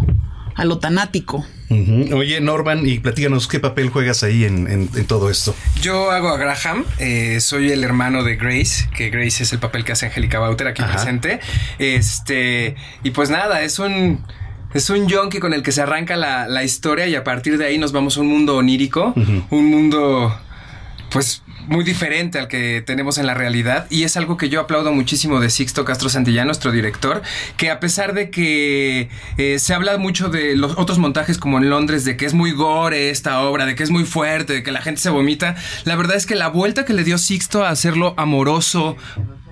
a 0.55 0.65
lo 0.65 0.79
tanático. 0.79 1.45
Oye, 1.69 2.39
Norman, 2.39 2.87
y 2.87 2.99
platícanos 2.99 3.47
qué 3.47 3.59
papel 3.59 3.89
juegas 3.89 4.23
ahí 4.23 4.43
en, 4.45 4.89
todo 5.07 5.29
esto. 5.29 5.55
Yo 5.81 6.11
hago 6.11 6.29
a 6.29 6.37
Graham, 6.37 6.85
eh, 6.99 7.39
soy 7.39 7.71
el 7.71 7.83
hermano 7.83 8.23
de 8.23 8.35
Grace, 8.35 8.89
que 8.95 9.09
Grace 9.09 9.43
es 9.43 9.53
el 9.53 9.59
papel 9.59 9.83
que 9.83 9.93
hace 9.93 10.05
Angélica 10.05 10.39
Bauter 10.39 10.67
aquí 10.67 10.83
presente. 10.83 11.39
Este, 11.79 12.75
y 13.03 13.11
pues 13.11 13.29
nada, 13.29 13.61
es 13.61 13.79
un. 13.79 14.25
Es 14.73 14.89
un 14.89 15.07
yonki 15.07 15.37
con 15.37 15.53
el 15.53 15.61
que 15.61 15.71
se 15.71 15.83
arranca 15.83 16.15
la, 16.15 16.63
historia 16.63 17.05
y 17.05 17.13
a 17.13 17.23
partir 17.23 17.59
de 17.59 17.65
ahí 17.65 17.77
nos 17.77 17.91
vamos 17.91 18.17
a 18.17 18.21
un 18.21 18.27
mundo 18.27 18.57
onírico, 18.57 19.13
un 19.51 19.65
mundo 19.65 20.35
pues 21.11 21.42
muy 21.67 21.83
diferente 21.83 22.39
al 22.39 22.47
que 22.47 22.83
tenemos 22.85 23.17
en 23.17 23.25
la 23.25 23.33
realidad 23.33 23.87
y 23.89 24.03
es 24.03 24.17
algo 24.17 24.37
que 24.37 24.49
yo 24.49 24.59
aplaudo 24.59 24.91
muchísimo 24.91 25.39
de 25.39 25.49
Sixto 25.49 25.85
Castro 25.85 26.09
Santillán, 26.09 26.47
nuestro 26.47 26.71
director, 26.71 27.21
que 27.57 27.69
a 27.69 27.79
pesar 27.79 28.13
de 28.13 28.29
que 28.29 29.09
eh, 29.37 29.59
se 29.59 29.73
habla 29.73 29.97
mucho 29.97 30.29
de 30.29 30.55
los 30.55 30.77
otros 30.77 30.99
montajes 30.99 31.37
como 31.37 31.57
en 31.57 31.69
Londres, 31.69 32.05
de 32.05 32.17
que 32.17 32.25
es 32.25 32.33
muy 32.33 32.51
gore 32.51 33.09
esta 33.09 33.41
obra, 33.41 33.65
de 33.65 33.75
que 33.75 33.83
es 33.83 33.91
muy 33.91 34.05
fuerte, 34.05 34.53
de 34.53 34.63
que 34.63 34.71
la 34.71 34.81
gente 34.81 35.01
se 35.01 35.09
vomita, 35.09 35.55
la 35.85 35.95
verdad 35.95 36.15
es 36.15 36.25
que 36.25 36.35
la 36.35 36.49
vuelta 36.49 36.85
que 36.85 36.93
le 36.93 37.03
dio 37.03 37.17
Sixto 37.17 37.63
a 37.63 37.69
hacerlo 37.69 38.13
amoroso, 38.17 38.97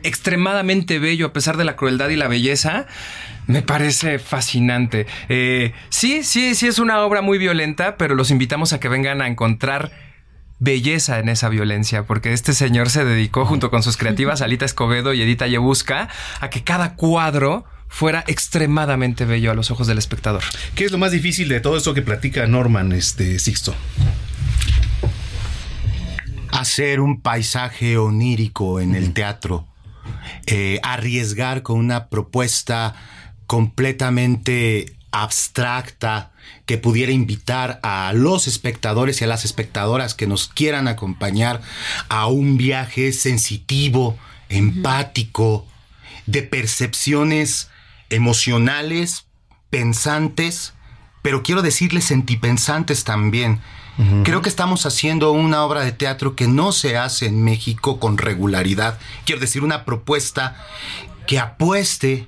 extremadamente 0.04 1.00
bello 1.00 1.28
a 1.28 1.34
pesar 1.34 1.58
de 1.58 1.64
la 1.64 1.76
crueldad 1.76 2.10
y 2.10 2.16
la 2.16 2.28
belleza, 2.28 2.88
me 3.48 3.62
parece 3.62 4.20
fascinante. 4.20 5.06
Eh, 5.30 5.74
sí, 5.90 6.24
sí, 6.24 6.56
sí 6.56 6.68
es 6.68 6.80
una 6.80 7.02
obra 7.02 7.22
muy 7.22 7.38
violenta, 7.38 7.98
pero 7.98 8.16
los 8.16 8.32
invitamos 8.32 8.74
a 8.74 8.80
que 8.80 8.90
vengan 8.90 9.22
a 9.22 9.28
encontrar 9.28 9.92
belleza 10.62 11.18
en 11.18 11.28
esa 11.28 11.50
violencia, 11.50 12.04
porque 12.04 12.34
este 12.34 12.54
señor 12.54 12.92
se 12.92 13.04
dedicó 13.04 13.46
junto 13.46 13.72
con 13.72 13.82
sus 13.84 13.98
creativas 13.98 14.42
Alita 14.42 14.64
Escobedo 14.64 15.14
y 15.14 15.22
Edita 15.22 15.48
Yebusca 15.48 16.08
a 16.40 16.50
que 16.50 16.64
cada 16.64 16.96
cuadro 16.96 17.66
fuera 17.88 18.24
extremadamente 18.28 19.26
bello 19.26 19.52
a 19.52 19.56
los 19.56 19.72
ojos 19.72 19.88
del 19.88 19.98
espectador. 19.98 20.44
¿Qué 20.76 20.86
es 20.86 20.92
lo 20.92 20.98
más 20.98 21.12
difícil 21.12 21.50
de 21.50 21.60
todo 21.60 21.76
esto 21.76 21.94
que 21.94 22.04
platica 22.04 22.46
Norman, 22.46 22.94
este 22.94 23.40
Sixto? 23.40 23.76
Hacer 26.52 27.02
un 27.02 27.22
paisaje 27.22 27.98
onírico 27.98 28.80
en 28.80 28.96
el 28.96 29.14
teatro, 29.14 29.68
eh, 30.46 30.80
arriesgar 30.84 31.64
con 31.64 31.80
una 31.80 32.08
propuesta 32.08 32.94
completamente 33.48 34.96
abstracta 35.12 36.31
que 36.66 36.78
pudiera 36.78 37.12
invitar 37.12 37.80
a 37.84 38.12
los 38.14 38.48
espectadores 38.48 39.22
y 39.22 39.26
a 39.26 39.28
las 39.28 39.46
espectadoras 39.46 40.14
que 40.14 40.28
nos 40.28 40.48
quieran 40.48 40.88
acompañar 40.88 41.62
a 42.10 42.28
un 42.28 42.58
viaje 42.58 43.12
sensitivo, 43.14 44.18
empático, 44.50 45.66
de 46.26 46.44
percepciones 46.44 47.70
emocionales, 48.10 49.26
pensantes, 49.70 50.74
pero 51.22 51.44
quiero 51.44 51.62
decirles 51.62 52.06
sentipensantes 52.06 53.04
también. 53.04 53.60
Creo 54.24 54.42
que 54.42 54.50
estamos 54.50 54.88
haciendo 54.88 55.32
una 55.32 55.64
obra 55.64 55.82
de 55.82 55.92
teatro 55.92 56.36
que 56.36 56.48
no 56.48 56.72
se 56.72 56.98
hace 56.98 57.28
en 57.28 57.44
México 57.44 58.00
con 58.00 58.18
regularidad. 58.18 58.98
Quiero 59.26 59.40
decir, 59.40 59.64
una 59.64 59.86
propuesta 59.86 60.56
que 61.28 61.38
apueste 61.38 62.28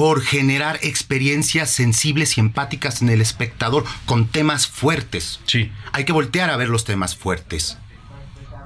por 0.00 0.22
generar 0.22 0.78
experiencias 0.80 1.70
sensibles 1.70 2.38
y 2.38 2.40
empáticas 2.40 3.02
en 3.02 3.10
el 3.10 3.20
espectador 3.20 3.84
con 4.06 4.28
temas 4.28 4.66
fuertes. 4.66 5.40
Sí. 5.44 5.70
Hay 5.92 6.06
que 6.06 6.14
voltear 6.14 6.48
a 6.48 6.56
ver 6.56 6.70
los 6.70 6.86
temas 6.86 7.14
fuertes. 7.14 7.76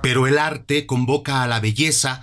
Pero 0.00 0.28
el 0.28 0.38
arte 0.38 0.86
convoca 0.86 1.42
a 1.42 1.48
la 1.48 1.58
belleza 1.58 2.22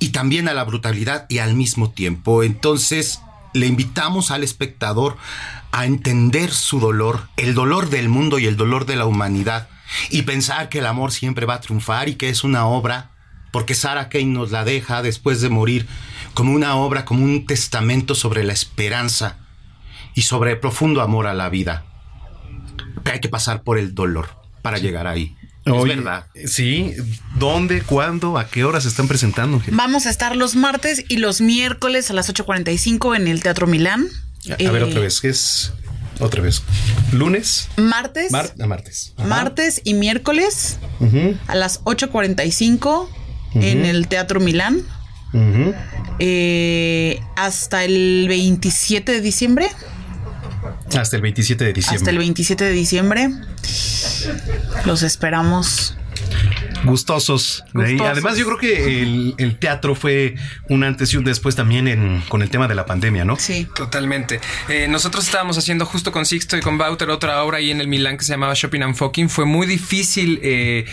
y 0.00 0.08
también 0.08 0.48
a 0.48 0.54
la 0.54 0.64
brutalidad 0.64 1.26
y 1.28 1.38
al 1.38 1.54
mismo 1.54 1.92
tiempo. 1.92 2.42
Entonces, 2.42 3.20
le 3.54 3.68
invitamos 3.68 4.32
al 4.32 4.42
espectador 4.42 5.16
a 5.70 5.86
entender 5.86 6.50
su 6.50 6.80
dolor, 6.80 7.28
el 7.36 7.54
dolor 7.54 7.90
del 7.90 8.08
mundo 8.08 8.40
y 8.40 8.46
el 8.46 8.56
dolor 8.56 8.86
de 8.86 8.96
la 8.96 9.06
humanidad, 9.06 9.68
y 10.10 10.22
pensar 10.22 10.68
que 10.68 10.80
el 10.80 10.86
amor 10.86 11.12
siempre 11.12 11.46
va 11.46 11.54
a 11.54 11.60
triunfar 11.60 12.08
y 12.08 12.16
que 12.16 12.28
es 12.28 12.42
una 12.42 12.66
obra, 12.66 13.12
porque 13.52 13.76
Sarah 13.76 14.08
Kane 14.08 14.24
nos 14.24 14.50
la 14.50 14.64
deja 14.64 15.00
después 15.00 15.40
de 15.40 15.48
morir 15.48 15.86
como 16.34 16.52
una 16.52 16.76
obra, 16.76 17.04
como 17.04 17.24
un 17.24 17.46
testamento 17.46 18.14
sobre 18.14 18.44
la 18.44 18.52
esperanza 18.52 19.38
y 20.14 20.22
sobre 20.22 20.52
el 20.52 20.58
profundo 20.58 21.00
amor 21.00 21.26
a 21.26 21.34
la 21.34 21.48
vida. 21.48 21.84
Pero 23.02 23.14
hay 23.14 23.20
que 23.20 23.28
pasar 23.28 23.62
por 23.62 23.78
el 23.78 23.94
dolor 23.94 24.28
para 24.62 24.78
llegar 24.78 25.06
ahí. 25.06 25.36
es 25.64 25.84
verdad. 25.84 26.26
Sí, 26.46 26.94
¿dónde, 27.36 27.82
cuándo, 27.82 28.38
a 28.38 28.48
qué 28.48 28.64
horas 28.64 28.84
se 28.84 28.88
están 28.88 29.08
presentando? 29.08 29.62
Vamos 29.72 30.06
a 30.06 30.10
estar 30.10 30.36
los 30.36 30.56
martes 30.56 31.04
y 31.08 31.16
los 31.18 31.40
miércoles 31.40 32.10
a 32.10 32.14
las 32.14 32.32
8.45 32.32 33.16
en 33.16 33.28
el 33.28 33.42
Teatro 33.42 33.66
Milán. 33.66 34.08
A, 34.50 34.70
ver 34.70 34.82
otra 34.82 35.00
eh, 35.00 35.02
vez, 35.02 35.20
¿qué 35.20 35.28
es? 35.28 35.72
Otra 36.18 36.42
vez. 36.42 36.62
¿Lunes? 37.12 37.68
Martes. 37.76 38.32
a 38.32 38.66
martes. 38.66 39.14
Martes 39.16 39.80
y 39.84 39.94
miércoles 39.94 40.78
a 41.46 41.54
las 41.54 41.82
8.45 41.84 43.08
en 43.54 43.84
el 43.84 44.06
Teatro 44.06 44.40
Milán. 44.40 44.84
Eh, 46.18 47.20
hasta 47.36 47.84
el 47.84 48.26
27 48.28 49.12
de 49.12 49.20
diciembre. 49.20 49.68
Hasta 50.98 51.16
el 51.16 51.22
27 51.22 51.64
de 51.64 51.72
diciembre. 51.72 51.96
Hasta 51.98 52.10
el 52.10 52.18
27 52.18 52.64
de 52.64 52.72
diciembre. 52.72 53.30
Los 54.84 55.02
esperamos 55.02 55.96
Gustosos. 56.84 57.64
Además, 57.74 58.36
yo 58.36 58.46
creo 58.46 58.58
que 58.58 59.02
el, 59.02 59.58
teatro 59.58 59.94
fue 59.94 60.36
un 60.68 60.84
antes 60.84 61.12
y 61.12 61.16
un 61.16 61.24
después 61.24 61.54
también 61.54 61.88
en, 61.88 62.22
con 62.28 62.42
el 62.42 62.50
tema 62.50 62.68
de 62.68 62.74
la 62.74 62.86
pandemia, 62.86 63.24
¿no? 63.24 63.36
Sí. 63.36 63.66
Totalmente. 63.74 64.40
Eh, 64.68 64.86
nosotros 64.88 65.24
estábamos 65.24 65.58
haciendo 65.58 65.84
justo 65.84 66.12
con 66.12 66.24
Sixto 66.24 66.56
y 66.56 66.60
con 66.60 66.78
Bauter 66.78 67.10
otra 67.10 67.42
obra 67.42 67.58
ahí 67.58 67.70
en 67.70 67.80
el 67.80 67.88
Milán 67.88 68.16
que 68.16 68.24
se 68.24 68.32
llamaba 68.32 68.54
Shopping 68.54 68.82
and 68.82 68.94
Fucking. 68.94 69.28
Fue 69.28 69.44
muy 69.44 69.66
difícil. 69.66 70.40
Eh, 70.42 70.86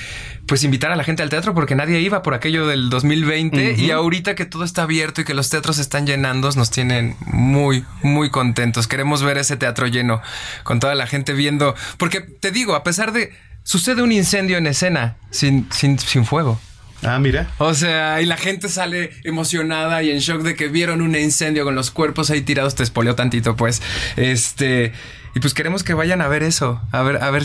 pues 0.48 0.64
invitar 0.64 0.92
a 0.92 0.96
la 0.96 1.04
gente 1.04 1.24
al 1.24 1.30
teatro 1.30 1.54
porque 1.54 1.76
nadie 1.76 2.00
iba 2.00 2.24
por 2.24 2.34
aquello 2.34 2.68
del 2.68 2.90
2020 2.90 3.74
y 3.78 3.92
ahorita 3.92 4.34
que 4.34 4.46
todo 4.46 4.64
está 4.64 4.84
abierto 4.84 5.22
y 5.22 5.26
que 5.26 5.34
los 5.34 5.50
teatros 5.50 5.78
están 5.78 6.08
llenando 6.08 6.50
nos 6.52 6.72
tienen 6.72 7.18
muy 7.26 7.84
muy 8.02 8.30
contentos. 8.30 8.88
Queremos 8.88 9.22
ver 9.24 9.38
ese 9.38 9.58
teatro 9.58 9.88
lleno 9.88 10.22
con 10.64 10.80
toda 10.80 10.96
la 10.96 11.06
gente 11.06 11.34
viendo 11.34 11.76
porque 11.98 12.22
te 12.22 12.52
digo, 12.52 12.76
a 12.76 12.84
pesar 12.84 13.12
de 13.12 13.34
sucede 13.68 14.02
un 14.02 14.14
incendio 14.14 14.58
en 14.58 14.66
escena 14.66 15.18
sin, 15.30 15.68
sin, 15.74 16.00
sin 16.00 16.24
fuego. 16.24 16.58
Ah, 17.04 17.20
mira. 17.20 17.50
O 17.58 17.74
sea, 17.74 18.22
y 18.22 18.26
la 18.26 18.38
gente 18.38 18.70
sale 18.70 19.12
emocionada 19.26 20.02
y 20.04 20.10
en 20.10 20.20
shock 20.20 20.42
de 20.42 20.56
que 20.56 20.70
vieron 20.70 21.02
un 21.02 21.16
incendio 21.16 21.66
con 21.66 21.76
los 21.76 21.92
cuerpos 21.92 22.32
ahí 22.32 22.42
tirados. 22.42 22.76
Te 22.76 22.84
espolió 22.84 23.14
tantito, 23.14 23.58
pues. 23.58 23.82
Este. 24.16 24.94
Y 25.36 25.42
pues 25.42 25.54
queremos 25.54 25.84
que 25.84 25.94
vayan 25.94 26.22
a 26.22 26.30
ver 26.30 26.44
eso. 26.44 26.82
A 26.92 27.04
ver, 27.04 27.22
a 27.22 27.30
ver 27.30 27.44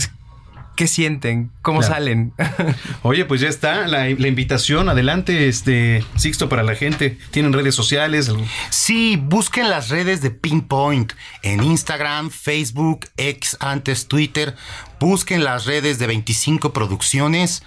qué 0.76 0.86
sienten, 0.86 1.50
cómo 1.62 1.82
salen. 1.82 2.32
Oye, 3.02 3.24
pues 3.24 3.40
ya 3.40 3.48
está 3.48 3.86
la, 3.86 4.08
invitación. 4.08 4.88
Adelante, 4.88 5.48
este 5.48 6.04
Sixto 6.16 6.48
para 6.48 6.62
la 6.62 6.74
gente. 6.74 7.18
¿Tienen 7.30 7.52
redes 7.52 7.74
sociales? 7.74 8.32
Sí, 8.70 9.16
busquen 9.22 9.70
las 9.70 9.88
redes 9.88 10.22
de 10.22 10.30
Pinpoint 10.30 11.12
en 11.42 11.62
Instagram, 11.62 12.30
Facebook, 12.30 13.06
ex 13.16 13.56
antes 13.60 14.08
Twitter. 14.08 14.54
Busquen 15.00 15.44
las 15.44 15.66
redes 15.66 15.98
de 15.98 16.06
25 16.06 16.72
producciones. 16.72 17.62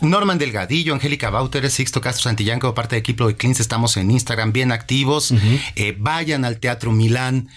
Norman 0.00 0.38
Delgadillo, 0.38 0.94
Angélica 0.94 1.30
Bauter, 1.30 1.68
Sixto 1.70 2.00
Castro 2.00 2.24
Santillán, 2.24 2.60
como 2.60 2.74
parte 2.74 2.96
del 2.96 3.00
equipo 3.00 3.26
de 3.26 3.36
Clins, 3.36 3.60
estamos 3.60 3.96
en 3.96 4.10
Instagram 4.10 4.52
bien 4.52 4.72
activos. 4.72 5.34
Eh, 5.74 5.96
vayan 5.98 6.44
al 6.44 6.58
Teatro 6.58 6.92
Milán. 6.92 7.48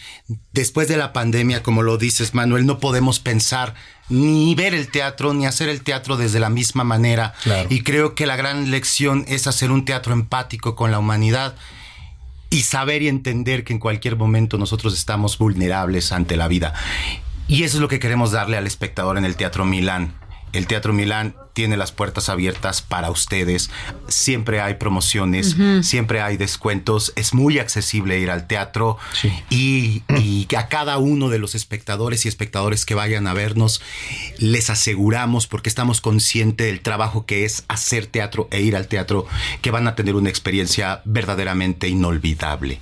Después 0.52 0.88
de 0.88 0.98
la 0.98 1.14
pandemia, 1.14 1.64
como 1.64 1.84
lo 1.84 1.98
dices, 1.98 2.34
Manuel, 2.34 2.66
no 2.66 2.80
podemos 2.80 3.20
pensar 3.20 3.76
ni 4.10 4.56
ver 4.56 4.74
el 4.74 4.90
teatro, 4.90 5.34
ni 5.34 5.46
hacer 5.46 5.70
el 5.70 5.82
teatro 5.82 6.18
desde 6.18 6.40
la 6.40 6.50
misma 6.50 6.84
manera. 6.84 7.34
Y 7.70 7.82
creo 7.82 8.16
que 8.16 8.26
la 8.26 8.36
gran 8.36 8.72
lección 8.72 9.24
es 9.28 9.48
hacer 9.48 9.72
un 9.72 9.86
teatro 9.86 10.14
empático 10.14 10.76
con 10.76 10.92
la 10.92 11.00
humanidad 11.00 11.56
y 12.50 12.64
saber 12.64 13.02
y 13.02 13.08
entender 13.08 13.64
que 13.64 13.74
en 13.74 13.80
cualquier 13.80 14.18
momento 14.18 14.58
nosotros 14.58 14.94
estamos 14.94 15.38
vulnerables 15.38 16.12
ante 16.12 16.36
la 16.36 16.48
vida. 16.48 16.74
Y 17.48 17.64
eso 17.64 17.78
es 17.78 17.82
lo 17.82 17.88
que 17.88 18.00
queremos 18.00 18.32
darle 18.32 18.58
al 18.58 18.68
espectador 18.68 19.18
en 19.18 19.26
el 19.26 19.36
Teatro 19.36 19.66
Milán. 19.66 20.14
El 20.52 20.68
Teatro 20.68 20.92
Milán 20.92 21.36
tiene 21.54 21.78
las 21.78 21.92
puertas 21.92 22.30
abiertas 22.30 22.82
para 22.82 23.12
ustedes. 23.12 23.70
Siempre 24.08 24.62
hay 24.62 24.76
promociones, 24.76 25.56
siempre 25.82 26.22
hay 26.22 26.38
descuentos. 26.38 27.14
Es 27.16 27.34
muy 27.34 27.60
accesible 27.60 28.20
ir 28.20 28.32
al 28.32 28.48
teatro 28.48 28.98
y, 29.50 30.04
y, 30.18 30.48
a 30.56 30.68
cada 30.68 30.98
uno 30.98 31.30
de 31.30 31.40
los 31.40 31.56
espectadores 31.56 32.26
y 32.26 32.28
espectadores 32.28 32.86
que 32.86 32.96
vayan 32.96 33.28
a 33.28 33.34
vernos 33.34 33.82
les 34.38 34.70
aseguramos, 34.70 35.48
porque 35.48 35.70
estamos 35.70 36.02
conscientes 36.02 36.68
del 36.68 36.82
trabajo 36.82 37.26
que 37.26 37.46
es 37.46 37.64
hacer 37.68 38.06
teatro 38.06 38.48
e 38.52 38.62
ir 38.62 38.76
al 38.76 38.88
teatro, 38.88 39.26
que 39.62 39.72
van 39.72 39.88
a 39.88 39.96
tener 39.96 40.16
una 40.16 40.30
experiencia 40.30 41.02
verdaderamente 41.06 41.88
inolvidable. 41.88 42.80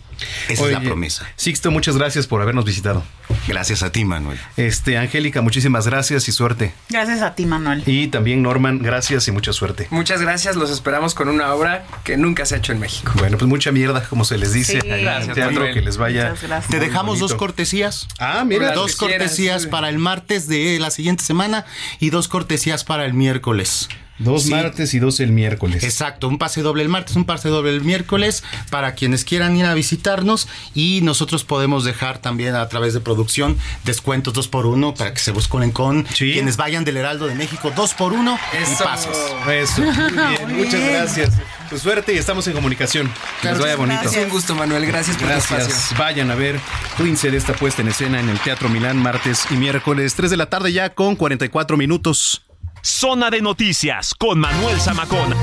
Esa 0.47 0.65
es 0.65 0.71
la 0.71 0.81
promesa. 0.81 1.27
Sixto, 1.35 1.71
muchas 1.71 1.97
gracias 1.97 2.27
por 2.27 2.41
habernos 2.41 2.65
visitado. 2.65 3.03
Gracias 3.47 3.83
a 3.83 3.91
ti, 3.91 4.05
Manuel. 4.05 4.39
Este, 4.57 4.97
Angélica, 4.97 5.41
muchísimas 5.41 5.87
gracias 5.87 6.27
y 6.27 6.31
suerte. 6.31 6.73
Gracias 6.89 7.21
a 7.21 7.35
ti, 7.35 7.45
Manuel. 7.45 7.83
Y 7.85 8.07
también 8.07 8.41
Norman, 8.41 8.79
gracias 8.79 9.27
y 9.27 9.31
mucha 9.31 9.53
suerte. 9.53 9.87
Muchas 9.91 10.21
gracias, 10.21 10.55
los 10.55 10.71
esperamos 10.71 11.13
con 11.13 11.29
una 11.29 11.53
obra 11.53 11.85
que 12.03 12.17
nunca 12.17 12.45
se 12.45 12.55
ha 12.55 12.57
hecho 12.57 12.71
en 12.71 12.79
México. 12.79 13.11
Bueno, 13.15 13.37
pues 13.37 13.47
mucha 13.47 13.71
mierda, 13.71 14.03
como 14.03 14.25
se 14.25 14.37
les 14.37 14.53
dice. 14.53 14.79
gracias, 14.79 15.35
teatro, 15.35 15.65
que 15.73 15.81
les 15.81 15.97
vaya. 15.97 16.33
Te 16.69 16.79
dejamos 16.79 17.19
dos 17.19 17.35
cortesías. 17.35 18.07
Ah, 18.19 18.43
mira. 18.45 18.73
Dos 18.73 18.95
cortesías 18.95 19.67
para 19.67 19.89
el 19.89 19.99
martes 19.99 20.47
de 20.47 20.79
la 20.79 20.91
siguiente 20.91 21.23
semana 21.23 21.65
y 21.99 22.09
dos 22.09 22.27
cortesías 22.27 22.83
para 22.83 23.05
el 23.05 23.13
miércoles. 23.13 23.89
Dos 24.19 24.47
martes 24.47 24.93
y 24.93 24.99
dos 24.99 25.19
el 25.19 25.31
miércoles. 25.31 25.83
Exacto, 25.83 26.27
un 26.27 26.37
pase 26.37 26.61
doble 26.61 26.83
el 26.83 26.89
martes, 26.89 27.15
un 27.15 27.25
pase 27.25 27.49
doble 27.49 27.71
el 27.71 27.81
miércoles 27.81 28.43
para 28.69 28.93
quienes 28.93 29.23
quieran 29.23 29.55
ir 29.55 29.65
a 29.65 29.73
visitarnos 29.73 30.47
y 30.75 30.99
nosotros 31.03 31.43
podemos 31.45 31.85
dejar 31.85 32.19
también 32.19 32.55
a 32.55 32.67
través 32.67 32.93
de 32.93 32.99
producción 32.99 33.57
descuentos 33.85 34.33
dos 34.33 34.47
por 34.47 34.65
uno 34.65 34.93
para 34.93 35.13
que 35.13 35.19
se 35.19 35.31
busquen 35.31 35.71
con 35.71 36.03
quienes 36.03 36.57
vayan 36.57 36.83
del 36.83 36.97
Heraldo 36.97 37.27
de 37.27 37.35
México 37.35 37.71
dos 37.75 37.93
por 37.93 38.13
uno 38.13 38.37
y 38.53 38.83
pases. 38.83 39.17
Eso, 39.49 39.81
muchas 40.47 40.81
gracias. 40.81 41.33
Pues 41.69 41.83
suerte 41.83 42.13
y 42.13 42.17
estamos 42.17 42.47
en 42.47 42.53
comunicación. 42.53 43.11
Que 43.41 43.49
les 43.49 43.59
vaya 43.59 43.75
bonito. 43.75 44.09
Un 44.23 44.29
gusto, 44.29 44.55
Manuel. 44.55 44.87
Gracias 44.87 45.17
por 45.17 45.27
gracias. 45.27 45.51
el 45.51 45.67
espacio. 45.67 45.97
Vayan 45.97 46.31
a 46.31 46.35
ver 46.35 46.59
Quince 46.97 47.29
de 47.29 47.37
esta 47.37 47.53
puesta 47.53 47.83
en 47.83 47.89
escena 47.89 48.19
en 48.19 48.27
el 48.27 48.39
Teatro 48.39 48.69
Milán 48.69 48.97
martes 48.97 49.45
y 49.51 49.53
miércoles 49.53 50.15
3 50.15 50.31
de 50.31 50.37
la 50.37 50.47
tarde 50.47 50.73
ya 50.73 50.89
con 50.89 51.15
44 51.15 51.77
minutos. 51.77 52.48
Zona 52.81 53.29
de 53.29 53.41
Noticias 53.41 54.13
con 54.13 54.39
Manuel 54.39 54.79
Zamacón. 54.79 55.35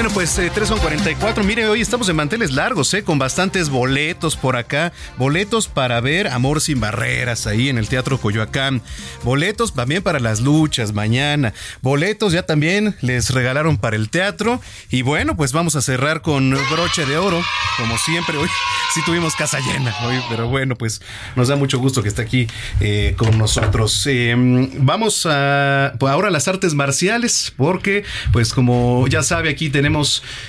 Bueno, 0.00 0.14
pues 0.14 0.38
eh, 0.38 0.50
3 0.54 0.66
son 0.66 0.78
44. 0.78 1.44
Mire, 1.44 1.68
hoy 1.68 1.82
estamos 1.82 2.08
en 2.08 2.16
manteles 2.16 2.52
largos, 2.52 2.94
¿eh? 2.94 3.04
Con 3.04 3.18
bastantes 3.18 3.68
boletos 3.68 4.34
por 4.34 4.56
acá. 4.56 4.94
Boletos 5.18 5.68
para 5.68 6.00
ver 6.00 6.28
Amor 6.28 6.62
sin 6.62 6.80
Barreras 6.80 7.46
ahí 7.46 7.68
en 7.68 7.76
el 7.76 7.86
Teatro 7.86 8.16
Coyoacán. 8.16 8.80
Boletos 9.24 9.74
también 9.74 10.02
para 10.02 10.18
las 10.18 10.40
luchas 10.40 10.94
mañana. 10.94 11.52
Boletos 11.82 12.32
ya 12.32 12.46
también 12.46 12.96
les 13.02 13.28
regalaron 13.28 13.76
para 13.76 13.96
el 13.96 14.08
teatro. 14.08 14.62
Y 14.88 15.02
bueno, 15.02 15.36
pues 15.36 15.52
vamos 15.52 15.76
a 15.76 15.82
cerrar 15.82 16.22
con 16.22 16.50
broche 16.70 17.04
de 17.04 17.18
oro. 17.18 17.38
Como 17.76 17.98
siempre, 17.98 18.38
hoy 18.38 18.48
sí 18.94 19.02
tuvimos 19.04 19.36
casa 19.36 19.58
llena 19.60 19.94
hoy, 20.06 20.16
pero 20.30 20.48
bueno, 20.48 20.76
pues 20.76 21.02
nos 21.36 21.48
da 21.48 21.56
mucho 21.56 21.78
gusto 21.78 22.02
que 22.02 22.08
esté 22.08 22.22
aquí 22.22 22.46
eh, 22.80 23.12
con 23.18 23.36
nosotros. 23.36 24.06
Eh, 24.06 24.34
vamos 24.78 25.26
a 25.28 25.92
pues 25.98 26.10
ahora 26.10 26.30
las 26.30 26.48
artes 26.48 26.72
marciales, 26.72 27.52
porque 27.54 28.02
pues 28.32 28.54
como 28.54 29.06
ya 29.06 29.22
sabe 29.22 29.50
aquí 29.50 29.68
tenemos 29.68 29.89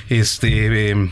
este 0.09 0.91
em, 0.91 1.09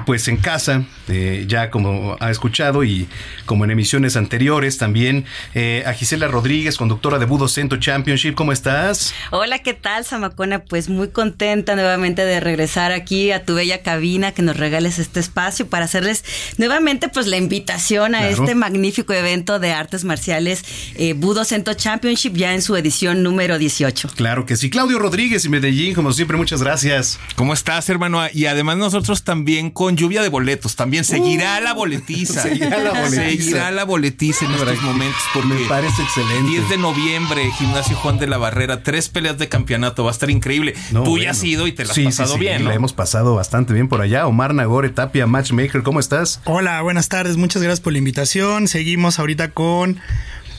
pues 0.00 0.26
en 0.28 0.38
casa, 0.38 0.84
eh, 1.08 1.44
ya 1.46 1.70
como 1.70 2.16
ha 2.20 2.30
escuchado 2.30 2.84
y 2.84 3.08
como 3.44 3.64
en 3.64 3.70
emisiones 3.70 4.16
anteriores 4.16 4.78
también, 4.78 5.26
eh, 5.54 5.84
a 5.86 5.92
Gisela 5.92 6.28
Rodríguez, 6.28 6.76
conductora 6.76 7.18
de 7.18 7.26
Budo 7.26 7.48
Cento 7.48 7.76
Championship. 7.76 8.34
¿Cómo 8.34 8.52
estás? 8.52 9.14
Hola, 9.30 9.58
¿qué 9.58 9.74
tal, 9.74 10.04
Samacona? 10.04 10.60
Pues 10.60 10.88
muy 10.88 11.08
contenta 11.08 11.74
nuevamente 11.74 12.24
de 12.24 12.40
regresar 12.40 12.92
aquí 12.92 13.32
a 13.32 13.44
tu 13.44 13.54
bella 13.54 13.82
cabina, 13.82 14.32
que 14.32 14.42
nos 14.42 14.56
regales 14.56 14.98
este 14.98 15.20
espacio 15.20 15.66
para 15.66 15.84
hacerles 15.84 16.24
nuevamente 16.56 17.08
pues 17.08 17.26
la 17.26 17.36
invitación 17.36 18.14
a 18.14 18.28
este 18.28 18.54
magnífico 18.54 19.12
evento 19.12 19.58
de 19.58 19.72
artes 19.72 20.04
marciales 20.04 20.64
eh, 20.94 21.12
Budo 21.14 21.44
Cento 21.44 21.74
Championship 21.74 22.34
ya 22.34 22.54
en 22.54 22.62
su 22.62 22.76
edición 22.76 23.22
número 23.22 23.58
18. 23.58 24.10
Claro 24.16 24.46
que 24.46 24.56
sí. 24.56 24.70
Claudio 24.70 24.98
Rodríguez 24.98 25.44
y 25.44 25.48
Medellín, 25.48 25.94
como 25.94 26.12
siempre, 26.12 26.36
muchas 26.36 26.62
gracias. 26.62 27.18
¿Cómo 27.36 27.52
estás, 27.52 27.88
hermano? 27.90 28.22
Y 28.32 28.46
además 28.46 28.78
nosotros 28.78 29.22
también 29.22 29.70
con 29.70 29.81
lluvia 29.90 30.22
de 30.22 30.28
boletos. 30.28 30.76
También 30.76 31.04
seguirá 31.04 31.60
la 31.60 31.72
boletiza. 31.72 32.42
Seguirá 32.42 32.78
la 32.78 32.90
boletiza. 32.92 33.30
Seguirá 33.30 33.70
la 33.70 33.84
boletiza 33.84 34.44
en 34.44 34.52
estos 34.52 34.82
momentos. 34.82 35.20
Porque 35.34 35.48
Me 35.48 35.68
parece 35.68 36.02
excelente. 36.02 36.50
10 36.50 36.68
de 36.68 36.78
noviembre, 36.78 37.50
Gimnasio 37.52 37.96
Juan 37.96 38.18
de 38.18 38.26
la 38.26 38.38
Barrera, 38.38 38.82
tres 38.82 39.08
peleas 39.08 39.38
de 39.38 39.48
campeonato. 39.48 40.04
Va 40.04 40.10
a 40.10 40.12
estar 40.12 40.30
increíble. 40.30 40.74
Tú 40.92 41.18
ya 41.18 41.30
has 41.30 41.42
ido 41.44 41.66
y 41.66 41.72
te 41.72 41.84
la 41.84 41.92
has 41.92 41.98
pasado 41.98 42.38
bien. 42.38 42.64
¿no? 42.64 42.70
La 42.70 42.74
hemos 42.74 42.92
pasado 42.92 43.34
bastante 43.34 43.72
bien 43.72 43.88
por 43.88 44.00
allá. 44.00 44.26
Omar 44.26 44.54
Nagore 44.54 44.90
Tapia, 44.90 45.26
Matchmaker, 45.26 45.82
¿cómo 45.82 46.00
estás? 46.00 46.40
Hola, 46.44 46.80
buenas 46.82 47.08
tardes. 47.08 47.36
Muchas 47.36 47.62
gracias 47.62 47.80
por 47.80 47.92
la 47.92 47.98
invitación. 47.98 48.68
Seguimos 48.68 49.18
ahorita 49.18 49.50
con 49.50 50.00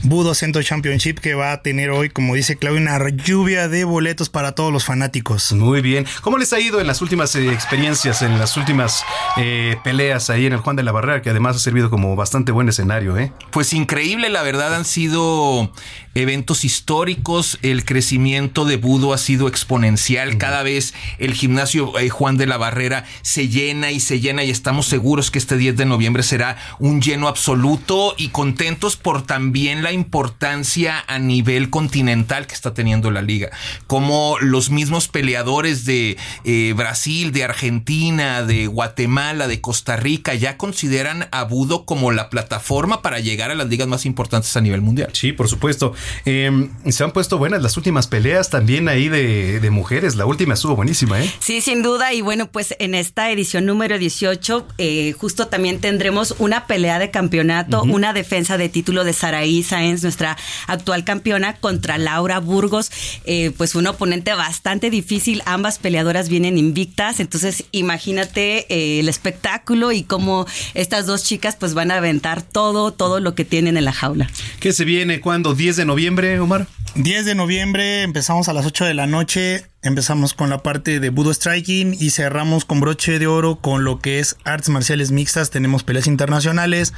Budo 0.04 0.36
Centro 0.36 0.62
Championship 0.62 1.20
que 1.20 1.34
va 1.34 1.54
a 1.54 1.62
tener 1.62 1.90
hoy, 1.90 2.10
como 2.10 2.36
dice 2.36 2.58
Claudio, 2.58 2.82
una 2.82 3.00
lluvia 3.10 3.70
de 3.70 3.86
boletos 3.86 4.30
para 4.30 4.52
todos 4.52 4.72
los 4.74 4.84
fanáticos. 4.84 5.54
Muy 5.54 5.82
bien. 5.82 6.06
¿Cómo 6.22 6.38
les 6.38 6.52
ha 6.52 6.60
ido 6.60 6.82
en 6.82 6.88
las 6.88 7.02
últimas 7.02 7.34
eh, 7.36 7.54
experiencias, 7.54 8.22
en 8.22 8.38
las 8.38 8.58
últimas 8.58 9.06
eh, 9.38 9.78
peleas 9.82 10.30
ahí 10.30 10.46
en 10.46 10.52
el 10.52 10.60
Juan 10.60 10.76
de 10.76 10.84
la 10.84 10.92
Barrera, 10.92 11.22
que 11.22 11.30
además 11.30 11.56
ha 11.56 11.60
servido 11.60 11.90
como 11.90 12.18
bastante 12.18 12.52
buen 12.52 12.68
escenario, 12.68 13.18
eh? 13.18 13.32
Pues 13.52 13.72
increíble, 13.72 14.30
la 14.30 14.44
verdad 14.44 14.76
han 14.76 14.84
sido 14.84 15.72
eventos 16.16 16.66
históricos, 16.66 17.58
el 17.62 17.86
crecimiento 17.86 18.66
de 18.66 18.78
Budo 18.78 19.14
ha 19.14 19.18
sido 19.18 19.48
exponencial, 19.48 20.38
cada 20.38 20.64
vez 20.64 20.94
el 21.18 21.34
gimnasio 21.34 21.98
eh, 21.98 22.10
Juan 22.10 22.38
de 22.38 22.46
la 22.46 22.58
Barrera 22.58 23.06
se 23.22 23.48
llena 23.48 23.92
y 23.92 24.00
se 24.00 24.20
llena 24.20 24.44
y 24.44 24.52
estamos 24.52 24.86
seguros 24.86 25.32
que 25.32 25.40
este 25.40 25.58
10 25.58 25.78
de 25.78 25.86
noviembre 25.86 26.24
será 26.24 26.58
un 26.80 27.02
lleno 27.02 27.28
absoluto 27.28 28.14
y 28.18 28.28
contentos 28.30 28.96
por 28.96 29.24
también 29.24 29.82
la 29.82 29.93
importancia 29.94 31.04
a 31.08 31.20
nivel 31.20 31.70
continental 31.70 32.48
que 32.48 32.54
está 32.54 32.74
teniendo 32.74 33.12
la 33.12 33.22
liga, 33.22 33.50
como 33.88 34.38
los 34.40 34.70
mismos 34.70 35.08
peleadores 35.08 35.86
de 35.86 36.18
eh, 36.44 36.74
Brasil, 36.76 37.32
de 37.32 37.44
Argentina, 37.44 38.44
de 38.44 38.68
Guatemala, 38.68 39.48
de 39.48 39.62
Costa 39.62 39.96
Rica 39.96 40.34
ya 40.34 40.58
consideran 40.58 41.28
a 41.32 41.44
Budo 41.44 41.86
como 41.86 42.12
la 42.12 42.30
plataforma 42.30 43.02
para 43.02 43.20
llegar 43.20 43.52
a 43.52 43.56
las 43.56 43.68
ligas 43.68 43.88
más 43.88 44.06
importantes 44.06 44.56
a 44.58 44.62
nivel 44.62 44.82
mundial. 44.82 45.10
Sí, 45.14 45.32
por 45.32 45.48
supuesto. 45.48 45.94
Em, 46.26 46.70
se 46.90 47.04
han 47.04 47.12
puesto 47.12 47.38
buenas 47.38 47.62
las 47.62 47.78
últimas 47.78 48.08
peleas 48.08 48.50
también 48.50 48.88
ahí 48.88 49.10
de, 49.10 49.70
mujeres. 49.72 50.16
La 50.16 50.26
última 50.26 50.54
estuvo 50.54 50.76
buenísima, 50.76 51.24
¿eh? 51.24 51.32
Sí, 51.40 51.62
sin 51.62 51.82
duda. 51.82 52.14
Y 52.14 52.22
bueno, 52.22 52.48
pues 52.52 52.76
en 52.80 52.94
esta 52.94 53.32
edición 53.32 53.66
número 53.66 53.98
18, 53.98 54.68
eh, 54.78 55.14
justo 55.18 55.48
también 55.48 55.80
tendremos 55.80 56.36
una 56.38 56.68
pelea 56.68 57.00
de 57.00 57.10
campeonato, 57.10 57.82
una 57.84 58.14
defensa 58.14 58.58
de 58.58 58.70
título 58.70 59.04
de 59.04 59.14
Saraí 59.14 59.64
Sáenz, 59.84 60.04
nuestra 60.04 60.38
actual 60.68 61.04
campeona, 61.04 61.56
contra 61.58 61.98
Laura 61.98 62.40
Burgos. 62.40 62.92
Eh, 63.26 63.52
pues 63.58 63.76
un 63.76 63.88
oponente 63.88 64.34
bastante 64.34 64.90
difícil. 64.90 65.42
Ambas 65.46 65.78
peleadoras 65.80 66.30
vienen 66.30 66.58
invictas. 66.58 67.20
Entonces, 67.20 67.66
imagínate 67.72 68.66
eh, 68.74 69.00
el 69.00 69.10
espectáculo 69.10 69.92
y 69.92 70.04
cómo 70.04 70.46
estas 70.74 71.06
dos 71.06 71.24
chicas 71.24 71.56
pues 71.58 71.74
van 71.74 71.92
a 71.92 71.98
aventar 71.98 72.42
todo, 72.42 72.94
todo 72.94 73.20
lo 73.20 73.36
que 73.36 73.46
tienen 73.46 73.78
en 73.78 73.86
la 73.86 73.94
jaula. 73.94 74.30
¿Qué 74.60 74.72
se 74.72 74.86
viene? 74.86 75.20
¿Cuándo? 75.20 75.56
¿10 75.56 75.76
de 75.76 75.86
noviembre, 75.86 76.40
Omar? 76.40 76.68
10 76.96 77.26
de 77.26 77.34
noviembre 77.34 78.04
empezamos 78.04 78.50
a 78.50 78.54
las 78.54 78.68
8 78.68 78.86
de 78.86 78.94
la 78.94 79.08
noche, 79.08 79.66
empezamos 79.82 80.36
con 80.36 80.52
la 80.52 80.62
parte 80.62 81.00
de 81.00 81.10
Budo 81.10 81.34
Striking 81.34 81.98
y 82.00 82.12
cerramos 82.12 82.66
con 82.66 82.82
broche 82.82 83.18
de 83.18 83.26
oro 83.26 83.56
con 83.56 83.84
lo 83.84 84.00
que 84.00 84.20
es 84.20 84.36
artes 84.44 84.70
marciales 84.70 85.10
mixtas, 85.12 85.50
tenemos 85.50 85.84
peleas 85.84 86.06
internacionales, 86.06 86.94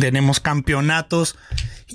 tenemos 0.00 0.40
campeonatos 0.40 1.36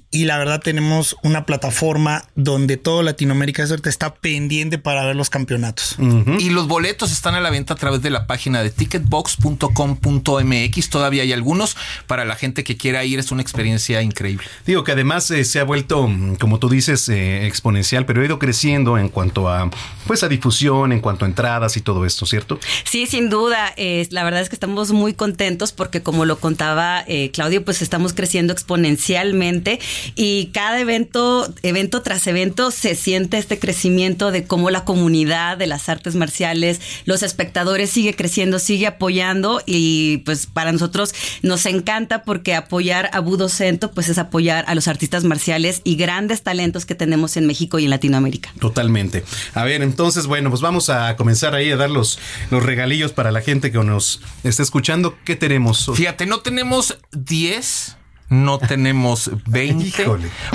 y 0.10 0.24
la 0.26 0.38
verdad 0.38 0.62
tenemos 0.62 1.18
una 1.22 1.46
plataforma 1.46 2.24
donde 2.36 2.78
todo 2.78 3.04
Latinoamérica 3.04 3.64
está 3.64 4.14
pendiente 4.14 4.78
para 4.78 5.04
ver 5.06 5.18
los 5.18 5.30
campeonatos. 5.30 5.98
Y 6.40 6.50
los 6.50 6.68
boletos 6.68 7.12
están 7.12 7.36
a 7.36 7.42
la 7.42 7.50
venta 7.50 7.74
a 7.74 7.78
través 7.78 8.02
de 8.02 8.10
la 8.10 8.26
página 8.26 8.64
de 8.64 8.70
ticketbox.com.mx. 8.70 10.90
Todavía 10.90 11.24
hay 11.24 11.34
algunos 11.34 11.76
para 12.08 12.24
la 12.24 12.36
gente 12.36 12.64
que 12.64 12.78
quiera 12.78 13.04
ir. 13.04 13.20
Es 13.20 13.32
una 13.32 13.42
experiencia 13.42 14.02
increíble. 14.02 14.46
Digo 14.66 14.86
que 14.86 14.94
además 14.94 15.30
eh, 15.32 15.44
se 15.44 15.60
ha 15.60 15.66
vuelto, 15.66 16.10
como 16.40 16.60
tú 16.60 16.70
dices, 16.70 17.10
eh, 17.10 17.46
exponencial, 17.46 18.06
pero 18.06 18.22
ha 18.22 18.26
ido 18.26 18.40
creciendo 18.40 18.98
en 18.98 19.10
cuanto 19.10 19.50
a, 19.50 19.70
pues, 20.08 20.24
a 20.24 20.30
difusión, 20.30 20.94
en 20.94 21.02
cuanto 21.02 21.26
a 21.26 21.28
entradas 21.28 21.76
y 21.76 21.82
todo 21.82 22.06
esto, 22.06 22.26
¿cierto? 22.26 22.60
Sí, 22.86 23.08
sin 23.08 23.30
duda. 23.30 23.76
la 24.10 24.24
verdad 24.24 24.40
es 24.42 24.48
que 24.50 24.56
estamos 24.56 24.92
muy 24.92 25.14
contentos 25.14 25.74
porque 25.74 26.02
como 26.02 26.24
lo 26.26 26.40
contaba 26.40 27.04
eh, 27.08 27.32
Claudio, 27.32 27.66
pues 27.66 27.82
estamos 27.82 28.14
creciendo 28.14 28.54
exponencialmente 28.54 29.81
y 30.16 30.48
cada 30.48 30.80
evento, 30.80 31.54
evento 31.64 32.02
tras 32.02 32.26
evento, 32.28 32.72
se 32.72 32.96
siente 32.96 33.38
este 33.38 33.60
crecimiento 33.60 34.32
de 34.32 34.46
cómo 34.46 34.70
la 34.70 34.86
comunidad 34.86 35.58
de 35.58 35.68
las 35.68 35.90
artes 35.90 36.16
marciales, 36.16 36.82
los 37.06 37.24
espectadores 37.24 37.90
sigue 37.90 38.16
creciendo, 38.16 38.60
sigue 38.60 38.88
apoyando 38.88 39.62
y 39.66 40.18
pues 40.26 40.48
para 40.48 40.72
nosotros 40.72 41.14
nos 41.42 41.66
encanta 41.66 42.24
porque 42.24 42.56
apoyar 42.56 43.10
a 43.14 43.20
Budo 43.20 43.50
Cento 43.50 43.92
pues 43.92 44.10
es 44.10 44.18
apoyar 44.18 44.66
a 44.68 44.76
los 44.76 44.88
artistas 44.88 45.24
marciales 45.24 45.82
y 45.84 45.96
grandes 45.96 46.44
talentos 46.44 46.86
que 46.86 46.96
tenemos 46.96 47.38
en 47.38 47.48
México 47.48 47.80
y 47.80 47.86
en 47.86 47.90
Latinoamérica. 47.90 48.54
Totalmente. 48.60 49.24
A 49.54 49.64
ver, 49.64 49.82
entonces, 49.82 50.28
bueno, 50.28 50.50
pues 50.50 50.62
vamos 50.62 50.90
a 50.90 51.16
comenzar 51.16 51.56
ahí 51.56 51.72
a 51.72 51.78
dar 51.78 51.90
los, 51.90 52.20
los 52.50 52.64
regalillos 52.64 53.12
para 53.12 53.32
la 53.32 53.42
gente 53.42 53.72
que 53.72 53.80
nos 53.80 54.22
está 54.44 54.64
escuchando. 54.64 55.18
¿Qué 55.26 55.36
tenemos? 55.36 55.90
Fíjate, 55.94 56.26
no 56.26 56.42
tenemos 56.42 56.98
10 57.12 57.98
no 58.32 58.58
tenemos 58.58 59.30
20. 59.46 60.06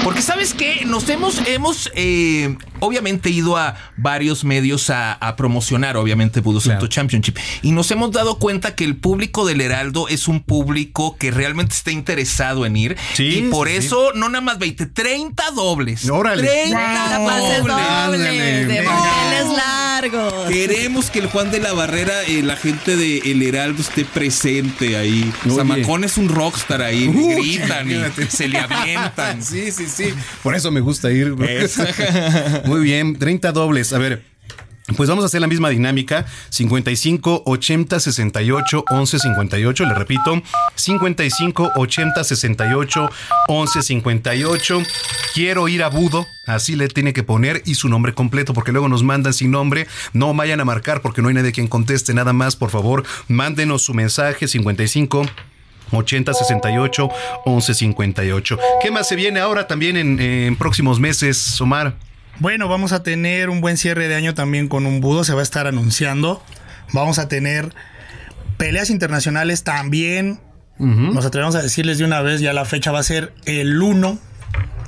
Porque 0.03 0.23
sabes 0.23 0.55
que 0.55 0.85
nos 0.87 1.09
hemos, 1.09 1.47
hemos 1.47 1.93
eh, 1.95 2.57
obviamente 2.81 3.31
ido 3.31 3.57
a 3.57 3.77
varios 3.97 4.43
medios 4.43 4.91
a, 4.91 5.35
promocionar, 5.37 5.97
obviamente, 5.97 6.41
Budo 6.41 6.61
Championship. 6.89 7.37
Y 7.63 7.73
nos 7.73 7.91
hemos 7.91 8.11
dado 8.11 8.39
cuenta 8.39 8.75
que 8.75 8.85
el 8.85 8.97
público 8.97 9.47
del 9.47 9.61
Heraldo 9.61 10.09
es 10.09 10.29
un 10.29 10.41
público 10.41 11.17
que 11.19 11.31
realmente 11.31 11.75
está 11.75 11.91
interesado 11.91 12.65
en 12.65 12.77
ir. 12.77 12.97
y 13.19 13.43
por 13.43 13.69
eso, 13.69 14.13
no 14.15 14.29
nada 14.29 14.41
más 14.41 14.59
20, 14.59 14.87
30 14.87 15.51
dobles. 15.51 16.09
Órale. 16.09 16.43
30 16.43 17.19
dobles. 17.19 18.69
de 18.69 18.83
largos. 20.01 20.49
Queremos 20.49 21.11
que 21.11 21.21
el 21.21 21.27
Juan 21.27 21.51
de 21.51 21.61
la 21.61 21.73
Barrera, 21.73 22.23
eh, 22.25 22.43
la 22.43 22.57
gente 22.57 22.97
de 22.97 23.19
El 23.19 23.43
Heraldo 23.43 23.83
esté 23.83 24.05
presente 24.05 24.97
ahí. 24.97 25.33
Zamacón 25.49 26.05
es 26.05 26.19
un 26.19 26.29
rockstar 26.29 26.83
ahí. 26.83 27.09
Uh, 27.09 28.27
se 28.29 28.49
le 28.49 28.59
avientan. 28.59 29.43
sí, 29.43 29.71
sí, 29.73 29.87
sí. 29.87 30.13
Por 30.43 30.55
eso 30.55 30.71
me 30.71 30.81
gusta 30.81 31.11
ir. 31.11 31.35
Muy 32.67 32.81
bien, 32.81 33.19
30 33.19 33.53
dobles. 33.53 33.93
A 33.93 33.99
ver, 33.99 34.23
pues 34.95 35.09
vamos 35.09 35.25
a 35.25 35.27
hacer 35.27 35.41
la 35.41 35.47
misma 35.47 35.71
dinámica. 35.71 36.27
55 36.51 37.43
80 37.45 37.99
68 37.99 38.85
11 38.89 39.19
58. 39.19 39.85
Le 39.85 39.95
repito, 39.95 40.43
55 40.75 41.73
80 41.75 42.25
68 42.25 43.11
11 43.49 43.83
58. 43.83 44.83
Quiero 45.35 45.69
ir 45.69 45.83
a 45.83 45.89
Budo. 45.89 46.27
Así 46.47 46.77
le 46.77 46.87
tiene 46.89 47.13
que 47.13 47.25
poner 47.25 47.63
y 47.67 47.75
su 47.75 47.89
nombre 47.89 48.15
completo, 48.15 48.55
porque 48.55 48.71
luego 48.71 48.89
nos 48.89 49.03
mandan 49.03 49.33
sin 49.33 49.51
nombre. 49.51 49.89
No 50.13 50.33
vayan 50.33 50.61
a 50.61 50.65
marcar 50.65 51.03
porque 51.03 51.21
no 51.21 51.29
hay 51.29 51.35
nadie 51.35 51.51
quien 51.51 51.67
conteste 51.67 52.15
nada 52.15 52.33
más. 52.33 52.55
Por 52.55 52.71
favor, 52.71 53.05
mándenos 53.27 53.83
su 53.83 53.95
mensaje 53.95 54.47
55 54.47 55.27
80 55.91 56.35
68 56.35 57.09
11 57.45 57.75
58. 57.75 58.59
¿Qué 58.83 58.91
más 58.91 59.09
se 59.09 59.17
viene 59.17 59.41
ahora 59.41 59.67
también 59.67 59.97
en, 60.21 60.57
próximos 60.57 61.01
meses, 61.01 61.61
Omar? 61.61 61.97
Bueno, 62.39 62.69
vamos 62.69 62.93
a 62.93 63.03
tener 63.03 63.49
un 63.49 63.61
buen 63.61 63.79
cierre 63.79 64.09
de 64.09 64.15
año 64.15 64.35
también 64.35 64.69
con 64.69 64.85
un 64.85 65.01
budo, 65.01 65.25
se 65.25 65.33
va 65.33 65.41
a 65.41 65.43
estar 65.43 65.67
anunciando. 65.67 66.43
Vamos 66.93 67.19
a 67.19 67.29
tener 67.29 67.75
peleas 68.59 68.91
internacionales 68.91 69.65
también. 69.65 70.41
Nos 70.79 71.25
atrevemos 71.25 71.55
a 71.55 71.63
decirles 71.63 71.97
de 71.97 72.05
una 72.05 72.21
vez, 72.21 72.41
ya 72.43 72.53
la 72.53 72.67
fecha 72.67 72.93
va 72.93 72.99
a 72.99 73.03
ser 73.03 73.33
el 73.47 73.81
1 73.81 74.19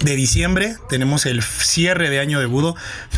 de 0.04 0.16
diciembre. 0.16 0.76
Tenemos 0.90 1.24
el 1.24 1.42
cierre 1.42 2.10
de 2.10 2.20
año 2.20 2.38
de 2.38 2.46
budo, 2.46 2.76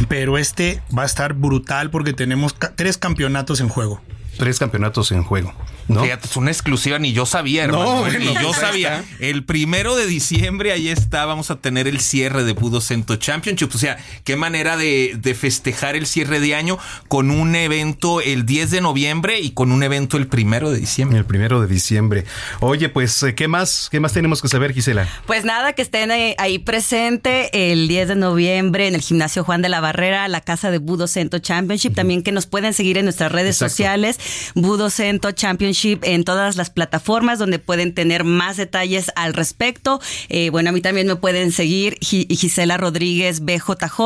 pero 0.08 0.38
este 0.38 0.80
va 0.96 1.02
a 1.02 1.06
estar 1.06 1.34
brutal 1.34 1.90
porque 1.90 2.12
tenemos 2.12 2.54
tres 2.76 2.98
campeonatos 2.98 3.60
en 3.60 3.68
juego. 3.68 4.00
Tres 4.36 4.58
campeonatos 4.58 5.12
en 5.12 5.22
juego. 5.22 5.54
¿no? 5.88 6.02
Fíjate, 6.04 6.28
es 6.28 6.36
una 6.36 6.50
exclusiva, 6.50 6.98
ni 6.98 7.12
yo 7.12 7.26
sabía, 7.26 7.64
hermano. 7.64 8.06
No, 8.06 8.18
ni 8.18 8.34
yo 8.34 8.54
sabía. 8.54 9.04
El 9.18 9.44
primero 9.44 9.96
de 9.96 10.06
diciembre, 10.06 10.72
ahí 10.72 10.88
está, 10.88 11.24
vamos 11.24 11.50
a 11.50 11.56
tener 11.56 11.88
el 11.88 12.00
cierre 12.00 12.44
de 12.44 12.52
Budo 12.52 12.80
Cento 12.80 13.16
Championship. 13.16 13.70
O 13.74 13.78
sea, 13.78 13.98
qué 14.24 14.36
manera 14.36 14.76
de, 14.76 15.18
festejar 15.38 15.96
el 15.96 16.06
cierre 16.06 16.40
de 16.40 16.54
año 16.54 16.78
con 17.08 17.30
un 17.30 17.54
evento 17.54 18.20
el 18.20 18.46
10 18.46 18.70
de 18.70 18.80
noviembre 18.80 19.40
y 19.40 19.50
con 19.52 19.72
un 19.72 19.82
evento 19.82 20.16
el 20.16 20.26
primero 20.26 20.70
de 20.70 20.78
diciembre. 20.78 21.18
El 21.18 21.24
primero 21.24 21.60
de 21.60 21.66
diciembre. 21.66 22.24
Oye, 22.60 22.88
pues, 22.88 23.24
¿qué 23.36 23.48
más? 23.48 23.88
¿Qué 23.90 24.00
más 24.00 24.12
tenemos 24.12 24.42
que 24.42 24.48
saber, 24.48 24.72
Gisela? 24.72 25.08
Pues 25.26 25.44
nada, 25.44 25.72
que 25.72 25.82
estén 25.82 26.10
ahí 26.10 26.58
presente 26.58 27.72
el 27.72 27.88
10 27.88 28.08
de 28.08 28.16
noviembre 28.16 28.86
en 28.86 28.94
el 28.94 29.00
gimnasio 29.00 29.44
Juan 29.44 29.62
de 29.62 29.68
la 29.68 29.80
Barrera, 29.80 30.28
la 30.28 30.40
casa 30.40 30.70
de 30.70 30.78
Budo 30.78 31.06
Cento 31.06 31.38
Championship. 31.38 31.94
También 31.94 32.22
que 32.22 32.32
nos 32.32 32.46
pueden 32.46 32.74
seguir 32.74 32.98
en 32.98 33.04
nuestras 33.04 33.32
redes 33.32 33.56
sociales, 33.56 34.18
Budo 34.54 34.90
Cento 34.90 35.32
Championship 35.32 36.00
en 36.02 36.24
todas 36.24 36.56
las 36.56 36.70
plataformas 36.70 37.38
donde 37.38 37.58
pueden 37.58 37.94
tener 37.94 38.24
más 38.24 38.56
detalles 38.56 39.10
al 39.16 39.34
respecto. 39.34 40.00
Eh, 40.28 40.50
bueno, 40.50 40.70
a 40.70 40.72
mí 40.72 40.80
también 40.80 41.06
me 41.06 41.16
pueden 41.16 41.52
seguir 41.52 41.96
Gisela 42.00 42.76
Rodríguez 42.76 43.40
BJJ 43.40 44.00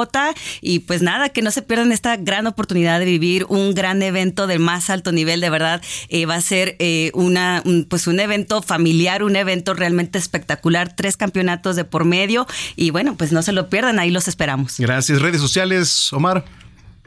y 0.60 0.80
pues 0.80 1.02
nada, 1.02 1.28
que 1.28 1.42
no 1.42 1.50
se 1.50 1.62
pierdan 1.62 1.92
esta 1.92 2.16
gran 2.16 2.46
oportunidad 2.46 2.98
de 2.98 3.04
vivir 3.04 3.46
un 3.48 3.74
gran 3.74 4.02
evento 4.02 4.46
del 4.46 4.58
más 4.58 4.90
alto 4.90 5.12
nivel, 5.12 5.40
de 5.40 5.50
verdad 5.50 5.82
eh, 6.08 6.26
va 6.26 6.36
a 6.36 6.40
ser 6.40 6.76
eh, 6.78 7.10
una 7.14 7.62
pues 7.88 8.06
un 8.06 8.20
evento 8.20 8.62
familiar, 8.62 9.22
un 9.22 9.36
evento 9.36 9.74
realmente 9.74 10.18
espectacular, 10.18 10.94
tres 10.94 11.16
campeonatos 11.16 11.76
de 11.76 11.84
por 11.84 12.04
medio 12.04 12.46
y 12.76 12.90
bueno, 12.90 13.16
pues 13.16 13.32
no 13.32 13.42
se 13.42 13.52
lo 13.52 13.68
pierdan, 13.68 13.98
ahí 13.98 14.10
los 14.10 14.28
esperamos. 14.28 14.76
Gracias, 14.78 15.20
redes 15.20 15.40
sociales, 15.40 16.12
Omar. 16.12 16.44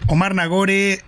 Omar 0.07 0.35
Nagore, 0.35 1.03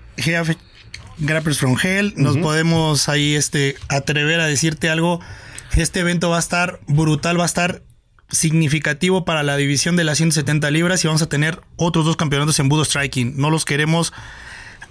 Grappers 1.19 1.59
from 1.59 1.77
Hell. 1.81 2.13
Nos 2.15 2.37
podemos 2.37 3.09
ahí 3.09 3.35
este, 3.35 3.75
atrever 3.87 4.39
a 4.39 4.47
decirte 4.47 4.89
algo. 4.89 5.19
Este 5.75 5.99
evento 5.99 6.29
va 6.29 6.37
a 6.37 6.39
estar 6.39 6.79
brutal, 6.87 7.39
va 7.39 7.43
a 7.43 7.45
estar 7.45 7.83
significativo 8.29 9.25
para 9.25 9.43
la 9.43 9.57
división 9.57 9.95
de 9.95 10.03
las 10.03 10.17
170 10.17 10.69
libras 10.71 11.03
y 11.03 11.07
vamos 11.07 11.21
a 11.21 11.29
tener 11.29 11.61
otros 11.75 12.05
dos 12.05 12.15
campeonatos 12.15 12.59
en 12.59 12.69
Budo 12.69 12.85
Striking. 12.85 13.33
No 13.37 13.49
los 13.49 13.65
queremos 13.65 14.13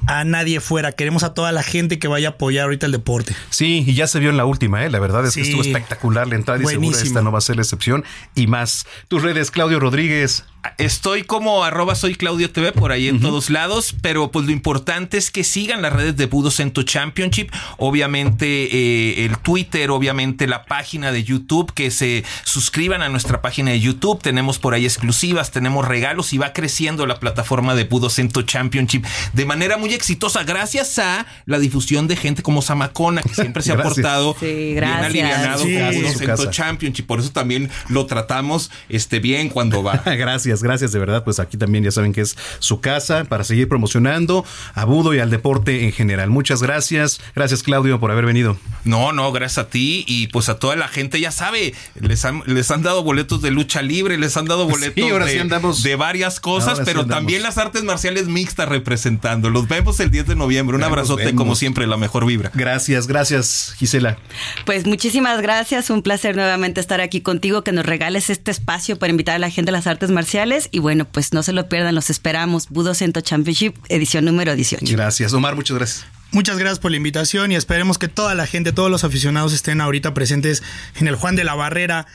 a 0.06 0.24
nadie 0.24 0.60
fuera, 0.60 0.92
queremos 0.92 1.22
a 1.24 1.34
toda 1.34 1.52
la 1.52 1.62
gente 1.62 1.98
que 1.98 2.09
vaya 2.09 2.28
a 2.28 2.30
apoyar 2.32 2.64
ahorita 2.64 2.86
el 2.86 2.92
deporte. 2.92 3.34
Sí, 3.50 3.84
y 3.86 3.94
ya 3.94 4.06
se 4.06 4.20
vio 4.20 4.30
en 4.30 4.36
la 4.36 4.44
última, 4.44 4.84
¿eh? 4.84 4.90
la 4.90 5.00
verdad 5.00 5.26
es 5.26 5.34
que 5.34 5.42
estuvo 5.42 5.62
espectacular 5.62 6.28
la 6.28 6.36
entrada 6.36 6.62
y 6.62 6.66
seguro 6.66 6.96
esta 6.96 7.22
no 7.22 7.32
va 7.32 7.38
a 7.38 7.42
ser 7.42 7.56
la 7.56 7.62
excepción. 7.62 8.05
Y 8.34 8.46
más, 8.46 8.86
tus 9.09 9.22
redes, 9.22 9.50
Claudio 9.50 9.80
Rodríguez. 9.80 10.44
Estoy 10.76 11.22
como 11.22 11.62
arroba 11.62 11.94
soy 11.94 12.16
Claudio 12.16 12.51
TV 12.51 12.72
por 12.72 12.90
ahí 12.90 13.09
en 13.09 13.20
todos 13.20 13.48
lados, 13.48 13.94
pero 14.02 14.30
pues 14.32 14.47
lo 14.47 14.52
importante 14.52 15.16
es 15.16 15.30
que 15.30 15.44
sigan 15.44 15.82
las 15.82 15.93
redes 15.93 16.16
de 16.16 16.26
Budo 16.26 16.51
Cento 16.51 16.82
Championship, 16.82 17.51
obviamente 17.78 18.47
eh, 18.47 19.24
el 19.24 19.39
Twitter, 19.39 19.90
obviamente 19.90 20.48
la 20.48 20.64
página 20.64 21.12
de 21.12 21.22
YouTube, 21.22 21.72
que 21.72 21.93
se 21.93 22.24
suscriban 22.43 23.02
a 23.02 23.09
nuestra 23.09 23.40
página 23.40 23.70
de 23.70 23.80
YouTube, 23.80 24.20
tenemos 24.20 24.59
por 24.59 24.74
ahí 24.74 24.85
exclusivas, 24.85 25.52
tenemos 25.52 25.86
regalos 25.86 26.32
y 26.32 26.39
va 26.39 26.52
creciendo 26.52 27.06
la 27.06 27.20
plataforma 27.20 27.76
de 27.76 27.85
Budo 27.85 28.10
Cento 28.10 28.43
Championship 28.43 29.05
de 29.32 29.47
manera 29.47 29.78
muy 29.78 29.94
exitosa 29.94 30.43
gracias 30.43 30.98
a 30.98 31.26
la 31.47 31.60
difusión 31.60 32.09
de 32.09 32.16
gente 32.16 32.43
como 32.43 32.62
Samacona, 32.62 33.22
que 33.22 33.35
siempre 33.35 33.62
se 33.62 33.72
ha 33.72 33.76
portado 33.82 34.36
bien 34.40 34.82
alivianado 34.82 35.62
con 35.62 35.94
Budo 35.94 36.12
Cento 36.14 36.51
Championship, 36.51 37.06
por 37.06 37.20
eso 37.20 37.30
también 37.30 37.70
lo 37.89 38.06
tratamos 38.06 38.72
este, 38.89 39.20
bien 39.20 39.48
cuando 39.48 39.85
va. 39.85 40.02
gracias 40.05 40.47
gracias, 40.62 40.92
de 40.92 40.98
verdad. 40.98 41.24
Pues 41.24 41.40
aquí 41.40 41.56
también 41.56 41.84
ya 41.84 41.90
saben 41.90 42.12
que 42.12 42.20
es 42.20 42.36
su 42.58 42.80
casa 42.80 43.24
para 43.24 43.44
seguir 43.44 43.68
promocionando 43.68 44.44
a 44.74 44.84
Budo 44.84 45.14
y 45.14 45.18
al 45.18 45.30
deporte 45.30 45.84
en 45.84 45.92
general. 45.92 46.30
Muchas 46.30 46.62
gracias. 46.62 47.20
Gracias, 47.34 47.62
Claudio, 47.62 48.00
por 48.00 48.10
haber 48.10 48.26
venido. 48.26 48.56
No, 48.84 49.12
no, 49.12 49.32
gracias 49.32 49.66
a 49.66 49.70
ti 49.70 50.04
y 50.06 50.28
pues 50.28 50.48
a 50.48 50.58
toda 50.58 50.76
la 50.76 50.88
gente, 50.88 51.20
ya 51.20 51.30
sabe, 51.30 51.74
les 52.00 52.24
han, 52.24 52.42
les 52.46 52.70
han 52.70 52.82
dado 52.82 53.02
boletos 53.02 53.42
de 53.42 53.50
lucha 53.50 53.82
libre, 53.82 54.18
les 54.18 54.36
han 54.36 54.46
dado 54.46 54.66
boletos 54.68 55.82
de, 55.82 55.96
varias 55.96 56.40
cosas, 56.40 56.80
pero 56.84 57.06
también 57.06 57.42
las 57.42 57.58
artes 57.58 57.84
marciales 57.84 58.26
mixtas 58.26 58.68
representando. 58.68 59.50
Los 59.50 59.68
vemos 59.68 60.00
el 60.00 60.10
10 60.10 60.28
de 60.28 60.36
noviembre. 60.36 60.76
Un 60.76 60.84
abrazote, 60.84 61.34
como 61.34 61.54
siempre, 61.54 61.86
la 61.86 61.96
mejor 61.96 62.26
vibra. 62.26 62.50
Gracias, 62.54 63.06
gracias, 63.06 63.74
Gisela. 63.78 64.18
Pues 64.64 64.86
muchísimas 64.86 65.40
gracias. 65.40 65.90
Un 65.90 66.02
placer 66.02 66.36
nuevamente 66.36 66.80
estar 66.80 67.00
aquí 67.00 67.20
contigo, 67.20 67.62
que 67.62 67.72
nos 67.72 67.84
regales 67.84 68.30
este 68.30 68.50
espacio 68.50 68.98
para 68.98 69.10
invitar 69.10 69.36
a 69.36 69.38
la 69.38 69.50
gente 69.50 69.70
a 69.70 69.72
las 69.72 69.86
artes 69.86 70.10
marciales 70.10 70.38
y 70.70 70.78
bueno, 70.78 71.05
pues 71.05 71.32
no 71.32 71.43
se 71.43 71.52
lo 71.52 71.69
pierdan, 71.69 71.97
los 71.97 72.10
esperamos. 72.10 72.69
Budo 72.69 72.94
Cento 72.94 73.20
Championship, 73.20 73.74
edición 73.89 74.24
número 74.24 74.55
18. 74.55 74.86
Gracias, 74.93 75.32
Omar, 75.32 75.56
muchas 75.56 75.77
gracias. 75.77 76.06
Muchas 76.31 76.59
gracias 76.59 76.78
por 76.78 76.93
la 76.93 76.97
invitación 76.97 77.51
y 77.51 77.56
esperemos 77.56 77.98
que 77.98 78.06
toda 78.06 78.36
la 78.36 78.47
gente, 78.47 78.73
todos 78.73 78.89
los 78.90 79.02
aficionados 79.02 79.52
estén 79.52 79.81
ahorita 79.81 80.15
presentes 80.15 80.62
en 81.01 81.09
el 81.09 81.16
Juan 81.16 81.35
de 81.35 81.43
la 81.43 81.55
Barrera 81.55 82.06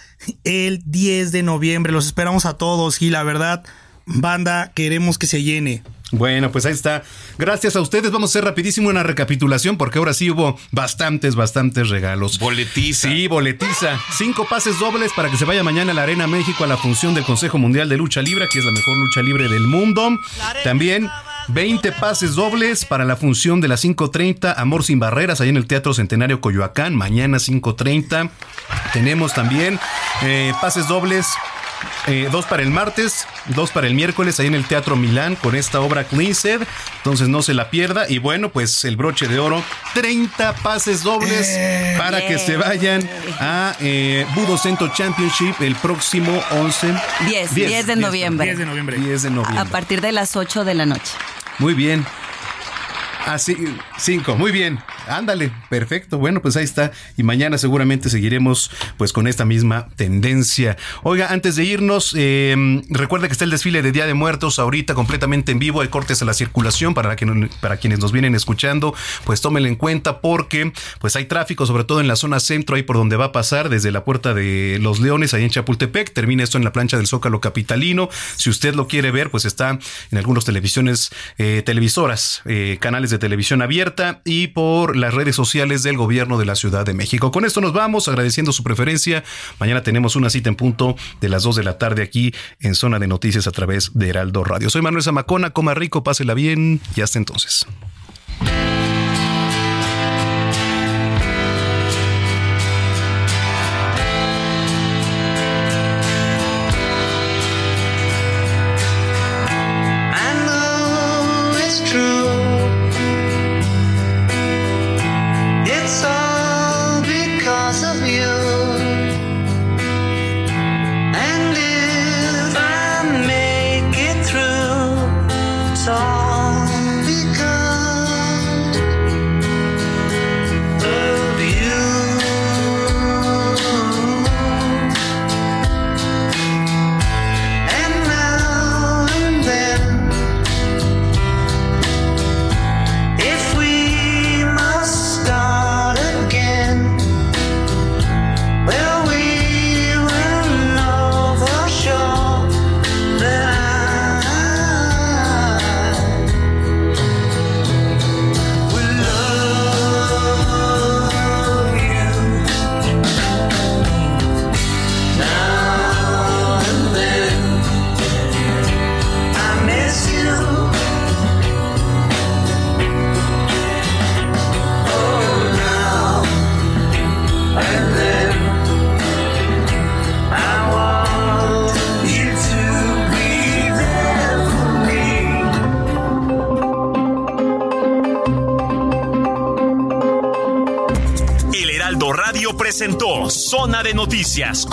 el 0.45 0.81
10 0.85 1.33
de 1.33 1.43
noviembre. 1.43 1.91
Los 1.91 2.05
esperamos 2.05 2.45
a 2.45 2.53
todos 2.53 3.01
y 3.01 3.09
la 3.09 3.23
verdad, 3.23 3.65
banda, 4.05 4.71
queremos 4.73 5.17
que 5.17 5.27
se 5.27 5.43
llene. 5.43 5.83
Bueno, 6.13 6.51
pues 6.51 6.67
ahí 6.67 6.73
está. 6.73 7.03
Gracias 7.39 7.75
a 7.75 7.81
ustedes. 7.81 8.11
Vamos 8.11 8.29
a 8.29 8.31
hacer 8.31 8.45
rapidísimo 8.45 8.89
una 8.89 9.01
recapitulación 9.01 9.77
porque 9.77 9.97
ahora 9.97 10.13
sí 10.13 10.29
hubo 10.29 10.59
bastantes, 10.71 11.33
bastantes 11.35 11.89
regalos. 11.89 12.37
Boletiza. 12.37 13.09
Sí, 13.09 13.27
boletiza. 13.27 13.99
Cinco 14.15 14.45
pases 14.47 14.77
dobles 14.79 15.11
para 15.15 15.31
que 15.31 15.37
se 15.37 15.45
vaya 15.45 15.63
mañana 15.63 15.91
a 15.91 15.95
la 15.95 16.03
Arena 16.03 16.27
México 16.27 16.63
a 16.63 16.67
la 16.67 16.77
función 16.77 17.15
del 17.15 17.23
Consejo 17.23 17.57
Mundial 17.57 17.89
de 17.89 17.97
Lucha 17.97 18.21
Libre, 18.21 18.47
que 18.53 18.59
es 18.59 18.65
la 18.65 18.71
mejor 18.71 18.95
lucha 18.95 19.23
libre 19.23 19.49
del 19.49 19.63
mundo. 19.63 20.19
También 20.63 21.09
20 21.47 21.91
pases 21.93 22.35
dobles 22.35 22.85
para 22.85 23.05
la 23.05 23.15
función 23.15 23.59
de 23.59 23.67
las 23.67 23.83
5.30 23.83 24.53
Amor 24.55 24.83
sin 24.83 24.99
Barreras, 24.99 25.41
ahí 25.41 25.49
en 25.49 25.57
el 25.57 25.65
Teatro 25.65 25.95
Centenario 25.95 26.41
Coyoacán, 26.41 26.95
mañana 26.95 27.37
5.30. 27.37 28.29
Tenemos 28.93 29.33
también 29.33 29.79
eh, 30.21 30.53
pases 30.61 30.87
dobles 30.87 31.25
eh, 32.07 32.29
dos 32.31 32.45
para 32.45 32.63
el 32.63 32.69
martes, 32.69 33.27
dos 33.47 33.71
para 33.71 33.87
el 33.87 33.93
miércoles 33.93 34.39
ahí 34.39 34.47
en 34.47 34.55
el 34.55 34.65
Teatro 34.65 34.95
Milán 34.95 35.35
con 35.35 35.55
esta 35.55 35.79
obra 35.79 36.03
Cleansed. 36.03 36.61
Entonces 36.97 37.27
no 37.27 37.41
se 37.41 37.53
la 37.53 37.69
pierda. 37.69 38.09
Y 38.09 38.19
bueno, 38.19 38.49
pues 38.49 38.85
el 38.85 38.95
broche 38.95 39.27
de 39.27 39.39
oro, 39.39 39.63
30 39.93 40.53
pases 40.55 41.03
dobles 41.03 41.47
eh, 41.49 41.95
para 41.97 42.25
que 42.25 42.37
se 42.37 42.57
vayan 42.57 43.07
a 43.39 43.75
eh, 43.79 44.25
Budo 44.35 44.57
Cento 44.57 44.87
Championship 44.89 45.55
el 45.61 45.75
próximo 45.75 46.41
11. 46.51 46.93
10, 47.27 47.55
10, 47.55 47.87
de 47.87 47.95
noviembre. 47.95 48.45
10 48.47 48.57
de 48.57 48.65
noviembre. 48.65 48.97
10 48.97 49.23
de 49.23 49.29
noviembre. 49.29 49.59
A 49.59 49.65
partir 49.65 50.01
de 50.01 50.11
las 50.11 50.35
8 50.35 50.63
de 50.63 50.73
la 50.73 50.85
noche. 50.85 51.13
Muy 51.59 51.73
bien. 51.73 52.05
Así, 53.25 53.55
ah, 53.65 53.95
cinco, 53.99 54.35
muy 54.35 54.51
bien. 54.51 54.79
Ándale, 55.07 55.51
perfecto. 55.69 56.17
Bueno, 56.17 56.41
pues 56.41 56.57
ahí 56.57 56.65
está. 56.65 56.91
Y 57.15 57.23
mañana 57.23 57.57
seguramente 57.57 58.09
seguiremos 58.09 58.69
pues 58.97 59.13
con 59.13 59.27
esta 59.27 59.45
misma 59.45 59.87
tendencia. 59.95 60.75
Oiga, 61.03 61.31
antes 61.31 61.55
de 61.55 61.63
irnos, 61.63 62.13
eh, 62.17 62.81
recuerda 62.89 63.27
que 63.27 63.31
está 63.31 63.45
el 63.45 63.51
desfile 63.51 63.81
de 63.81 63.93
Día 63.93 64.05
de 64.05 64.13
Muertos 64.13 64.59
ahorita 64.59 64.93
completamente 64.93 65.53
en 65.53 65.59
vivo. 65.59 65.79
Hay 65.79 65.87
cortes 65.87 66.21
a 66.21 66.25
la 66.25 66.33
circulación 66.33 66.93
para, 66.93 67.15
que, 67.15 67.49
para 67.61 67.77
quienes 67.77 67.99
nos 67.99 68.11
vienen 68.11 68.35
escuchando. 68.35 68.93
Pues 69.23 69.39
tómenlo 69.39 69.69
en 69.69 69.75
cuenta 69.75 70.19
porque 70.19 70.73
pues 70.99 71.15
hay 71.15 71.25
tráfico, 71.25 71.65
sobre 71.65 71.85
todo 71.85 72.01
en 72.01 72.09
la 72.09 72.17
zona 72.17 72.41
centro, 72.41 72.75
ahí 72.75 72.83
por 72.83 72.97
donde 72.97 73.15
va 73.15 73.25
a 73.25 73.31
pasar 73.31 73.69
desde 73.69 73.91
la 73.91 74.03
puerta 74.03 74.33
de 74.33 74.79
Los 74.81 74.99
Leones, 74.99 75.33
ahí 75.33 75.43
en 75.43 75.49
Chapultepec. 75.49 76.11
Termina 76.11 76.43
esto 76.43 76.57
en 76.57 76.65
la 76.65 76.73
plancha 76.73 76.97
del 76.97 77.07
Zócalo 77.07 77.39
Capitalino. 77.39 78.09
Si 78.35 78.49
usted 78.49 78.75
lo 78.75 78.89
quiere 78.89 79.11
ver, 79.11 79.31
pues 79.31 79.45
está 79.45 79.79
en 80.11 80.17
algunas 80.17 80.43
televisiones, 80.43 81.11
eh, 81.37 81.63
televisoras, 81.65 82.41
eh, 82.45 82.77
canales 82.81 83.12
de 83.13 83.19
televisión 83.19 83.61
abierta 83.61 84.21
y 84.25 84.47
por 84.47 84.97
las 84.97 85.13
redes 85.13 85.35
sociales 85.35 85.83
del 85.83 85.97
gobierno 85.97 86.37
de 86.37 86.45
la 86.45 86.55
Ciudad 86.55 86.85
de 86.85 86.93
México. 86.93 87.31
Con 87.31 87.45
esto 87.45 87.61
nos 87.61 87.71
vamos, 87.71 88.07
agradeciendo 88.07 88.51
su 88.51 88.63
preferencia. 88.63 89.23
Mañana 89.59 89.83
tenemos 89.83 90.15
una 90.15 90.31
cita 90.31 90.49
en 90.49 90.55
punto 90.55 90.95
de 91.21 91.29
las 91.29 91.43
2 91.43 91.57
de 91.57 91.63
la 91.63 91.77
tarde 91.77 92.01
aquí 92.01 92.33
en 92.59 92.73
Zona 92.73 92.97
de 92.97 93.07
Noticias 93.07 93.47
a 93.47 93.51
través 93.51 93.91
de 93.93 94.09
Heraldo 94.09 94.43
Radio. 94.43 94.69
Soy 94.69 94.81
Manuel 94.81 95.03
Zamacona, 95.03 95.51
coma 95.51 95.75
rico, 95.75 96.03
pásela 96.03 96.33
bien 96.33 96.81
y 96.95 97.01
hasta 97.01 97.19
entonces. 97.19 97.67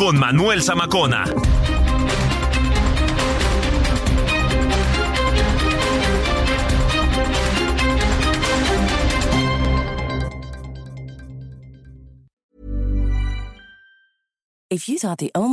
Con 0.00 0.16
Manuel 0.18 0.62
Zamacona. 0.62 1.24
If 14.70 14.88
you 14.88 14.98
thought 14.98 15.18
the 15.18 15.30
only 15.34 15.49